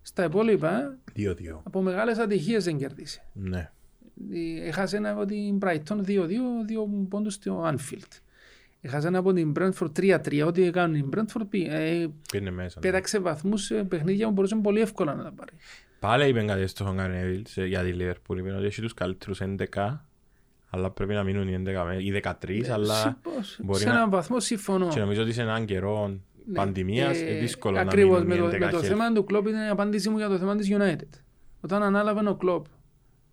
στα 0.02 0.24
υπόλοιπα 0.24 0.98
2-2. 1.16 1.32
από 1.62 1.82
μεγάλες 1.82 2.18
ατυχίες 2.18 2.64
δεν 2.64 2.78
κερδίσε. 2.78 3.26
Ναι. 3.32 3.70
Ε, 4.32 4.66
Έχασε 4.66 4.96
ένα 4.96 5.10
από 5.10 5.24
την 5.24 5.58
Brighton 5.62 5.96
2-2, 6.06 6.28
δύο 6.66 7.06
πόντους 7.08 7.34
στο 7.34 7.64
Anfield. 7.74 8.20
Έχασε 8.84 9.06
ένα 9.06 9.18
από 9.18 9.32
την 9.32 9.52
Brentford 9.58 9.92
3-3, 10.00 10.44
ό,τι 10.46 10.62
έκανε 10.62 10.98
η 10.98 11.08
Brentford 11.16 11.42
πή- 11.48 11.68
ε, 11.70 12.06
Πήγαινε 12.32 12.50
μέσα. 12.50 12.80
ναι. 12.82 12.90
πέταξε 12.90 13.18
βαθμούς 13.18 13.62
σε 13.62 13.84
παιχνίδια 13.84 14.26
που 14.26 14.32
μπορούσε 14.32 14.56
πολύ 14.56 14.80
εύκολα 14.80 15.14
να 15.14 15.22
τα 15.22 15.32
πάρει. 15.32 15.50
Πάλι 16.00 16.28
είπε 16.28 16.42
κάτι 16.44 16.66
στο 16.66 16.92
Γκάρι 16.94 17.12
Νέβιλς 17.12 17.50
σε- 17.50 17.64
για 17.66 17.82
τη 17.82 17.92
Λίβερπουλ. 17.92 18.38
Είπε 18.38 18.52
ότι 18.52 18.66
έχει 18.66 18.80
τους 18.80 18.94
καλύτερους 18.94 19.40
11, 19.40 20.06
αλλά 20.70 20.90
πρέπει 20.90 21.12
να 21.12 21.22
μείνουν 21.22 21.48
οι 21.48 21.52
11 21.54 21.84
με- 21.84 21.96
ή 22.02 22.10
13, 22.10 22.68
αλλά 22.70 22.94
Συμπως, 22.94 23.58
μπορεί 23.62 23.78
σε 23.78 23.86
να- 23.88 23.92
έναν 23.94 24.10
βαθμό 24.10 24.40
συμφωνώ. 24.40 24.88
και 24.88 25.00
νομίζω 25.00 25.22
ότι 25.22 25.32
σε 25.32 25.42
έναν 25.42 25.64
καιρό 25.64 26.08
Ναι. 26.46 26.54
πανδημίας 26.54 27.20
Ε, 27.20 27.30
είναι 27.30 27.40
δύσκολο 27.40 27.74
να 27.76 27.80
ακριβώς, 27.82 28.24
μείνουν 28.24 28.34
οι 28.34 28.34
με 28.34 28.36
το, 28.40 28.46
11 28.56 28.64
με 28.66 28.70
το 28.70 28.76
χέρι. 28.76 28.88
θέμα 28.88 29.12
του 29.12 29.24
Κλόπ 29.24 29.46
ήταν 29.46 29.66
η 29.66 29.68
απάντησή 29.68 30.08
μου 30.08 30.16
για 30.18 30.28
το 30.28 30.38
θέμα 30.38 30.56
της 30.56 30.68
United. 30.70 31.18
Όταν 31.60 31.82
ανάλαβε 31.82 32.28
ο 32.28 32.34
Κλόπ, 32.36 32.66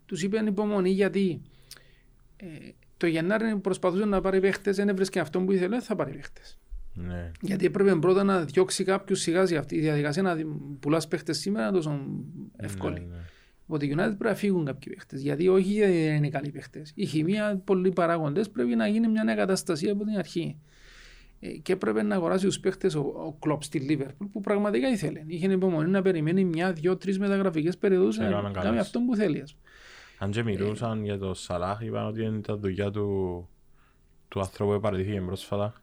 τους 0.05 0.23
είπε 0.23 0.37
υπομονή 0.47 0.89
γιατί 0.89 1.41
ε, 2.37 2.45
το 2.99 3.07
Γενάρη 3.07 3.55
προσπαθούσε 3.55 4.05
να 4.05 4.21
πάρει 4.21 4.39
παίχτες, 4.39 4.75
δεν 4.75 4.89
έβρισκε 4.89 5.19
αυτό 5.19 5.39
που 5.39 5.51
ήθελε, 5.51 5.81
θα 5.81 5.95
πάρει 5.95 6.11
παίχτες. 6.11 6.57
Ναι. 6.93 7.31
Γιατί 7.41 7.65
έπρεπε 7.65 7.95
πρώτα 7.95 8.23
να 8.23 8.41
διώξει 8.45 8.83
κάποιους 8.83 9.19
σιγά 9.19 9.45
σιγά. 9.45 9.59
Αυτή 9.59 9.75
η 9.75 9.79
διαδικασία 9.79 10.21
να 10.21 10.35
πουλάς 10.79 11.07
παίχτες 11.07 11.37
σήμερα 11.37 11.63
είναι 11.67 11.75
τόσο 11.75 11.99
εύκολη. 12.57 12.99
Ναι, 12.99 13.05
ναι. 13.15 13.21
Από 13.67 13.77
τη 13.77 13.87
United 13.91 13.95
πρέπει 13.95 14.23
να 14.23 14.35
φύγουν 14.35 14.65
κάποιοι 14.65 14.93
παίχτες. 14.93 15.21
Γιατί 15.21 15.47
όχι 15.47 15.71
γιατί 15.71 15.91
δεν 15.91 16.15
είναι 16.15 16.29
καλοί 16.29 16.49
παίχτες. 16.49 16.91
Η 16.95 17.05
χημεία, 17.05 17.61
πολλοί 17.63 17.91
παράγοντες 17.91 18.49
πρέπει 18.49 18.75
να 18.75 18.87
γίνει 18.87 19.07
μια 19.07 19.23
νέα 19.23 19.35
καταστασία 19.35 19.91
από 19.91 20.05
την 20.05 20.17
αρχή. 20.17 20.57
Ε, 21.39 21.47
Και 21.49 21.73
έπρεπε 21.73 22.03
να 22.03 22.15
αγοράσει 22.15 22.45
τους 22.45 22.59
παίχτες 22.59 22.95
ο, 22.95 22.99
ο 22.99 23.35
Κλοπ 23.39 23.63
στη 23.63 23.79
Λίβερπουλ 23.79 24.27
που 24.27 24.41
πραγματικά 24.41 24.89
ήθελε. 24.89 25.23
Είχε 25.25 25.51
υπομονή 25.51 25.89
να 25.89 26.01
περιμένει 26.01 26.43
μια, 26.45 26.73
δύο, 26.73 26.97
τρεις 26.97 27.19
μεταγραφικές 27.19 27.77
περιόδου 27.77 28.09
Έκαναν 28.13 28.43
να 28.43 28.49
καλές. 28.49 28.63
κάνει 28.63 28.79
αυτό 28.79 28.99
που 28.99 29.15
θέλει. 29.15 29.43
Ας 30.19 30.27
πούμε. 30.27 30.27
Αν 30.27 30.31
και 30.31 30.43
μιλούσαν 30.43 31.03
για 31.03 31.17
το 31.17 31.33
Σαλάχ, 31.33 31.81
είπαν 31.81 32.05
ότι 32.07 32.23
είναι 32.23 32.39
τα 32.41 32.57
δουλειά 32.57 32.91
του, 32.91 33.47
του 34.27 34.39
ανθρώπου 34.39 34.73
που 34.73 34.79
παραιτήθηκε 34.79 35.21
πρόσφατα, 35.21 35.73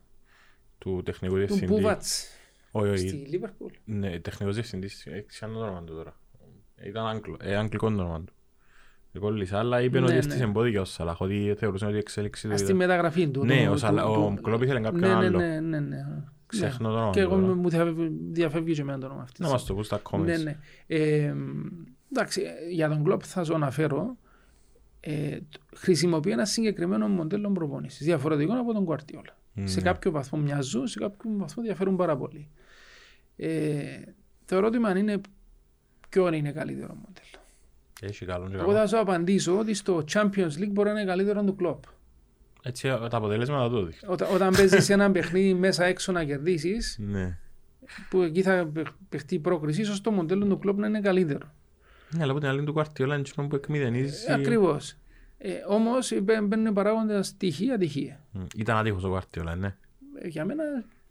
του 0.79 1.03
τεχνικού 1.05 1.35
Του 1.35 1.39
διευθυντή. 1.39 1.73
Μπούβατς 1.73 2.27
Όχι, 2.71 2.97
στη 2.97 3.07
όχι. 3.07 3.17
Λίβερπουλ. 3.17 3.73
Ναι, 3.85 4.19
τεχνικός 4.19 4.55
διευθυντής, 4.55 5.07
ε, 5.07 5.25
ξέρω 5.29 5.53
το 5.53 5.59
όνομα 5.59 5.83
του 5.85 5.95
τώρα. 5.95 6.17
Ήταν 6.87 7.07
Άγγλο, 7.07 7.37
ε, 7.41 7.57
αγγλικό 7.57 7.89
το 7.89 7.95
όνομα 7.95 8.21
του. 8.25 8.33
Λοιπόν, 9.13 9.35
Λισά, 9.37 9.59
αλλά 9.59 9.81
είπε 9.83 9.99
Ναι, 9.99 10.05
ότι 10.05 10.13
ναι. 10.13 10.19
έστησε 10.19 10.43
εμπόδια 10.43 10.81
ο 10.81 10.85
Σαλάχ, 10.85 11.21
ότι 11.21 11.55
θεωρούσαν 11.59 11.89
ότι 11.89 11.97
η 11.97 12.01
εξέλιξη 12.01 12.49
του 12.49 12.55
Στη 12.55 12.65
ήταν... 12.65 12.77
μεταγραφή 12.77 13.29
του. 13.29 13.45
Ναι, 13.45 13.57
του- 13.65 13.69
ο 13.69 13.73
του- 13.73 13.79
Σαλα- 13.79 14.07
ο 14.09 14.15
του- 14.35 14.43
Κλόπ 14.43 14.63
ήθελε 14.63 14.81
κάποιον 14.81 15.01
ναι, 15.01 15.09
ναι, 15.09 15.15
άλλο. 15.15 15.39
Ναι, 15.39 15.61
ναι, 15.61 15.81
ναι. 15.81 15.97
Ξέχνω 16.47 16.89
το 16.89 16.95
Ναι. 16.95 16.99
όνομα 17.01 17.13
Και 17.13 17.23
του 17.25 17.31
εγώ 17.33 17.41
τώρα. 17.41 17.55
μου 17.55 17.69
διαφε- 17.69 18.11
διαφεύγει 18.31 18.75
και 18.75 18.81
εμένα 18.81 18.99
το 18.99 19.07
όνομα 19.07 19.23
αυτής. 19.23 19.39
Να 19.41 19.49
μας 19.49 19.65
το 19.65 19.75
πούν 19.75 19.85
στα 19.85 20.03
comments. 20.11 20.25
Ναι, 20.25 20.37
ναι. 20.37 20.59
Ε, 20.87 21.35
εντάξει, 22.13 22.41
ε, 22.43 22.73
για 22.73 22.89
τον 22.89 23.05
Κλόπ 23.05 23.21
θα 23.25 23.45
σου 23.45 23.55
αναφέρω. 23.55 24.17
Ε, 25.01 25.37
τ- 25.37 25.77
χρησιμοποιεί 25.77 26.31
ένα 26.31 26.45
συγκεκριμένο 26.45 27.09
μοντέλο 27.09 27.51
προπόνησης. 27.53 28.07
Διαφορετικό 28.07 28.53
από 28.61 28.73
τον 28.73 28.85
Κουαρτιόλα. 28.85 29.39
Σε 29.65 29.77
Ναι. 29.77 29.83
κάποιο 29.83 30.11
βαθμό 30.11 30.39
μοιάζουν, 30.39 30.87
σε 30.87 30.99
κάποιο 30.99 31.31
βαθμό 31.37 31.63
διαφέρουν 31.63 31.97
πάρα 31.97 32.17
πολύ. 32.17 32.49
Ε, 33.37 33.79
το 34.45 34.57
ερώτημα 34.57 34.99
είναι 34.99 35.21
ποιο 36.09 36.33
είναι 36.33 36.53
καλύτερο 36.53 36.95
μοντέλο. 36.95 37.45
Έχει 38.01 38.25
καλό 38.25 38.49
και 38.49 38.55
Εγώ 38.55 38.65
κακό. 38.67 38.77
θα 38.79 38.87
σου 38.87 38.99
απαντήσω 38.99 39.59
ότι 39.59 39.75
στο 39.75 40.05
Champions 40.13 40.51
League 40.59 40.69
μπορεί 40.71 40.89
να 40.93 41.01
είναι 41.01 41.05
καλύτερο 41.11 41.45
του 41.45 41.55
Κλόπ. 41.57 41.83
Έτσι, 42.63 42.89
τα 42.89 43.09
αποτελέσματα 43.17 43.69
του 43.69 43.85
δείχνουν. 43.85 44.13
Όταν, 44.13 44.35
όταν 44.35 44.53
παίζεις 44.57 44.89
ένα 44.91 45.11
παιχνίδι 45.11 45.55
μέσα 45.55 45.85
έξω 45.85 46.13
να 46.13 46.25
κερδίσεις, 46.25 46.99
Ναι. 47.01 47.39
που 48.11 48.23
εκεί 48.23 48.43
θα 48.43 48.67
παιχ- 48.73 48.93
παιχτεί 49.09 49.35
η 49.35 49.39
πρόκριση, 49.39 49.81
ίσως 49.81 50.01
το 50.01 50.11
μοντέλο 50.11 50.47
του 50.47 50.59
κλοπ 50.59 50.79
να 50.79 50.87
είναι 50.87 51.01
καλύτερο. 51.01 51.55
Ναι, 52.11 52.23
αλλά 52.23 52.31
από 52.31 52.41
την 52.41 52.49
άλλη 52.49 52.65
του 52.65 52.73
Κουαρτιόλα 52.73 53.15
είναι 53.15 53.25
εκείνο 53.29 53.47
που 53.47 53.57
εκμηδενίζει. 53.57 54.33
Ακριβώς. 54.33 54.95
Ε, 55.39 55.51
Όμως 55.69 56.13
μπαίνουν 56.23 56.73
παράγοντα 56.75 57.23
στοιχεία-ατυχία. 57.23 58.21
Μ, 58.33 58.41
Ήταν 58.57 58.77
άτυχος 58.77 59.05
ο 59.05 59.09
Κουαρτιόλα, 59.09 59.55
ναι. 59.55 59.75
Ε, 60.23 60.29
για 60.29 60.45
μένα 60.45 60.63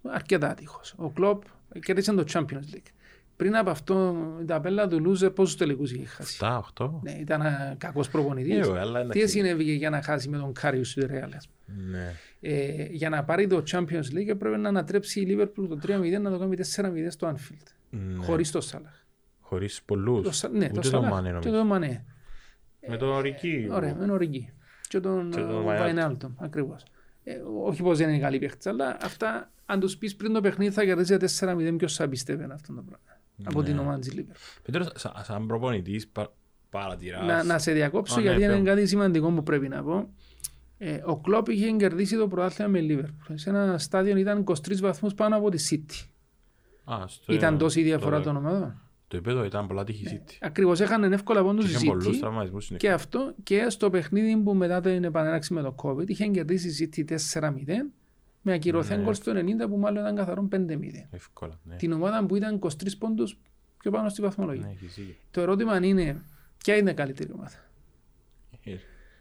αρκετά 0.04 0.50
άτυχος. 0.50 0.94
Ο 0.98 1.10
κλοπ 1.10 1.44
κέρδισε 1.80 2.14
το 2.14 2.24
Champions 2.34 2.76
League. 2.76 2.90
Πριν 3.36 3.56
από 3.56 3.70
αυτό, 3.70 4.16
η 4.42 4.46
ταπέλα 4.46 4.88
του 4.88 5.00
Λούζε 5.00 5.30
πόσους 5.30 5.56
τελικούς 5.56 5.92
είχε 5.92 6.06
χάσει. 6.06 6.38
7, 6.42 6.60
8. 6.78 6.90
Ναι, 7.04 7.12
ήταν 7.12 7.42
κακός 7.78 8.10
προπονητής. 8.10 8.58
Ε, 8.68 8.70
ωραία, 8.70 8.82
αλλά 8.82 9.00
Τι 9.00 9.20
εντάξει. 9.20 9.28
συνέβη 9.38 9.64
για 9.64 9.90
να 9.90 10.02
χάσει 10.02 10.30
με 10.30 10.38
τον 10.38 10.54
Κάριου 10.54 10.84
στη 10.84 11.06
Ρεάλ. 11.06 11.32
Ναι. 11.66 12.14
Ε, 12.40 12.86
για 12.92 13.10
να 13.10 13.24
πάρει 13.24 13.48
το 13.48 13.64
Champions 13.72 14.14
League 14.16 14.28
έπρεπε 14.28 14.58
να 14.58 14.70
ανατρέψει 14.70 15.22
η 15.22 15.28
Liverpool 15.30 15.68
το 15.70 15.80
3-0 15.88 16.22
να 16.22 16.32
το 16.32 16.38
κάνει 16.40 16.56
4-0 16.76 17.08
στο 17.10 17.34
Anfield. 17.36 17.68
Ναι. 17.90 18.24
Χωρίς 18.26 18.52
το 18.52 18.62
Σάλαχ. 18.62 18.94
Χωρίς 19.48 19.82
πολλούς. 19.86 20.24
Το, 20.24 20.32
Σα- 20.32 20.50
ναι, 20.50 20.58
Ούτε 20.66 20.68
το 20.68 20.90
τον 20.90 20.92
Σαλάχ 21.04 21.20
Μανέ 21.20 21.24
και 21.24 21.30
νομίζω. 21.30 21.52
τον 21.52 21.68
Μανέ. 21.68 22.06
Με 22.88 22.98
τον 22.98 23.10
Οριγκί. 23.10 23.68
Ωραία, 23.72 23.94
με 23.96 24.00
τον 24.00 24.10
Οριγκί. 24.10 24.54
Και 24.88 25.00
τον 25.00 25.30
Και 25.32 25.40
τον 25.40 25.50
ε, 25.50 25.54
Βαϊνάλντομ. 25.54 25.78
Βαϊνάλντομ, 25.78 26.32
ακριβώς. 26.38 26.84
Ε, 27.24 27.34
όχι 27.66 27.82
πως 27.82 27.98
δεν 27.98 28.10
είναι 28.10 28.20
καλή 28.20 28.40
παίχτης, 28.40 28.66
αλλά 28.68 28.98
αυτά 29.02 29.52
αν 29.66 29.80
τους 29.80 29.98
πεις 29.98 30.16
πριν 30.16 30.34
το 30.34 30.42
παιχνίδι 30.42 30.72
θα 30.74 30.84
κερδίσει 30.86 31.18
4-0 31.40 31.76
ποιος 31.78 31.96
θα 31.96 32.08
πιστεύει 32.10 32.44
αυτό 32.44 32.74
το 32.74 32.82
πράγμα. 32.82 33.20
Από 33.44 33.60
Ναι. 33.62 33.66
την 33.68 33.80
ομάδα 33.80 34.00
της 34.00 34.14
Λίβερ. 34.14 34.36
Πέτρος, 34.64 34.92
σαν- 34.96 35.14
σαν 35.24 35.48
προπονητής 35.48 36.08
πα- 36.08 36.34
παρατηράς. 36.70 37.26
Να, 37.26 37.44
να 37.44 37.60
σε 37.60 37.72
διακόψω 37.72 38.14
Α, 38.14 38.18
ναι, 38.18 38.24
γιατί 38.24 38.44
είναι 38.44 38.54
πέμπω. 38.54 38.66
κάτι 38.66 38.86
σημαντικό 38.88 39.32
που 39.32 39.44
πρέπει 39.44 39.68
να 39.68 39.84
πω. 39.84 40.10
Ε, 40.78 41.02
ο 41.06 41.18
Κλόπ 41.20 41.48
είχε 41.48 41.72
κερδίσει 41.72 42.18
το 42.18 42.28
πρωτάθλημα 42.28 42.70
με 42.72 42.80
Λίβερ. 42.80 43.06
Σε 43.34 43.50
ένα 43.50 43.78
στάδιο 43.78 44.18
ήταν 44.18 44.38
23 44.48 44.80
βαθμούς 44.82 45.14
πάνω 45.14 45.36
από 45.38 45.50
τη 45.50 45.68
City. 45.72 46.06
Α, 46.94 47.08
στο- 47.08 47.34
Ήταν 47.34 47.58
τόση 47.58 47.80
η 47.80 47.84
διαφορά 47.84 48.18
το- 48.18 48.24
των 48.24 48.36
ομάδων. 48.36 48.82
Το 49.08 49.18
επίπεδο 49.18 49.44
ήταν 49.44 49.68
πολλά 49.68 49.84
τύχη 49.84 50.06
City. 50.10 50.38
Ακριβώς 50.42 50.80
έχανε 50.82 51.16
εύκολα 51.16 51.44
πόντους 51.44 51.70
Είχε 51.74 51.86
η 51.86 51.88
πολλούς 51.88 52.08
City. 52.08 52.20
τραυματισμούς 52.20 52.68
Και 52.68 52.76
συνεχώς. 52.80 53.02
αυτό 53.02 53.34
και 53.44 53.66
στο 53.70 53.90
παιχνίδι 53.90 54.38
που 54.38 54.54
μετά 54.54 54.82
την 54.82 55.04
επανέναξη 55.04 55.54
με 55.54 55.62
το 55.62 55.76
COVID 55.84 56.10
είχε 56.10 56.28
κερδίσει 56.28 56.84
η 56.84 56.90
City 56.96 57.06
4-0 57.06 57.92
με 58.42 58.54
ακυρωθέν 58.54 58.98
Ναι. 58.98 59.04
γκολ 59.04 59.14
στο 59.14 59.32
90 59.36 59.68
που 59.70 59.78
μάλλον 59.78 60.02
ήταν 60.04 60.16
καθαρόν 60.16 60.48
5-0. 60.52 61.08
Εύκολα, 61.12 61.60
ναι. 61.64 61.76
Την 61.76 61.92
ομάδα 61.92 62.26
που 62.26 62.36
ήταν 62.36 62.60
23 62.64 62.98
πόντους 63.00 63.38
πιο 63.78 63.92
πάνω 63.92 64.10
στη 64.10 64.22
βαθμολογία. 64.22 64.66
Ναι, 64.66 64.72
έχεις 64.72 64.96
δίκιο. 64.96 65.14
Το 65.32 65.42
ερώτημα 65.42 65.86
είναι 65.86 66.22
ποια 66.58 66.76
είναι 66.78 66.92
η 66.92 66.94
καλύτερη 66.94 67.32
ομάδα; 67.36 67.64
Ε, 68.64 68.72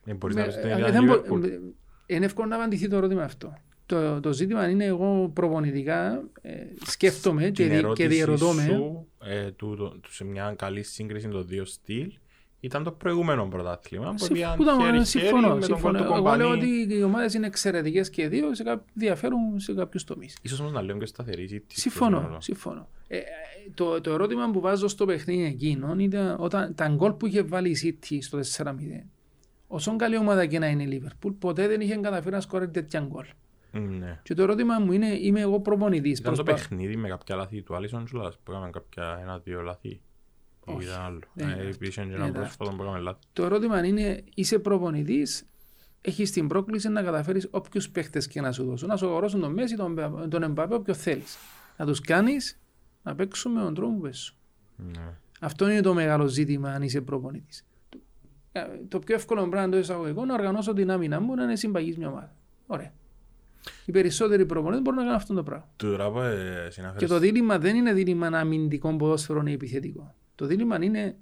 Δεν 0.05 0.17
μπορείς 0.17 0.37
Με- 0.37 0.43
να 0.43 0.47
πεις 0.47 0.57
την 0.57 0.71
ε, 0.71 0.73
ίδια 0.73 0.91
δεν 0.93 1.05
μπο- 1.05 1.15
Liverpool. 1.15 1.45
ε, 1.45 1.59
Είναι 2.07 2.25
εύκολο 2.25 2.49
να 2.49 2.57
απαντηθεί 2.57 2.89
το 2.89 2.97
ερώτημα 2.97 3.23
αυτό. 3.23 3.55
Το, 3.87 4.21
το 4.21 4.33
ζήτημα 4.33 4.69
είναι 4.69 4.85
εγώ 4.85 5.31
προπονητικά 5.35 6.23
ε, 6.43 6.53
σκέφτομαι 6.87 7.43
και, 7.43 7.51
Την 7.51 7.65
δι, 7.65 7.71
και 7.71 7.77
ερώτηση 7.77 8.09
διερωτώ 8.09 8.53
με. 8.53 8.63
σου, 8.63 9.07
ε, 9.25 9.51
του- 9.51 9.75
του- 9.77 9.99
του- 10.03 10.13
σε 10.13 10.25
μια 10.25 10.55
καλή 10.59 10.83
σύγκριση 10.83 11.29
των 11.29 11.47
δύο 11.47 11.65
στυλ 11.65 12.13
ήταν 12.61 12.83
το 12.85 12.91
προηγούμενο 12.93 13.45
πρωτάθλημα 13.47 14.11
που 14.11 14.19
Συμφ- 14.19 14.33
πήγαν 14.33 14.57
που 14.57 14.63
ήταν- 14.63 14.81
χέρι-χέρι 14.81 15.05
Συμφωνώ. 15.05 15.41
με 15.49 15.53
τον 15.55 15.63
συμφωνώ. 15.63 15.99
Πόρτο 15.99 16.15
Εγώ 16.15 16.37
λέω 16.37 16.47
Κομπανί. 16.49 16.59
ότι 16.87 16.95
οι 16.95 17.03
ομάδες 17.03 17.35
είναι 17.35 17.47
εξαιρετικές 17.47 18.11
και 18.11 18.29
δύο, 18.29 18.55
σε 18.55 18.63
κά- 18.63 18.85
διαφέρουν 18.95 19.61
σε 19.61 19.75
κάποιους 19.75 20.05
τομείς. 20.05 20.37
Ίσως 20.43 20.61
όμως 20.61 20.73
να 20.73 20.83
λέω 20.83 20.97
και 20.99 21.07
σταθερή 21.07 21.43
η 21.43 21.49
City 21.53 21.65
στο 21.67 21.81
Συμφωνώ. 21.81 22.19
σύνολο. 22.21 22.41
συμφωνώ. 22.41 22.89
Ε, 23.09 23.17
ε, 23.17 23.23
το, 23.75 24.01
το 24.01 24.13
ερώτημα 24.13 24.51
που 24.51 24.61
βάζω 24.61 24.89
στο 24.89 25.05
παιχνίδι 25.05 25.45
εκείνο 25.45 25.95
ήταν 25.99 26.37
όταν 26.39 26.75
τα 26.75 26.89
γκολ 26.89 27.13
που 27.13 27.27
είχε 27.27 27.43
βάλει 27.43 27.71
η 27.71 27.99
City 28.11 28.17
στο 28.21 28.39
4-0. 28.39 29.07
Όσο 29.67 29.97
καλή 29.97 30.17
ομάδα 30.17 30.47
και 30.47 30.59
να 30.59 30.67
είναι 30.67 30.83
η 30.83 31.03
Liverpool, 31.03 31.35
ποτέ 31.39 31.67
δεν 31.69 31.81
είχε 31.81 31.95
καταφέρει 31.97 32.35
να 32.35 32.41
σκόρει 32.41 32.69
τέτοια 32.69 33.01
γκολ. 33.11 33.25
Ναι. 33.81 34.21
Και 34.23 34.35
το 34.35 34.43
ερώτημα 34.43 34.79
μου 34.79 34.93
είναι, 34.93 35.07
είμαι 35.07 35.41
εγώ 35.41 35.61
προπονητής. 35.61 36.19
Ήταν 36.19 36.35
το 36.35 36.43
παιχνίδι 36.43 36.97
με 36.97 37.09
κάποια 37.09 37.37
λάθη 37.37 37.63
του 37.63 37.75
Άλισον 37.77 38.05
Τζουλάς 38.05 38.39
που 38.43 38.51
έκαναν 38.51 38.73
κάποια 38.73 39.19
ένα-δύο 39.23 39.61
λάθη. 39.61 39.89
Ή 39.89 40.01
Όχι. 40.65 40.87
ήταν 40.87 41.01
άλλο. 41.03 41.19
Δεν 41.35 41.49
Ε, 41.49 41.53
ήταν 41.53 41.69
Υπήρχε 41.69 42.01
και 42.01 42.07
Δεν 42.07 42.17
ένα 42.17 42.27
ήταν 42.27 42.41
πρόσφατο 42.43 42.71
που 42.77 42.83
έκαμε 42.83 42.99
λάθη. 42.99 43.19
Το 43.33 43.45
ερώτημα 43.45 43.85
είναι, 43.87 44.25
είσαι 44.35 44.59
προπονητής, 44.59 45.47
έχεις 46.01 46.31
την 46.31 46.47
πρόκληση 46.49 46.89
να 46.89 47.03
καταφέρεις 47.03 47.49
όποιους 47.51 47.91
παίχτες 47.91 48.27
και 48.29 48.41
να 48.41 48.53
σου 48.53 48.65
δώσουν. 48.65 48.89
Να 48.89 48.97
σου 48.97 49.07
αγοράσουν 49.07 49.41
τον 49.41 49.53
Μέση, 49.53 49.77
τον, 49.77 49.93
Μπα- 49.93 50.29
τον 50.29 50.43
Εμπαπέ, 50.43 50.75
όποιο 50.75 50.95
θέλεις. 50.95 51.37
Να 51.77 51.87
τους 51.87 52.01
κάνεις 52.01 52.61
να 53.03 53.15
παίξουν 53.15 53.53
με 53.53 53.61
τον 53.61 53.75
τρόπος 53.75 53.95
που 53.95 54.01
παίζουν. 54.01 54.35
Ναι. 54.77 55.13
Αυτό 55.41 55.69
είναι 55.69 55.81
το 55.81 55.95
μεγάλο 55.95 56.27
ζήτημα 56.27 56.71
αν 56.71 56.83
είσαι 56.83 57.01
προπονητής. 57.01 57.65
Το, 57.89 57.99
ε, 58.53 58.61
το 58.89 58.99
πιο 58.99 59.15
εύκολο 59.15 59.49
πράγμα 59.49 59.67
εντό 59.67 59.77
εισαγωγικών 59.77 60.23
είναι 60.25 60.33
να 60.33 60.39
οργανώσω 60.39 60.73
την 60.73 60.91
άμυνα 60.91 61.21
μου 61.21 61.35
να 61.35 61.43
είναι 61.43 61.57
συμπαγής 61.57 61.97
μια 61.99 62.09
ομάδα. 62.09 62.35
Ωραία. 62.67 62.93
Οι 63.85 63.93
περισσότεροι 63.93 64.47
προπονητές 64.47 64.83
μπορούν 64.83 64.99
να 64.99 65.05
κάνουν 65.05 65.21
αυτό 65.21 65.35
το 65.35 65.43
πράγμα. 65.43 65.69
Τώρα 65.77 66.11
που 66.11 66.19
ε, 66.19 66.63
Και 66.65 66.71
συναφέρεις... 66.71 67.09
το 67.09 67.19
δίλημα 67.19 67.59
δεν 67.59 67.77
είναι 67.77 67.93
δίλημα 67.93 68.27
αμυντικό 68.27 68.97
ποδόσφαιρο 68.97 69.43
ή 69.47 69.53
επιθετικό. 69.53 70.15
Το 70.35 70.47
δίλημα 70.47 70.85
είναι 70.85 71.17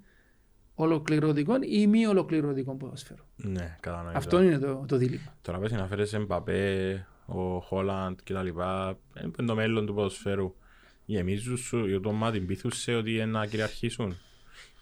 ολοκληρωτικό 0.75 1.53
ή 1.61 1.87
μη 1.87 2.05
ολοκληρωτικό 2.05 2.75
ποδόσφαιρο. 2.75 3.27
Ναι, 3.35 3.77
κατανοητό. 3.79 4.17
Αυτό 4.17 4.41
είναι 4.41 4.57
το, 4.57 4.85
το 4.87 4.97
δίλημα. 4.97 5.35
Τώρα 5.41 5.59
που 5.59 5.67
συναφέρεις 5.67 6.13
Εμπαπέ, 6.13 7.05
ο 7.25 7.59
Χόλαντ 7.59 8.19
και 8.23 8.33
τα 8.33 8.43
λοιπά, 8.43 8.97
είναι 9.23 9.47
το 9.47 9.55
μέλλον 9.55 9.85
του 9.85 9.93
ποδοσφαίρου. 9.93 10.55
Γεμίζουν 11.05 11.57
σου, 11.57 11.87
για 11.87 11.99
το 11.99 12.11
μάτι 12.11 12.39
πείθουσαι 12.39 12.95
ότι 12.95 13.13
είναι 13.13 13.25
να 13.25 13.45
κυριαρχήσουν. 13.45 14.17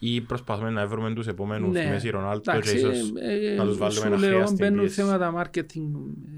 Ή 0.03 0.21
προσπαθούμε 0.21 0.69
να 0.69 0.87
βρούμε 0.87 1.13
τους 1.13 1.27
επόμενους 1.27 1.71
Ναι. 1.73 1.89
Μέση 1.89 2.09
Ρονάλτο 2.09 2.51
και 2.51 2.57
Εντάξει, 2.57 2.75
ίσως 2.75 3.11
ε, 3.19 3.55
να 3.57 3.65
τους 3.65 3.77
βάλουμε 3.77 3.99
σου 3.99 4.09
να 4.09 4.17
λέω, 4.17 4.29
χρειαστεί 4.29 4.55
μπαίνουν 4.55 4.79
πίεση. 4.79 4.93
θέματα 5.01 5.33
marketing 5.43 5.89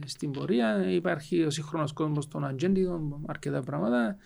στην 0.06 0.32
πορεία. 0.32 0.92
Υπάρχει 0.92 1.44
ο 1.44 1.50
σύγχρονος 1.50 1.94
κόσμος 1.94 2.28
των 2.28 2.46
ατζέντιδων, 2.46 3.24
αρκετά 3.28 3.62
πράγματα. 3.62 4.18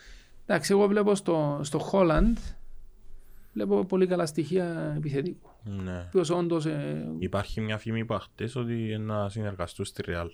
Εντάξει, 0.46 0.72
εγώ 0.72 0.88
βλέπω 0.88 1.16
στο, 1.16 1.60
στο 1.64 1.90
Holland 1.92 2.38
βλέπω 3.54 3.86
πολύ 3.86 4.08
καλά 4.08 4.26
στοιχεία 4.26 4.94
επιθετικού. 4.98 5.50
Ναι. 5.64 5.92
Ο 5.92 6.20
οποίο 6.20 6.38
όντως. 6.38 6.66
Ε, 6.66 7.08
Υπάρχει 7.20 7.62
μια 7.62 7.78
φήμη 7.78 8.06
που 8.06 8.14
χτες 8.14 8.56
ότι 8.56 8.74
είναι 8.92 8.98
να 8.98 9.30
συνεργαστούν 9.30 9.86
στη 9.86 10.04
Real. 10.08 10.30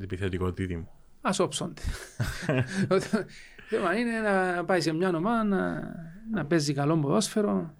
Επιθετικό 0.00 0.50
δίδυμο. 0.50 0.88
ασόψονται. 1.20 1.82
Το 2.88 3.00
θέμα 3.68 3.94
είναι 3.98 4.18
να 4.20 4.64
πάει 4.64 4.80
σε 4.80 4.92
μια 4.92 5.08
ομάδα 5.08 5.44
να, 5.44 5.80
να 6.32 6.44
παίζει 6.44 6.72
καλό 6.72 6.98
ποδόσφαιρο. 6.98 7.74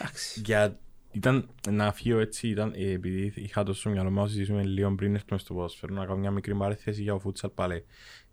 Εντάξει. 0.00 0.40
Για... 0.44 0.78
Ήταν 1.14 1.48
να 1.70 1.92
φύγω 1.92 2.18
έτσι, 2.18 2.48
ήταν, 2.48 2.72
ε, 2.76 2.90
επειδή 2.90 3.32
είχα 3.36 3.62
το 3.62 3.72
στο 3.72 3.90
μυαλό 3.90 4.10
μου 4.10 4.20
να 4.20 4.26
συζητήσουμε 4.26 4.62
λίγο 4.64 4.94
πριν 4.94 5.14
έρθουμε 5.14 5.38
στο 5.38 5.54
ποδόσφαιρο, 5.54 5.94
να 5.94 6.04
κάνω 6.04 6.16
μια 6.16 6.30
μικρή 6.30 6.54
παρέθεση 6.54 7.02
για 7.02 7.14
ο 7.14 7.18
φούτσαλ 7.18 7.50
πάλι. 7.50 7.84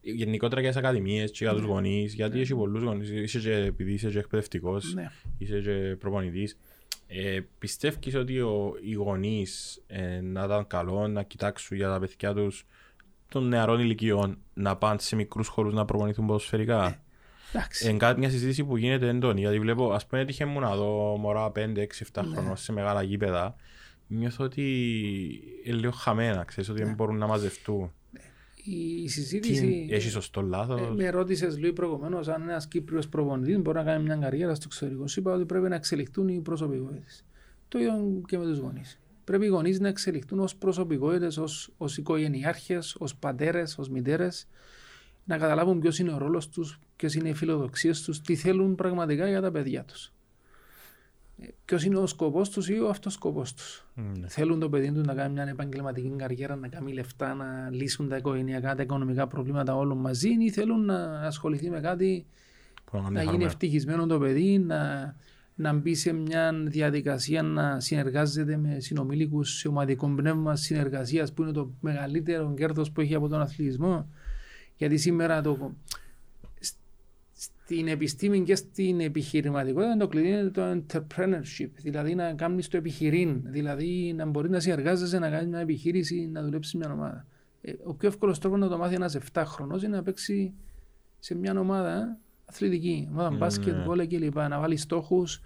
Γενικότερα 0.01 0.62
για 0.62 0.70
τις 0.70 0.80
ακαδημίες 0.80 1.32
και 1.32 1.43
για 1.43 1.53
τους 1.53 1.64
γονείς, 1.64 2.14
γιατί 2.14 2.39
έχει 2.39 2.55
πολλούς 2.55 2.84
γονείς, 2.84 3.10
είσαι 3.10 3.39
και, 3.39 3.53
επειδή 3.53 3.93
είσαι 3.93 4.10
και 4.10 4.20
εκπαιδευτικός, 4.20 4.93
Ναι. 4.93 5.12
είσαι 5.38 5.60
και 5.60 5.95
προπονητής. 5.99 6.57
Ε, 7.07 7.39
πιστεύεις 7.60 8.16
ότι 8.16 8.39
ο, 8.39 8.74
οι 8.82 8.93
γονείς 8.93 9.82
ε, 9.88 10.22
να 10.22 10.43
ήταν 10.43 10.68
καλό 10.68 11.07
να 11.07 11.24
κοιτάξουν 11.24 11.78
για 11.78 11.89
τα 11.89 11.99
παιδιά 11.99 12.34
τους 12.34 12.66
των 13.30 13.47
νεαρών 13.47 13.80
ηλικιών 13.80 14.38
να 14.53 14.76
πάνε 14.76 14.99
σε 14.99 15.16
μικρούς 15.16 15.47
χώρους 15.47 15.74
να 15.74 15.86
προπονηθούν 15.86 16.26
ποδοσφαιρικά; 16.26 17.03
Εντάξει. 17.54 17.88
Εν 17.88 17.97
κάτι 17.97 18.20
μια 18.20 18.30
συζήτηση 18.30 18.64
που 18.64 18.78
γίνεται 18.78 19.08
έντονη, 19.08 19.39
γιατί 19.39 19.60
βλέπω, 19.60 19.91
ας 19.91 20.08
πούμε 20.08 20.22
έτυχε 20.22 20.45
μου 20.45 20.60
να 20.60 20.76
δω 20.76 21.18
μωρά 21.18 21.52
5, 21.52 21.82
6, 21.82 22.06
7 22.14 22.24
Ναι. 22.26 22.36
χρονών 22.36 22.58
σε 22.58 22.72
μεγάλα 22.72 23.02
γήπεδα, 23.04 23.56
νιώθω 24.08 24.43
ότι 24.43 24.62
είναι 25.64 25.78
λίγο 25.78 25.91
χαμένα, 25.91 26.43
ξέρεις, 26.43 26.70
ότι 26.70 26.84
δεν 26.84 26.93
μπορούν 26.93 27.18
να 27.18 27.28
μαζευτούν. 27.28 27.91
Η 28.64 29.02
Τι, 29.04 29.08
συζήτηση. 29.10 29.88
έχεις 29.91 30.12
σωστό 30.12 30.39
Ε, 30.39 30.43
λάθος; 30.43 30.95
με 30.95 31.10
ρώτησες 31.10 31.60
Λουί 31.60 31.74
προηγουμένως 31.74 32.28
αν 32.28 32.41
ένας 32.41 32.68
Κύπριος 32.68 33.08
προπονητής 33.10 33.58
μπορεί 33.60 33.78
να 33.78 33.84
κάνει 33.84 34.04
μια 34.04 34.16
καριέρα 34.16 34.56
στο 34.56 34.64
εξωτερικό. 34.68 35.08
Σου 35.08 35.20
είπα 35.20 35.34
ότι 35.34 35.45
πρέπει 35.45 35.70
να 35.70 35.76
εξελιχθούν 35.76 36.28
οι 36.28 36.39
προσωπικότητε. 36.39 37.06
Το 37.68 37.80
ίδιο 37.80 38.22
και 38.28 38.38
με 38.38 38.45
τους 38.45 38.58
γονείς. 38.58 39.00
Πρέπει 39.24 39.45
οι 39.45 39.47
γονείς 39.47 39.80
να 39.80 39.88
εξελιχθούν 39.88 40.39
ως 40.39 40.56
προσωπικότητες, 40.56 41.38
ως 41.78 41.97
οικογενειάρχες, 41.97 42.95
ως 43.00 43.16
πατέρες, 43.16 43.78
ως 43.78 43.89
μητέρες, 43.89 44.47
να 45.26 45.38
καταλάβουν 45.38 45.80
ποιος 45.80 46.00
είναι 46.00 46.12
ο 46.14 46.18
ρόλος 46.18 46.50
τους, 46.50 46.80
ποιε 47.00 47.10
είναι 47.16 47.30
οι 47.30 47.34
φιλοδοξίες 47.34 48.02
τους, 48.02 48.22
τι 48.22 48.36
θέλουν 48.36 48.76
πραγματικά 48.76 49.28
για 49.28 49.41
τα 49.41 49.52
παιδιά 49.52 49.84
τους. 49.84 50.12
Ποιος 51.66 51.84
είναι 51.84 51.97
ο 51.97 52.08
σκοπός 52.08 52.50
τους 52.50 52.70
ή 52.70 52.80
ο 52.80 52.89
αυτοσκοπός 52.89 53.54
τους. 53.54 53.86
Ναι. 53.95 54.28
Θέλουν 54.28 54.60
το 54.60 54.70
παιδί 54.70 54.91
του 54.91 55.02
να 55.02 55.14
κάνει 55.14 55.34
μια 55.34 55.43
επαγγελματική 55.43 56.14
καριέρα, 56.18 56.56
να 56.56 56.68
κάνει 56.68 56.93
λεφτά, 56.93 57.34
να 57.34 57.70
λύσουν 57.72 58.08
τα 58.10 58.18
οικογενειακά, 58.18 58.76
τα 58.76 58.82
οικονομικά 58.82 59.28
προβλήματα 59.28 59.76
όλων 59.76 59.97
μαζί, 59.97 60.30
ή 60.39 60.50
θέλουν 60.52 60.86
να 60.86 61.22
ασχοληθεί 61.22 61.70
με 61.70 61.80
κάτι, 61.80 62.26
Που 62.86 62.97
να 62.97 63.02
να 63.02 63.02
κάνουν 63.02 63.16
γίνει 63.18 63.26
χαρμένα. 63.28 63.50
ευτυχισμένο 63.50 64.06
το 64.06 64.20
παιδί, 64.20 64.60
να, 64.60 65.16
να 65.56 65.74
μπει 65.74 65.95
σε 65.95 66.14
μια 66.14 66.54
διαδικασία 66.66 67.41
να 67.41 67.80
συνεργάζεται 67.80 68.58
με 68.58 68.80
συνομήλικους 68.80 69.58
σε 69.58 69.68
ομαδικό 69.68 70.08
πνεύμα 70.08 70.56
συνεργασίας, 70.56 71.34
που 71.34 71.41
είναι 71.41 71.52
το 71.52 71.72
μεγαλύτερο 71.80 72.54
κέρδος 72.54 72.91
που 72.91 73.02
έχει 73.02 73.16
από 73.16 73.28
τον 73.28 73.41
αθλητισμό. 73.41 74.10
Γιατί 74.76 74.97
σήμερα 74.97 75.41
το, 75.41 75.74
στην 77.76 77.88
επιστήμη 77.88 78.44
και 78.44 78.56
στην 78.56 79.00
επιχειρηματικότητα 79.00 79.98
το 79.98 80.08
κλειδί 80.08 80.28
είναι 80.28 80.50
το 80.50 80.62
entrepreneurship, 80.72 81.70
δηλαδή 81.82 82.16
να 82.16 82.34
κάνεις 82.34 82.68
το 82.68 82.78
επιχειρήν, 82.78 83.42
δηλαδή 83.46 84.14
να 84.16 84.26
μπορείς 84.26 84.52
να 84.52 84.60
συνεργάζεσαι, 84.60 85.20
να 85.20 85.30
κάνεις 85.30 85.48
μια 85.48 85.60
επιχείρηση, 85.60 86.30
να 86.32 86.44
δουλέψεις 86.44 86.74
μια 86.74 86.92
ομάδα. 86.92 87.26
Ε, 87.62 87.72
ο 87.84 87.94
πιο 87.94 88.08
εύκολος 88.08 88.40
τρόπος 88.40 88.60
να 88.60 88.68
το 88.68 88.78
μάθει 88.78 88.96
ένας 88.96 89.18
7χρονο 89.34 89.84
είναι 89.84 89.96
να 89.96 90.04
παίξει 90.04 90.54
σε 91.20 91.36
μια 91.36 91.60
ομάδα 91.60 91.98
ε, 91.98 92.18
αθλητική, 92.46 93.08
ομάδα 93.12 93.30
Ναι. 93.32 93.38
μπάσκετ, 93.38 93.76
βόλε 93.86 94.06
κλπ. 94.06 94.36
Να 94.36 94.60
βάλει 94.60 94.78
στόχους, 94.78 95.42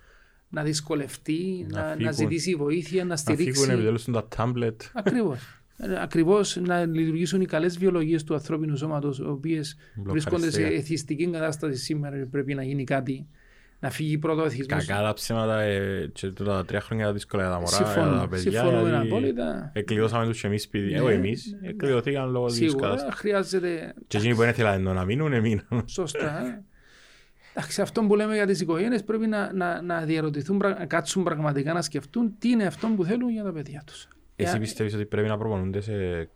να 0.49 0.63
δυσκολευτεί, 0.63 1.65
Να 1.69 1.81
να, 1.81 1.87
να, 1.89 1.95
φύγουν. 1.95 2.13
ζητήσει 2.13 2.55
βοήθεια, 2.55 3.03
να 3.03 3.09
Να 3.09 3.17
φύγουν 3.17 3.35
στηρίξει. 3.37 3.71
επιτέλους 3.71 4.03
τα 4.05 4.27
τάμπλετ. 4.27 4.81
Ακριβώς. 4.93 5.62
Ακριβώς 6.01 6.55
να 6.61 6.85
λειτουργήσουν 6.85 7.41
οι 7.41 7.45
καλές 7.45 7.77
βιολογίες 7.77 8.23
του 8.23 8.33
ανθρώπινου 8.33 8.75
σώματος, 8.77 9.17
οι 9.19 9.23
οποίες 9.23 9.75
βρίσκονται 9.95 10.41
σε 10.41 10.59
Μπλοκαριστικά. 10.59 10.67
εθιστική 10.81 11.29
κατάσταση 11.29 11.77
σήμερα. 11.77 12.27
Πρέπει 12.31 12.53
να 12.53 12.63
γίνει 12.63 12.83
κάτι, 12.83 13.27
να 13.79 13.89
φύγει 13.89 14.17
πρώτο 14.17 14.41
ο 14.41 14.45
εθισμός. 14.45 14.85
Κακά 14.85 15.01
τα 15.01 15.13
ψέματα 15.13 15.61
ε, 15.61 16.09
και 16.13 16.27
τώρα 16.27 16.53
τα 16.55 16.65
τρία 16.65 16.81
χρόνια 16.81 17.05
τα 17.05 17.13
δύσκολα 17.13 17.43
για 17.43 17.51
τα 17.51 17.57
μωρά, 17.59 17.75
Συμφωνώ. 17.75 18.09
για 18.11 18.19
τα 18.19 18.27
παιδιά. 18.27 18.51
Συμφωνούμε 18.51 18.89
γιατί 18.89 19.07
απόλυτα. 19.07 19.71
Εκλειώσαμε 19.73 20.25
τους 20.25 20.41
και 20.41 20.47
εμείς 20.47 20.63
σπίτι. 20.63 20.91
Ναι, 20.91 20.97
Εγώ 20.97 21.09
εμείς 21.09 21.51
ναι, 21.51 21.57
ναι. 21.61 21.67
εκλειωθήκαν 21.67 22.31
λόγω 22.31 22.45
της 22.45 22.55
Σίγουρα 22.55 22.87
κατάστασης. 22.87 23.19
χρειάζεται 23.19 23.93
Και 24.07 24.17
εκείνοι 24.17 24.33
που 24.33 24.39
δεν 24.39 24.49
ήθελαν 24.49 24.81
να 24.81 25.05
μείνουν, 25.05 25.33
έμειναν. 25.33 25.83
σωστά. 25.85 26.45
ε. 26.47 26.63
Εντάξει, 27.55 27.81
αυτό 27.81 28.01
που 28.01 28.15
λέμε 28.15 28.33
για 28.35 28.45
τις 28.45 28.59
οικογένειες 28.61 29.03
πρέπει 29.03 29.27
να, 29.27 29.53
να, 29.53 29.81
να 29.81 30.01
διαρωτηθούν, 30.01 30.57
πρα- 30.57 30.79
να 30.79 30.85
κάτσουν 30.85 31.23
πραγματικά 31.23 31.73
να 31.73 31.81
σκεφτούν 31.81 32.35
τι 32.39 32.49
είναι 32.49 32.65
αυτό 32.65 32.87
που 32.87 33.03
θέλουν 33.03 33.29
για 33.29 33.43
τα 33.43 33.51
παιδιά 33.51 33.83
τους. 33.85 34.07
Εσύ 34.35 34.59
πιστεύεις 34.59 34.93
ότι 34.93 35.05
πρέπει 35.05 35.27
να 35.27 35.37
προπονούνται 35.37 35.81
σε, 35.81 36.29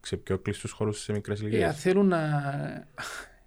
σε 0.00 0.16
πιο 0.16 0.38
κλειστούς 0.38 0.70
χώρους 0.70 1.02
σε 1.02 1.12
μικρές 1.12 1.40
Ε, 1.40 1.44
αν 1.44 1.50
ηλικίες; 1.50 1.80
θέλουν 1.80 2.06
να. 2.06 2.20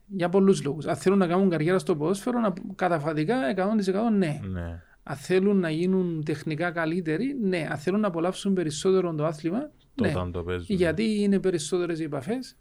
Για 0.07 0.29
πολλούς 0.29 0.63
λόγους. 0.63 0.85
Αν 0.85 0.95
θέλουν 0.95 1.17
να 1.17 1.27
κάνουν 1.27 1.49
καριέρα 1.49 1.79
στο 1.79 1.95
ποδόσφαιρο, 1.95 2.39
να... 2.39 2.53
καταφατικά 2.75 3.35
100% 3.55 4.17
ναι. 4.17 4.39
Ναι. 4.43 4.81
Αν 5.03 5.15
θέλουν 5.15 5.59
να 5.59 5.69
γίνουν 5.69 6.23
τεχνικά 6.23 6.71
καλύτεροι, 6.71 7.37
ναι. 7.41 7.67
Αν 7.71 7.77
θέλουν 7.77 7.99
να 7.99 8.07
απολαύσουν 8.07 8.53
περισσότερο 8.53 9.13
το 9.13 9.25
άθλημα, 9.25 9.59
ναι. 9.59 9.67
Τότε 9.95 10.19
αν 10.19 10.31
το 10.31 10.43
παίζουν. 10.43 10.75
Γιατί 10.75 11.21
είναι 11.21 11.39
περισσότερες 11.39 11.99
οι 11.99 12.03
επαφές. 12.03 12.57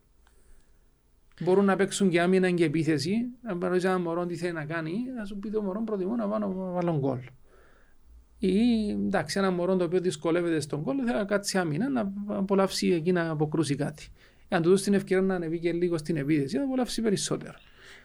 Μπορούν 1.41 1.65
να 1.65 1.77
παίξουν 1.77 2.09
και 2.09 2.21
άμυνα 2.21 2.51
και 2.51 2.65
επίθεση. 2.65 3.15
Αν 3.43 3.59
παρότι 3.59 3.87
ένα 3.87 3.99
μωρό 3.99 4.27
τι 4.27 4.37
θέλει 4.37 4.53
να 4.53 4.65
κάνει, 4.65 4.93
να 5.17 5.25
σου 5.25 5.39
πει 5.39 5.51
το 5.51 5.63
μωρό 5.63 5.83
προτιμώ 5.85 6.15
να 6.15 6.27
βάλω, 6.27 6.47
να 6.49 6.71
βάλω 6.71 6.99
γκολ. 6.99 7.19
Ή 8.45 8.91
εντάξει, 8.91 9.39
ένα 9.39 9.51
μωρό 9.51 9.77
το 9.77 9.85
οποίο 9.85 10.01
δυσκολεύεται 10.01 10.61
στο 10.61 10.81
γκολ 10.81 10.97
θέλει 11.05 11.17
να 11.17 11.25
κάτσει 11.25 11.59
άμυνα 11.59 11.89
να 11.89 12.13
απολαύσει 12.27 12.89
εκεί 12.89 13.13
να 13.13 13.31
αποκρούσει 13.31 13.75
κάτι. 13.75 14.09
Αν 14.49 14.63
του 14.63 14.69
δώσει 14.71 14.85
την 14.85 14.95
ευκαιρία 14.95 15.23
να 15.25 15.35
ανεβεί 15.35 15.59
και 15.59 15.73
λίγο 15.73 15.99
στην 15.99 16.17
επίθεση, 16.17 16.57
θα 16.57 16.63
απολαύσει 16.63 17.03
περισσότερο. 17.03 17.55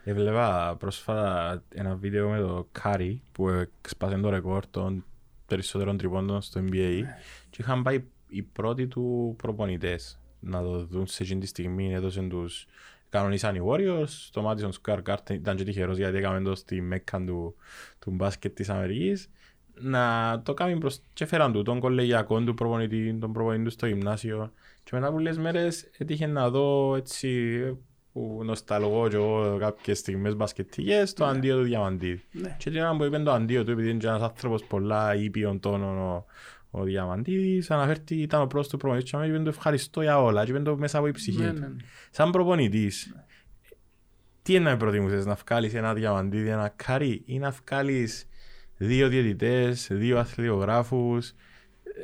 Έβλεπα 0.03 0.75
πρόσφατα 0.79 1.63
ένα 1.73 1.95
βίντεο 1.95 2.29
με 2.29 2.39
το 2.39 2.67
Κάρι 2.71 3.21
που 3.31 3.49
έσπασε 3.49 4.17
το 4.17 4.29
ρεκόρ 4.29 4.67
των 4.67 5.05
περισσότερων 5.45 5.97
τριπόντων 5.97 6.41
στο 6.41 6.61
NBA 6.61 7.01
και 7.49 7.57
είχαν 7.59 7.83
πάει 7.83 8.03
οι 8.27 8.41
πρώτοι 8.41 8.87
του 8.87 9.35
προπονητές 9.37 10.19
να 10.39 10.61
το 10.61 10.85
δουν 10.85 11.07
σε 11.07 11.23
εκείνη 11.23 11.39
τη 11.39 11.47
στιγμή 11.47 11.93
έδωσαν 11.93 12.29
τους 12.29 12.65
κανονίσαν 13.09 13.55
οι 13.55 13.59
Warriors 13.65 14.07
στο 14.07 14.49
Madison 14.49 14.69
Square 14.81 15.01
Garden 15.03 15.29
ήταν 15.29 15.55
και 15.55 15.63
τυχερός 15.63 15.97
γιατί 15.97 16.17
έκαμε 16.17 16.41
το 16.41 16.55
στη 16.55 16.81
Μέκκα 16.81 17.23
του, 17.23 17.55
του 17.99 18.11
μπάσκετ 18.11 18.55
της 18.55 18.69
Αμερικής 18.69 19.29
να 19.79 20.41
το 20.45 20.53
κάνει 20.53 20.77
προς 20.77 20.99
και 21.13 21.25
φέραν 21.25 21.51
του 21.53 21.61
τον 21.61 21.79
κολεγιακό 21.79 22.41
του 22.41 22.53
προπονητή 22.53 23.17
τον 23.19 23.31
προπονητή 23.33 23.63
του 23.63 23.69
στο 23.69 23.87
γυμνάσιο 23.87 24.51
και 24.83 24.89
μετά 24.93 25.07
από 25.07 25.19
λίγες 25.19 25.37
μέρες 25.37 25.89
έτυχε 25.97 26.25
να 26.27 26.49
δω 26.49 26.95
έτσι 26.95 27.59
που 28.13 28.41
νοσταλγώ 28.43 29.07
και 29.07 29.15
εγώ 29.15 29.57
κάποιες 29.59 29.97
στιγμές 29.97 30.35
μπασκετικές 30.35 31.13
το 31.13 31.25
αντίο 31.25 31.57
του 31.57 31.63
Διαμαντίδη. 31.63 32.23
Ναι. 32.31 32.55
Και 32.59 32.69
την 32.69 32.79
ώρα 32.81 32.95
που 32.97 33.03
είπε 33.03 33.19
το 33.19 33.31
αντίο 33.31 33.63
του, 33.63 33.71
επειδή 33.71 33.89
είναι 33.89 33.99
και 33.99 34.07
ένας 34.07 34.21
άνθρωπος 34.21 34.63
πολλά 34.63 35.15
ήπιον 35.15 35.59
τόνων 35.59 35.97
ο, 35.97 36.25
ο 36.69 36.83
Διαμαντίδης, 36.83 37.71
αναφέρθηκε 37.71 38.21
ήταν 38.21 38.41
ο 38.41 38.47
πρώτος 38.47 38.67
του 38.67 38.77
προπονητής 38.77 39.11
και 39.11 39.17
είπε 39.25 39.39
του 39.39 39.49
ευχαριστώ 39.49 40.01
για 40.01 40.21
όλα 40.21 40.43
και 40.45 40.51
είπε 40.51 40.59
το 40.59 40.77
μέσα 40.77 40.97
από 40.97 41.07
η 41.07 41.11
ψυχή 41.11 41.41
Ναι, 41.41 41.53
του. 41.53 41.59
ναι, 41.59 41.67
ναι. 41.67 41.75
Σαν 42.11 42.31
προπονητής, 42.31 43.15
τι 44.41 44.53
εννά 44.53 44.77
προτιμούσες, 44.77 45.25
να 45.25 45.37
βγάλεις 45.45 45.73
ένα 45.73 45.93
Διαμαντίδη, 45.93 46.49
ένα 46.49 46.73
Κάρι 46.75 47.21
ή 47.25 47.39
να 47.39 47.49
βγάλεις 47.65 48.27
δύο 48.77 49.07
διαιτητές, 49.07 49.87
δύο 49.91 50.19
αθλητικογράφους, 50.19 51.33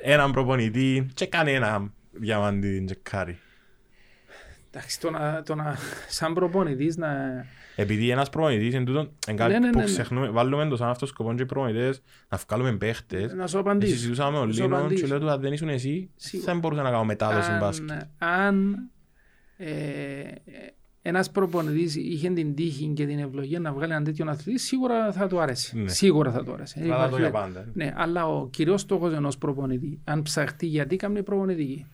έναν 0.03 0.31
προπονητή 0.31 1.07
και 1.13 1.25
κανένα 1.25 1.93
Διαμαντίδη 2.11 2.85
και 2.85 2.97
Κάρι. 3.03 3.37
Εντάξει, 4.71 4.99
το 4.99 5.09
να, 5.09 5.43
το 5.43 5.55
να, 5.55 5.75
σαν 6.09 6.33
προπονητής 6.33 6.97
να... 6.97 7.45
Επειδή 7.75 8.09
ένας 8.09 8.29
προπονητής 8.29 8.73
είναι 8.73 8.83
τούτο, 8.83 9.11
εν 9.27 9.35
κάτι 9.35 9.51
Ναι, 9.53 9.59
ναι, 9.59 9.69
που 9.69 9.77
ναι, 9.77 9.83
ναι. 9.83 9.89
ξεχνούμε, 9.91 10.29
βάλουμε 10.29 10.67
το 10.67 10.75
σαν 10.75 10.89
αυτό 10.89 11.05
σκοπό 11.05 11.33
και 11.33 11.41
οι 11.41 11.45
προπονητές 11.45 12.01
να 12.29 12.37
βγάλουμε 12.47 12.77
παίχτες. 12.77 13.33
Να 13.33 13.47
σου 13.47 13.57
Ε, 13.57 13.59
απαντήσω. 13.59 13.93
Συζητούσαμε 13.95 14.31
με 14.31 14.37
τον 14.37 14.47
Να 14.47 14.53
σου 14.53 14.61
Λίνο 14.61 14.75
και 14.75 14.79
απαντήσω. 14.81 15.07
λέω 15.07 15.19
του 15.19 15.29
αν 15.29 15.41
δεν 15.41 15.53
ήσουν 15.53 15.69
εσύ, 15.69 16.09
Σίγουρα. 16.15 16.51
δεν 16.51 16.59
μπορούσα 16.61 16.81
να 16.81 16.89
κάνω 16.89 17.03
μετάδοση 17.05 17.51
μπάσκετ. 17.59 17.91
αν, 17.91 18.09
αν 18.17 18.77
ε, 19.57 19.71
ένας 21.05 21.31
προπονητής 21.31 21.95
είχε 21.95 22.29
την 22.29 22.55
τύχη 22.55 22.87
και 22.95 23.05
την 23.05 23.19
ευλογία 23.19 23.59
να 23.59 23.73
βγάλει 23.73 23.91
έναν 23.91 24.03
τέτοιο 24.03 24.25
αθλητή, 24.29 24.59
σίγουρα 24.59 25.11
θα 25.11 25.27
του 25.27 25.39
άρεσε. 25.39 25.77
Ναι. 25.77 25.89
Σίγουρα 25.89 26.31
θα 26.31 26.43
του 26.43 26.53
άρεσε. 26.53 26.79
Θα 26.79 26.85
το 26.85 26.93
Υπάρχει- 26.93 27.19
για 27.19 27.31
πάντα. 27.31 27.65
ναι, 27.73 27.93
αλλά 27.95 28.27
ο 28.27 28.47
κυρίω 28.47 28.77
στόχος 28.77 29.13
ενός 29.13 29.37
προπονητή, 29.37 29.99
αν 30.03 30.21
ψαχτεί 30.21 30.65
γιατί 30.65 30.95
κάνει 30.95 31.23
προπονητική. 31.23 31.85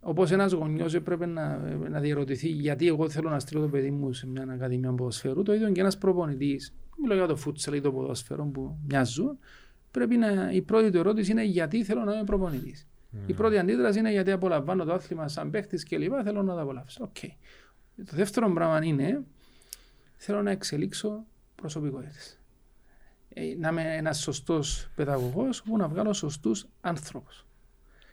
Όπως 0.00 0.30
ένας 0.30 0.52
γονιός 0.52 0.94
έπρεπε 0.94 1.26
να, 1.26 1.56
να 1.90 2.00
διερωτηθεί 2.00 2.48
γιατί 2.48 2.86
εγώ 2.86 3.08
θέλω 3.08 3.30
να 3.30 3.38
στείλω 3.38 3.60
το 3.60 3.68
παιδί 3.68 3.90
μου 3.90 4.12
σε 4.12 4.26
μια 4.26 4.46
ακαδημία 4.50 4.92
ποδοσφαίρου, 4.92 5.42
το 5.42 5.54
ίδιο 5.54 5.70
και 5.70 5.80
ένας 5.80 5.98
προπονητής, 5.98 6.74
μιλάω 7.02 7.16
για 7.16 7.26
το 7.26 7.36
φούτσαλ 7.36 7.74
ή 7.74 7.80
το 7.80 7.92
ποδοσφαίρο 7.92 8.44
που 8.44 8.76
μοιάζουν, 8.88 9.38
πρέπει 9.90 10.16
να, 10.16 10.50
η 10.52 10.62
πρώτη 10.62 10.90
του 10.90 10.98
ερώτηση 10.98 11.30
είναι 11.30 11.44
γιατί 11.44 11.84
θέλω 11.84 12.04
να 12.04 12.12
είμαι 12.12 12.24
προπονητής. 12.24 12.86
Η 13.26 13.32
πρώτη 13.32 13.58
αντίδραση 13.58 13.98
είναι 13.98 14.10
γιατί 14.10 14.30
απολαμβάνω 14.30 14.84
το 14.84 14.92
άθλημα 14.92 15.28
σαν 15.28 15.50
παίχτης 15.50 15.82
και 15.84 15.98
λοιπά, 15.98 16.22
θέλω 16.22 16.42
να 16.42 16.54
το 16.54 16.60
απολαύσω. 16.60 17.04
Οκ. 17.04 17.16
Το 18.10 18.16
δεύτερο 18.16 18.52
πράγμα 18.52 18.84
είναι 18.84 19.22
θέλω 20.16 20.42
να 20.42 20.50
εξελίξω 20.50 21.24
προσωπικότητες. 21.54 22.18
Ε, 23.34 23.42
να 23.58 23.68
είμαι 23.68 23.96
ένας 23.96 24.18
σωστός 24.20 24.88
παιδαγωγός 24.94 25.62
που 25.62 25.76
να 25.76 25.88
βγάλω 25.88 26.12
σωστούς 26.12 26.66
άνθρωπους. 26.80 27.46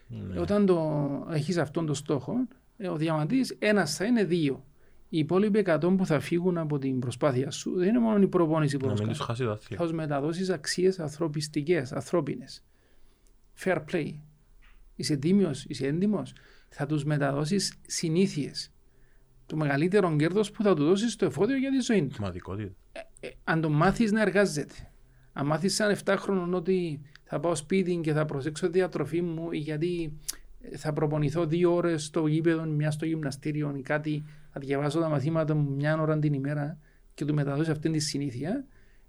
Ναι. 0.08 0.40
Όταν 0.40 0.66
το 0.66 1.00
έχεις 1.30 1.56
αυτόν 1.56 1.86
τον 1.86 1.94
στόχο, 1.94 2.32
ε, 2.76 2.88
ο 2.88 2.96
διαμαντής 2.96 3.56
ένας 3.58 3.96
θα 3.96 4.04
είναι 4.04 4.24
δύο. 4.24 4.64
Οι 5.08 5.18
υπόλοιποι 5.18 5.58
100 5.58 5.94
που 5.96 6.06
θα 6.06 6.20
φύγουν 6.20 6.58
από 6.58 6.78
την 6.78 6.98
προσπάθεια 7.00 7.50
σου 7.50 7.74
δεν 7.76 7.88
είναι 7.88 7.98
μόνο 7.98 8.22
η 8.22 8.26
προπόνηση 8.28 8.76
που 8.76 8.86
Να 8.86 8.96
θα 8.96 9.04
μην 9.04 9.14
σου 9.14 9.18
τους 9.18 9.26
κάνεις. 9.26 9.40
χάσει 9.40 9.48
το 9.50 9.56
Θα 9.56 9.62
άθλημα. 9.64 9.82
τους 9.82 9.92
μεταδώσεις 9.92 10.50
αξίες 10.50 10.98
ανθρωπιστικές, 11.00 11.92
ανθρώπινες. 11.92 12.64
Fair 13.64 13.78
play. 13.92 14.12
Είσαι 14.96 15.16
τίμιος, 15.16 15.64
είσαι 15.64 15.86
έντιμος. 15.86 16.32
Θα 16.68 16.86
τους 16.86 17.04
μεταδώσεις 17.04 17.74
συνήθειες. 17.86 18.72
Το 19.50 19.56
μεγαλύτερο 19.56 20.16
κέρδος 20.16 20.50
που 20.50 20.62
θα 20.62 20.74
του 20.74 20.84
δώσεις 20.84 21.12
στο 21.12 21.24
εφόδιο 21.24 21.56
για 21.56 21.70
τη 21.70 21.80
ζωή 21.80 22.06
του 22.06 22.14
Σημαντικότητα. 22.14 22.72
ε, 23.20 23.28
αν 23.44 23.60
το 23.60 23.68
μάθεις 23.70 24.12
να 24.12 24.20
εργάζεται, 24.20 24.74
αν 25.32 25.46
μάθεις 25.46 25.74
σαν 25.74 25.96
7χρονο 26.04 26.48
ότι 26.52 27.00
θα 27.24 27.40
πάω 27.40 27.54
σπίτι 27.54 28.00
και 28.02 28.12
θα 28.12 28.24
προσέξω 28.24 28.66
τη 28.66 28.72
διατροφή 28.72 29.22
μου 29.22 29.48
ή 29.52 29.58
γιατί 29.58 30.12
ε, 30.60 30.76
θα 30.76 30.92
προπονηθώ 30.92 31.46
δύο 31.46 31.74
ώρες 31.74 32.04
στο 32.04 32.26
γήπεδο, 32.26 32.64
μια 32.64 32.90
στο 32.90 33.06
γυμναστήριο 33.06 33.74
ή 33.76 33.82
κάτι, 33.82 34.24
θα 34.52 34.60
διαβάσω 34.60 35.00
τα 35.00 35.08
μαθήματα 35.08 35.54
μου 35.54 35.70
μια 35.74 36.00
ώρα 36.00 36.18
την 36.18 36.32
ημέρα 36.32 36.78
και 37.14 37.24
του 37.24 37.34
μεταδώσει 37.34 37.70
αυτή 37.70 37.90
τη 37.90 37.98
συνήθεια, 37.98 38.64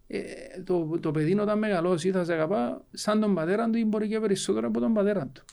ε, 0.07 0.19
το, 0.63 0.97
το 0.99 1.11
παιδί 1.11 1.39
όταν 1.39 1.57
μεγαλώσει 1.57 2.11
θα 2.11 2.23
σε 2.23 2.33
αγαπά 2.33 2.83
σαν 2.91 3.19
τον 3.19 3.33
πατέρα 3.35 3.69
του 3.69 3.77
ή 3.77 3.85
μπορεί 3.85 4.07
και 4.07 4.19
περισσότερο 4.19 4.67
από 4.67 4.79
τον 4.79 4.93
πατέρα 4.93 5.27
του. 5.27 5.43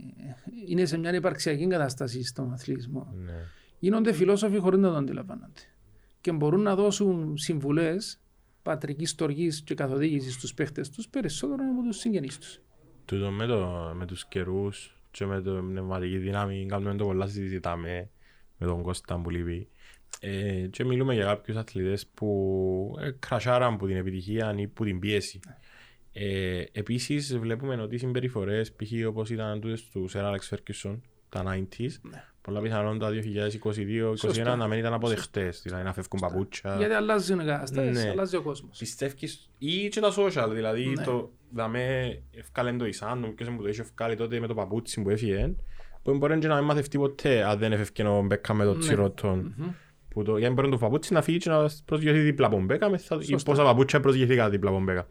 είναι 0.68 0.86
σε 0.86 0.98
μια 0.98 1.14
υπαρξιακή 1.16 1.68
κατάσταση 1.68 2.24
στον 2.24 2.54
αθλητισμό 2.54 3.14
Ναι. 3.26 3.44
γίνονται 3.80 4.14
φιλόσοφοι 4.14 4.58
χωρίς 4.58 4.80
να 4.80 4.90
το 4.90 4.96
αντιλαμβάνονται 4.96 5.62
και 6.22 6.32
μπορούν 6.32 6.62
να 6.62 6.76
δώσουν 6.76 7.38
συμβουλές 7.38 8.20
πατρικής 8.64 9.10
στοργής 9.10 9.62
και 9.62 9.74
καθοδήγησης 9.74 10.34
στους 10.34 10.54
παίχτες 10.54 10.90
τους 10.90 11.08
περισσότερο 11.08 11.64
από 11.74 11.84
τους 11.88 11.98
συγγενείς 11.98 12.38
τους. 12.38 12.60
Τούτο 13.06 13.32
με, 13.32 13.46
το, 13.46 13.92
με 13.96 14.06
τους 14.06 14.26
καιρούς 14.26 14.98
και 15.12 15.26
με 15.26 15.42
το 15.42 15.54
πνευματική 15.54 16.18
δύναμη 16.18 16.66
κάνουμε 16.70 16.96
το 16.96 17.06
πολλά 17.06 17.28
συζητάμε 17.28 18.10
με 18.58 18.68
τον 18.68 18.82
Κώστα 18.82 19.20
που 19.20 19.30
λείπει. 19.30 19.68
Ε, 20.20 20.68
και 20.70 20.84
μιλούμε 20.86 21.14
για 21.14 21.26
κάποιους 21.26 21.58
αθλητές 21.58 22.08
που 22.14 22.96
ε, 23.00 23.12
κρασάραν 23.20 23.74
από 23.74 23.88
την 23.88 23.96
επιτυχία 23.96 24.54
ή 24.58 24.68
που 24.68 24.84
την 24.84 25.00
πίεση. 25.00 25.40
Ε, 26.14 26.64
επίσης 26.72 27.38
βλέπουμε 27.38 27.82
ότι 27.82 27.96
οι 27.96 27.98
συμπεριφορές 27.98 28.72
π.χ. 28.72 29.08
όπως 29.08 29.30
ήταν 29.30 29.60
τούτες 29.62 29.84
τους 29.90 30.12
Σερ 30.12 30.26
Άλεξ 30.26 30.48
Φέρκισον 30.48 31.02
τα 31.30 31.44
90s 31.46 31.90
πολλά 32.42 32.62
πιθανόν 32.62 33.00
τα 33.00 33.10
2022-2021 33.10 34.18
Σωστό. 34.18 34.56
να 34.56 34.68
μην 34.68 34.80
ήταν 34.80 34.94
αποδεχτές 34.94 35.62
δηλαδή 35.64 35.84
να 35.84 35.94
φεύγουν 35.94 36.20
παπούτσια 36.20 36.76
Γιατί 36.78 36.94
αλλάζουν 36.94 37.40
οι 37.40 37.46
καταστάσεις, 37.46 38.04
Ναι. 38.04 38.10
αλλάζει 38.10 38.36
ο 38.36 38.42
κόσμος. 38.42 38.78
Πιστεύεις 38.78 39.50
ή 39.58 39.88
και 39.88 40.00
τα 40.00 40.14
social, 40.18 40.50
δηλαδή 40.54 40.86
Ναι. 40.88 41.04
το 41.04 41.32
δαμε 41.50 42.08
ευκάλεν 42.32 42.78
το 42.78 42.86
Ισάν, 42.86 43.34
ποιος 43.36 43.50
μου 43.50 43.62
το 43.62 43.68
είχε 43.68 43.82
ευκάλει 43.82 44.16
τότε 44.16 44.40
με 44.40 44.48
το 44.48 44.54
παπούτσι 44.54 45.02
που 45.02 45.10
έφυγε, 45.10 45.56
που 46.04 46.18
μπορεί 46.18 46.40
και 46.40 46.48
να 46.48 46.56
μην 46.56 46.64
μάθεις 46.64 46.88
ποτέ 46.88 47.44
αν 47.44 47.58
δεν 47.60 47.72
έφευκε 47.72 48.04
ο 48.04 48.22
Μπέκα 48.22 48.54
με 48.54 48.64
το 48.64 48.74
Ναι. 48.74 48.80
τσιρότον. 48.80 49.56
Που 50.18 50.24
το, 50.24 50.38
γιατί 50.38 50.54
μπορεί 50.54 50.70
το 50.70 50.78
παπούτσι 50.78 51.14
να 51.14 51.22
φύγει 51.22 51.38
και 51.38 51.50
να 51.50 51.70
προσγειωθεί 51.86 52.20
δίπλα 52.20 52.46
από 52.48 52.56
τον 52.56 52.66
Μπέκα, 52.66 52.88
ή 52.88 52.98
Σωστά. 53.24 53.52
πόσα 53.52 53.64
παπούτσια 53.64 54.00
προσγειωθήκα 54.00 54.50
δίπλα 54.50 54.70
από 54.70 54.78
τον 54.78 54.86
Μπέκα. 54.88 55.08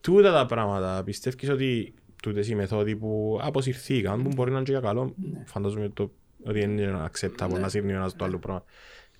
Τούτα 0.00 0.32
τα 0.32 0.46
πράγματα 0.46 1.02
πιστεύεις 1.04 1.48
ότι 1.50 1.94
τούτες 2.22 2.48
οι 2.48 2.54
μεθόδοι 2.54 2.96
που 2.96 3.38
αποσυρθήκαν, 3.42 4.22
που 4.22 4.28
μπορεί 4.34 4.50
να 4.50 4.56
είναι 4.56 4.64
και 4.64 4.70
για 4.72 4.80
καλό, 4.80 5.14
Ναι. 5.32 5.42
φαντάζομαι 5.46 5.88
το, 5.88 6.10
ότι 6.44 6.58
δεν 6.60 6.78
είναι 6.78 7.10
acceptable 7.12 7.58
να 7.60 7.68
σύρνει 7.68 7.92
ο 7.92 7.96
ένας 7.96 8.16
το 8.16 8.24
άλλο 8.24 8.38
πράγμα. 8.38 8.64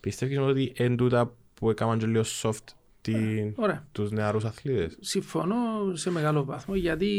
Πιστεύεις 0.01 0.39
ότι 0.39 0.73
είναι 0.77 0.97
τούτα 0.97 1.35
που 1.55 1.71
έκαναν 1.71 1.99
και 1.99 2.07
λίγο 2.07 2.23
soft 2.43 2.65
την, 3.01 3.53
Ωραία. 3.57 3.87
τους 3.93 4.11
νεαρούς 4.11 4.45
αθλήτες. 4.45 4.97
Συμφωνώ 5.01 5.57
σε 5.93 6.11
μεγάλο 6.11 6.45
βαθμό 6.45 6.75
γιατί 6.75 7.11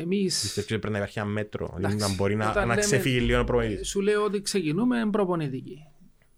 εμείς 0.00 0.40
Πιστεύεις 0.40 0.70
ότι 0.70 0.78
πρέπει 0.78 0.92
να 0.92 0.98
υπάρχει 0.98 1.18
ένα 1.18 1.28
μέτρο, 1.28 1.72
δηλαδή 1.76 1.94
Εντάξει, 1.94 2.10
να 2.10 2.16
μπορεί 2.16 2.36
να, 2.36 2.50
όταν 2.50 2.62
να 2.62 2.74
λέμε- 2.74 2.80
ξεφύγει 2.80 3.18
λίγο 3.20 3.40
ο 3.40 3.44
προπονητής; 3.44 3.88
σου 3.88 4.00
λέω 4.00 4.24
ότι 4.24 4.40
ξεκινούμε 4.40 5.08
προπονητική. 5.10 5.78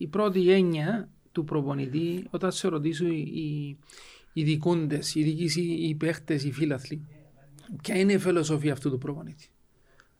Η 0.01 0.07
πρώτη 0.07 0.51
έννοια 0.51 1.09
του 1.32 1.44
προπονητή, 1.44 2.26
όταν 2.30 2.53
σε 2.53 2.68
ρωτήσουν 2.68 3.11
οι, 3.11 3.30
οι, 3.34 3.76
οι 4.32 4.42
δικούντες, 4.42 5.14
οι 5.14 5.22
διοίκηση, 5.22 5.61
οι 5.61 5.94
παίχτες, 5.94 6.44
οι 6.44 6.53
φίλαθλοι, 6.53 7.07
ποια 7.82 7.98
είναι 7.98 8.12
η 8.12 8.18
φιλοσοφία 8.18 8.72
αυτού 8.72 8.90
του 8.90 8.98
προπονητή. 8.98 9.48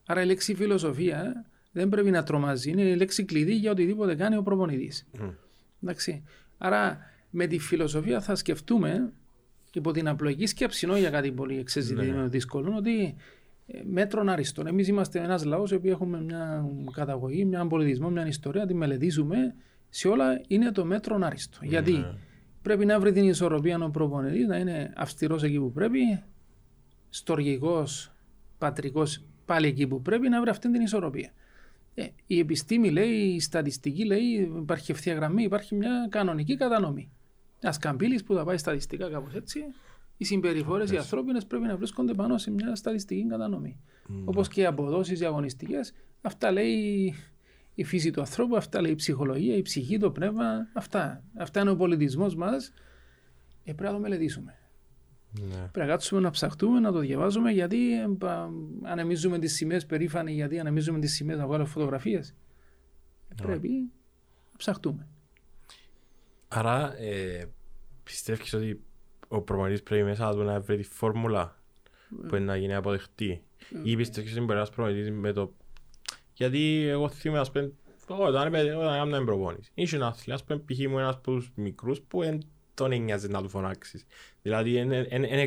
Άρα 0.07 0.23
η 0.23 0.27
λέξη 0.27 0.55
φιλοσοφία 0.55 1.47
δεν 1.73 1.89
πρέπει 1.89 2.11
να 2.11 2.23
τρομάζει, 2.23 2.71
είναι 2.71 2.83
η 2.83 2.97
λέξη 2.97 3.25
κλειδί 3.25 3.55
για 3.55 3.71
οτιδήποτε 3.71 4.15
κάνει 4.15 4.37
ο 4.37 4.43
προπονητής. 4.43 5.07
Μμ. 5.19 5.29
Εντάξει. 5.83 6.23
Άρα 6.59 6.99
με 7.31 7.47
τη 7.47 7.59
φιλοσοφία 7.59 8.21
θα 8.21 8.35
σκεφτούμε 8.35 9.13
υπό 9.73 9.91
την 9.91 10.09
απλοϊκή 10.09 10.47
σκέψη, 10.47 10.87
όχι 10.87 11.01
για 11.01 11.11
κάτι 11.11 11.33
πολύ 11.33 11.59
εξεζητημένο 11.59 12.29
δύσκολο, 12.29 12.75
ότι 12.77 13.15
ε, 13.67 13.81
μέτρων 13.85 14.29
αριστών. 14.29 14.67
Εμείς 14.67 14.89
είμαστε 14.89 15.21
ένας 15.21 15.45
λαός 15.45 15.71
που 15.71 15.89
έχουμε 15.89 16.23
μια 16.23 16.65
καταγωγή, 16.93 17.45
μια 17.45 17.67
πολιτισμό, 17.67 18.11
μια 18.11 18.27
ιστορία, 18.27 18.67
τη 18.67 18.75
μελετήσουμε. 18.75 19.55
Σε 19.91 20.09
όλα 20.09 20.41
είναι 20.47 20.73
το 20.73 20.85
μέτρο 20.85 21.19
άριστο. 21.23 21.59
Γιατί 21.63 22.05
πρέπει 22.63 22.85
να 22.85 23.01
βρει 23.01 23.13
την 23.13 23.29
ισορροπία 23.29 23.85
ο 23.85 23.91
προπονητής, 23.91 24.47
να 24.47 24.57
είναι 24.57 24.93
αυστηρός 24.97 25.43
εκεί 25.43 25.59
που 25.59 25.73
πρέπει, 25.73 26.23
στοργικός, 27.09 28.13
πατρικός 28.59 29.25
πάλι 29.45 29.67
εκεί 29.67 29.87
που 29.87 30.03
πρέπει, 30.03 30.29
να 30.29 30.41
βρει 30.41 30.51
αυτή 30.51 30.71
την 30.71 30.81
ισορροπία. 30.81 31.33
Ε, 31.95 32.07
η 32.27 32.39
επιστήμη 32.39 32.91
λέει, 32.91 33.15
η 33.15 33.41
στατιστική 33.41 34.05
λέει, 34.05 34.53
υπάρχει 34.57 34.91
ευθεία 34.91 35.15
γραμμή, 35.15 35.43
υπάρχει 35.43 35.75
μια 35.75 36.07
κανονική 36.11 36.57
κατανομή. 36.57 37.11
Μια 37.63 37.75
καμπύλης 37.81 38.25
που 38.25 38.35
θα 38.35 38.45
πάει 38.45 38.57
στατιστικά 38.57 39.11
κάπως 39.11 39.35
έτσι, 39.35 39.61
οι 40.17 40.25
συμπεριφορές 40.25 40.91
οι 40.91 40.97
ανθρώπινες 40.97 41.47
πρέπει 41.47 41.67
να 41.67 41.77
βρίσκονται 41.77 42.15
πάνω 42.15 42.39
σε 42.39 42.51
μια 42.51 42.75
στατιστική 42.75 43.27
κατανομή. 43.29 43.81
Όπως 44.25 44.49
και 44.49 44.61
οι 44.61 44.67
αποδόσεις 44.67 45.21
οι 45.21 45.25
αγωνιστικέ, 45.25 45.81
αυτά 46.21 46.53
λέει 46.53 47.15
η 47.75 47.85
φύση 47.85 48.11
του 48.11 48.21
ανθρώπου, 48.21 48.57
αυτά 48.57 48.81
λέει 48.81 48.91
η 48.93 48.95
ψυχολογία, 48.95 49.57
η 49.57 49.63
ψυχή, 49.63 49.99
το 49.99 50.11
πνεύμα, 50.11 50.69
αυτά. 50.73 51.23
Αυτά 51.39 51.61
είναι 51.61 51.71
ο 51.71 51.77
πολιτισμός 51.77 52.35
μας. 52.35 52.73
Ε, 53.65 53.73
πρέπει 53.73 53.83
να 53.83 53.93
το 53.93 53.99
μελετήσουμε. 53.99 54.55
Ναι. 55.33 55.55
Πρέπει 55.57 55.79
να 55.79 55.87
κάτσουμε 55.87 56.21
να 56.21 56.31
ψαχτούμε, 56.31 56.81
να 56.81 56.93
το 56.93 56.99
διαβάζουμε, 56.99 57.51
γιατί 57.51 58.01
ε, 58.01 58.07
πα- 58.19 58.51
ανεμίζουμε 58.83 59.39
τις 59.39 59.55
σημαίες 59.55 59.87
περήφανοι, 59.87 60.33
γιατί 60.33 60.59
ανεμίζουμε 60.59 60.99
τις 60.99 61.15
σημαίες 61.15 61.39
να 61.39 61.47
βγάλουμε 61.47 61.69
φωτογραφίες. 61.69 62.35
Πρέπει 63.37 63.69
να 64.51 64.57
ψαχτούμε. 64.57 65.07
Άρα 66.49 66.97
ε, 66.99 67.45
πιστεύεις 68.03 68.53
ότι 68.53 68.81
ο 69.29 69.41
προπονητής 69.41 69.83
πρέπει 69.83 70.05
μέσα 70.05 70.31
του 70.33 70.43
να 70.43 70.61
βρει 70.61 70.77
τη 70.77 70.83
φόρμουλα 70.83 71.59
που 72.29 72.37
είναι 72.37 72.45
να 72.45 72.57
γίνει 72.57 72.75
αποδεκτή; 72.75 73.43
Ή 73.83 73.97
πιστεύεις 73.97 74.33
ότι 74.33 74.41
μπορεί 74.41 74.57
ένας 74.57 74.71
προπονητής 74.71 75.11
με 75.11 75.33
το... 75.33 75.55
Γιατί 76.41 76.87
εγώ 76.89 77.09
θυμάμαι 77.09 77.41
ας 77.41 77.51
πούμε, 77.51 77.73
εγώ 78.11 78.25
όταν 78.25 78.47
έπαιζε, 78.47 78.75
όταν 78.75 78.95
έκανα 78.95 79.17
την 79.17 79.27
προπόνηση. 79.27 79.71
Είχε 79.75 79.97
ένας 79.97 80.09
αθλή, 80.09 80.33
ας 80.33 80.45
πούμε, 80.45 80.63
π.χ. 80.67 80.79
μου 80.91 80.99
ένας 80.99 81.15
από 81.15 81.23
τους 81.33 81.51
μικρούς 81.55 82.01
που 82.01 82.21
δεν 82.21 82.41
τον 82.75 82.93
ένοιαζε 82.93 83.29
να 83.29 83.43
του 83.43 83.49
φωνάξεις. 83.49 84.07
Δηλαδή 84.43 84.87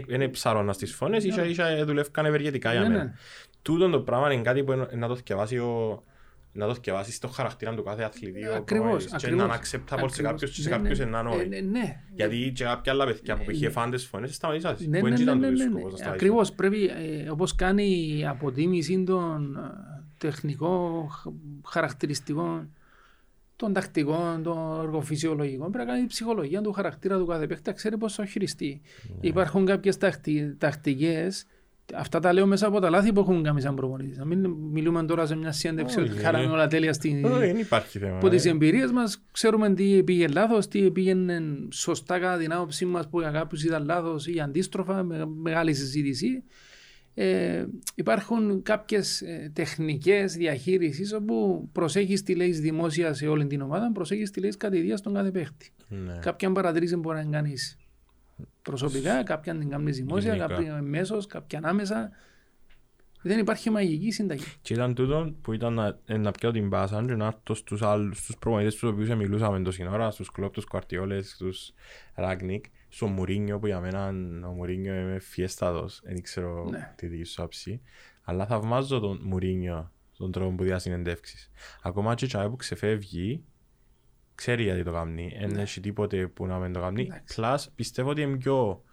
δεν 0.07 0.32
ψαρώνα 0.32 0.74
στις 0.74 0.94
φωνές, 0.94 1.24
ίσα 1.24 1.45
ίσα 1.45 1.86
δουλεύκαν 1.86 2.26
ευεργετικά 2.26 2.72
για 2.72 2.82
Ναι, 2.82 2.88
μένα. 2.88 3.03
ναι. 3.03 3.14
Τούτο 3.61 3.90
το 3.90 3.99
πράγμα 3.99 4.34
είναι 4.34 4.41
κάτι 4.41 4.64
που 4.64 4.72
είναι- 4.72 4.88
να 4.95 5.07
το 5.07 5.15
θυκευάσει 5.15 5.57
ο 5.57 6.03
να 6.56 6.68
το 6.68 6.74
θυκευάσει 6.74 7.11
στο 7.11 7.28
χαρακτήρα 7.28 7.74
του 7.76 7.84
κάθε 7.84 8.03
αθλητή 8.03 8.45
ο 8.48 8.56
Ακριβώς, 8.56 8.65
προπονητής 8.86 9.15
και 9.15 9.28
να 9.28 9.34
είναι 9.34 9.44
ακριβώς. 9.44 9.70
acceptable 9.72 9.88
σε 9.90 9.94
Ακριβώς. 10.06 10.18
κάποιους 10.32 10.52
και 10.56 10.61
σε 10.61 10.70
Ναι, 10.70 10.76
κάποιους 10.76 10.99
ναι. 10.99 11.06
είναι 11.06 11.18
Ε, 11.18 11.36
όχι. 11.36 11.48
ναι, 11.48 11.60
ναι. 11.60 12.02
Γιατί 12.15 12.52
και 12.56 12.64
κάποια 12.64 12.91
άλλα 12.91 13.06
παιδιά 13.06 13.38
που 13.38 13.52
είχε 13.52 13.70
φάνε 13.70 13.95
τις 13.95 14.06
φωνές 14.06 14.36
σταματήσαν. 14.36 14.78
Ναι, 14.80 14.99
Που 14.99 15.07
ναι, 15.07 15.10
δεν 15.10 15.11
ναι, 15.14 15.22
ήταν 15.22 15.40
ναι, 15.40 15.45
το 15.45 15.52
ναι, 15.52 15.57
σκοπός 15.57 15.76
ναι. 15.84 15.90
να 15.91 15.98
σταματήσουν. 15.98 16.14
Ακριβώς 16.14 16.52
πρέπει, 16.53 16.86
ε, 16.86 17.30
όπως 17.30 17.56
κάνει 17.56 18.18
η 18.20 18.26
αποτίμηση 18.28 19.03
των 19.03 19.57
ε, 20.27 20.29
τεχνικών 20.29 21.09
χ- 21.09 21.27
χαρακτηριστικών 21.67 22.73
των 23.55 23.73
τακτικών, 23.73 24.43
των 24.43 24.79
εργοφυσιολογικών. 24.81 25.71
Πρέπει 25.71 25.87
να 25.87 25.93
κάνει 25.93 26.07
ψυχολογία 26.07 26.61
του 26.61 26.71
χαρακτήρα 26.71 27.17
του 27.17 27.25
κάθε 27.25 27.47
παίχτη, 27.47 27.63
να 27.69 27.75
ξέρει 27.75 27.97
πώς 27.97 28.13
θα 28.13 28.25
χειριστεί. 28.25 28.81
Ναι. 29.07 29.15
Υπάρχουν 29.21 29.65
κάποιες 29.65 29.97
τακτικές, 30.57 31.45
αυτά 31.93 32.19
τα 32.19 32.33
λέω 32.33 32.45
μέσα 32.47 32.67
από 32.67 32.79
τα 32.79 32.89
λάθη 32.89 33.13
που 33.13 33.19
έχουν 33.19 33.43
κάνει 33.43 33.61
σαν 33.61 33.75
προπονητής. 33.75 34.17
Να 34.17 34.25
μην 34.25 34.45
μιλούμε 34.49 35.03
τώρα 35.05 35.25
σε 35.25 35.35
μια 35.35 35.51
συνέντευξη 35.51 35.99
Όχι, 35.99 36.07
ότι 36.07 36.17
ναι. 36.17 36.23
χάραμε 36.23 36.45
όλα 36.45 36.67
τέλεια 36.67 36.93
στην. 36.93 37.25
Ε, 37.25 37.29
Δεν 37.29 37.57
υπάρχει 37.57 37.99
θέμα. 37.99 38.15
Από 38.17 38.29
τις 38.29 38.45
ε. 38.45 38.49
εμπειρίες 38.49 38.91
μας 38.91 39.23
ξέρουμε 39.31 39.73
τι 39.73 40.03
πήγε 40.03 40.27
λάθος, 40.27 40.67
τι 40.67 40.91
πήγαινε 40.91 41.41
σωστά 41.71 42.19
κατά 42.19 42.37
την 42.37 42.53
άποψή 42.53 42.85
μας 42.85 43.09
που 43.09 43.19
για 43.19 43.31
κάποιους 43.31 43.63
ήταν 43.63 43.85
λάθος 43.85 44.27
ή 44.27 44.39
αντίστροφα, 44.39 45.03
με, 45.03 45.25
μεγάλη 45.25 45.73
συζήτηση. 45.73 46.43
Ε, 47.15 47.65
υπάρχουν 47.95 48.64
κάποιες 48.64 49.22
ε, 49.22 49.52
τεχνικές 49.53 50.34
διαχείριση 50.34 51.15
όπου 51.15 51.69
προσέχεις 51.72 52.23
τι 52.23 52.35
λέεις 52.35 52.60
δημόσια 52.60 53.14
σε 53.14 53.27
όλη 53.27 53.48
την 53.48 53.61
ομάδα, 53.61 53.91
προσέχεις 53.91 54.31
τι 54.31 54.40
λέεις 54.40 54.57
κατηδία 54.57 54.98
στον 54.98 55.14
κάθε 55.14 55.31
παίχτη. 55.31 55.72
Ναι. 55.88 56.18
Κάποια 56.22 56.52
παρατηρήσεις 56.52 56.98
μπορεί 56.98 57.18
να 57.18 57.31
κάνεις 57.31 57.77
προσωπικά, 58.61 59.23
κάποια 59.23 59.57
την 59.57 59.69
κάνεις 59.69 59.98
δημόσια, 59.98 60.35
Γενικά. 60.35 60.56
κάποια 60.56 60.81
μέσω, 60.81 61.18
κάποια 61.27 61.57
ανάμεσα. 61.57 62.11
Δεν 63.26 63.40
υπάρχει 63.40 63.69
μαγική 63.69 64.11
συνταγή. 64.11 64.44
Και 64.61 64.73
ήταν 64.73 64.94
τούτο 64.94 65.35
που 65.41 65.53
ήταν 65.53 65.73
να, 65.73 65.99
ε, 66.06 66.18
να 66.18 66.31
πιάω 66.31 66.52
την 66.52 66.69
πάσα 66.69 67.03
και 67.06 67.15
να 67.15 67.26
έρθω 67.26 67.53
στους 67.53 67.81
άλλους, 67.81 68.18
στους 68.18 68.38
προπονητές 68.38 68.73
τους 68.73 68.90
οποίους 68.90 69.10
μιλούσαμε 69.10 69.61
τόση 69.61 69.88
ώρα, 69.91 70.11
στους 70.11 70.31
κλόπ, 70.31 70.53
τους 70.53 70.65
Κουαρτιόλες, 70.65 71.30
στους 71.30 71.73
Ράγνικ, 72.15 72.65
στον 72.95 73.11
Μουρίνιο 73.11 73.60
που 73.60 73.68
για 73.68 73.80
μένα 73.80 74.07
ο 74.48 74.52
Μουρίνιο 74.52 74.94
είναι 74.94 75.20
φιέστατος, 75.20 76.02
δεν 76.03 76.22
ξέρω 76.22 76.68
Ναι. 76.70 76.94
τη 76.95 77.07
δική 77.07 77.24
σου 77.24 77.44
άψη, 77.44 77.82
αλλά 78.24 78.45
θαυμάζω 78.45 78.99
τον 78.99 79.20
Μουρίνιο 79.24 79.91
τον 80.18 80.32
τρόπο 80.32 80.56
που 80.56 80.64
διά 80.64 80.80
συνεντεύξεις. 80.80 81.52
Ακόμα 81.84 82.14
και 82.15 82.26
τσάι 82.26 82.49
που 82.49 82.56
ξεφεύγει, 82.56 83.44
ξέρει 84.36 84.64
γιατί 84.64 84.84
το 84.84 84.91
κάνει, 84.91 85.38
δεν 85.40 85.57
έχει 85.57 85.80
τίποτε 85.80 86.28
που 86.28 86.45
να 86.45 86.57
μην 86.57 86.74
το 86.74 86.80
κάνει. 86.80 87.07
Ναι. 87.07 87.15
Εντάξει. 87.15 87.41
Plus 87.41 87.72
πιστεύω 87.76 88.10
ότι 88.10 88.22
είναι 88.22 88.38
πιο 88.38 88.84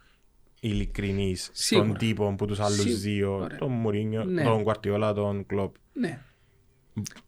ειλικρινής 0.59 1.43
στον 1.43 1.55
Σίγουρα. 1.55 1.97
τύπο 1.97 2.35
που 2.35 2.45
τους 2.45 2.59
άλλους 2.59 2.79
Σίγουρα. 2.79 2.97
δύο, 2.99 3.33
Ωραία. 3.35 3.57
τον 3.57 3.71
Μουρίνιο, 3.71 4.23
Ναι. 4.23 4.43
τον 4.43 4.63
Κουαρτιόλα, 4.63 5.13
τον 5.13 5.45
Κλόπ. 5.45 5.75
Ναι. 5.93 6.21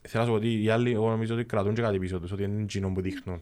Θέλω 0.01 0.23
να 0.23 0.23
σου 0.23 0.29
πω 0.29 0.33
ότι 0.33 0.63
οι 0.63 0.69
άλλοι 0.69 0.91
εγώ 0.91 1.09
νομίζω 1.09 1.33
ότι 1.35 1.43
κρατούν 1.45 1.73
και 1.73 1.81
κάτι 1.81 1.99
πίσω 1.99 2.19
τους, 2.19 2.31
ότι 2.31 2.43
είναι 2.43 2.61
εκείνο 2.61 2.91
που 2.91 3.01
δείχνουν. 3.01 3.41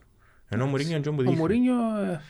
Ενώ 0.49 0.63
ο 0.63 0.67
Μουρίνιο 0.67 0.89
είναι 0.91 0.99
εκείνο 0.99 1.15
που 1.15 1.21
Ο 1.21 1.23
δείχνει. 1.23 1.39
Μουρίνιο 1.39 1.73
ε, 1.97 2.21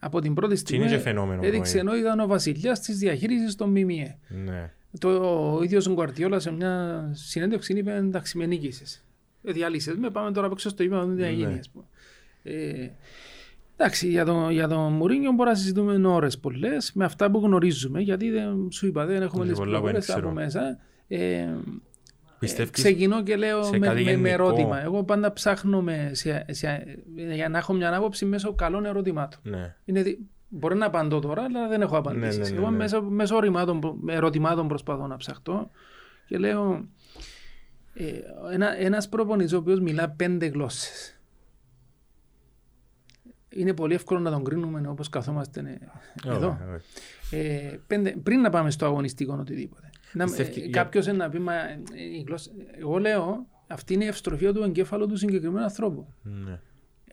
από 0.00 0.20
την 0.20 0.34
πρώτη 0.34 0.56
στιγμή 0.56 0.84
είναι 0.84 0.94
και 0.94 1.00
φαινόμενο 1.00 1.42
έδειξε 1.44 1.72
που 1.72 1.78
είναι. 1.78 1.90
ενώ 1.90 2.00
ήταν 2.00 2.20
ο 2.20 2.26
βασιλιάς 2.26 2.80
της 2.80 2.98
διαχείρισης 2.98 3.54
των 3.54 3.68
ΜΜΕ. 3.68 4.18
Ναι. 4.28 4.72
Το, 4.98 5.08
ο 5.56 5.62
ίδιος 5.62 5.86
ο 5.86 5.92
Γκουαρτιόλα 5.92 6.40
σε 6.40 6.52
μια 6.52 7.04
συνέντευξη 7.12 7.72
είπε: 7.72 7.94
Εντάξει, 7.94 8.38
με 8.38 8.46
νίκησες. 8.46 9.04
Διαλύσε 9.42 9.94
με, 9.98 10.10
πάμε 10.10 10.32
τώρα 10.32 10.48
παίξω 10.48 10.68
στο 10.68 10.82
γήπεδο, 10.82 11.14
τι 11.14 11.22
θα 11.22 11.28
γίνει. 11.28 11.52
Ναι. 11.52 11.58
ας 11.58 11.70
πούμε. 11.70 11.84
Ε, 12.42 12.88
εντάξει, 13.76 14.08
για 14.08 14.24
τον 14.24 14.50
για 14.50 14.68
τον 14.68 14.92
Μουρίνιο 14.92 15.30
μπορούμε 15.30 15.50
να 15.50 15.54
συζητούμε 15.54 16.08
ώρες 16.08 16.38
πολλές 16.38 16.92
με 16.94 17.04
αυτά 17.04 17.30
που 17.30 17.38
γνωρίζουμε, 17.38 18.00
γιατί 18.00 18.30
δεν, 18.30 18.68
σου 18.70 18.86
είπα 18.86 19.06
δεν 19.06 19.22
έχουμε 19.22 19.44
Είναι 19.44 19.52
τι 19.52 19.58
πολλά 19.58 19.78
που 19.80 19.84
δεν 19.84 19.94
πληροφορίε 19.94 20.14
από 20.14 20.28
ξέρω. 20.28 20.32
μέσα. 20.32 20.78
Ε, 21.08 21.48
Πιστεύεις; 22.40 22.70
Ξεκινώ 22.70 23.22
και 23.22 23.36
λέω 23.36 23.62
σε 23.62 23.78
με, 23.78 23.86
κάτι 23.86 24.04
με, 24.04 24.16
με 24.16 24.28
γενικό; 24.28 24.32
ερώτημα. 24.32 24.82
Εγώ 24.82 25.04
πάντα 25.04 25.32
ψάχνω 25.32 25.82
με, 25.82 26.10
σε, 26.12 26.44
σε, 26.48 26.84
για 27.34 27.48
να 27.48 27.58
έχω 27.58 27.72
μια 27.72 27.96
άποψη 27.96 28.24
μέσω 28.24 28.54
καλών 28.54 28.84
ερωτημάτων. 28.84 29.40
Ναι. 29.42 29.76
Είναι, 29.84 30.02
δι- 30.02 30.18
μπορεί 30.48 30.76
να 30.76 30.86
απαντώ 30.86 31.18
τώρα, 31.18 31.42
αλλά 31.42 31.68
δεν 31.68 31.80
έχω 31.80 31.96
απαντήσει. 31.96 32.38
Ναι, 32.38 32.44
ναι, 32.44 32.50
ναι, 32.50 32.56
Εγώ 32.56 32.70
ναι. 32.70 32.76
μέσω, 32.76 33.02
μέσω 33.02 33.36
ερωτημάτων, 33.36 33.80
προ- 33.80 33.96
ερωτημάτων 34.08 34.68
προσπαθώ 34.68 35.06
να 35.06 35.16
ψαχτώ 35.16 35.70
και 36.26 36.38
λέω 36.38 36.88
ε, 37.94 38.04
ένα, 38.52 38.76
ένας 38.80 39.08
προπονητής 39.08 39.52
ο 39.52 39.56
οποίος 39.56 39.80
μιλά 39.80 40.10
πέντε 40.10 40.46
γλώσσες. 40.46 41.14
Είναι 43.48 43.74
πολύ 43.74 43.94
εύκολο 43.94 44.20
να 44.20 44.30
τον 44.30 44.44
κρίνουμε 44.44 44.88
όπως 44.88 45.08
καθόμαστε 45.08 45.60
ε, 45.60 46.30
εδώ. 46.30 46.46
Ωραία, 46.48 46.66
ωραία. 46.66 46.80
Ε, 47.30 47.80
πέντε, 47.86 48.10
πριν 48.22 48.40
να 48.40 48.50
πάμε 48.50 48.70
στο 48.70 48.84
αγωνιστικό 48.86 49.36
οτιδήποτε. 49.40 49.89
Να, 50.12 50.24
Πιστεύει- 50.24 50.56
ε, 50.56 50.60
για- 50.60 50.70
κάποιος 50.70 51.06
να 51.06 51.28
πει, 51.28 51.38
μα, 51.38 51.54
ε, 51.54 51.80
η 52.18 52.24
γλώσσα- 52.26 52.52
εγώ 52.80 52.98
λέω, 52.98 53.46
αυτή 53.66 53.94
είναι 53.94 54.04
η 54.04 54.08
ευστροφία 54.08 54.52
του 54.52 54.62
εγκέφαλου 54.62 55.06
του 55.06 55.16
συγκεκριμένου 55.16 55.62
ανθρώπου. 55.64 56.06
Ναι. 56.22 56.58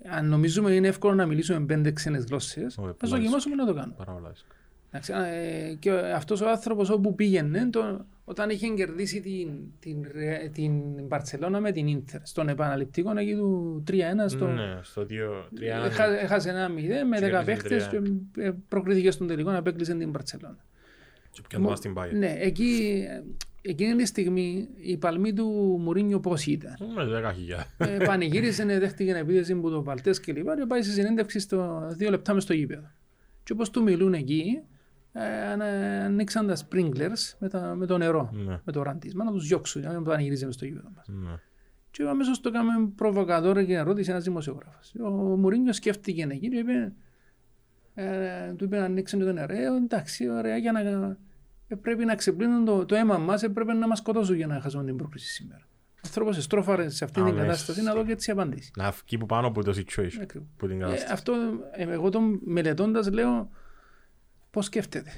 Αν 0.10 0.28
νομίζουμε 0.30 0.72
είναι 0.72 0.88
εύκολο 0.88 1.14
να 1.16 1.26
μιλήσουμε 1.26 1.66
πέντε 1.66 1.92
ξένες 1.92 2.24
γλώσσες, 2.24 2.78
Όχι, 2.78 2.88
ας 2.90 2.96
πολλά 2.98 3.16
δοκιμάσουμε 3.18 3.56
να 3.56 3.66
το 3.66 3.74
κάνουμε. 3.74 3.94
Πάρα 3.98 4.12
πολλά 4.12 4.30
δύσκολα. 4.30 4.54
Εντάξει, 4.90 5.14
α, 5.14 5.26
ε, 5.26 5.74
και 5.80 5.92
αυτός 5.92 6.42
ο 6.42 6.50
άνθρωπος 6.50 6.90
όπου 6.90 7.16
πήγαινε, 7.16 7.70
το, 7.70 8.06
όταν 8.26 8.50
είχε 8.50 8.68
κερδίσει 8.68 9.22
την, 9.22 9.50
την, 9.80 10.06
Ρε- 10.14 10.50
την 10.54 10.72
Μπαρτσελώνα 11.08 11.60
με 11.60 11.72
την 11.72 11.88
Ίντερ, 11.88 12.20
στον 12.24 12.50
επαναληπτικό 12.50 13.18
εκεί 13.18 13.36
του 13.36 13.84
3-1, 13.88 14.28
στο, 14.30 14.48
Ναι, 14.48 14.80
στο 14.82 15.02
2-3. 15.02 15.86
έχα- 15.86 16.20
έχασε 16.20 16.50
ένα 16.50 16.70
0 16.70 17.04
με 17.06 17.18
Και 17.18 17.26
10 17.26 17.30
κέρδισε 17.30 17.44
παίχτες 17.46 17.88
και 17.88 18.02
ε, 18.42 18.52
προκρίθηκε 18.68 19.12
στον 19.12 19.28
τελικό 19.28 19.52
να 19.52 19.58
απέκλεισε 19.58 19.96
την 19.96 20.10
Μπαρτσελώνα. 20.10 20.58
Και 21.42 21.48
πιάνε 21.48 21.64
το 21.64 21.70
μας 21.70 21.80
στην 21.80 21.94
Bayern. 21.98 22.14
Ναι, 22.18 22.36
εκεί, 22.40 23.04
εκείνη 23.62 23.96
τη 23.96 24.06
στιγμή 24.06 24.68
η 24.78 24.98
παλμή 24.98 25.34
του 25.34 25.46
Μουρίνιο 25.82 26.20
πώς 26.20 26.46
ήταν. 26.46 26.76
Με 26.96 27.04
10.000. 27.06 27.88
ε, 27.88 27.98
πανηγύρισε, 28.06 28.64
ε, 28.64 28.80
δέχτηκε 28.80 29.16
επίθεση 29.16 29.56
που 29.56 29.70
το 29.70 29.82
Παλτές 29.82 30.20
και 30.20 30.34
λοιπά 30.34 30.56
και 30.58 30.66
πάει 30.66 30.82
σε 30.82 30.92
συνέντευξη 30.92 31.40
στο 31.40 31.88
δύο 31.92 32.10
λεπτά 32.10 32.34
μες 32.34 32.44
στο 32.44 32.54
γήπεδο. 32.54 32.92
Και 33.44 33.52
όπως 33.54 33.70
του 33.70 33.84
μιλούν 33.84 34.14
εκεί, 34.14 34.60
ε, 35.14 35.22
ανα- 35.52 36.04
ανοίξαν 36.06 36.48
τα 36.48 36.56
sprinklers 36.58 37.36
με, 37.40 37.50
τα, 37.50 37.76
με 37.76 37.86
το 37.86 37.98
νερό, 37.98 38.30
Ναι. 38.34 38.60
με 38.64 38.72
το 38.72 38.82
ραντίσμα, 38.84 39.24
να 39.24 39.32
τους 39.32 39.48
διώξουν, 39.48 39.82
για 39.82 39.90
να 39.90 39.96
μην 39.96 40.06
πανηγυρίζει 40.06 40.46
μες 40.46 40.54
στο 40.54 40.66
γήπεδο 40.66 40.90
μας. 40.96 41.08
Ναι. 41.08 41.40
Και 41.92 42.04
αμέσως 42.04 42.40
το 42.42 42.52
κάνουμε 42.52 42.90
προβοκατόρα 42.96 43.64
και 43.64 43.74
ερώτηση 43.76 44.10
ένας 44.12 44.24
δημοσιογράφος. 44.24 44.94
Ο 45.04 45.10
Μουρίνιο 45.10 45.74
σκέφτηκε 45.74 46.28
εκεί 46.32 46.50
και 46.50 46.58
είπε, 46.58 46.94
ε, 47.94 48.54
του 48.58 48.64
είπε 48.64 48.78
να 48.78 48.84
ανοίξουν 48.86 49.20
το 49.20 49.34
νερό. 49.34 49.54
Ε, 49.54 49.66
εντάξει, 49.84 50.30
ωραία, 50.30 50.58
για 50.58 50.72
να, 50.72 50.80
ε, 50.80 51.18
πρέπει 51.76 52.06
να 52.06 52.16
ξεπλύνουν 52.16 52.66
το, 52.66 52.86
το 52.86 52.96
αίμα 52.96 53.18
μας, 53.18 53.44
ε, 53.44 53.50
πρέπει 53.50 53.74
να 53.74 53.88
μας 53.88 53.98
σκοτώσουν 53.98 54.36
για 54.36 54.48
να 54.48 54.60
χάσουμε 54.62 54.84
την 54.84 54.96
πρόκριση 54.96 55.28
σήμερα. 55.34 55.62
Ο 55.96 56.00
άνθρωπος 56.06 56.38
εστρόφαρε 56.38 56.90
σε 56.90 57.04
αυτή 57.04 57.16
την 57.16 57.24
Αμέσως. 57.30 57.46
κατάσταση 57.48 57.82
να 57.82 57.94
δω 57.94 58.06
και 58.06 58.12
έτσι 58.12 58.32
απαντήσεις. 58.32 58.72
Να 58.76 58.92
βγει 59.06 59.18
που 59.18 59.26
πάνω 59.26 59.48
από 59.48 59.64
το 59.64 59.72
situation. 59.76 60.20
Ακριβώς. 60.22 60.48
Που 60.58 60.68
την 60.68 60.78
Ε, 60.78 60.84
κατάσταση. 60.84 61.14
αυτό, 61.14 61.34
ε, 61.72 61.84
εγώ 61.92 62.10
τον 62.10 62.40
μελετώντας 62.46 63.10
λέω 63.12 63.50
πώς 64.52 64.66
σκέφτεται; 64.66 65.12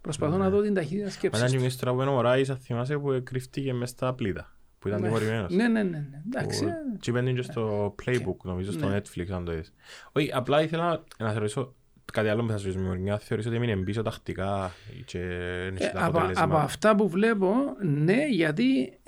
Προσπαθώ 0.00 0.36
να 0.36 0.50
δω 0.50 0.60
την 0.62 0.74
ταχύτητα 0.74 0.98
Μετά 1.04 1.10
σκέψης. 1.16 1.42
και 1.44 1.50
του. 1.56 1.60
εμείς 1.62 1.76
τώρα 1.76 1.94
που 1.94 2.00
είναι 2.00 2.10
ο 2.10 2.12
Μωράης, 2.14 2.48
θα 2.48 2.56
θυμάσαι 2.56 2.98
που 2.98 3.20
κρύφτηκε 3.24 3.72
μες 3.72 3.90
στα 3.90 4.14
πλήτα. 4.14 4.56
Που 4.78 4.88
ήταν 4.88 5.00
Ναι. 5.00 5.06
τιμωρημένος. 5.06 5.52
Ναι, 5.54 5.68
ναι, 5.68 5.82
ναι. 5.82 5.98
ναι. 5.98 6.22
Εντάξει, 6.26 6.64
ε, 6.64 6.70
Και 7.00 7.10
είπαν 7.10 7.34
και 7.34 7.42
στο 7.42 7.94
playbook, 8.04 8.36
νομίζω, 8.42 8.72
στο 8.72 8.88
Ναι. 8.88 8.96
Netflix, 8.98 9.26
αν 9.30 9.44
το 9.44 9.52
είδες. 9.52 9.72
Όχι, 10.12 10.30
απλά 10.32 10.62
ήθελα 10.62 11.04
να 11.18 11.32
θεωρήσω 11.32 11.74
κάτι 12.12 12.28
άλλο 12.28 12.42
που 12.44 12.50
θα 12.50 12.58
σου 12.58 12.72
πει 12.72 12.78
Μωρινιά. 12.78 13.18
Θεωρήσω 13.18 13.48
ότι 13.48 13.56
έμεινε 13.56 13.76
πίσω 13.76 14.02
τακτικά 14.02 14.72
και 15.04 15.18
δεν 15.18 15.72
Ε, 15.72 15.76
είχε 15.78 15.90
τα 15.92 15.98
από, 15.98 16.06
από 16.06 16.18
αποτελέσματα. 16.18 16.60
αυτά 16.62 16.94
που 16.96 17.08
βλέπω, 17.08 17.54
ναι, 17.82 18.26
γιατί 18.30 18.98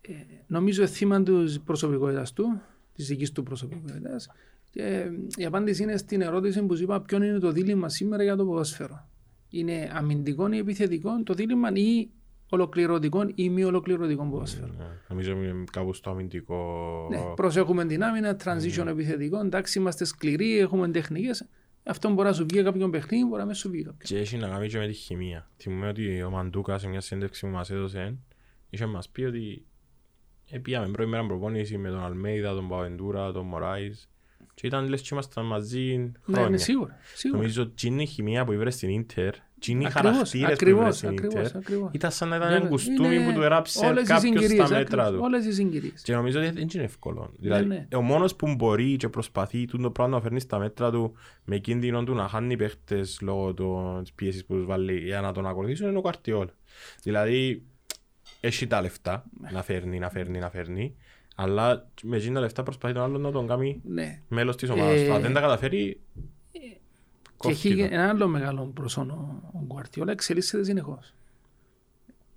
ε, 0.00 0.12
νομίζω 0.46 0.86
θύμα 0.86 1.22
της 1.22 1.60
προσωπικότητας 1.60 2.32
του, 2.32 2.60
της 2.94 3.06
δικής 3.06 3.32
του 3.32 3.42
προσωπικότητας. 3.42 4.28
Και 4.70 4.82
ε, 4.82 5.10
η 5.36 5.44
απάντηση 5.44 5.82
είναι 5.82 5.96
στην 5.96 6.20
ερώτηση 6.20 6.62
που 6.62 6.76
σου 6.76 6.82
είπα: 6.82 7.00
Ποιο 7.00 7.16
είναι 7.22 7.38
το 7.38 7.50
δίλημα 7.50 7.88
σήμερα 7.88 8.22
για 8.22 8.36
το 8.36 8.44
ποδόσφαιρο. 8.44 9.08
Είναι 9.48 9.90
αμυντικό 9.94 10.52
ή 10.52 10.58
επιθετικό 10.58 11.22
το 11.22 11.34
δίλημα 11.34 11.68
ή 11.72 12.08
ολοκληρωτικό 12.48 13.24
ή 13.34 13.48
μη 13.50 13.64
ολοκληρωτικό 13.64 14.24
ποδόσφαιρο. 14.30 14.74
Ναι, 14.78 14.84
Νομίζω 15.08 15.30
έμεινε 15.30 15.64
κάπου 15.72 15.92
στο 15.92 16.10
αμυντικό... 16.10 16.56
Ναι, 17.10 17.18
προσέχουμε 17.36 17.84
την 17.86 18.04
άμυνα, 18.04 18.36
transition 18.44 18.84
Ναι. 18.84 18.90
επιθετικό. 18.90 19.38
Εντάξει, 19.40 19.78
είμαστε 19.78 20.04
σκληροί, 20.04 20.58
έχουμε 20.58 20.88
τεχνικές. 20.88 21.46
Αυτό 21.88 22.08
μπορεί 22.12 22.28
να 22.28 22.34
σου 22.34 22.46
βγει 22.50 22.62
κάποιον 22.62 22.90
παιχνίδι, 22.90 23.24
μπορεί 23.24 23.38
να 23.40 23.44
μην 23.46 23.54
σου 23.54 23.70
βγει 23.70 23.82
κάποιον. 23.82 24.00
Και 24.02 24.18
έχει 24.18 24.36
να 24.36 24.48
κάνει 24.48 24.68
και 24.68 24.78
με 24.78 24.86
τη 24.86 24.92
χημεία. 24.92 25.50
Θυμούμαι 25.56 25.88
ότι 25.88 26.22
ο 26.22 26.30
Μαντούκα 26.30 26.78
σε 26.78 26.88
μια 26.88 27.00
συνέντευξη 27.00 27.46
που 27.46 27.52
μας 27.52 27.70
έδωσε 27.70 28.16
είχε 28.70 28.86
μας 28.86 29.08
πει 29.08 29.22
ότι 29.24 29.64
ε, 30.50 30.58
πήγαμε 30.58 30.88
πρώτη 30.90 31.10
μέρα 31.10 31.26
προπόνηση 31.26 31.78
με 31.78 31.88
τον 31.88 32.04
Αλμέιδα, 32.04 32.54
τον 32.54 32.68
Παβεντούρα, 32.68 33.32
τον 33.32 33.46
Μωράης 33.46 34.10
και 34.54 34.66
ήταν 34.66 34.88
λες 34.88 35.00
και 35.00 35.08
ήμασταν 35.12 35.46
μαζί 35.46 35.96
Ναι, 35.96 36.10
ναι, 36.26 36.36
χρόνια. 36.38 36.58
σίγουρα. 36.58 36.98
σίγουρα. 37.14 37.40
Νομίζω 37.40 37.62
ότι 37.62 37.86
είναι 37.86 38.02
η 38.02 38.06
χημεία 38.06 38.44
που 38.44 38.52
ήβρε 38.52 38.70
στην 38.70 38.88
Ίντερ 38.88 39.34
και 39.66 39.72
είναι 39.72 39.82
οι 39.82 39.86
Ακριβώς, 39.86 40.12
χαρακτήρες 40.12 40.30
που 40.30 40.36
ήβρε 40.36 40.52
ακριβώς, 40.52 40.96
στην 40.96 41.08
ακριβώς, 41.08 41.34
Ίντερ 41.48 41.56
ακριβώς. 41.56 41.90
ήταν 41.92 42.10
σαν 42.10 42.28
να 42.28 42.36
ήταν 42.36 42.48
Βέβαια, 42.48 42.60
ένα 42.62 42.70
κουστούμι 42.70 43.14
είναι 43.14 43.24
που 43.26 43.32
του 43.32 43.42
έραψε 43.42 43.86
όλες 43.86 44.02
οι 44.02 44.06
κάποιος 44.06 44.20
συγκυρίες, 44.34 44.66
στα 44.66 44.76
μέτρα 44.78 45.02
ακριβώς, 45.02 45.20
του. 45.20 45.24
Όλες 45.32 45.46
οι 45.46 45.52
συγκυρίες. 45.52 46.02
Και 46.02 46.14
νομίζω 46.14 46.38
ότι 46.40 46.50
δεν 46.50 46.68
είναι 46.74 46.82
εύκολο. 46.82 47.32
Δηλαδή, 47.38 47.66
ναι. 47.66 47.86
ο 47.96 48.00
μόνος 48.02 48.34
που 48.36 48.54
μπορεί 48.54 48.96
και 48.96 49.08
προσπαθεί 49.08 49.64
τούτο 49.64 49.82
το 49.82 49.90
πράγμα 49.90 50.16
να 50.16 50.22
φέρνει 50.22 50.40
στα 50.40 50.58
μέτρα 50.58 50.90
του 50.90 51.14
με 51.44 51.58
κίνδυνο 51.58 52.04
του 52.04 52.14
να 52.14 52.28
χάνει 52.28 52.56
παίχτες 52.56 53.18
λόγω 53.22 53.54
των- 53.54 54.00
της 54.02 54.12
πίεσης 54.12 54.44
που 54.44 54.54
τους 54.54 54.64
βάλει 54.66 54.98
για 54.98 55.20
να 55.20 55.32
τον 55.32 55.46
ακολουθήσουν 55.46 55.88
είναι 55.88 55.98
ο 55.98 56.02
Καρτιόλ. 56.02 56.48
Δηλαδή, 57.02 57.62
έχει 58.40 58.66
τα 58.66 58.80
λεφτά 58.80 59.24
να 59.52 59.62
φέρνει, 59.62 59.98
να 59.98 60.10
φέρνει, 60.10 60.38
να 60.38 60.50
φέρνει, 60.50 60.94
αλλά 61.36 61.88
με 62.02 62.16
εκείνα 62.16 62.34
τα 62.34 62.40
λεφτά 62.40 62.62
προσπαθεί 62.62 62.94
τον 62.94 63.02
άλλον 63.02 63.20
να 63.20 63.30
τον 63.30 63.46
κάνει 63.46 63.80
Ναι. 63.84 64.20
μέλος 64.28 64.56
της 64.56 64.70
ομάδας 64.70 65.00
του. 65.00 65.06
Ε, 65.10 65.14
Αν 65.14 65.22
δεν 65.22 65.32
τα 65.32 65.40
καταφέρει, 65.40 66.00
Και 67.40 67.48
έχει 67.48 67.68
κόφτει 67.68 67.88
το. 67.88 67.94
ένα 67.94 68.08
άλλο 68.08 68.28
μεγάλο 68.28 68.70
προσώνο 68.74 69.42
ο 69.52 69.58
Γκουαρτιόλα, 69.66 70.12
εξελίσσεται 70.12 70.64
συνεχώς. 70.64 71.14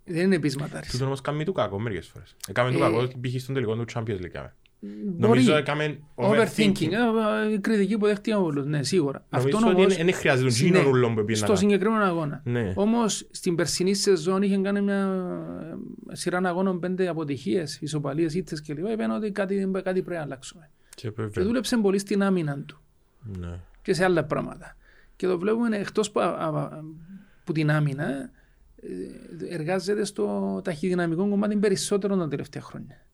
Δεν 0.06 0.24
είναι 0.26 0.40
πείσματάρης. 0.40 0.92
Τούτο 0.92 1.06
όμως 1.06 1.22
κάνει 1.22 1.44
του 1.44 1.52
κακό 1.54 1.80
μερικές 1.80 2.08
φορές. 2.08 2.36
Έκαμε 2.48 2.72
του 2.72 2.78
Ε, 2.78 2.80
κακό 2.80 3.08
π.χ. 3.22 3.42
στον 3.42 3.54
τελικό 3.54 3.76
του 3.76 3.86
Champions 3.94 4.22
League. 4.22 4.28
κάμε. 4.32 4.54
Νομίζω 5.18 5.46
Μπορεί. 5.52 5.60
έκαμε 5.62 6.00
Overthinking. 6.16 6.92
Ε, 6.92 7.48
ε, 7.50 7.54
Η 7.54 7.60
κριτική 7.60 7.98
που 7.98 8.06
δέχτηκε 8.06 8.36
ο 8.36 8.40
Βούλος, 8.42 8.66
ναι, 8.66 8.84
σίγουρα. 8.84 9.26
Νομίζω 9.30 9.58
Αυτόν 9.58 9.70
ότι 9.72 9.82
όμως, 9.82 9.96
δεν 9.96 10.14
χρειάζεται 10.14 10.50
τον 10.50 10.58
ναι, 10.60 10.66
γίνον 10.80 10.86
ούλον 10.94 11.16
που 11.16 11.24
πήγε 11.26 11.40
να 11.40 11.46
στο 11.46 11.54
κάνει. 11.54 11.58
συγκεκριμένο 11.60 12.04
αγώνα. 12.04 12.42
Ναι. 12.46 12.74
Όμως 12.76 13.28
στην 13.32 13.56
περσινή 13.56 13.94
σεζόν 13.94 14.42
είχε 14.42 14.58
κάνει 14.58 14.82
μια 14.82 14.96
ε, 16.12 16.16
σειρά 16.16 16.38
αγώνων 16.44 16.80
πέντε 16.80 17.08
αποτυχίες, 17.08 17.78
ισοπαλίες, 17.82 18.34
ήττες 18.34 18.62
κλπ. 18.62 18.78
Είπαν 18.78 19.12
ότι 19.12 19.32
κάτι, 19.32 19.70
κάτι 19.84 20.02
πρέπει 20.02 20.10
να 20.18 20.22
αλλάξουμε. 20.22 20.70
Και 20.96 21.08
Και 21.08 21.14
βέβαια. 21.22 21.46
δούλεψε 21.46 21.78
πολύ 21.78 22.00
στην 22.00 22.24
άμυνα 22.24 22.60
του 22.66 22.80
Ναι. 23.40 23.60
και 23.82 23.94
σε 23.94 24.04
άλλα 24.04 24.24
πράγματα. 24.24 24.76
Και 25.20 25.28
το 25.28 25.40
βλέπουμε 25.40 25.78
εκτός 25.78 26.12
που, 26.12 26.20
α- 26.20 26.24
α- 26.26 26.84
που 27.44 27.52
την 27.52 27.72
άμυνα 27.72 28.08
ε, 28.82 29.56
εργάζεται 29.56 30.06
στο 30.06 30.60
ταχυδυναμικό 30.64 31.30
κομμάτι 31.30 31.58
περισσότερο 31.58 32.18
τα 32.18 32.28
τελευταία 32.28 32.62
χρόνια. 32.62 33.06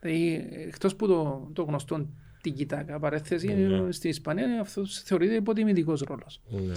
Δηλαδή, 0.00 0.48
εκτός 0.68 0.96
που 0.96 1.06
το, 1.06 1.50
το 1.52 1.62
γνωστό 1.62 2.08
τικιτάκα 2.40 2.98
παρέθεση 2.98 3.46
Ναι. 3.46 3.92
στην 3.92 4.10
Ισπανία, 4.10 4.60
αυτός 4.60 5.02
θεωρείται 5.02 5.34
υποτιμητικός 5.34 6.00
ρόλος. 6.00 6.40
Ναι. 6.48 6.72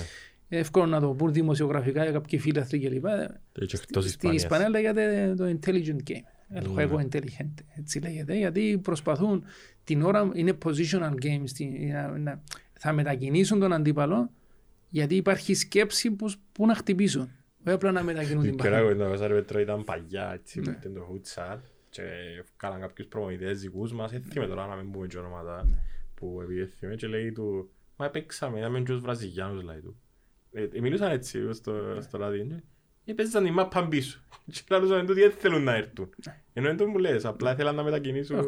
Εύκολο 0.50 0.86
να 0.86 1.00
το 1.00 1.08
πούν 1.10 1.34
δημοσιογραφικά 1.34 2.04
για 2.04 2.12
κάποιοι 2.12 2.40
φίλαθλοι 2.40 2.80
κλπ. 2.80 3.06
Και 3.52 3.78
εκτός 3.82 3.82
Στην 3.86 4.00
Ισπανίας. 4.06 4.42
Ισπανία 4.44 4.70
λέγεται 4.70 5.34
το 5.38 5.46
intelligent 5.46 6.10
game. 6.12 6.58
El 6.60 6.68
Ναι. 6.74 6.86
juego 6.86 6.98
intelligente. 7.06 7.64
Έτσι 7.80 8.00
λέγεται. 8.00 8.38
Γιατί 8.38 8.80
προσπαθούν 8.84 9.44
την 9.84 10.02
ώρα, 10.02 10.32
είναι 10.34 10.58
positional 10.66 11.12
game, 11.24 11.42
στη- 11.44 11.90
να- 11.94 12.18
να- 12.18 12.42
θα 12.74 12.94
μετακινήσουν 12.94 13.60
τον 13.60 13.74
αντίπαλο 13.74 14.32
γιατί 14.94 15.16
υπάρχει 15.16 15.54
σκέψη 15.54 16.12
που, 16.12 16.32
που 16.52 16.66
να 16.66 16.76
χτυπήσουν. 16.76 17.22
Όχι 17.66 17.76
απλά 17.76 17.92
να 17.92 18.04
μετακινούν 18.04 18.44
την 18.44 18.58
Και 18.58 18.64
μπάλα. 18.70 18.78
εγώ 18.78 18.96
το 18.96 19.10
Βεσάρι 19.10 19.34
Πέτρο 19.34 19.60
ήταν 19.60 19.84
παγιά 19.84 20.32
έτσι 20.34 20.60
Ναι. 20.60 20.80
με 20.84 20.90
το 21.00 21.06
φούτσαλ 21.10 21.58
και 21.90 22.02
κάναν 22.58 22.80
κάποιους 22.80 23.08
προμονητές 23.08 23.62
δικούς 23.62 23.94
μας, 23.94 24.14
έθιμε 24.14 24.48
τώρα 24.48 24.68
να 24.68 24.76
μην 24.76 24.92
πούμε 24.92 25.08
και 25.08 25.18
ονόματα 25.18 25.68
που 26.14 26.40
επιέθιμε 26.44 26.96
και 26.96 27.08
λέει 27.08 27.32
του 27.32 27.70
«Μα 27.96 28.10
παίξαμε, 28.10 28.58
είδαμε 28.60 28.80
και 28.80 28.86
τους 28.86 29.00
Βραζιλιάνους» 29.00 29.64
λέει 29.64 29.80
του. 29.80 29.96
Ε, 30.52 30.64
ε, 30.74 30.80
Μιλούσαν 30.82 31.12
έτσι 31.12 31.54
στο, 31.54 31.98
στο 32.02 32.18
ράδιο 32.18 32.62
και 33.04 33.14
παίζαν 33.14 33.44
την 33.44 33.54
μάπα 33.54 33.88
πίσω 33.88 34.20
και 34.52 34.62
λαλούσαν 34.70 35.00
ότι 35.00 35.14
δεν 35.14 35.32
θέλουν 35.32 35.64
να 35.64 35.76
έρθουν. 35.76 36.10
Ενώ 36.54 36.68
δεν 36.68 36.78
το 36.78 36.88
μου 36.88 36.98
λες, 36.98 37.26
απλά 37.26 37.56
θέλαν 37.56 37.76
να 37.76 37.84
μετακινήσουν. 37.84 38.48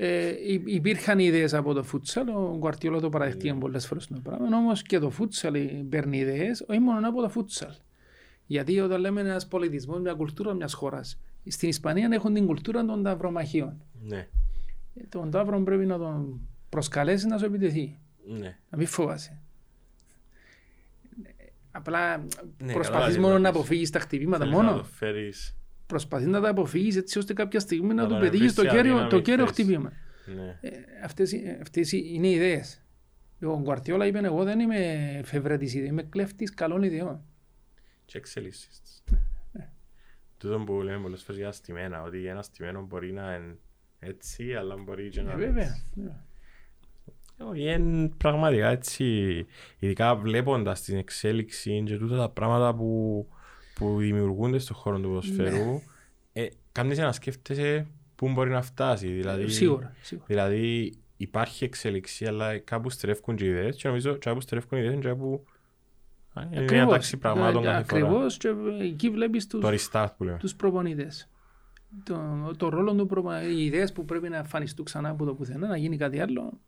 Οκ. 0.00 0.06
Ε, 0.06 0.52
υ- 0.52 0.68
υπήρχαν 0.68 1.18
ιδέες 1.18 1.54
από 1.54 1.72
το 1.74 1.82
φούτσαλ, 1.82 2.28
ο 2.28 2.56
Γκουαρδιόλα 2.58 3.00
το 3.00 3.08
παραδεχτήκε 3.08 3.54
πολλές 3.54 3.86
φορές 3.86 4.06
το 4.06 4.20
πράγμα, 4.22 4.56
όμως 4.56 4.82
και 4.82 4.98
το 4.98 5.10
φούτσαλ 5.10 5.56
παίρνει 5.88 6.18
ιδέες, 6.18 6.64
όχι 6.68 6.78
μόνο 6.78 7.08
από 7.08 7.20
το 7.22 7.28
φούτσαλ. 7.28 7.70
Γιατί 8.46 8.80
όταν 8.80 9.00
λέμε 9.00 9.20
ένας 9.20 9.46
πολιτισμός, 9.48 10.00
μια 10.00 10.12
κουλτούρα 10.12 10.54
μιας 10.54 10.72
χώρας, 10.74 11.20
στην 11.46 11.68
Ισπανία 11.68 12.08
έχουν 12.12 12.34
την 12.34 12.46
κουλτούρα 12.46 12.84
των 12.84 13.02
ταυρομαχίων. 13.02 13.82
Ναι, 14.02 14.28
Ε, 14.94 15.02
Τον 15.08 15.30
ταύρο 15.30 15.60
πρέπει 15.62 15.86
να 15.86 15.98
τον 15.98 16.40
προσκαλέσει 16.68 17.26
να 17.26 17.38
σου 17.38 17.44
επιτεθεί, 17.44 17.98
ναι. 18.26 18.56
να 18.70 18.78
μην 18.78 18.86
φοβάσαι. 18.86 19.40
Απλά 21.70 22.16
Ναι, 22.16 22.24
προσπαθείς 22.58 22.86
καταλάβεις, 22.88 23.18
μόνο 23.18 23.32
να 23.32 23.38
βλέπεις. 23.38 23.56
αποφύγεις 23.58 23.90
τα 23.90 23.98
χτυπήματα 23.98 24.38
Θέλεις 24.44 24.58
να 24.58 24.62
μόνο. 24.64 24.76
το 24.76 24.84
φέρεις, 24.84 25.56
Προσπαθείς 25.90 26.26
να 26.26 26.40
τα 26.40 26.48
αποφύγεις 26.48 26.96
έτσι 26.96 27.18
ώστε 27.18 27.32
κάποια 27.32 27.60
στιγμή 27.60 27.94
να 27.94 28.02
Να 28.02 28.02
του 28.02 28.08
τον 28.12 28.20
πετύχεις 28.20 28.54
το 28.54 28.60
βρεις 28.62 28.72
σε 28.72 28.76
κέριο, 28.78 28.92
το 28.94 29.00
αδύναμη 29.00 29.22
κέριο 29.22 29.46
θέση. 29.46 29.62
χτυπήμα. 29.62 29.92
ναι. 30.36 30.58
Ε, 30.60 30.70
αυτές, 31.04 31.32
αυτές 31.60 31.92
είναι 31.92 32.26
οι 32.26 32.30
ιδέες. 32.32 32.82
Ο 33.42 33.60
Γκουαρτιόλα 33.60 34.06
είπε 34.06 34.18
εγώ 34.18 34.44
δεν 34.44 34.60
είμαι 34.60 35.20
φευρέτης 35.24 35.74
ιδέων, 35.74 35.90
είμαι 35.90 36.02
κλέφτης 36.02 36.54
καλών 36.54 36.82
ιδεών. 36.82 37.20
και 38.04 38.18
εξελίσσεις 38.18 38.80
τις. 38.80 39.02
Τούτο 40.38 40.58
που 40.58 40.72
λέμε 40.82 40.98
πολλές 41.02 41.22
φορές 41.22 41.40
για 41.40 41.52
στημένα, 41.52 42.02
ότι 42.02 42.26
ένα 42.26 42.42
στημένο 42.42 42.82
μπορεί 42.86 43.12
να 43.12 43.34
είναι 43.34 43.56
έτσι, 43.98 44.54
αλλά 44.54 44.76
μπορεί 44.76 45.08
και 45.08 45.22
να 45.22 45.30
Ε, 45.30 45.34
είναι 45.34 45.44
βέβαια. 45.46 45.62
έτσι. 45.62 45.84
βέβαια. 45.94 46.24
Όχι, 47.42 47.72
είναι 47.72 48.08
πραγματικά 48.16 48.68
έτσι, 48.68 49.04
ειδικά 49.78 50.16
βλέποντας 50.16 50.80
την 50.82 50.96
εξέλιξη 50.96 51.82
και 51.86 51.96
τούτα 51.96 52.16
τα 52.16 52.28
πράγματα 52.30 52.74
που, 52.74 53.26
που 53.80 53.98
δημιουργούνται 53.98 54.58
στον 54.58 54.76
χώρο 54.76 54.96
του 55.00 55.08
ποδοσφαίρου, 55.08 55.80
ε, 56.32 56.46
κάνεις 56.72 56.98
να 56.98 57.12
σκέφτεσαι 57.12 57.86
πού 58.14 58.32
μπορεί 58.32 58.50
να 58.50 58.62
φτάσει. 58.62 59.06
Δηλαδή, 59.08 59.48
Σίγουρα. 59.48 59.94
σίγουρα. 60.00 60.26
δηλαδή 60.28 60.92
υπάρχει 61.16 61.64
εξέλιξη, 61.64 62.26
αλλά 62.26 62.58
κάπου 62.58 62.90
στρέφουν 62.90 63.36
και 63.36 63.44
ιδέες 63.44 63.76
και 63.76 63.88
νομίζω 63.88 64.12
και 64.12 64.18
κάπου 64.18 64.40
στρέφουν 64.40 64.78
ιδέες 64.78 64.94
και 65.00 65.08
κάπου 65.08 65.44
α, 66.32 66.42
είναι 66.42 66.50
μια 66.54 66.62
Ακριβώς. 66.62 66.92
τάξη 66.92 67.16
πραγμάτων 67.16 67.62
Ε, 67.62 67.66
κάθε 67.66 67.84
φορά. 67.84 68.02
Ακριβώς 68.06 68.36
και 68.36 68.54
εκεί 68.80 69.10
βλέπεις 69.10 69.46
τους, 69.46 69.60
Το 69.60 69.68
restart 69.68 70.08
που 70.16 70.24
λέμε. 70.24 70.36
τους 70.38 70.54
προπονητές. 70.54 71.28
Το, 72.04 72.50
το 72.56 72.68
ρόλο 72.68 72.94
του 72.94 73.06
προπονητή, 73.06 73.52
οι 73.54 73.64
ιδέες 73.64 73.92
που 73.92 74.04
πρέπει 74.04 74.28
να 74.28 74.36
εμφανιστούν 74.36 74.84
ξανά 74.84 75.08
από 75.08 75.24
το 75.24 75.34
πουθενά, 75.34 75.68
να 75.68 75.76
γίνει 75.76 75.96
κάτι 75.96 76.20
άλλο. 76.20 76.60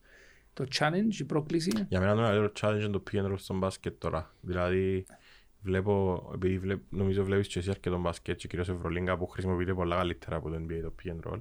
Το 0.54 0.64
challenge, 0.78 1.14
η 1.18 1.24
πρόκληση. 1.24 1.70
Για 1.88 2.00
μένα 2.00 2.14
το 2.14 2.20
μεγαλύτερο 2.20 2.52
challenge 2.60 2.80
είναι 2.80 2.88
το 2.92 3.02
pick 3.10 3.16
and 3.16 3.30
roll 3.32 3.38
στον 3.38 3.58
μπάσκετ 3.58 3.94
τώρα. 3.98 4.34
Δηλαδή, 4.40 5.06
βλέπω, 5.62 6.30
επειδή 6.34 6.58
βλέπ, 6.58 6.80
νομίζω 6.90 7.24
βλέπεις 7.24 7.48
και 7.48 7.58
εσύ 7.58 7.70
αρκετό 7.70 7.98
μπάσκετ 7.98 8.36
και 8.36 8.48
κυρίως 8.48 8.68
Ευρωλίγκα 8.68 9.16
που 9.16 9.26
χρησιμοποιείται 9.26 9.74
πολλά 9.74 9.96
καλύτερα 9.96 10.36
από 10.36 10.48
το 10.48 10.56
NBA 10.56 10.80
το 10.82 10.92
pick 11.02 11.10
and 11.10 11.32
roll. 11.32 11.40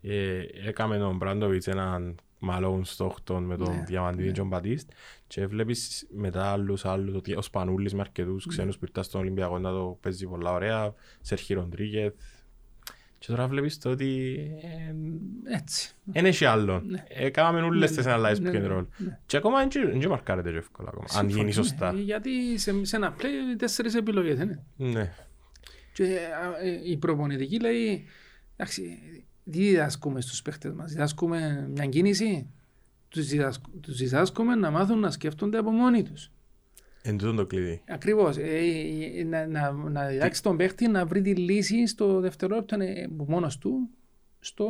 Ε, 0.00 0.40
έκαμε 0.64 0.98
τον 0.98 1.16
Μπράντοβιτς 1.16 1.66
έναν 1.66 2.16
Μαλόν 2.38 2.84
Στόχτον 2.84 3.44
με 3.44 3.56
τον 3.56 3.74
Ναι, 3.74 3.84
Διαμαντίδη 3.86 4.28
και 4.28 4.38
τον 4.38 4.48
Μπατίστ 4.48 4.90
και 5.26 5.46
βλέπεις 5.46 6.06
μετά 6.10 6.50
άλλους 6.50 6.84
άλλους 6.84 7.14
ότι 7.14 7.34
ο 7.34 7.42
Σπανούλης 7.42 7.94
με 7.94 8.00
αρκετούς 8.00 8.46
ξένους 8.46 8.78
που 8.78 8.84
ήρθαν 8.84 9.04
στον 9.04 9.20
Ολυμπιακό 9.20 9.58
να 9.58 9.70
το 9.70 9.98
παίζει 10.00 10.26
πολλά 10.26 10.52
ωραία 10.52 10.94
Σέρχι 11.20 11.54
Ροντρίγεθ 11.54 12.14
και 13.26 13.32
τώρα 13.32 13.48
βλέπεις 13.48 13.78
το 13.78 13.90
ότι 13.90 14.36
ε, 14.62 15.54
Έτσι. 15.56 15.94
δεν 16.04 16.24
έχει 16.26 16.44
άλλο. 16.44 16.82
Έκαναμε 17.08 17.60
όλες 17.60 17.90
τις 17.92 18.06
αναλύσεις 18.06 18.38
Ναι, 18.44 18.50
pick 18.50 18.54
and 18.54 18.60
ναι, 18.68 18.76
roll. 18.78 18.86
ναι. 18.96 19.18
Και 19.26 19.36
ακόμα 19.36 19.58
δεν 19.66 19.98
και 20.00 20.08
μαρκάρεται 20.08 20.50
και 20.50 20.56
εύκολα 20.56 20.88
ακόμα, 20.88 21.04
αν 21.14 21.28
γίνει 21.28 21.52
Συμφωνώ, 21.52 21.66
σωστά. 21.66 21.92
ναι. 21.92 22.00
Γιατί 22.00 22.58
σε, 22.58 22.84
σε 22.84 22.96
ένα 22.96 23.14
play 23.18 23.56
τέσσερις 23.58 23.94
επιλογές 23.94 24.38
είναι. 24.40 24.62
Ναι. 24.76 25.12
Και 25.92 26.04
α, 26.04 26.66
ε, 26.66 26.80
η 26.90 26.96
προπονητική 26.96 27.60
λέει, 27.60 28.04
εντάξει, 28.56 28.98
τι 29.50 29.58
διδάσκουμε 29.58 30.20
στους 30.20 30.42
παίχτες 30.42 30.72
μας, 30.72 30.90
διδάσκουμε 30.92 31.68
μια 31.74 31.86
κίνηση, 31.86 32.50
τους, 33.08 33.26
διδάσκ, 33.26 33.62
τους 33.80 33.96
διδάσκουμε 33.96 34.54
να 34.54 34.70
μάθουν 34.70 34.98
να 34.98 35.10
σκέφτονται 35.10 35.58
από 35.58 35.70
μόνοι 35.70 36.02
τους. 36.02 36.30
Εν 37.08 37.18
τούτο 37.18 37.34
το 37.34 37.46
κλειδί. 37.46 37.82
Ακριβώς, 37.88 38.36
ε, 38.36 38.42
ε, 39.18 39.24
να, 39.24 39.46
να, 39.46 39.72
να 39.72 40.06
διδάξει 40.06 40.42
τον 40.42 40.56
παίχτη 40.56 40.88
να 40.88 41.06
βρει 41.06 41.20
τη 41.20 41.34
λύση 41.34 41.86
στο 41.86 42.20
δευτερόλεπτο 42.20 42.76
ε, 42.80 43.06
μόνος 43.26 43.58
του 43.58 43.88
στο 44.40 44.66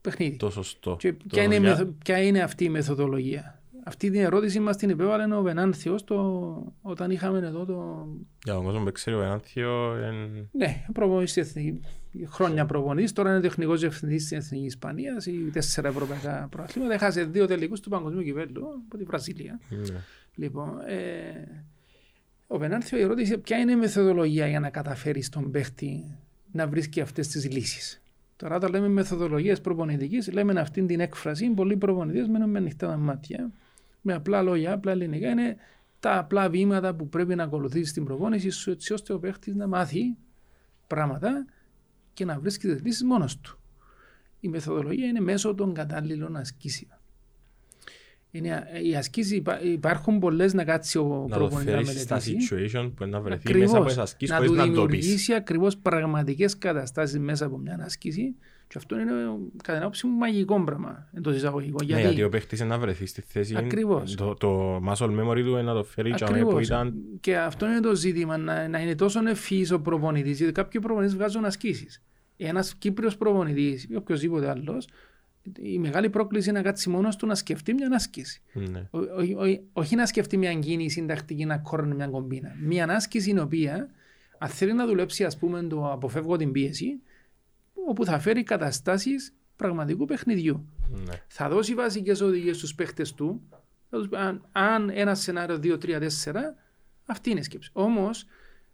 παιχνίδι. 0.00 0.36
Το 0.36 0.50
σωστό. 0.50 0.96
Και 0.98 1.12
Το 1.12 1.24
ποια 1.28 1.42
είναι, 1.42 1.54
η 1.54 1.58
για- 1.58 1.68
μεθο- 1.70 1.94
ποια 2.04 2.22
είναι 2.22 2.40
αυτή 2.40 2.64
η 2.64 2.68
μεθοδολογία. 2.68 3.56
Αυτή 3.84 4.10
την 4.10 4.20
ερώτηση 4.20 4.60
μας 4.60 4.76
την 4.76 4.88
υπέβαλε 4.88 5.34
ο 5.34 5.42
Βενάνθιος 5.42 6.04
το, 6.04 6.72
όταν 6.82 7.10
είχαμε 7.10 7.38
εδώ 7.38 7.64
το, 7.64 8.06
Για 8.44 8.54
τον 8.54 8.64
κόσμο 8.64 8.84
που 8.84 8.92
ξέρει 8.92 9.16
ο 9.16 9.22
Ενάνθιο, 9.22 9.94
εν- 9.94 10.48
Ναι, 10.52 10.84
προπονητής 10.92 11.30
στην 11.30 11.42
Εθνική. 11.42 11.80
Χρόνια 12.26 12.66
προπονητής, 12.66 13.12
τώρα 13.12 13.30
είναι 13.30 13.40
τεχνικός 13.40 13.80
διευθυντής 13.80 14.24
στην 14.24 14.36
Εθνικής 14.38 14.66
Ισπανίας, 14.66 15.26
ή 15.26 15.50
τέσσερα 15.52 15.88
ευρωπαϊκά 15.88 16.46
προαθλήματα. 16.50 16.94
Έχασε 16.94 17.24
δύο 17.24 17.46
τελικούς 17.46 17.80
του 17.80 17.88
παγκοσμίου 17.90 18.22
κυπέλλου 18.22 18.66
από 18.86 18.96
τη 18.96 19.04
Βραζίλια. 19.04 19.60
ναι. 19.68 20.00
Λοιπόν, 20.34 20.80
ε, 20.86 21.64
ο 22.46 22.58
Βενάνθιο 22.58 22.98
ερώτησε 22.98 23.38
ποια 23.38 23.58
είναι 23.58 23.72
η 23.72 23.76
μεθοδολογία 23.76 24.46
για 24.46 24.60
να 24.60 24.70
καταφέρεις 24.70 25.28
τον 25.28 25.50
παίχτη 25.50 26.18
να 26.52 26.66
βρίσκει 26.66 27.00
αυτές 27.00 27.28
τις 27.28 27.50
λύσεις. 27.50 28.02
Τώρα 28.36 28.56
όταν 28.56 28.70
λέμε 28.70 28.88
μεθοδολογίες 28.88 29.60
προπονητικής, 29.60 30.32
λέμε 30.32 30.60
αυτή 30.60 30.82
την 30.82 31.00
έκφραση, 31.00 31.48
πολλοί 31.48 31.76
προπονητές 31.76 32.28
μένουν 32.28 32.50
με 32.50 32.58
ανοιχτά 32.58 32.86
τα 32.86 32.96
μάτια, 32.96 33.50
με 34.00 34.14
απλά 34.14 34.42
λόγια, 34.42 34.72
απλά 34.72 34.92
ελληνικά, 34.92 35.30
είναι 35.30 35.56
τα 36.00 36.18
απλά 36.18 36.48
βήματα 36.48 36.94
που 36.94 37.08
πρέπει 37.08 37.34
να 37.34 37.42
ακολουθήσεις 37.42 37.90
στην 37.90 38.04
προπόνηση 38.04 38.50
σου 38.50 38.70
έτσι 38.70 38.92
ώστε 38.92 39.12
ο 39.12 39.18
παίχτης 39.18 39.54
να 39.54 39.66
μάθει 39.66 40.16
πράγματα 40.86 41.46
και 42.12 42.24
να 42.24 42.38
βρίσκει 42.38 42.68
τις 42.68 42.82
λύσεις 42.82 43.02
μόνος 43.02 43.40
του. 43.40 43.58
Η 44.40 44.48
μεθοδολογία 44.48 45.06
είναι 45.06 45.20
μέσω 45.20 45.54
των 45.54 45.74
κατάλληλων 45.74 46.36
ασκήσεων. 46.36 47.01
Είναι, 48.34 48.62
οι 48.84 48.96
ασκήσεις 48.96 49.32
υπά- 49.32 49.64
υπάρχουν 49.64 50.18
πολλές 50.18 50.54
να 50.54 50.64
κάτσει 50.64 50.98
ο 50.98 51.26
Να 51.28 51.36
το 51.36 51.44
προπονητής 51.44 51.74
να 51.74 51.82
φέρεις 51.84 52.00
στα 52.02 52.14
μελετήσει. 52.24 52.54
situation 52.72 52.92
που 52.96 53.06
να 53.06 53.20
βρεθεί 53.20 53.42
Ακριβώς. 53.48 53.60
μέσα 53.66 53.76
από 53.78 53.86
τις 53.86 53.98
ασκήσεις 53.98 54.30
να 54.30 54.36
χωρίς 54.36 54.50
του 54.50 54.56
να 54.56 54.64
το 54.64 54.70
πεις. 54.70 54.80
δημιουργήσει 54.98 55.34
ακριβώς 55.34 55.76
πραγματικές 55.76 56.58
καταστάσεις 56.58 57.18
μέσα 57.18 57.46
από 57.46 57.58
μια 57.58 57.78
άσκηση 57.84 58.34
και 58.66 58.74
αυτό 58.78 58.98
είναι 58.98 59.10
κατά 59.62 59.72
την 59.72 59.82
άποψη 59.82 60.06
μου 60.06 60.16
μαγικό 60.16 60.64
πράγμα 60.64 61.08
εντός 61.16 61.36
εισαγωγικών. 61.36 61.86
Ναι, 61.86 61.92
Γιατί, 61.92 62.02
γιατί 62.06 62.22
ο 62.22 62.28
παίχτης 62.28 62.60
είναι 62.60 62.68
να 62.68 62.78
βρεθεί 62.78 63.06
στη 63.06 63.20
θέση. 63.26 63.54
Ακριβώς. 63.56 64.14
Το, 64.14 64.34
το 64.34 64.76
muscle 64.88 65.20
memory 65.20 65.42
του 65.42 65.50
είναι 65.50 65.62
να 65.62 65.74
το 65.74 65.84
φέρει 65.84 66.10
και 66.10 66.24
που 66.24 66.30
Ακριβώς. 66.30 66.66
ήταν... 66.66 66.94
Και 67.20 67.36
αυτό 67.36 67.66
είναι 67.66 67.80
το 67.80 67.94
ζήτημα, 67.94 68.36
να, 68.36 68.68
να 68.68 68.78
είναι 68.80 68.94
τόσο 68.94 69.20
ευφύης 69.28 69.70
ο 69.70 69.80
προπονητής, 69.80 70.38
γιατί 70.38 70.52
κάποιοι 70.52 70.80
προπονητές 70.80 71.16
βγάζουν 71.16 71.44
ασκήσεις. 71.44 72.02
Ένας 72.36 72.74
Κύπριος 72.74 73.16
προπονητής 73.16 73.84
ή 73.90 73.96
οποιοδήποτε 73.96 74.48
άλλος, 74.48 74.88
η 75.58 75.78
μεγάλη 75.78 76.10
πρόκληση 76.10 76.48
είναι 76.48 76.58
να 76.58 76.64
κάτσει 76.64 76.88
μόνος 76.90 77.16
του 77.16 77.26
να 77.26 77.34
σκεφτεί 77.34 77.74
μια 77.74 77.88
άσκηση. 77.92 78.42
Ναι. 78.52 78.88
Ό- 78.90 78.98
ό- 78.98 79.48
ό- 79.48 79.62
όχι 79.72 79.96
να 79.96 80.06
σκεφτεί 80.06 80.36
μια 80.36 80.54
κίνηση 80.54 81.06
τακτική 81.06 81.44
να 81.44 81.58
κόρνει 81.58 81.94
μια 81.94 82.06
κομπίνα. 82.08 82.54
Μια 82.62 82.86
άσκηση 82.90 83.30
η 83.30 83.38
οποία, 83.38 83.88
αν 84.38 84.48
θέλει 84.48 84.72
να 84.72 84.86
δουλέψει, 84.86 85.24
ας 85.24 85.38
πούμε, 85.38 85.62
το 85.62 85.92
αποφεύγω 85.92 86.36
την 86.36 86.52
πίεση, 86.52 87.00
όπου 87.88 88.04
θα 88.04 88.18
φέρει 88.18 88.42
καταστάσεις 88.42 89.34
πραγματικού 89.56 90.04
παιχνιδιού. 90.04 90.66
Ναι. 90.90 91.12
Θα 91.26 91.48
δώσει 91.48 91.74
βασικές 91.74 92.20
οδηγίες 92.20 92.56
στους 92.56 92.74
παίχτες 92.74 93.14
του. 93.14 93.42
θα 93.90 93.98
τους 93.98 94.08
πει, 94.08 94.16
Αν, 94.16 94.48
αν 94.52 94.90
ένα 94.94 95.14
σενάριο 95.14 95.58
2-3-4, 95.58 96.54
αυτή 97.06 97.30
είναι 97.30 97.40
η 97.40 97.42
σκέψη. 97.42 97.70
Όμως, 97.72 98.26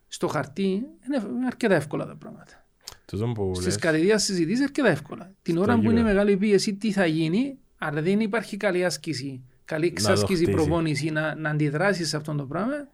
στο 0.09 0.27
χαρτί 0.27 0.69
είναι 1.07 1.47
αρκετά 1.47 1.75
εύκολα 1.75 2.07
τα 2.07 2.17
πράγματα. 2.17 2.67
Τούτο 3.13 3.27
που 3.27 3.53
Στις 3.55 3.67
λες, 3.67 3.77
κατηδίας 3.77 4.23
συζητήσεις 4.23 4.65
αρκετά 4.65 4.89
εύκολα. 4.89 5.35
Την 5.43 5.55
Στο 5.55 5.63
ώρα 5.63 5.75
που 5.75 5.81
είναι 5.81 5.91
γήπεδο. 5.91 6.09
μεγάλη 6.09 6.37
πίεση, 6.37 6.75
τι 6.75 6.93
θα 6.93 7.07
γίνει, 7.07 7.59
αν 7.79 8.03
δεν 8.03 8.21
υπάρχει 8.21 8.57
καλή 8.57 8.85
άσκηση, 8.85 9.43
καλή 9.65 9.87
το 9.87 9.93
εξάσκηση 9.93 10.43
χτίσει. 10.43 10.57
προπόνηση 10.57 11.11
να, 11.11 11.35
να 11.35 11.51
αντιδράσεις 11.51 12.09
σε 12.09 12.17
αυτό 12.17 12.35
το 12.35 12.45
πράγμα, 12.45 12.89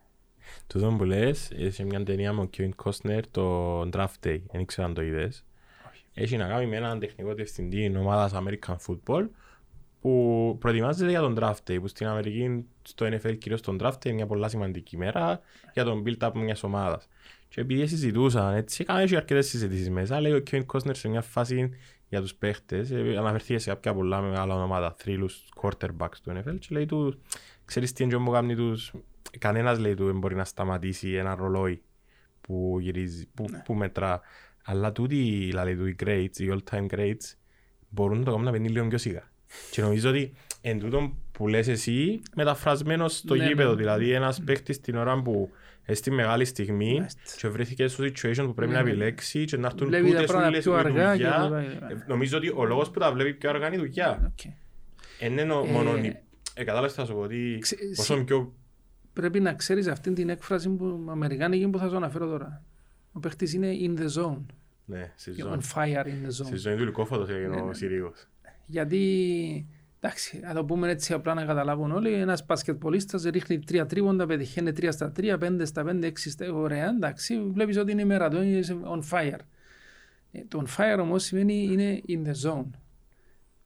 τούτο 0.66 0.94
που 0.98 1.04
λες, 1.04 1.50
έχει 1.56 1.84
μια 1.84 2.02
ταινία 2.02 2.32
με 2.32 2.40
ο 2.40 2.50
Kevin 2.56 2.70
Costner, 2.84 3.20
το 3.30 3.80
Draft 3.80 4.26
Day, 4.26 4.40
δεν 4.52 4.60
ήξερα 4.60 4.86
αν 4.86 4.94
το 4.94 5.02
είδες. 5.02 5.44
Έχει 6.14 6.36
να 6.36 6.46
κάνει 6.46 6.66
με 6.66 6.76
έναν 6.76 6.98
τεχνικό 6.98 7.34
διευθυντή 7.34 7.96
ομάδας 7.96 8.32
American 8.34 8.76
Football 8.86 9.28
που 10.00 10.56
προετοιμάζεται 10.60 11.10
για 11.10 11.20
τον 11.20 11.36
Draft 11.40 11.70
Day, 11.70 11.80
που 11.80 11.88
στην 11.88 12.06
Αμερική, 12.06 12.64
στο 12.82 13.06
NFL 13.06 13.38
κυρίως 13.38 13.60
τον 13.60 13.78
Draft 13.82 13.88
Day 13.90 14.04
είναι 14.04 14.14
μια 14.14 14.26
πολλά 14.26 14.48
σημαντική 14.48 14.96
μέρα 14.96 15.40
για 15.72 15.84
τον 15.84 16.02
build-up 16.06 16.30
μιας 16.34 16.62
ομάδας. 16.62 17.08
Και 17.54 17.60
επειδή 17.60 17.86
συζητούσαν 17.86 18.54
έτσι, 18.54 18.82
έκαναν 18.82 19.06
και 19.06 19.16
αρκετές 19.16 19.46
συζητήσεις 19.48 19.90
μέσα, 19.90 20.20
λέει 20.20 20.32
ο 20.32 20.42
Kevin 20.50 20.62
Costner 20.66 20.90
σε 20.96 21.08
μια 21.08 21.22
φάση 21.22 21.70
για 22.08 22.20
τους 22.20 22.34
παίχτες, 22.34 22.90
ε, 22.90 23.14
αναφερθήκε 23.18 23.58
σε 23.58 23.68
κάποια 23.68 23.94
πολλά 23.94 24.20
μεγάλα 24.20 24.54
ονόματα, 24.54 24.94
θρύλους 24.98 25.44
quarterbacks 25.62 26.16
του 26.22 26.32
NFL 26.32 26.56
και 26.58 26.66
λέει 26.70 26.86
του, 26.86 27.20
ξέρεις 27.64 27.92
τι 27.92 28.04
είναι 28.04 28.18
που 28.18 28.30
κάνει 28.30 28.54
τους, 28.54 28.92
κανένας 29.38 29.78
λέει 29.78 29.94
του 29.94 30.04
δεν 30.06 30.18
μπορεί 30.18 30.34
να 30.34 30.44
σταματήσει 30.44 31.12
ένα 31.12 31.34
ρολόι 31.34 31.82
που 32.40 32.78
γυρίζει, 32.80 33.26
που, 33.34 33.44
που 33.64 33.74
μετρά. 33.74 34.20
Αλλά 34.64 34.92
τούτοι, 34.92 35.16
δηλαδή 35.46 35.76
του 35.76 35.86
οι 35.86 35.96
greats, 36.04 36.38
οι 36.38 36.48
all-time 36.50 36.86
greats, 36.86 37.34
μπορούν 37.88 38.18
να 38.18 38.24
το 38.24 38.30
κάνουν 38.30 38.44
να 38.44 38.52
παινεί 38.52 38.68
λίγο 38.68 38.86
πιο 38.86 38.98
σιγά. 38.98 39.22
Και 39.70 39.82
νομίζω 39.82 40.08
ότι 40.08 40.32
εν 40.60 40.78
τούτο 40.78 41.16
που 41.32 41.48
λες 41.48 41.68
εσύ, 41.68 42.20
μεταφρασμένος 42.36 43.16
στο 43.16 43.34
Ναι, 43.34 43.46
γήπεδο. 43.46 43.70
ναι. 43.70 43.76
Δηλαδή 43.76 44.10
ένας 44.10 44.40
παίχτης 44.44 44.80
την 44.80 44.96
ώρα 44.96 45.22
που 45.22 45.50
ε, 45.52 45.63
στη 45.92 46.10
μεγάλη 46.10 46.44
στιγμή 46.44 46.94
Μάλιστα. 46.94 47.20
και 47.38 47.48
βρέθηκε 47.48 47.86
στο 47.86 48.04
situation 48.04 48.44
που 48.46 48.54
πρέπει 48.54 48.70
Ναι, 48.72 48.76
να 48.78 48.82
ναι. 48.82 48.90
επιλέξει 48.90 49.44
και 49.44 49.56
να 49.56 49.66
έρθουν 49.66 49.86
Βλέπει 49.88 50.04
τα 50.04 50.10
τούτες 50.10 50.26
πράγματα 50.26 50.48
όλες 50.48 50.62
πιο 50.64 50.72
οι 50.72 50.78
αργά 50.78 51.16
και 51.16 51.22
δουλειά. 51.22 51.42
λοιπά, 51.44 51.62
και 51.62 51.68
λοιπά. 51.68 51.90
Ε, 51.90 52.04
Νομίζω 52.08 52.36
ότι 52.38 52.52
ο 52.56 52.64
λόγος 52.64 52.90
που 52.90 52.98
τα 53.00 53.12
βλέπει 53.12 53.34
πιο 53.34 53.50
αργά 53.50 53.66
είναι 53.66 53.76
η 53.76 53.78
δουλειά. 53.78 54.32
Οκ. 54.32 54.52
Εν 55.20 55.38
είναι 55.38 55.52
ο- 55.52 55.64
Ε, 55.66 55.70
μόνο... 55.70 55.96
η- 55.96 56.16
Ε, 56.54 56.64
κατάλαβες 56.64 56.92
θα 56.92 57.04
σου 57.04 57.12
πω 57.12 57.20
ότι 57.20 57.58
Ξε- 57.60 57.78
όσο 57.98 58.14
συ- 58.16 58.24
πιο... 58.24 58.52
πρέπει 59.12 59.40
να 59.40 59.54
ξέρεις 59.54 59.86
αυτή 59.86 60.12
την 60.12 60.28
έκφραση 60.28 60.68
που 60.70 61.06
αμερικάνικη 61.08 61.68
που 61.68 61.78
θα 61.78 61.88
σου 61.88 61.96
αναφέρω 61.96 62.26
τώρα. 62.26 62.62
Ο 63.12 63.20
παίχτης 63.20 63.52
είναι 63.52 63.70
in 63.80 63.98
the 64.00 64.22
zone. 64.22 64.44
Ναι, 64.84 65.12
στη 65.16 65.30
On 65.38 65.42
ζώνη. 65.42 65.62
fire 65.74 66.04
in 66.06 66.26
the 66.26 66.30
Στη 66.30 66.44
zone. 66.52 66.56
ζωή 66.56 66.76
του 66.76 66.84
λυκόφωτος 66.84 67.28
έγινε 67.28 67.46
Ναι, 67.48 67.60
ο 67.60 67.66
ναι. 67.66 67.74
Συρίγος. 67.74 68.28
Γιατί, 68.66 69.66
εντάξει, 70.06 70.40
να 70.42 70.54
το 70.54 70.64
πούμε 70.64 70.90
έτσι 70.90 71.12
απλά 71.12 71.34
να 71.34 71.44
καταλάβουν 71.44 71.92
όλοι, 71.92 72.12
ένας 72.12 72.46
μπασκετμπολίστας 72.46 73.22
ρίχνει 73.22 73.58
τρία 73.58 73.86
τρίποντα, 73.86 74.26
πετυχαίνει 74.26 74.72
τρία 74.72 74.92
στα 74.92 75.12
τρία, 75.12 75.38
πέντε 75.38 75.64
στα 75.64 75.84
πέντε, 75.84 76.06
έξι 76.06 76.30
στα 76.30 76.52
ωραία, 76.52 76.88
εντάξει, 76.88 77.40
βλέπεις 77.52 77.76
ότι 77.76 77.92
είναι 77.92 78.02
η 78.02 78.04
μέρα 78.04 78.28
του, 78.28 78.42
είναι 78.42 78.60
on 78.84 79.00
fire. 79.10 79.38
Ε, 80.32 80.40
Το 80.48 80.64
on 80.66 80.76
fire 80.80 80.98
όμως 81.00 81.22
σημαίνει 81.24 81.62
είναι 81.72 82.00
in 82.08 82.28
the 82.28 82.50
zone. 82.50 82.66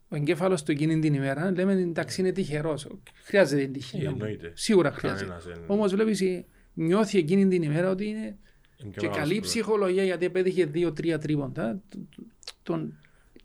Ο 0.08 0.16
εγκέφαλος 0.16 0.62
του 0.62 0.70
εκείνη 0.70 0.98
την 0.98 1.14
ημέρα, 1.14 1.50
λέμε 1.50 1.72
εντάξει 1.72 2.20
είναι 2.20 2.32
τυχερός, 2.32 2.86
χρειάζεται 3.24 3.62
την 3.62 3.72
τύχη. 3.72 3.96
Ε, 4.04 4.06
εννοείται. 4.06 4.52
Σίγουρα 4.54 4.90
χρειάζεται. 4.92 5.22
Κανένας 5.24 5.44
δεν- 5.46 5.58
Όμως 5.66 5.92
βλέπεις, 5.94 6.20
ε, 6.20 6.44
νιώθει 6.74 7.18
εκείνη 7.18 7.48
την 7.48 7.62
ημέρα 7.62 7.90
ότι 7.90 8.04
είναι 8.06 8.18
είναι 8.18 8.90
πιο 8.90 8.90
και 8.90 9.06
μεγάλος 9.06 9.16
καλή 9.18 9.40
πρόβλημα. 9.40 9.46
ψυχολογία 9.46 10.04
γιατί 10.04 10.24
επέτυχε 10.24 10.64
δύο-τρία 10.64 11.18
τρίποντα. 11.18 11.80
τ- 11.88 11.94
τ- 11.94 12.20
Τον, 12.62 12.98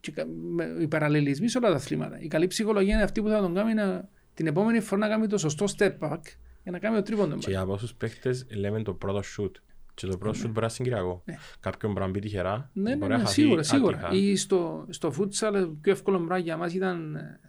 και 0.03 0.11
κα- 0.11 0.25
με- 0.27 0.75
οι 0.79 0.87
παραλληλισμοί 0.87 1.47
σε 1.47 1.57
όλα 1.57 1.69
τα 1.69 1.75
αθλήματα. 1.75 2.19
Η 2.19 2.27
καλή 2.27 2.47
ψυχολογία 2.47 2.93
είναι 2.93 3.03
αυτή 3.03 3.21
που 3.21 3.27
θα 3.29 3.39
τον 3.39 3.53
κάνει 3.53 3.73
να, 3.73 4.09
την 4.33 4.47
επόμενη 4.47 4.79
φορά 4.79 5.01
να 5.01 5.07
κάνει 5.07 5.27
το 5.27 5.37
σωστό 5.37 5.65
step 5.77 5.91
back 5.99 6.19
για 6.63 6.71
να 6.71 6.79
κάνει 6.79 6.95
το 6.95 7.01
τρίποντος. 7.01 7.45
Και 7.45 7.51
για 7.51 7.65
πόσους 7.65 7.93
παίχτες 7.93 8.45
λέμε 8.49 8.81
το 8.83 8.93
πρώτο 8.93 9.21
shoot. 9.37 9.51
Και 9.93 10.07
το 10.07 10.17
πρώτο 10.17 10.39
shoot 10.39 10.47
μπορεί 10.47 10.61
να 10.61 10.69
συγκυριακό. 10.69 11.21
Ναι. 11.25 11.35
Κάποιον 11.59 11.91
μπορεί 11.91 12.05
να 12.05 12.11
μπει 12.11 12.19
τυχερά. 12.19 12.69
Ναι, 12.73 12.89
ναι, 12.89 12.95
μπορεί 12.95 13.11
ναι, 13.11 13.17
να 13.17 13.23
χαθεί 13.23 13.41
σίγουρα, 13.41 13.63
σίγουρα. 13.63 13.97
άτυχα. 13.97 14.13
Ή 14.15 14.35
στο, 14.35 14.85
στο 14.89 15.13
futsal, 15.19 15.71
πιο 15.81 15.91
εύκολο 15.91 16.17
πράγμα 16.17 16.37
για 16.37 16.57
μας 16.57 16.73
ήταν 16.73 17.15
ε, 17.15 17.39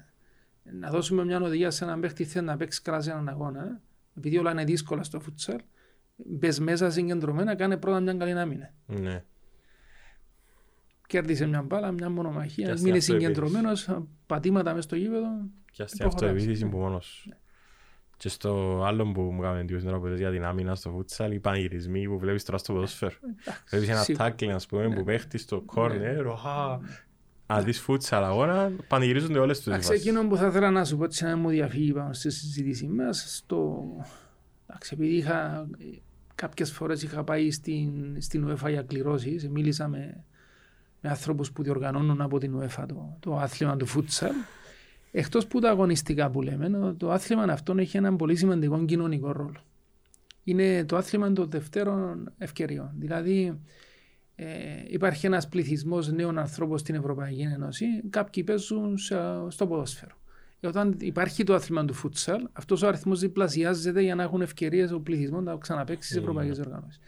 να 0.80 0.90
δώσουμε 0.90 1.24
μια 1.24 1.40
οδηγία 1.40 1.70
σε 1.70 1.84
έναν 1.84 2.00
παίχτη 2.00 2.24
θέλει 2.24 2.46
να 2.46 2.56
παίξει 2.56 2.82
καλά 2.82 3.00
σε 3.00 3.10
έναν 3.10 3.28
αγώνα. 3.28 3.62
ε. 3.64 3.80
Επειδή 4.16 4.38
όλα 4.38 4.50
είναι 4.50 4.64
δύσκολα 4.64 5.02
στο 5.02 5.20
futsal, 5.26 5.58
μπες 6.16 6.60
μέσα 6.60 6.90
συγκεντρωμένα, 6.90 7.54
κάνε 7.54 7.76
πρώτα 7.76 8.00
μια 8.00 8.14
καλή 8.14 8.32
άμυνα. 8.32 8.72
Ναι. 8.86 9.24
Κέρδισε 11.14 11.46
μια 11.46 11.62
μπάλα, 11.62 11.92
μια 11.92 12.10
μονομαχία, 12.10 12.74
Και 12.74 12.80
μείνε 12.82 12.96
αυτό 12.96 13.12
συγκεντρωμένος, 13.12 13.88
πατήματα 14.26 14.70
μέσα 14.70 14.82
στο 14.82 14.96
γήπεδο. 14.96 15.28
Και 15.72 15.82
αυτή 15.82 15.96
Προχωράς, 15.98 16.22
αυτοεπίθεση 16.30 16.64
ναι. 16.64 16.70
που 16.70 16.76
μόνος. 16.78 17.28
Και 18.16 18.28
στο 18.28 18.82
άλλο 18.84 19.12
που 19.12 19.20
μου 19.20 19.42
έκαμε 19.42 19.60
εντύπωση 19.60 19.84
τώρα 19.84 19.98
που 19.98 20.06
λες 20.06 20.18
για 20.18 20.30
την 20.30 20.44
άμυνα 20.44 20.74
στο 20.74 20.90
φούτσαλ, 20.90 21.32
οι 21.32 21.40
πανηγυρισμοί 21.40 22.08
που 22.08 22.18
βλέπεις 22.18 22.44
τώρα 22.44 22.58
στο 22.58 22.72
ποδόσφαιρο. 22.72 23.12
Βλέπεις 23.70 23.88
ένα 23.88 24.02
σίγουρα. 24.02 24.24
τάκλι, 24.24 24.52
ας 24.52 24.66
πούμε, 24.66 24.86
Ναι. 24.86 24.94
που 24.94 25.04
παίχτει 25.04 25.38
στο 25.38 25.60
κόρνερ, 25.60 26.26
οχα. 26.26 26.80
Αν 27.46 27.64
δεις 27.64 27.80
φούτσαλ 27.80 28.24
αγώνα, 28.24 28.72
πανηγυρίζονται 28.88 29.38
όλες 29.38 29.56
τις 29.56 29.66
Εντάξει, 29.66 29.88
βάσεις. 29.88 30.04
εκείνο 30.06 30.28
που 30.28 30.36
θα 30.36 30.46
ήθελα 30.46 30.70
να 30.70 30.84
σου 30.84 30.96
πω 30.96 31.04
έτσι 31.04 31.24
να 31.24 31.36
μου 31.36 31.48
διαφύγει 31.48 31.92
πάνω 31.92 32.12
στη 32.12 32.30
συζήτηση 32.30 32.86
μας, 32.86 33.34
στο... 33.36 33.84
Εντάξει, 34.66 34.90
επειδή 34.94 35.16
είχα, 35.16 35.68
κάποιες 36.34 36.70
φορές 36.72 37.02
είχα 37.02 37.24
πάει 37.24 37.50
στην, 37.50 38.16
στην 38.20 38.48
UEFA 38.50 38.70
για 38.70 38.82
κληρώσεις, 38.82 39.48
μίλησα 39.48 39.88
με, 39.88 40.24
με 41.04 41.10
άνθρωπους 41.10 41.52
που 41.52 41.62
διοργανώνουν 41.62 42.20
από 42.20 42.38
την 42.38 42.58
UEFA 42.60 42.84
το, 42.88 43.16
το 43.20 43.36
άθλημα 43.36 43.76
του 43.76 43.86
futsal. 43.88 44.30
Εκτός 45.10 45.46
που 45.46 45.60
τα 45.60 45.70
αγωνιστικά 45.70 46.30
που 46.30 46.42
λέμε, 46.42 46.94
το 46.96 47.10
άθλημα 47.10 47.42
αυτό 47.42 47.74
έχει 47.78 47.96
έναν 47.96 48.16
πολύ 48.16 48.36
σημαντικό 48.36 48.84
κοινωνικό 48.84 49.32
ρόλο. 49.32 49.60
Είναι 50.44 50.84
το 50.84 50.96
άθλημα 50.96 51.32
των 51.32 51.50
δευτέρων 51.50 52.32
ευκαιριών. 52.38 52.90
Δηλαδή, 52.98 53.58
ε, 54.36 54.46
υπάρχει 54.86 55.26
ένας 55.26 55.48
πληθυσμός 55.48 56.12
νέων 56.12 56.38
ανθρώπων 56.38 56.78
στην 56.78 56.94
Ευρωπαϊκή 56.94 57.40
Ένωση, 57.54 57.86
κάποιοι 58.10 58.44
παίζουν 58.44 58.98
σε- 58.98 59.16
στο 59.48 59.66
ποδόσφαιρο. 59.66 60.14
Ε, 60.60 60.66
όταν 60.66 60.96
υπάρχει 61.00 61.44
το 61.44 61.54
άθλημα 61.54 61.84
του 61.84 61.94
futsal, 61.94 62.38
αυτός 62.52 62.82
ο 62.82 62.86
αριθμός 62.88 63.20
διπλασιάζεται 63.20 64.00
για 64.02 64.14
να 64.14 64.22
έχουν 64.22 64.40
ευκαιρίες 64.42 64.90
ο 64.92 65.00
πληθυσμός 65.00 65.42
να 65.42 65.56
ξαναπαίξει 65.56 66.12
σε 66.12 66.18
Mm. 66.18 66.20
ευρωπαϊκές 66.22 66.58
οργανώσεις. 66.58 67.00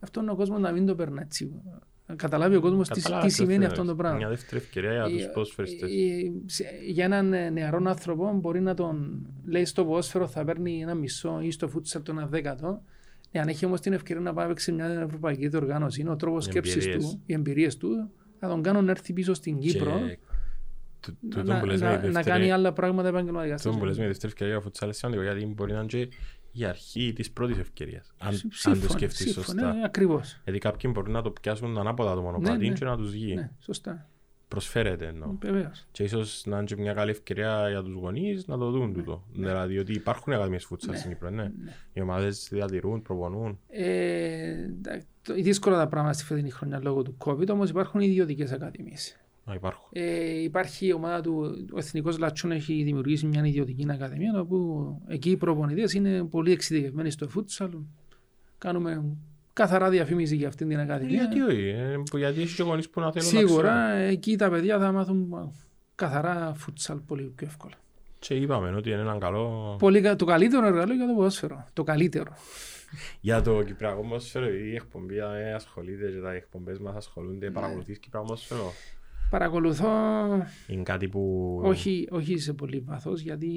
Αυτό 0.00 0.20
είναι 0.20 0.30
ο 0.30 0.34
κόσμος 0.34 0.60
να 0.60 0.70
μην 0.72 0.86
το 0.86 0.94
περνά 0.94 1.22
έτσι. 1.22 1.52
Να 2.14 2.20
καταλάβει 2.20 2.56
ο 2.56 2.60
κόσμος 2.60 2.88
τι, 2.88 3.00
Καταλάβεις 3.00 3.32
τι 3.32 3.38
το 3.38 3.42
σημαίνει 3.44 3.64
θέλεις. 3.64 3.78
αυτό 3.78 3.90
το 3.90 3.96
πράγμα. 3.96 4.16
Μια 4.16 4.28
δεύτερη 4.28 4.62
ευκαιρία 4.62 4.92
για 4.92 5.04
τους 5.16 5.24
Ε, 5.24 5.30
ποδοσφαιριστές. 5.34 5.90
ε, 5.90 6.32
σε- 6.46 6.64
Για 6.88 7.04
έναν 7.04 7.32
ε, 7.32 7.50
νεαρό 7.50 7.82
άνθρωπο 7.86 8.32
μπορεί 8.40 8.60
να 8.60 8.74
τον 8.74 9.26
λέει 9.46 9.64
στο 9.64 9.84
ποδόσφαιρο 9.84 10.26
θα 10.26 10.44
παίρνει 10.44 10.80
ένα 10.82 10.94
μισό 10.94 11.38
ή 11.42 11.50
στο 11.50 11.68
φούτσαλ 11.68 12.02
το 12.02 12.12
ένα 12.12 12.26
δέκατο. 12.26 12.82
Εάν 13.30 13.48
έχει 13.48 13.66
όμως 13.66 13.80
την 13.80 13.92
ευκαιρία 13.92 14.22
να 14.22 14.32
πάει 14.32 14.44
να 14.44 14.50
παίξει 14.50 14.72
μια 14.72 14.86
ευρωπαϊκή 14.86 15.48
διοργάνωση, 15.48 16.00
είναι 16.00 16.10
ο 16.10 16.16
τρόπος 16.16 16.46
Οι 16.46 16.50
σκέψης 16.50 16.74
εμπειρίες. 16.74 17.04
του, 17.04 17.22
οι 17.26 17.32
εμπειρίες 17.32 17.76
του, 17.76 18.10
θα 18.38 18.48
τον 18.48 18.62
κάνουν 18.62 18.84
να 18.84 18.90
έρθει 18.90 19.12
πίσω 19.12 19.34
στην 19.34 19.58
Κύπρο 19.58 20.00
Και 21.00 21.10
τού- 21.10 21.16
να, 21.36 21.42
τούτο 21.42 21.56
που 21.60 21.66
λες 21.66 21.80
με 21.80 21.86
να, 21.88 21.98
τη 21.98 22.06
να 22.06 22.12
δεύτερη- 22.12 22.26
κάνει 22.38 22.52
άλλα 22.52 22.72
πράγματα 22.72 23.08
επαγγελματικά. 23.08 23.54
Αυτό 23.54 23.70
που 23.70 23.84
λες 23.84 23.96
με 23.96 24.02
τη 24.02 24.08
δεύτερη 24.08 24.32
ευκαιρία 24.32 24.52
για 24.52 24.62
φουτσάλ 24.62 24.88
είναι 24.88 24.96
σημαντικό 24.96 25.22
γιατί 25.22 25.46
μπορεί 25.46 25.72
να 25.72 25.78
είναι 25.78 25.86
και 25.86 26.08
η 26.56 26.64
αρχή 26.64 27.12
της 27.12 27.30
πρώτης 27.30 27.58
ευκαιρίας. 27.58 28.12
Αν, 28.18 28.28
αν 28.28 28.40
το 28.40 28.48
Σύμφωνα, 28.50 28.88
σκεφτείς 28.90 29.32
σύμφωνα, 29.32 29.44
σωστά. 29.62 29.78
ε, 29.80 29.84
ακριβώς. 29.84 30.40
Γιατί 30.44 30.58
κάποιοι 30.58 30.90
μπορεί 30.94 31.10
να 31.10 31.22
το 31.22 31.30
πιάσουν 31.30 31.78
ανάποδα 31.78 32.14
το 32.14 32.20
μονοπάτι 32.22 32.68
ναι. 32.68 32.74
και 32.74 32.84
να 32.84 32.96
τους 32.96 33.10
βγει. 33.10 33.34
Ναι, 33.34 33.50
σωστά. 33.60 34.08
Προσφέρεται 34.48 35.06
εννοώ. 35.06 35.36
Βεβαίως. 35.40 35.86
Και 35.92 36.02
ίσως 36.02 36.42
να 36.46 36.56
είναι 36.56 36.64
και 36.64 36.76
μια 36.76 36.92
καλή 36.92 37.10
ευκαιρία 37.10 37.68
για 37.68 37.82
τους 37.82 37.94
γονείς 37.94 38.46
να 38.46 38.58
το 38.58 38.70
δουν 38.70 38.92
τούτο. 38.92 39.24
Δηλαδή 39.32 39.78
ότι 39.78 39.92
υπάρχουν 39.92 40.32
ακαδημίες 40.32 40.64
φούτσαλ 40.64 40.90
Ναι. 40.92 40.98
στην 40.98 41.10
Κύπρο, 41.10 41.30
ναι. 41.30 41.50
Οι 41.92 42.00
ομάδες 42.00 42.48
διατηρούν, 42.50 43.02
προπονούν. 43.02 43.58
Ε, 43.68 44.48
εντάξει, 44.64 45.06
το- 45.22 45.34
δύσκολα 45.34 45.76
τα 45.76 45.88
πράγματα 45.88 46.14
στη 46.14 46.24
φετινή 46.24 46.50
χρονιά 46.50 46.80
λόγω 46.82 47.02
του 47.02 47.16
COVID, 47.24 47.48
όμως 47.48 47.70
υπάρχουν 47.70 48.00
ιδιωτικές 48.00 48.52
ακαδημίες. 48.52 49.16
Να 49.46 49.54
υπάρχουν. 49.54 49.88
Ε, 49.92 50.42
υπάρχει 50.42 50.86
η 50.86 50.92
ομάδα 50.92 51.20
του, 51.20 51.66
ο 51.72 51.78
Εθνικός 51.78 52.18
Λατσούν 52.18 52.50
έχει 52.50 52.82
δημιουργήσει 52.82 53.26
μια 53.26 53.46
ιδιωτική 53.46 53.86
ακαδημία 53.90 54.40
όπου 54.40 54.98
εκεί 55.08 55.30
οι 55.30 55.36
προπονητές 55.36 55.92
είναι 55.92 56.24
πολύ 56.24 56.52
εξειδικευμένοι 56.52 57.10
στο 57.10 57.28
φούτσαλ. 57.28 57.70
Κάνουμε 58.58 59.04
καθαρά 59.52 59.90
διαφήμιση 59.90 60.36
για 60.36 60.48
αυτήν 60.48 60.68
την 60.68 60.78
Ε, 60.78 60.82
ακαδημία. 60.82 61.16
Γιατί 61.16 61.40
όχι, 61.40 61.68
ε, 61.68 61.96
που- 62.10 62.16
γιατί 62.18 62.40
έχεις 62.40 62.54
και 62.54 62.62
γονείς 62.62 62.88
που 62.90 63.00
να 63.00 63.12
θέλουν 63.12 63.32
να 63.34 63.38
Σίγουρα 63.38 63.86
ξέρουν. 63.92 64.08
εκεί 64.10 64.36
τα 64.36 64.50
παιδιά 64.50 64.78
θα 64.78 64.92
μάθουν 64.92 65.34
α, 65.34 65.50
καθαρά 65.94 66.52
φούτσαλ 66.56 66.98
πολύ 66.98 67.32
πιο 67.36 67.46
εύκολα. 67.46 67.74
Και 68.18 68.34
είπαμε 68.34 68.68
ότι 68.76 68.90
είναι 68.90 69.00
έναν 69.00 69.18
καλό... 69.18 69.76
Πολύ, 69.78 70.00
κα- 70.00 70.16
το 70.16 70.24
καλύτερο 70.24 70.66
εργαλείο 70.66 70.94
για 70.94 71.06
το 71.06 71.14
ποδόσφαιρο. 71.14 71.66
Το 71.72 71.82
καλύτερο. 71.82 72.32
Για 73.20 73.42
το 73.42 73.62
Κυπριακό 73.62 74.02
Ποδόσφαιρο, 74.02 74.48
η 74.48 74.74
εκπομπή 74.74 75.16
ε, 75.16 75.52
ασχολείται 75.54 76.10
και 76.10 76.18
τα 76.20 76.32
εκπομπές 76.32 76.78
μας 76.78 76.92
Ναι. 76.92 76.98
ασχολούνται. 76.98 77.50
Παρακολουθείς 77.50 77.98
Κυπριακό 77.98 78.26
Ποδόσφαιρο; 78.26 78.72
Παρακολουθώ 79.38 79.88
Είναι 80.66 80.82
κάτι 80.82 81.08
που... 81.08 81.60
όχι, 81.64 82.08
όχι 82.10 82.38
σε 82.38 82.52
πολύ 82.52 82.80
βάθος 82.86 83.20
γιατί 83.20 83.52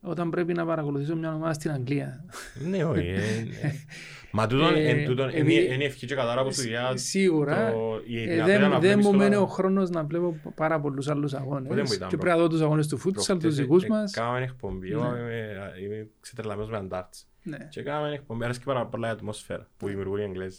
όταν 0.00 0.30
πρέπει 0.30 0.52
να 0.52 0.66
παρακολουθήσω 0.66 1.16
μια 1.16 1.34
ομάδα 1.34 1.52
στην 1.52 1.70
Αγγλία. 1.70 2.24
Ναι, 2.68 2.84
όχι. 2.84 3.06
ε, 3.06 3.14
ε. 3.62 3.72
Μα 4.34 4.46
τούτον, 4.46 4.74
Ε, 4.74 4.88
εν 4.88 5.06
τούτον, 5.06 5.28
επειδή- 5.28 5.64
είναι 5.64 5.74
είναι 5.74 5.84
ευχή 5.84 6.06
και 6.06 6.14
κατάρα 6.14 6.42
που 6.44 6.52
σου 6.52 6.60
διά 6.62 6.96
Σίγουρα. 6.96 7.72
το- 7.72 8.00
η 8.06 8.16
Ε, 8.22 8.26
δυνατότητα 8.26 8.58
δεν, 8.58 8.60
να 8.60 8.68
δεν 8.68 8.80
βλέπεις 8.80 9.04
μου 9.06 9.10
το- 9.12 9.16
μένει 9.18 9.34
ο 9.34 9.46
χρόνος 9.46 9.90
να 9.90 10.04
βλέπω 10.04 10.36
πάρα 10.54 10.80
πολλούς 10.80 11.08
άλλους 11.08 11.34
αγώνες. 11.34 11.68
Πότε 11.68 11.82
μου 11.82 11.92
ήταν, 11.92 12.08
Και 12.08 12.16
bro. 12.16 12.24
πρέπει 12.24 12.36
να 12.36 12.42
δω 12.42 12.48
τους 12.48 12.60
αγώνες 12.60 12.86
του 12.88 12.96
φούτσαλ, 12.98 13.36
τους 13.36 13.42
Προχτές, 13.42 13.56
δικούς 13.56 13.84
ε, 13.84 13.88
μας. 13.88 14.12
Κάναμε 14.12 14.42
εκπομπή, 14.42 14.90
εγώ 14.90 15.02
Ναι. 15.10 15.18
είμαι- 15.18 15.72
είμαι 15.84 16.08
ξετρελαμένος 16.20 16.70
με 16.70 16.76
τα 16.76 16.89
darts. 16.89 17.26
Ναι. 17.42 17.56
Και 17.70 17.82
κάναμε 17.82 18.14
εκπομπή, 18.14 18.44
αρέσκει 18.44 18.64
πάρα 18.64 18.86
πολλά 18.86 19.08
η 19.08 19.10
ατμόσφαιρα 19.10 19.68
που 19.76 19.86
δημιουργούν 19.88 20.18
οι 20.18 20.22
Εγγλέζοι. 20.22 20.58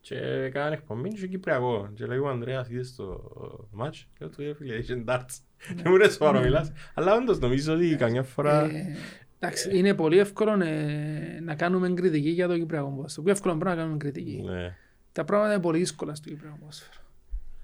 Και 0.00 0.48
κάναμε 0.52 0.74
εκπομπή 0.74 1.08
και 1.08 1.26
Κυπριακό. 1.26 1.90
Και 1.94 2.06
λέει 2.06 2.18
ο 2.18 2.28
Ανδρέας, 2.28 2.68
είδες 2.68 2.94
το 2.94 3.30
ματς. 3.70 4.06
Και 4.18 4.24
λέω 4.24 4.28
του, 4.28 4.42
«Ε, 4.42 4.54
φίλε, 4.54 4.74
είχε 4.74 5.04
darts. 5.08 5.38
Και 5.82 5.88
μου 5.88 5.96
ρε 5.96 6.10
σοβαρά 6.10 6.40
μιλάς. 6.40 6.72
Αλλά 6.94 7.14
όντως 7.14 7.38
νομίζω 7.38 7.74
ότι 7.74 7.96
καμιά 7.98 8.22
φορά... 8.22 8.64
Ε, 8.64 8.96
Εντάξει, 9.42 9.78
είναι 9.78 9.94
πολύ 9.94 10.18
εύκολο 10.18 10.62
ε, 10.62 11.40
να 11.42 11.54
κάνουμε 11.54 11.90
κριτική 11.90 12.28
για 12.28 12.48
το 12.48 12.58
Κυπριακό 12.58 12.88
ποδόσφαιρο. 12.88 13.22
Πιο 13.22 13.32
εύκολο 13.32 13.56
πράγμα 13.56 13.74
να 13.74 13.80
κάνουμε 13.80 13.96
κριτική. 13.98 14.42
Ναι. 14.46 14.76
Τα 15.12 15.24
πράγματα 15.24 15.52
είναι 15.52 15.62
πολύ 15.62 15.78
δύσκολα 15.78 16.14
στο 16.14 16.28
Κυπριακό 16.28 16.56
ποδόσφαιρο. 16.58 17.00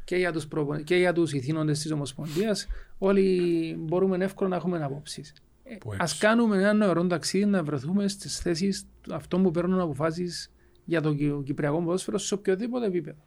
Και 0.05 0.17
για 0.17 0.33
τους, 0.33 0.47
προπο... 0.47 0.77
και 0.77 0.97
για 0.97 1.13
τους 1.13 1.33
ηθήνοντες 1.33 1.81
της 1.81 1.91
Ομοσπονδίας 1.93 2.67
όλοι 2.99 3.77
μπορούμε 3.79 4.25
εύκολα 4.25 4.49
να 4.49 4.57
έχουμε 4.57 4.85
απόψεις. 4.85 5.33
Ε, 5.65 5.77
Που 5.77 5.91
Ας 5.99 6.13
έξω. 6.13 6.27
κάνουμε 6.27 6.57
ένα 6.57 6.73
νεωρό 6.73 7.07
ταξίδι 7.07 7.45
να 7.45 7.63
βρεθούμε 7.63 8.09
στις 8.09 8.39
θέσεις 8.39 8.87
αυτών 9.11 9.43
που 9.43 9.51
παίρνουν 9.51 9.81
αποφάσεις 9.81 10.53
για 10.87 11.01
το 11.01 11.15
Κυ- 11.15 11.43
Κυπριακό 11.45 11.83
ποδόσφαιρο 11.83 12.19
σε 12.19 12.35
οποιοδήποτε 12.35 12.87
επίπεδο. 12.87 13.19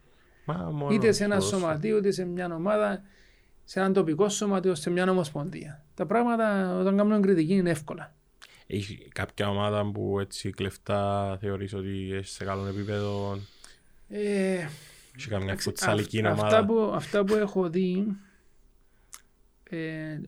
Μα 0.44 0.54
μόνος 0.54 0.94
Είτε 0.94 1.12
σε 1.12 1.24
ένα 1.24 1.34
ποδόσφαιρο. 1.34 1.60
σωματείο, 1.62 1.96
είτε 1.98 2.10
σε 2.10 2.24
μια 2.24 2.54
ομάδα, 2.54 3.02
σε 3.64 3.80
ένα 3.80 3.92
τοπικό 3.92 4.28
σωματείο, 4.28 4.74
σε 4.74 4.90
μια 4.90 5.10
ομοσπονδία. 5.10 5.84
Τα 5.94 6.06
πράγματα 6.06 6.78
όταν 6.78 6.96
κάνουμε 6.96 7.20
κριτική 7.20 7.52
είναι 7.54 7.70
εύκολα. 7.70 8.14
Έχει 8.66 9.08
κάποια 9.14 9.48
ομάδα 9.48 9.90
που 9.90 10.20
έτσι 10.20 10.50
κλεφτά 10.50 11.36
θεωρείς 11.40 11.74
ότι 11.74 12.10
έχει 12.12 12.28
σε 12.28 12.44
καλό 12.44 12.66
επίπεδο; 12.66 13.38
Ε, 14.08 14.54
Έχει 15.16 15.28
καμιά 15.28 15.46
εντάξει, 15.46 15.68
φουτσαλική 15.68 16.18
αυ- 16.26 16.26
αυτά, 16.42 16.46
ομάδα. 16.58 16.66
που, 16.66 16.92
αυτά 16.94 17.24
που 17.24 17.34
έχω 17.34 17.68
δει, 17.70 18.06
ε, 19.62 20.18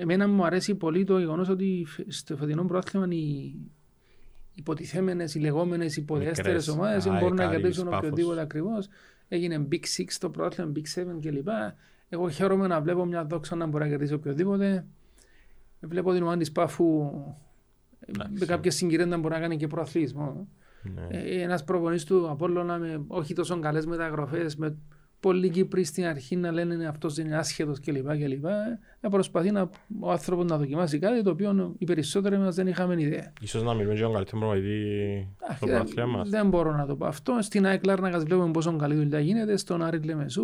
εμένα 0.00 0.28
μου 0.28 0.44
αρέσει 0.44 0.74
πολύ 0.74 1.04
το 1.04 1.18
γεγονός 1.18 1.48
ότι 1.48 1.84
φ- 1.86 2.12
στο 2.12 2.36
φετινό 2.36 2.64
πρόθυμα 2.64 3.06
οι 3.10 3.54
υποτιθέμενες, 4.54 5.34
οι 5.34 5.38
λεγόμενες 5.38 5.96
υποδέστερες 5.96 6.52
Μικρές. 6.52 6.68
ομάδες 6.68 7.04
δεν 7.04 7.12
ΑΕΚ, 7.12 7.22
μπορούν 7.22 7.36
να 7.36 7.44
Άρης, 7.44 7.56
κερδίσουν 7.56 7.84
Πάφος. 7.84 7.98
οποιοδήποτε 7.98 8.40
ακριβώς. 8.40 8.88
Έγινε 9.28 9.68
Big 9.72 9.84
Six 9.98 10.06
το 10.20 10.30
πρόθυμα, 10.30 10.72
Big 10.74 11.00
Seven 11.00 11.18
κλπ. 11.20 11.48
Εγώ 12.08 12.28
χαίρομαι 12.28 12.66
να 12.66 12.80
βλέπω 12.80 13.04
μια 13.04 13.24
δόξα 13.24 13.56
να 13.56 13.66
μπορεί 13.66 13.84
να 13.84 13.90
κερδίσει 13.90 14.14
οποιοδήποτε. 14.14 14.86
Βλέπω 15.80 16.12
την 16.12 16.22
ομάδα 16.22 16.38
της 16.38 16.52
Πάφου 16.52 17.10
ε, 18.00 18.10
Εντάξει. 18.10 18.32
με 18.38 18.46
κάποιες 18.46 18.74
συγκυρίες 18.74 19.08
να 19.08 19.18
μπορεί 19.18 19.34
να 19.34 19.40
κάνει 19.40 19.56
και 19.56 19.66
προαθλητισμό. 19.66 20.48
Ναι. 20.82 21.18
Ε, 21.18 21.42
ένας 21.42 21.64
προπονητής 21.64 22.04
του 22.04 22.30
Απόλλωνα 22.30 22.78
με 22.78 23.04
όχι 23.06 23.34
τόσο 23.34 23.60
καλές 23.60 23.86
μεταγραφές, 23.86 24.56
με 24.56 24.76
πολλοί 25.24 25.48
Κύπροι 25.50 25.84
στην 25.84 26.04
αρχή 26.04 26.36
να 26.36 26.52
λένε 26.52 26.74
«Ναι, 26.76 26.86
αυτός 26.86 27.18
είναι 27.18 27.36
άσχετος 27.36 27.80
κλπ. 27.80 28.06
κλπ. 28.08 28.44
Ε, 29.00 29.08
προσπαθεί 29.10 29.50
να, 29.50 29.70
ο 30.00 30.10
άνθρωπος 30.10 30.44
να 30.44 30.56
δοκιμάσει 30.58 30.98
κάτι 30.98 31.22
το 31.22 31.30
οποίο 31.30 31.74
οι 31.78 31.84
περισσότεροι 31.84 32.38
μας 32.38 32.54
δεν 32.54 32.66
είχαμε 32.66 32.94
ιδέα. 33.02 33.32
Ίσως 33.40 33.62
να 33.62 33.72
μιλούμε 33.74 33.92
και 33.92 33.96
για 33.98 34.04
τον 34.06 34.14
καλύτερο 34.14 34.38
προπονητή 34.38 35.28
στο 35.56 35.66
δεν, 35.66 35.76
πρωτάθλημα 35.76 36.06
μας. 36.18 36.28
δεν 36.28 36.48
μπορώ 36.48 36.76
να 36.76 36.86
το 36.86 36.96
πω 36.96 37.06
αυτό. 37.06 37.38
Στην 37.40 37.66
ΑΕΚ 37.66 37.84
Λάρνακας 37.86 38.22
βλέπουμε 38.22 38.50
πόσο 38.50 38.76
καλή 38.76 38.94
δουλειά 38.94 39.20
γίνεται. 39.20 39.56
Στον 39.56 39.82
Άρη 39.82 39.98
Λεμεσού, 40.02 40.42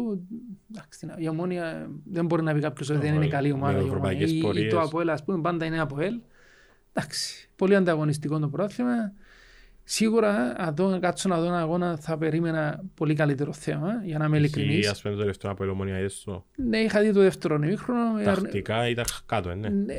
εντάξει, 0.70 0.98
στην- 0.98 1.10
η 1.16 1.28
Ομόνια 1.28 1.90
δεν 2.04 2.26
μπορεί 2.26 2.42
να 2.42 2.54
πει 2.54 2.60
κάποιος 2.60 2.90
ότι 2.90 2.98
δεν 2.98 3.10
είναι 3.10 3.18
Όχι, 3.18 3.28
καλή 3.30 3.52
ομάδα. 3.52 3.72
με 3.72 3.78
η 3.78 3.82
Ομόνια. 3.82 3.96
ευρωπαϊκές 3.98 4.30
Ή, 4.32 4.36
ή 4.36 4.40
πορείες. 4.40 4.72
το 4.72 4.80
ΑΠΟΕΛ, 4.80 5.08
ας 5.08 5.24
πούμε, 5.24 5.40
πάντα 5.40 5.64
είναι 5.64 5.80
ΑΠΟΕΛ. 5.80 6.14
Εντάξει, 6.92 7.50
πολύ 7.56 7.74
ανταγωνιστικό 7.76 8.38
το 8.38 8.48
πρόθυμα. 8.48 9.12
Σίγουρα, 9.92 10.54
αν 10.56 10.74
δω, 10.74 10.98
κάτσω 11.00 11.28
να 11.28 11.40
δω 11.40 11.46
ένα 11.46 11.58
αγώνα, 11.60 11.96
θα 11.96 12.18
περίμενα 12.18 12.80
πολύ 12.94 13.14
καλύτερο 13.14 13.52
θέμα, 13.52 13.88
για 14.04 14.18
να 14.18 14.24
είμαι 14.24 14.36
Έχει, 14.36 14.44
ειλικρινής. 14.46 14.88
ας 14.90 15.02
πούμε 15.02 15.14
το 15.14 15.20
τελευταίο 15.20 15.50
από 15.50 15.62
ελομονία 15.62 15.94
έστω. 15.96 16.46
Ναι, 16.56 16.78
είχα 16.78 17.00
δει 17.00 17.12
το 17.12 17.20
δεύτερο 17.20 17.54
ημίχρονο. 17.54 18.12
με 18.12 18.20
αρνη- 18.22 18.42
Τακτικά 18.42 18.88
ήταν 18.88 19.04
κάτω, 19.26 19.50
ε, 19.50 19.54
ναι. 19.54 19.68
ναι, 19.68 19.94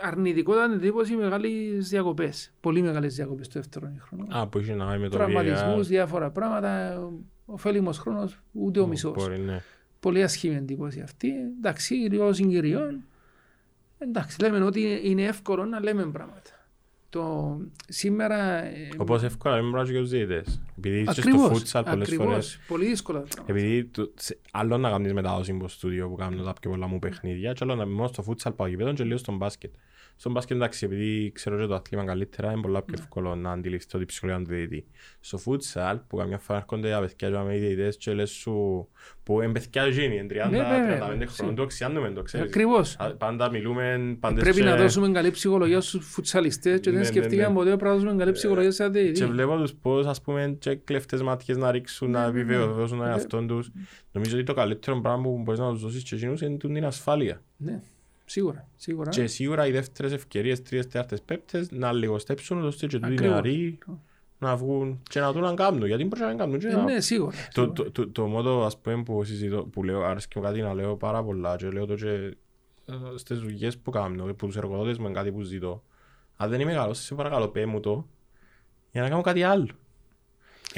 αρνητικό 0.00 0.52
ήταν 0.54 0.72
εντύπωση 0.72 1.14
μεγάλες 1.14 1.88
διακοπές. 1.88 2.52
Πολύ 2.60 2.82
μεγάλες 2.82 3.14
διακοπές 3.14 3.48
το 3.48 3.52
δεύτερο 3.60 3.86
ημίχρονο. 3.86 4.26
Α, 4.38 4.46
που 4.48 4.58
είχε 4.58 4.74
να 4.74 4.84
κάνει 4.84 5.00
με 5.02 5.08
το 5.08 5.16
Τραυματισμούς, 5.16 5.86
VAR. 5.86 5.90
διάφορα 5.90 6.30
πράγματα. 6.30 7.00
Ωφέλιμος 7.44 7.98
χρόνος, 7.98 8.40
ούτε 8.52 8.80
ο 8.80 8.86
μισός. 8.86 9.14
Μπορεί, 9.14 9.38
ναι. 9.38 9.62
Πολύ 10.00 10.22
ασχήμη 10.22 10.54
εντύπωση 10.56 11.00
αυτή. 11.00 11.32
Εντάξει, 11.58 11.94
λίγο 11.94 12.32
συγκυριών. 12.32 13.04
Εντάξει, 13.98 14.40
λέμε 14.40 14.64
ότι 14.64 15.00
είναι 15.04 15.22
εύκολο 15.22 15.64
να 15.64 15.80
λέμε 15.80 16.06
πράγματα. 16.06 16.50
Το 17.16 17.56
σήμερα. 17.88 18.64
ε, 18.64 18.88
Όπως 18.96 19.22
εύκολα 19.22 19.60
μην 19.60 19.70
μπορείς 19.70 19.90
και 19.90 19.98
τους 19.98 20.10
διαιτητές. 20.10 20.60
Επειδή 20.78 21.00
είσαι 21.00 21.12
στο 21.12 21.20
ακριβώς, 21.20 21.48
φούτσαλ 21.58 21.84
πολλές 21.84 22.06
ακριβώς. 22.06 22.26
φορές. 22.26 22.58
Πολύ 22.68 22.86
δύσκολα 22.86 23.20
τα 23.20 23.26
πράγματα. 23.34 23.52
Επειδή 23.52 23.84
το- 23.84 24.12
σε- 24.16 24.38
άλλο 24.52 24.76
να 24.78 24.90
κάνεις 24.90 25.12
μετάδοση 25.12 25.50
από 25.52 25.68
στούντιο 25.68 26.08
που 26.08 26.14
κάνουν 26.14 26.44
τα 26.44 26.52
πιο 26.60 26.70
πολλά 26.70 26.86
μου 26.86 26.98
παιχνίδια 26.98 27.52
και 27.52 27.58
άλλο 27.62 27.74
να 27.74 27.86
μόνο 27.86 28.06
στο 28.08 28.22
φούτσαλ 28.22 28.52
πάω 28.52 28.66
γηπέδο 28.66 28.92
και 28.92 29.04
λίγο 29.04 29.18
στον 29.18 29.36
μπάσκετ. 29.36 29.70
Στον 30.18 30.32
μπάσκετ 30.32 30.56
εντάξει, 30.56 30.84
επειδή 30.84 31.30
ξέρω 31.34 31.58
και 31.58 31.66
το 31.66 31.74
άθλημα 31.74 32.04
καλύτερα, 32.04 32.52
είναι 32.52 32.60
πολλά 32.60 32.82
πιο 32.82 32.94
Ναι. 32.96 33.02
εύκολο 33.02 33.34
να 33.34 33.50
αντιληφθώ 33.52 33.98
την 33.98 34.06
ψυχολογία 34.06 34.42
του 34.44 34.50
διαιτητή. 34.50 34.86
Στο 35.20 35.38
φούτσαλ 35.38 35.98
που 36.06 36.16
καμιά 36.16 36.38
φορά 36.38 36.58
έρχονται 36.58 36.90
τα 36.90 37.00
παιδιά 37.00 37.30
και 37.30 37.36
με 37.36 37.56
οι 37.56 37.58
διαιτητές 37.58 37.96
και 37.96 38.12
λες 38.12 38.30
σου 38.30 38.88
που 39.22 39.42
είναι 39.42 39.52
παιδιά 39.52 39.82
εκείνοι, 39.82 40.16
είναι 40.16 40.26
30-35 40.26 40.50
Ναι, 40.50 40.58
βέβαια, 40.58 40.96
χρόνων, 41.06 41.28
σίγουρα. 41.28 41.54
το 41.54 41.62
οξιάνουμε 41.62 42.10
το 42.10 42.22
ξέρεις. 42.22 42.46
Ακριβώς. 42.46 42.96
Α, 42.98 43.14
Πάντα 43.14 43.50
μιλούμε, 43.50 44.16
πάντες 44.20 44.42
Πρέπει 44.42 44.58
και- 44.58 44.64
να 44.64 44.76
δώσουμε 44.76 45.08
καλή 45.10 45.30
ψυχολογία 45.30 45.80
στους 45.80 46.06
φουτσαλιστές 46.06 46.80
και 46.80 46.90
Ναι, 46.90 46.96
δεν 46.96 47.04
ναι, 47.04 47.10
σκεφτήκαμε 47.10 47.48
ναι. 47.48 47.54
ποτέ 47.54 47.68
πρέπει 47.70 47.84
να 47.84 47.92
δώσουμε 47.94 48.14
καλή 48.16 48.32
ψυχολογία 48.32 48.70
σε 48.70 48.82
Και 48.82 48.88
ατέηδη. 48.88 49.24
βλέπω 49.26 49.56
τους 49.56 49.74
πώς 49.74 50.06
ας 50.06 50.20
πούμε 50.22 50.56
και 50.58 50.74
κλεφτές 50.74 51.22
μάτιες 51.22 51.56
να 51.56 51.70
ρίξουν, 51.70 52.10
να 52.10 52.24
επιβεβαιώσουν 52.24 52.98
τον 52.98 53.06
Ε, 53.06 53.10
εαυτόν 53.10 53.46
τους. 53.46 53.70
Νομίζω 54.12 54.36
ότι 54.36 54.44
το 54.44 54.54
καλύτερο 54.54 55.00
πράγμα 55.00 55.22
που 55.22 55.38
μπορείς 55.42 55.60
να 55.60 55.70
τους 55.70 55.80
δώσεις 55.80 56.02
και 56.02 56.14
εκείνους 56.14 56.40
είναι 56.40 56.56
την 56.56 56.84
ασφάλεια. 56.84 57.42
Ναι, 58.26 58.32
σίγουρα. 58.32 58.68
σίγουρα. 58.76 59.10
Και 59.10 59.26
σίγουρα 59.26 59.66
οι 59.66 59.70
δεύτερες 59.72 60.12
ευκαιρίες, 60.12 60.62
τρεις, 60.62 60.82
τέταρτες, 60.86 61.22
πέπτες 61.22 61.70
να 61.70 61.92
λιγοστέψουν 61.92 62.64
ώστε 62.64 62.86
και 62.86 62.98
τούτοι 62.98 63.12
Ακριβώς. 63.12 63.32
νεαροί 63.32 63.78
να 64.38 64.56
βγουν 64.56 65.02
και 65.10 65.20
να 65.20 65.32
το 65.32 65.40
να 65.40 65.54
κάνουν. 65.54 65.86
Γιατί 65.86 66.04
μπορείς 66.04 66.20
να 66.20 66.28
μην 66.28 66.38
κάνουν. 66.38 66.58
και 66.58 66.66
Ε, 66.66 66.72
να- 66.72 66.82
ναι, 66.82 67.00
σίγουρα. 67.00 67.36
Το, 67.52 67.60
σίγουρα. 67.62 67.72
το, 67.72 67.90
το, 67.90 68.08
το 68.08 68.26
μότο 68.26 68.64
ας 68.64 68.78
πούμε 68.78 69.02
που 69.02 69.24
συζητώ, 69.24 69.64
που 69.64 69.82
λέω, 69.84 70.02
αρέσκει 70.04 70.38
μου 70.38 70.44
κάτι 70.44 70.60
να 70.60 70.74
λέω 70.74 70.96
πάρα 70.96 71.22
πολλά 71.24 71.56
και 71.56 71.68
λέω 71.68 71.86
το 71.86 71.94
και 71.94 72.08
ε, 72.86 72.94
στις 73.14 73.38
δουλειές 73.40 73.78
που 73.78 73.90
κάνω, 73.90 74.24
που 74.24 74.46
τους 74.46 74.56
εργοδότες 74.56 74.98
μου 74.98 75.04
είναι 75.06 75.14
κάτι 75.14 75.32
που 75.32 75.40
ζητώ. 75.42 75.82
Αν 76.36 76.50
δεν 76.50 76.60
είμαι 76.60 76.72
καλός, 76.72 76.98
σε 76.98 77.14
παρακαλώ 77.14 77.48
πέ 77.48 77.66
μου 77.66 77.80
το, 77.80 78.06
για 78.92 79.02
να 79.02 79.08
κάνω 79.08 79.20
κάτι 79.20 79.42
άλλο. 79.42 79.68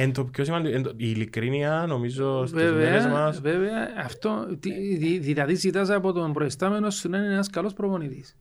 Εν 0.01 0.13
το 0.13 0.25
πιο 0.25 0.45
σημαντικό, 0.45 0.77
εν 0.77 0.83
το, 0.83 0.91
η 0.97 1.11
ειλικρίνεια 1.11 1.85
νομίζω 1.89 2.47
στις 2.47 2.53
μέρες 2.63 3.03
Βέβαια, 3.03 3.09
μας, 3.09 3.41
βέβαια, 3.41 3.89
αυτό, 4.05 4.57
τι- 4.61 4.97
δη- 4.97 5.19
δηλαδή 5.19 5.55
ζητάς 5.55 5.91
από 5.91 6.13
τον 6.13 6.33
προϊστάμενο 6.33 6.91
σου 6.91 7.09
να 7.09 7.19
είναι 7.19 7.33
ένας 7.33 7.51
καλός 7.51 7.73
προπονητής. 7.73 8.37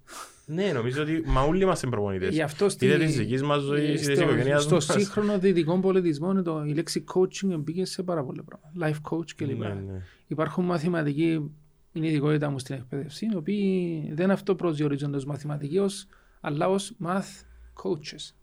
ναι 0.46 0.72
νομίζω 0.74 1.02
ότι 1.02 1.24
μα 1.26 1.42
όλοι 1.42 1.66
μας 1.66 1.82
είναι 1.82 1.92
προπονητές. 1.92 2.34
Γι' 2.34 2.42
αυτό 2.42 2.70
στη- 2.70 2.86
Είτε 2.86 2.98
της 2.98 3.18
δικής 3.18 3.44
μας 3.44 3.62
ζωής, 3.62 3.84
είτε 4.02 4.12
της 4.12 4.18
στο- 4.20 4.22
οικογένειας 4.24 4.64
Στο 4.64 4.74
μας. 4.76 4.86
σύγχρονο 4.86 5.40
δυτικό 5.40 5.80
πολιτισμό 5.80 6.42
το, 6.42 6.64
η 6.68 6.74
λέξη 6.74 7.04
coaching 7.14 7.56
μπήκε 7.60 7.86
σε 7.86 8.04
πάρα 8.04 8.24
πολλά 8.24 8.44
πράγματα. 8.44 8.72
Life 8.82 9.12
coach 9.12 9.30
κλπ. 9.36 9.58
Ναι, 9.60 9.68
ναι. 9.68 10.02
Υπάρχουν 10.28 10.66
μαθηματικοί, 10.66 11.52
είναι 11.94 12.06
η 12.06 12.10
ειδικότητα 12.10 12.50
μου 12.50 12.60
στην 12.60 12.76
εκπαίδευση, 12.76 13.26
οι 13.32 13.36
οποίοι 13.36 14.12
δεν 14.14 14.32
αυτό 14.32 14.56
προσδιορίζονται 14.56 15.18
ως 15.18 15.26
μαθηματικοί, 15.26 15.78
ως, 15.78 16.08
αλλά 16.42 16.68
ως 16.70 16.94
math 17.06 17.44
coaches. 17.84 18.34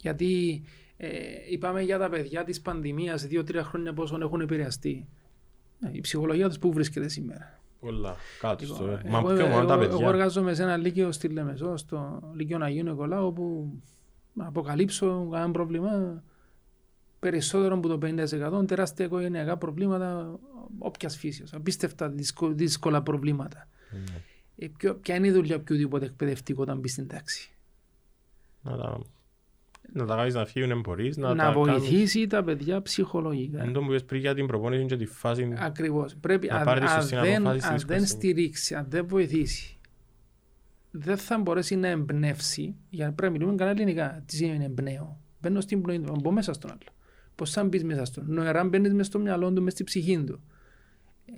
Γιατί 0.00 0.62
ε, 0.64 0.68
είπαμε 1.50 1.82
για 1.82 1.98
τα 1.98 2.08
παιδιά 2.08 2.44
της 2.44 2.60
πανδημίας, 2.60 3.26
δύο-τρία 3.26 3.64
χρόνια 3.64 3.92
πόσο 3.92 4.18
έχουν 4.20 4.40
επηρεαστεί. 4.40 5.06
Ε, 5.86 5.88
Η 5.92 6.00
ψυχολογία 6.00 6.48
τους 6.48 6.58
που 6.58 6.72
βρίσκεται 6.72 7.08
σήμερα. 7.08 7.60
Πολλά, 7.80 8.16
κάτω 8.40 8.66
στο... 8.66 8.84
Εγώ- 8.84 9.00
Μα 9.08 9.18
εγώ- 9.18 9.34
πιο 9.34 9.46
μόνο 9.46 9.66
τα 9.66 9.72
εγώ- 9.74 9.82
Εγώ 9.82 9.90
παιδιά. 9.92 10.08
εργάζομαι 10.08 10.54
σε 10.54 10.62
ένα 10.62 10.76
λύκειο 10.76 11.12
στη 11.12 11.28
Λεμεσό, 11.28 11.76
στο 11.76 12.22
Λύκειο 12.34 12.58
Αγίου 12.62 12.84
Νικολάου, 12.84 13.26
όπου 13.26 13.72
να 14.32 14.46
αποκαλύψω 14.46 15.28
κανένα 15.30 15.50
πρόβλημα 15.52 16.22
περισσότερο 17.18 17.74
από 17.74 17.88
το 17.88 17.98
50%, 18.62 18.66
τεράστια 18.66 19.04
οικογενειακά 19.04 19.56
προβλήματα 19.56 20.38
όποιας 20.78 21.16
φύση. 21.16 21.44
Απίστευτα 21.52 22.08
δύσκο- 22.08 22.52
δύσκολα 22.52 23.02
προβλήματα. 23.02 23.68
Ναι. 23.90 24.20
Ε, 24.56 24.68
ποιο- 24.76 24.94
ποια 24.94 25.14
είναι 25.14 25.26
η 25.26 25.30
δουλειά 25.32 25.56
οποιοδήποτε 25.56 26.04
εκπαιδευτικού 26.04 26.62
όταν 26.62 26.78
μπεις 26.78 26.92
στην 26.92 27.06
τάξη; 27.08 27.50
Να 28.62 28.76
τα, 28.76 28.98
να 29.92 30.06
τα 30.06 30.16
κάνεις 30.16 30.34
να 30.34 30.44
φύγουν 30.44 30.70
εν 30.70 30.80
μπορείς, 30.80 31.16
να, 31.16 31.34
Να, 31.34 31.36
τα 31.36 31.52
κάνεις. 31.52 31.80
βοηθήσει 31.80 32.26
τα 32.26 32.42
παιδιά 32.44 32.82
ψυχολογικά. 32.82 33.62
Εν 33.62 33.72
τω 33.72 33.80
που 33.80 33.86
είπες 33.90 34.04
πριν 34.04 34.20
για 34.20 34.34
την 34.34 34.46
προπόνηση 34.46 34.84
και 34.84 34.96
τη 34.96 35.06
φάση 35.06 35.52
Ακριβώς. 35.58 36.14
Πρέπει, 36.20 36.46
Να 36.48 36.56
αν, 36.56 36.64
πάρεις 36.64 36.84
τη 36.84 36.90
αν 36.90 37.00
σωστή 37.00 37.16
δεν, 37.16 37.36
απόφαση 37.46 37.58
στη 37.58 37.68
αν 37.68 37.74
δύσκολη 37.74 37.98
δεν 37.98 38.06
στιγμή. 38.08 38.32
στηρίξει, 38.32 38.74
αν 38.74 38.86
δεν 38.88 39.06
βοηθήσει, 39.06 39.78
δεν 40.90 41.16
θα 41.16 41.38
μπορέσει 41.38 41.76
να 41.76 41.88
εμπνεύσει. 41.88 42.74
Για 42.90 43.12
πρέπει 43.12 43.32
να 43.32 43.38
μιλούμε 43.38 43.56
καλά 43.56 43.70
ελληνικά. 43.70 44.22
Τι 44.26 44.36
σημαίνει 44.36 44.64
εμπνέω. 44.64 45.20
Μπαίνω 45.40 45.60
στην 45.60 45.82
πνοή 45.82 46.00
του, 46.00 46.16
μπω 46.22 46.30
μέσα 46.30 46.52
στον 46.52 46.70
άλλο. 46.70 46.80
Πώς 47.34 47.50
θα 47.50 47.64
μπεις 47.64 47.84
μέσα 47.84 48.04
στον. 48.04 48.24
Νοερά 48.28 48.64
μπαίνεις 48.64 48.92
μέσα 48.92 49.04
στο 49.10 49.18
μυαλό 49.18 49.52
του, 49.52 49.62
μέσα 49.62 49.70
στη 49.76 49.84
ψυχή 49.84 50.24
του. 50.24 50.40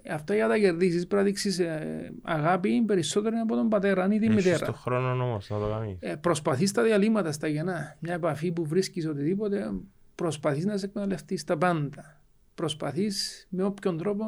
Ε, 0.02 0.12
Αυτό 0.12 0.32
για 0.34 0.42
να 0.46 0.48
τα 0.52 0.58
κερδίσεις 0.58 1.06
πρέπει 1.06 1.22
να 1.22 1.28
δείξεις 1.28 1.58
ε, 1.58 2.12
αγάπη 2.22 2.82
περισσότερο 2.86 3.36
από 3.42 3.54
τον 3.54 3.68
πατέρα 3.68 4.04
ή 4.06 4.18
τη 4.18 4.26
Έχεις 4.26 4.34
μητέρα. 4.44 4.64
τον 4.66 4.74
χρόνο 4.74 5.24
όμως 5.24 5.50
να 5.50 5.58
το 5.58 5.66
κάνεις. 5.68 5.96
Ε, 6.00 6.14
προσπαθείς 6.16 6.70
στα 6.70 6.82
διαλύματα, 6.82 7.32
στα 7.32 7.48
γενά. 7.48 7.96
Μια 8.00 8.14
επαφή 8.14 8.52
που 8.52 8.64
βρίσκεις 8.66 9.06
οτιδήποτε, 9.06 9.70
προσπαθείς 10.14 10.64
να 10.64 10.76
σε 10.76 10.86
εκμεταλλευτείς 10.86 11.44
τα 11.44 11.56
πάντα. 11.58 12.20
Προσπαθείς 12.54 13.46
με 13.48 13.62
όποιον 13.64 13.98
τρόπο 13.98 14.24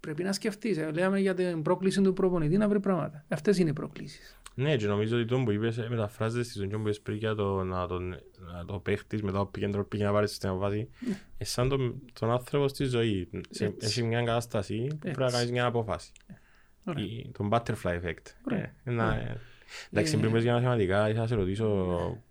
πρέπει 0.00 0.22
να 0.22 0.32
σκεφτείς. 0.32 0.76
Ε, 0.78 0.90
λέμε 0.90 1.20
για 1.20 1.34
την 1.34 1.62
πρόκληση 1.62 2.00
του 2.02 2.12
προπονητή 2.12 2.56
να 2.56 2.68
βρει 2.68 2.80
πράγματα. 2.80 3.24
Αυτές 3.28 3.58
είναι 3.58 3.70
οι 3.70 3.72
προκλήσεις. 3.72 4.37
Ναι, 4.60 4.76
και 4.76 4.86
νομίζω 4.86 5.16
ότι 5.16 5.24
τον 5.24 5.44
που 5.44 5.50
είπες 5.50 5.78
ε, 5.78 5.86
μεταφράζεται 5.88 6.42
στη 6.42 6.58
ζωή 6.58 6.68
που 6.68 6.78
είπες 6.78 7.00
πριν 7.00 7.16
για 7.16 7.34
το 7.34 7.62
να 7.64 7.86
τον 7.86 8.08
να 8.52 8.64
το 8.64 8.78
παίχτης 8.78 9.22
μετά 9.22 9.38
που 9.44 9.50
πήγαινε 9.50 9.72
τώρα 9.72 9.84
πήγαινε 9.84 10.08
να 10.08 10.14
πάρεις 10.14 10.34
στην 10.34 10.58
βάση. 10.58 10.88
Ε, 11.38 11.44
σαν 11.44 11.68
τον, 11.68 12.02
τον 12.12 12.30
άνθρωπο 12.30 12.68
στη 12.68 12.84
ζωή. 12.84 13.28
Σε- 13.50 13.64
Έτσι. 13.64 13.86
Έχει 13.86 14.02
μια 14.02 14.22
κατάσταση 14.22 14.86
που 14.90 14.98
πρέπει 14.98 15.18
να 15.18 15.24
Έτσι. 15.24 15.36
κάνεις 15.36 15.50
μια 15.52 15.64
απόφαση. 15.64 16.12
Ωραία. 16.84 17.04
Η- 17.04 17.30
Τον 17.32 17.48
butterfly 17.52 18.00
effect. 18.02 18.26
Ωραία. 18.50 18.74
Ε, 19.68 19.74
ένα- 19.74 19.88
Ωραία. 19.90 20.02
Εντάξει, 20.02 20.14
Ε, 20.14 20.18
πριν 20.18 20.32
πες 20.32 20.42
για 20.42 20.52
μαθηματικά, 20.52 21.04
ήθελα 21.08 21.20
να 21.20 21.26
σε 21.26 21.34
ρωτήσω 21.34 21.66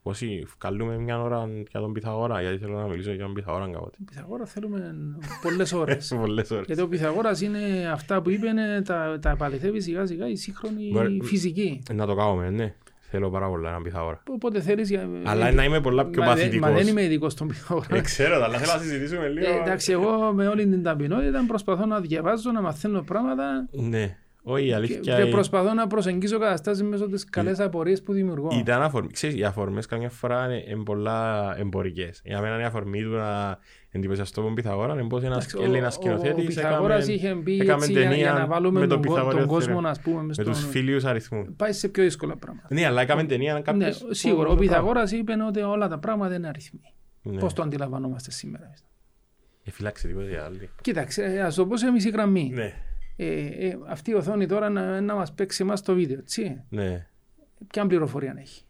πόσοι 0.03 0.45
βγάλουμε 0.59 0.97
μια 0.97 1.21
ώρα 1.21 1.49
για 1.71 1.79
τον 1.79 1.93
Πυθαγόρα, 1.93 2.41
γιατί 2.41 2.57
θέλω 2.57 2.77
να 2.79 2.87
μιλήσω 2.87 3.11
για 3.11 3.23
τον 3.23 3.33
Πυθαγόρα 3.33 3.69
κάποτε. 3.71 3.97
Πυθαγόρα 4.05 4.45
θέλουμε 4.45 4.95
πολλές 5.41 5.73
ώρες. 5.73 6.13
Πολλές 6.21 6.51
ώρες. 6.51 6.65
Γιατί 6.65 6.81
ο 6.81 6.87
Πυθαγόρας 6.87 7.41
είναι 7.41 7.89
αυτά 7.93 8.21
που 8.21 8.29
είπε, 8.29 8.47
είναι 8.47 8.81
τα, 8.85 9.17
τα 9.21 9.29
επαληθεύει 9.29 9.81
σιγά 9.81 10.05
σιγά 10.05 10.29
η 10.29 10.35
σύγχρονη 10.35 10.89
Μπορεί- 10.93 11.23
φυσική. 11.23 11.83
Να 11.93 12.05
το 12.05 12.15
κάνουμε, 12.15 12.49
ναι. 12.49 12.73
Θέλω 13.09 13.29
πάρα 13.29 13.47
πολλά 13.49 13.69
έναν 13.69 13.83
Πυθαγόρα. 13.83 14.23
Όποτε 14.29 14.61
θέλεις... 14.61 14.89
για- 14.89 15.09
Αλλά 15.23 15.51
να 15.51 15.63
είμαι 15.63 15.81
πολλά 15.81 16.05
πιο 16.05 16.21
Μα 16.23 16.27
δεν- 16.27 16.35
παθητικός. 16.37 16.69
Μα 16.69 16.75
δεν 16.75 16.87
είμαι 16.87 17.03
ειδικός 17.03 17.31
στον 17.31 17.47
Πυθαγόρα. 17.47 17.95
Ε, 17.95 18.01
ξέρω, 18.01 18.43
αλλά 18.43 18.57
θέλω 18.57 18.71
να 18.73 18.79
συζητήσουμε 18.79 19.27
λίγο. 19.27 19.49
Ε, 19.49 19.55
εντάξει, 19.61 19.91
εγώ 19.91 20.31
με 20.33 20.47
όλη 20.47 20.67
την 20.67 20.83
ταπεινότητα 20.83 21.43
προσπαθώ 21.47 21.85
να 21.85 21.99
διαβάζω, 21.99 22.51
να 22.51 22.61
μαθαίνω 22.61 23.01
πράγματα 23.01 23.67
Ναι. 23.71 24.17
Όχι, 24.49 24.63
η 24.63 24.67
και, 24.67 24.75
αλήθεια 24.75 24.99
και 24.99 25.11
είναι- 25.11 25.25
προσπαθώ 25.25 25.73
να 25.73 25.87
προσεγγίσω 25.87 26.39
καταστάσεις 26.39 26.83
μέσω 26.83 27.07
της 27.09 27.23
καλές 27.29 27.59
απορίες 27.59 28.01
που 28.03 28.13
δημιουργώ. 28.13 28.49
Ήταν 28.59 28.81
αφορμή. 28.81 29.09
Ξέρεις, 29.11 29.35
οι 29.39 29.43
αφορμές 29.43 29.85
καμιά 29.85 30.09
φορά 30.09 30.45
είναι, 30.45 30.63
είναι 30.67 30.83
πολλά 30.83 31.53
εμπορικές. 31.59 32.21
Για 32.23 32.41
μένα 32.41 32.59
η 32.59 32.63
αφορμή 32.63 33.01
του 33.03 33.09
να 33.09 33.57
εντυπωσιαστώ 33.91 34.39
από 34.39 34.47
τον 34.49 34.55
Πυθαγόρα 34.55 34.93
είναι 34.93 35.07
πως 35.07 35.23
ένας 35.23 35.35
Εντάξει, 35.37 35.57
ο- 35.57 35.63
Έλληνας 35.63 35.95
ο- 35.95 35.99
Ο 35.99 36.01
σκηνοθέτης 36.01 36.45
Πυθαγόρας 36.45 36.97
έκαμε- 37.07 37.15
είχε 37.15 37.33
μπει 37.33 37.59
έκαμε 37.59 37.73
έτσι 37.81 37.91
για, 37.91 38.01
για 38.01 38.09
ταινία 38.09 38.33
να 38.33 38.45
βάλουμε 38.45 38.79
με 38.79 38.87
τον, 38.87 39.01
τον 39.01 39.11
κο- 39.11 39.15
τον 39.15 39.25
Πυθαγόρα 39.25 39.45
κόσμο 39.53 39.71
θεωρώ. 39.73 39.89
ας 39.89 39.99
πούμε 39.99 40.21
μες 40.23 40.37
μες 40.37 40.47
τους 40.47 40.57
στον- 40.57 40.69
φίλους 40.69 41.05
αριθμού. 41.05 41.53
Πάει 41.55 41.73
σε 41.73 41.87
πιο 41.87 42.03
δύσκολα 42.03 42.35
πράγματα. 42.37 42.67
Ναι, 42.71 42.85
αλλά 42.85 43.01
έκαμε 43.01 43.23
ταινία 43.23 43.53
Ναι, 43.53 43.61
κάποιος... 43.61 44.05
σίγουρα. 44.09 44.47
που- 44.47 44.53
Ο 44.53 44.57
Πυθαγόρας 44.57 45.11
είπε 45.11 45.33
ότι 45.47 45.59
όλα 45.61 45.87
τα 45.87 45.97
πράγματα 45.99 46.35
είναι 46.35 46.47
αριθμοί. 46.47 46.79
Ναι. 47.21 47.39
Πώς 47.39 47.53
το 47.53 47.61
αντιλαμβανόμαστε 47.61 48.31
σήμερα. 48.31 48.73
Ε, 49.63 49.71
φύλαξε 49.71 50.07
τίποτε 50.07 50.29
για 50.29 50.43
άλλη. 50.45 50.69
Κοίταξε, 50.81 51.23
ε, 51.23 51.41
ας 51.41 51.55
το 51.55 51.65
πω 51.65 51.77
σε 51.77 51.91
μισή 51.91 52.09
γραμμή. 52.09 52.51
Ναι, 52.53 52.73
Ε, 53.19 53.45
ε, 53.45 53.77
αυτή 53.87 54.11
η 54.11 54.13
οθόνη 54.13 54.45
τώρα 54.45 54.69
να, 54.69 55.01
να 55.01 55.15
μας 55.15 55.33
παίξει 55.33 55.63
εμάς 55.63 55.81
το 55.81 55.93
βίντεο, 55.93 56.17
έτσι. 56.17 56.63
ναι. 56.69 57.07
Ποια 57.67 57.87
πληροφορία 57.87 58.35
έχει. 58.39 58.63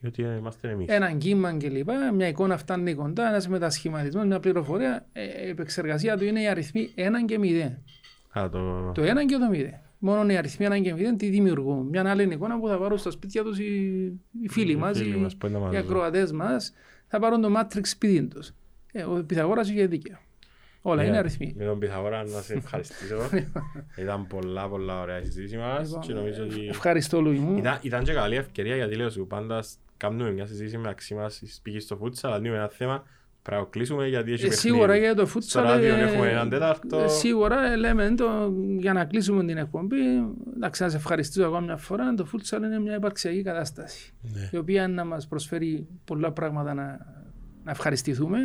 Γιατί 0.00 0.22
είμαστε 0.22 0.70
εμείς. 0.70 0.88
Έναν 0.88 1.18
κύμα 1.18 1.56
κλπ. 1.56 1.88
Μια 2.14 2.28
εικόνα 2.28 2.56
φτάνει 2.56 2.94
κοντά, 2.94 3.28
ένας 3.28 3.48
μετασχηματισμός, 3.48 4.24
μια 4.24 4.40
πληροφορία. 4.40 5.06
Ε, 5.12 5.46
η 5.46 5.48
επεξεργασία 5.48 6.16
του 6.16 6.24
είναι 6.24 6.40
οι 6.40 6.46
αριθμοί 6.46 6.90
1 6.96 7.00
και 7.26 7.38
0. 8.34 8.38
Α, 8.38 8.48
το... 8.48 8.92
Το 8.92 9.02
1 9.02 9.06
και 9.26 9.36
το 9.36 9.50
0. 9.52 9.64
Μόνο 9.98 10.32
οι 10.32 10.36
αριθμοί 10.36 10.66
1 10.70 10.82
και 10.82 10.94
0 10.94 10.98
τι 11.16 11.28
δημιουργούν. 11.28 11.86
Μια 11.86 12.10
άλλη 12.10 12.32
εικόνα 12.32 12.58
που 12.58 12.68
θα 12.68 12.78
πάρουν 12.78 12.98
στα 12.98 13.10
σπίτια 13.10 13.42
τους 13.42 13.58
οι, 13.58 13.64
οι 14.42 14.48
φίλοι 14.48 14.72
Οι 14.72 14.76
μας, 14.76 14.98
φίλοι 14.98 15.16
οι, 15.16 15.20
μας 15.20 15.36
που 15.36 15.46
είναι 15.46 15.58
να 15.58 15.64
οι 15.64 15.68
μας 15.68 15.76
ακροατές 15.76 16.32
μας, 16.32 16.72
θα 17.06 17.18
πάρουν 17.18 17.40
το 17.40 17.52
Matrix 17.58 17.80
σπίτι 17.82 18.26
τους. 18.26 18.52
Ε, 18.92 19.02
ο 19.02 19.24
Πυθαγόρας 19.26 19.70
είχε 19.70 19.86
δίκιο. 19.86 20.18
Όλα 20.86 21.02
Ναι, 21.02 21.08
είναι 21.08 21.18
αριθμοί. 21.18 21.54
Με 21.58 21.64
τον 21.64 21.78
Πυθαγόρα 21.78 22.24
να 22.24 22.40
σε 22.40 22.54
ευχαριστήσω. 22.54 23.16
Ήταν 24.02 24.26
πολλά 24.26 24.68
πολλά 24.68 25.00
ωραία 25.00 25.20
η 25.20 25.24
συζήτηση 25.24 25.56
μας 25.56 25.86
Λοιπόν, 25.88 26.00
και 26.00 26.12
νομίζω 26.12 26.42
ότι... 26.44 26.66
Ευχαριστώ, 26.68 27.20
Λουί 27.20 27.38
μου. 27.38 27.56
Ήταν, 27.58 27.78
ήταν 27.82 28.04
και 28.04 28.12
καλή 28.12 28.36
ευκαιρία 28.36 28.76
γιατί 28.76 28.94
λέω 28.96 29.10
σου 29.10 29.26
πάντας 29.26 29.66
σ- 29.66 29.78
κάνουμε 29.96 30.32
μια 30.32 30.46
συζήτηση 30.46 30.76
μεταξύ 30.78 31.14
μας 31.14 31.42
πήγε 31.62 31.80
στο 31.80 31.96
φούτσα, 31.96 32.26
αλλά 32.28 32.36
ανοίγουμε 32.36 32.58
ένα 32.58 32.68
θέμα 32.68 33.02
πρέπει 33.42 33.60
να 33.60 33.64
το 33.66 33.70
κλείσουμε 33.72 34.08
γιατί 34.08 34.32
έχει 34.32 34.44
Ε, 34.44 34.48
παιχνίδι. 34.48 34.74
σίγουρα 34.74 34.96
για 34.96 35.14
το 35.14 35.20
Στο 35.20 35.26
φούτσαλ. 35.30 35.64
ράδιο 35.64 35.94
ε, 35.94 36.00
έχουμε 36.02 36.30
έναν 36.30 36.48
τέταρτο. 36.48 36.98
ε, 36.98 37.08
Σίγουρα 37.08 37.72
ε, 37.72 37.76
λέμε 37.76 38.14
το, 38.14 38.52
για 38.78 38.92
να 38.92 39.04
κλείσουμε 39.04 39.44
την 39.44 39.56
εκπομπή. 39.56 39.96
Εντάξει, 40.56 40.82
να 40.82 40.88
σε 40.88 40.96
ευχαριστήσω 40.96 41.44
ακόμα 41.46 41.60
μια 41.60 41.76
φορά. 41.76 42.14
Το 42.14 42.24
φούτσαλ 42.24 42.62
είναι 42.62 42.78
μια 42.80 42.94
υπαρξιακή 42.94 43.42
κατάσταση. 43.42 44.12
Ναι. 44.22 44.48
η 44.52 44.56
οποία 44.56 44.88
να 44.88 45.04
μας 45.04 45.26
προσφέρει 45.28 45.86
πολλά 46.04 46.32
πράγματα 46.32 46.74
να, 46.74 46.98
να 47.64 47.70
ευχαριστηθούμε, 47.70 48.38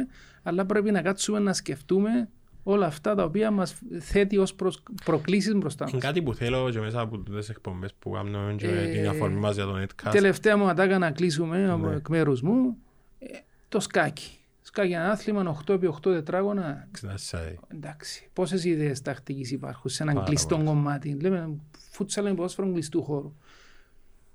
αλλά 0.43 0.65
πρέπει 0.65 0.91
να 0.91 1.01
κάτσουμε 1.01 1.39
να 1.39 1.53
σκεφτούμε 1.53 2.29
όλα 2.63 2.85
αυτά 2.85 3.15
τα 3.15 3.23
οποία 3.23 3.51
μας 3.51 3.75
θέτει 3.99 4.37
ως 4.37 4.53
προς, 4.55 4.83
προκλήσεις 5.05 5.55
μπροστά 5.55 5.83
Είναι 5.87 5.93
μας. 5.97 6.03
κάτι 6.03 6.21
που 6.21 6.33
θέλω 6.33 6.69
και 6.71 6.79
μέσα 6.79 6.99
από 7.01 7.19
τις 7.19 7.49
εκπομπές 7.49 7.93
που 7.99 8.09
κάνουμε 8.09 8.53
και 8.57 8.67
Ε, 8.67 8.91
την 8.91 9.07
αφορμή 9.07 9.39
μας 9.39 9.55
για 9.55 9.65
τον 9.65 9.83
Netcast. 9.85 10.11
Τελευταία 10.11 10.57
μου 10.57 10.67
ατάκα 10.69 10.97
να 10.97 11.11
κλείσουμε 11.11 11.69
από 11.71 11.87
Ναι. 11.87 11.95
εκ 11.95 12.07
μέρους 12.07 12.41
μου, 12.41 12.77
ε, 13.19 13.25
το 13.69 13.79
σκάκι. 13.79 14.33
Σκάκι 14.61 14.91
ένα 14.93 15.11
άθλημα 15.11 15.57
8x8 15.67 16.01
τετράγωνα. 16.01 16.87
Ξέρεις, 16.91 17.35
Εντάξει, 17.67 18.29
πόσες 18.33 18.63
ιδέες 18.63 19.01
τακτικής 19.01 19.51
υπάρχουν 19.51 19.89
σε 19.91 20.03
έναν 20.03 20.15
Πάρα 20.15 20.27
κλειστό 20.27 20.55
πολλές. 20.55 20.69
κομμάτι. 20.71 21.17
Λέμε 21.21 21.49
φούτσαλ 21.91 22.25
είναι 22.25 22.35
ποδόσφαιρο 22.35 22.71
κλειστού 22.71 23.03
χώρου. 23.03 23.33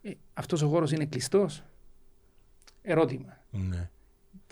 Ε, 0.02 0.10
αυτός 0.34 0.62
ο 0.62 0.68
χώρος 0.68 0.92
είναι 0.92 1.04
κλειστός; 1.04 1.62
Ερώτημα. 2.82 3.38
Ναι, 3.50 3.90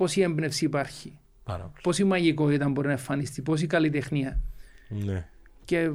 Πόση 0.02 0.20
έμπνευση 0.20 0.64
υπάρχει. 0.64 1.18
πάρα 1.44 1.62
πολύ. 1.62 1.80
πόση 1.82 2.04
μαγικότητα 2.04 2.68
μπορεί 2.68 2.86
να 2.86 2.92
εμφανιστεί, 2.92 3.42
πόση 3.42 3.66
καλλιτεχνία. 3.66 4.40
Ναι. 4.88 5.28
Και 5.64 5.90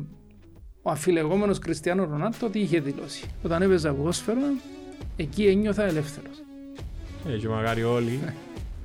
ο 0.81 0.91
αφιλεγόμενος 0.91 1.59
Κριστιανό 1.59 2.03
Ρονάλτο 2.03 2.49
τι 2.49 2.59
είχε 2.59 2.79
δηλώσει. 2.79 3.25
Όταν 3.43 3.61
έπαιζα 3.61 3.93
ποδόσφαιρο, 3.93 4.39
εκεί 5.17 5.45
ένιωθα 5.45 5.83
ελεύθερος. 5.83 6.41
Ε, 7.27 7.37
και 7.37 7.47
μακάρι 7.47 7.83
όλοι, 7.83 8.19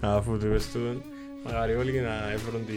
αφού 0.01 0.39
του 0.39 0.47
είπες 0.47 0.71
τούτον, 0.73 1.03
μακάρι 1.45 1.75
όλοι 1.75 2.01
να 2.01 2.31
έβρουν 2.33 2.67
τη, 2.67 2.73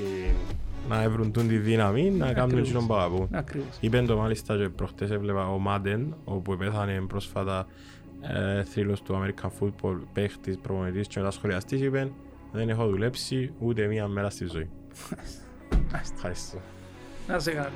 να 0.89 1.01
έβρουν 1.01 1.31
τούν 1.31 1.47
τη 1.47 1.57
δύναμη 1.57 2.09
να 2.11 2.25
κάνουν 2.25 2.41
Ακριβώς. 2.41 2.67
εκείνον 2.67 2.87
που 2.87 2.93
αγαπούν. 2.93 3.27
Ακριβώς. 3.31 3.77
Είπεν 3.79 4.05
το 4.05 4.17
μάλιστα 4.17 4.57
και 4.57 4.69
προχτές 4.69 5.11
έβλεπα 5.11 5.47
ο 5.49 5.57
Μάντεν, 5.57 6.15
όπου 6.23 6.57
πέθανε 6.57 7.01
πρόσφατα 7.07 7.67
ε, 8.21 8.63
θρύλος 8.63 9.01
του 9.01 9.21
American 9.21 9.49
Football, 9.59 9.97
παίχτης, 10.13 10.57
προπονητής 10.57 11.07
και 11.07 11.19
μετασχολιαστής, 11.19 11.81
είπεν 11.81 12.11
δεν 12.55 12.69
έχω 12.69 12.87
δουλέψει 12.87 13.53
ούτε 13.59 13.87
μία 13.87 14.07
μέρα 14.07 14.29
στη 14.29 14.45
ζωή. 14.45 14.69
Ευχαριστώ. 16.13 16.61
Να 17.27 17.39
σε 17.39 17.51
καλά. 17.51 17.71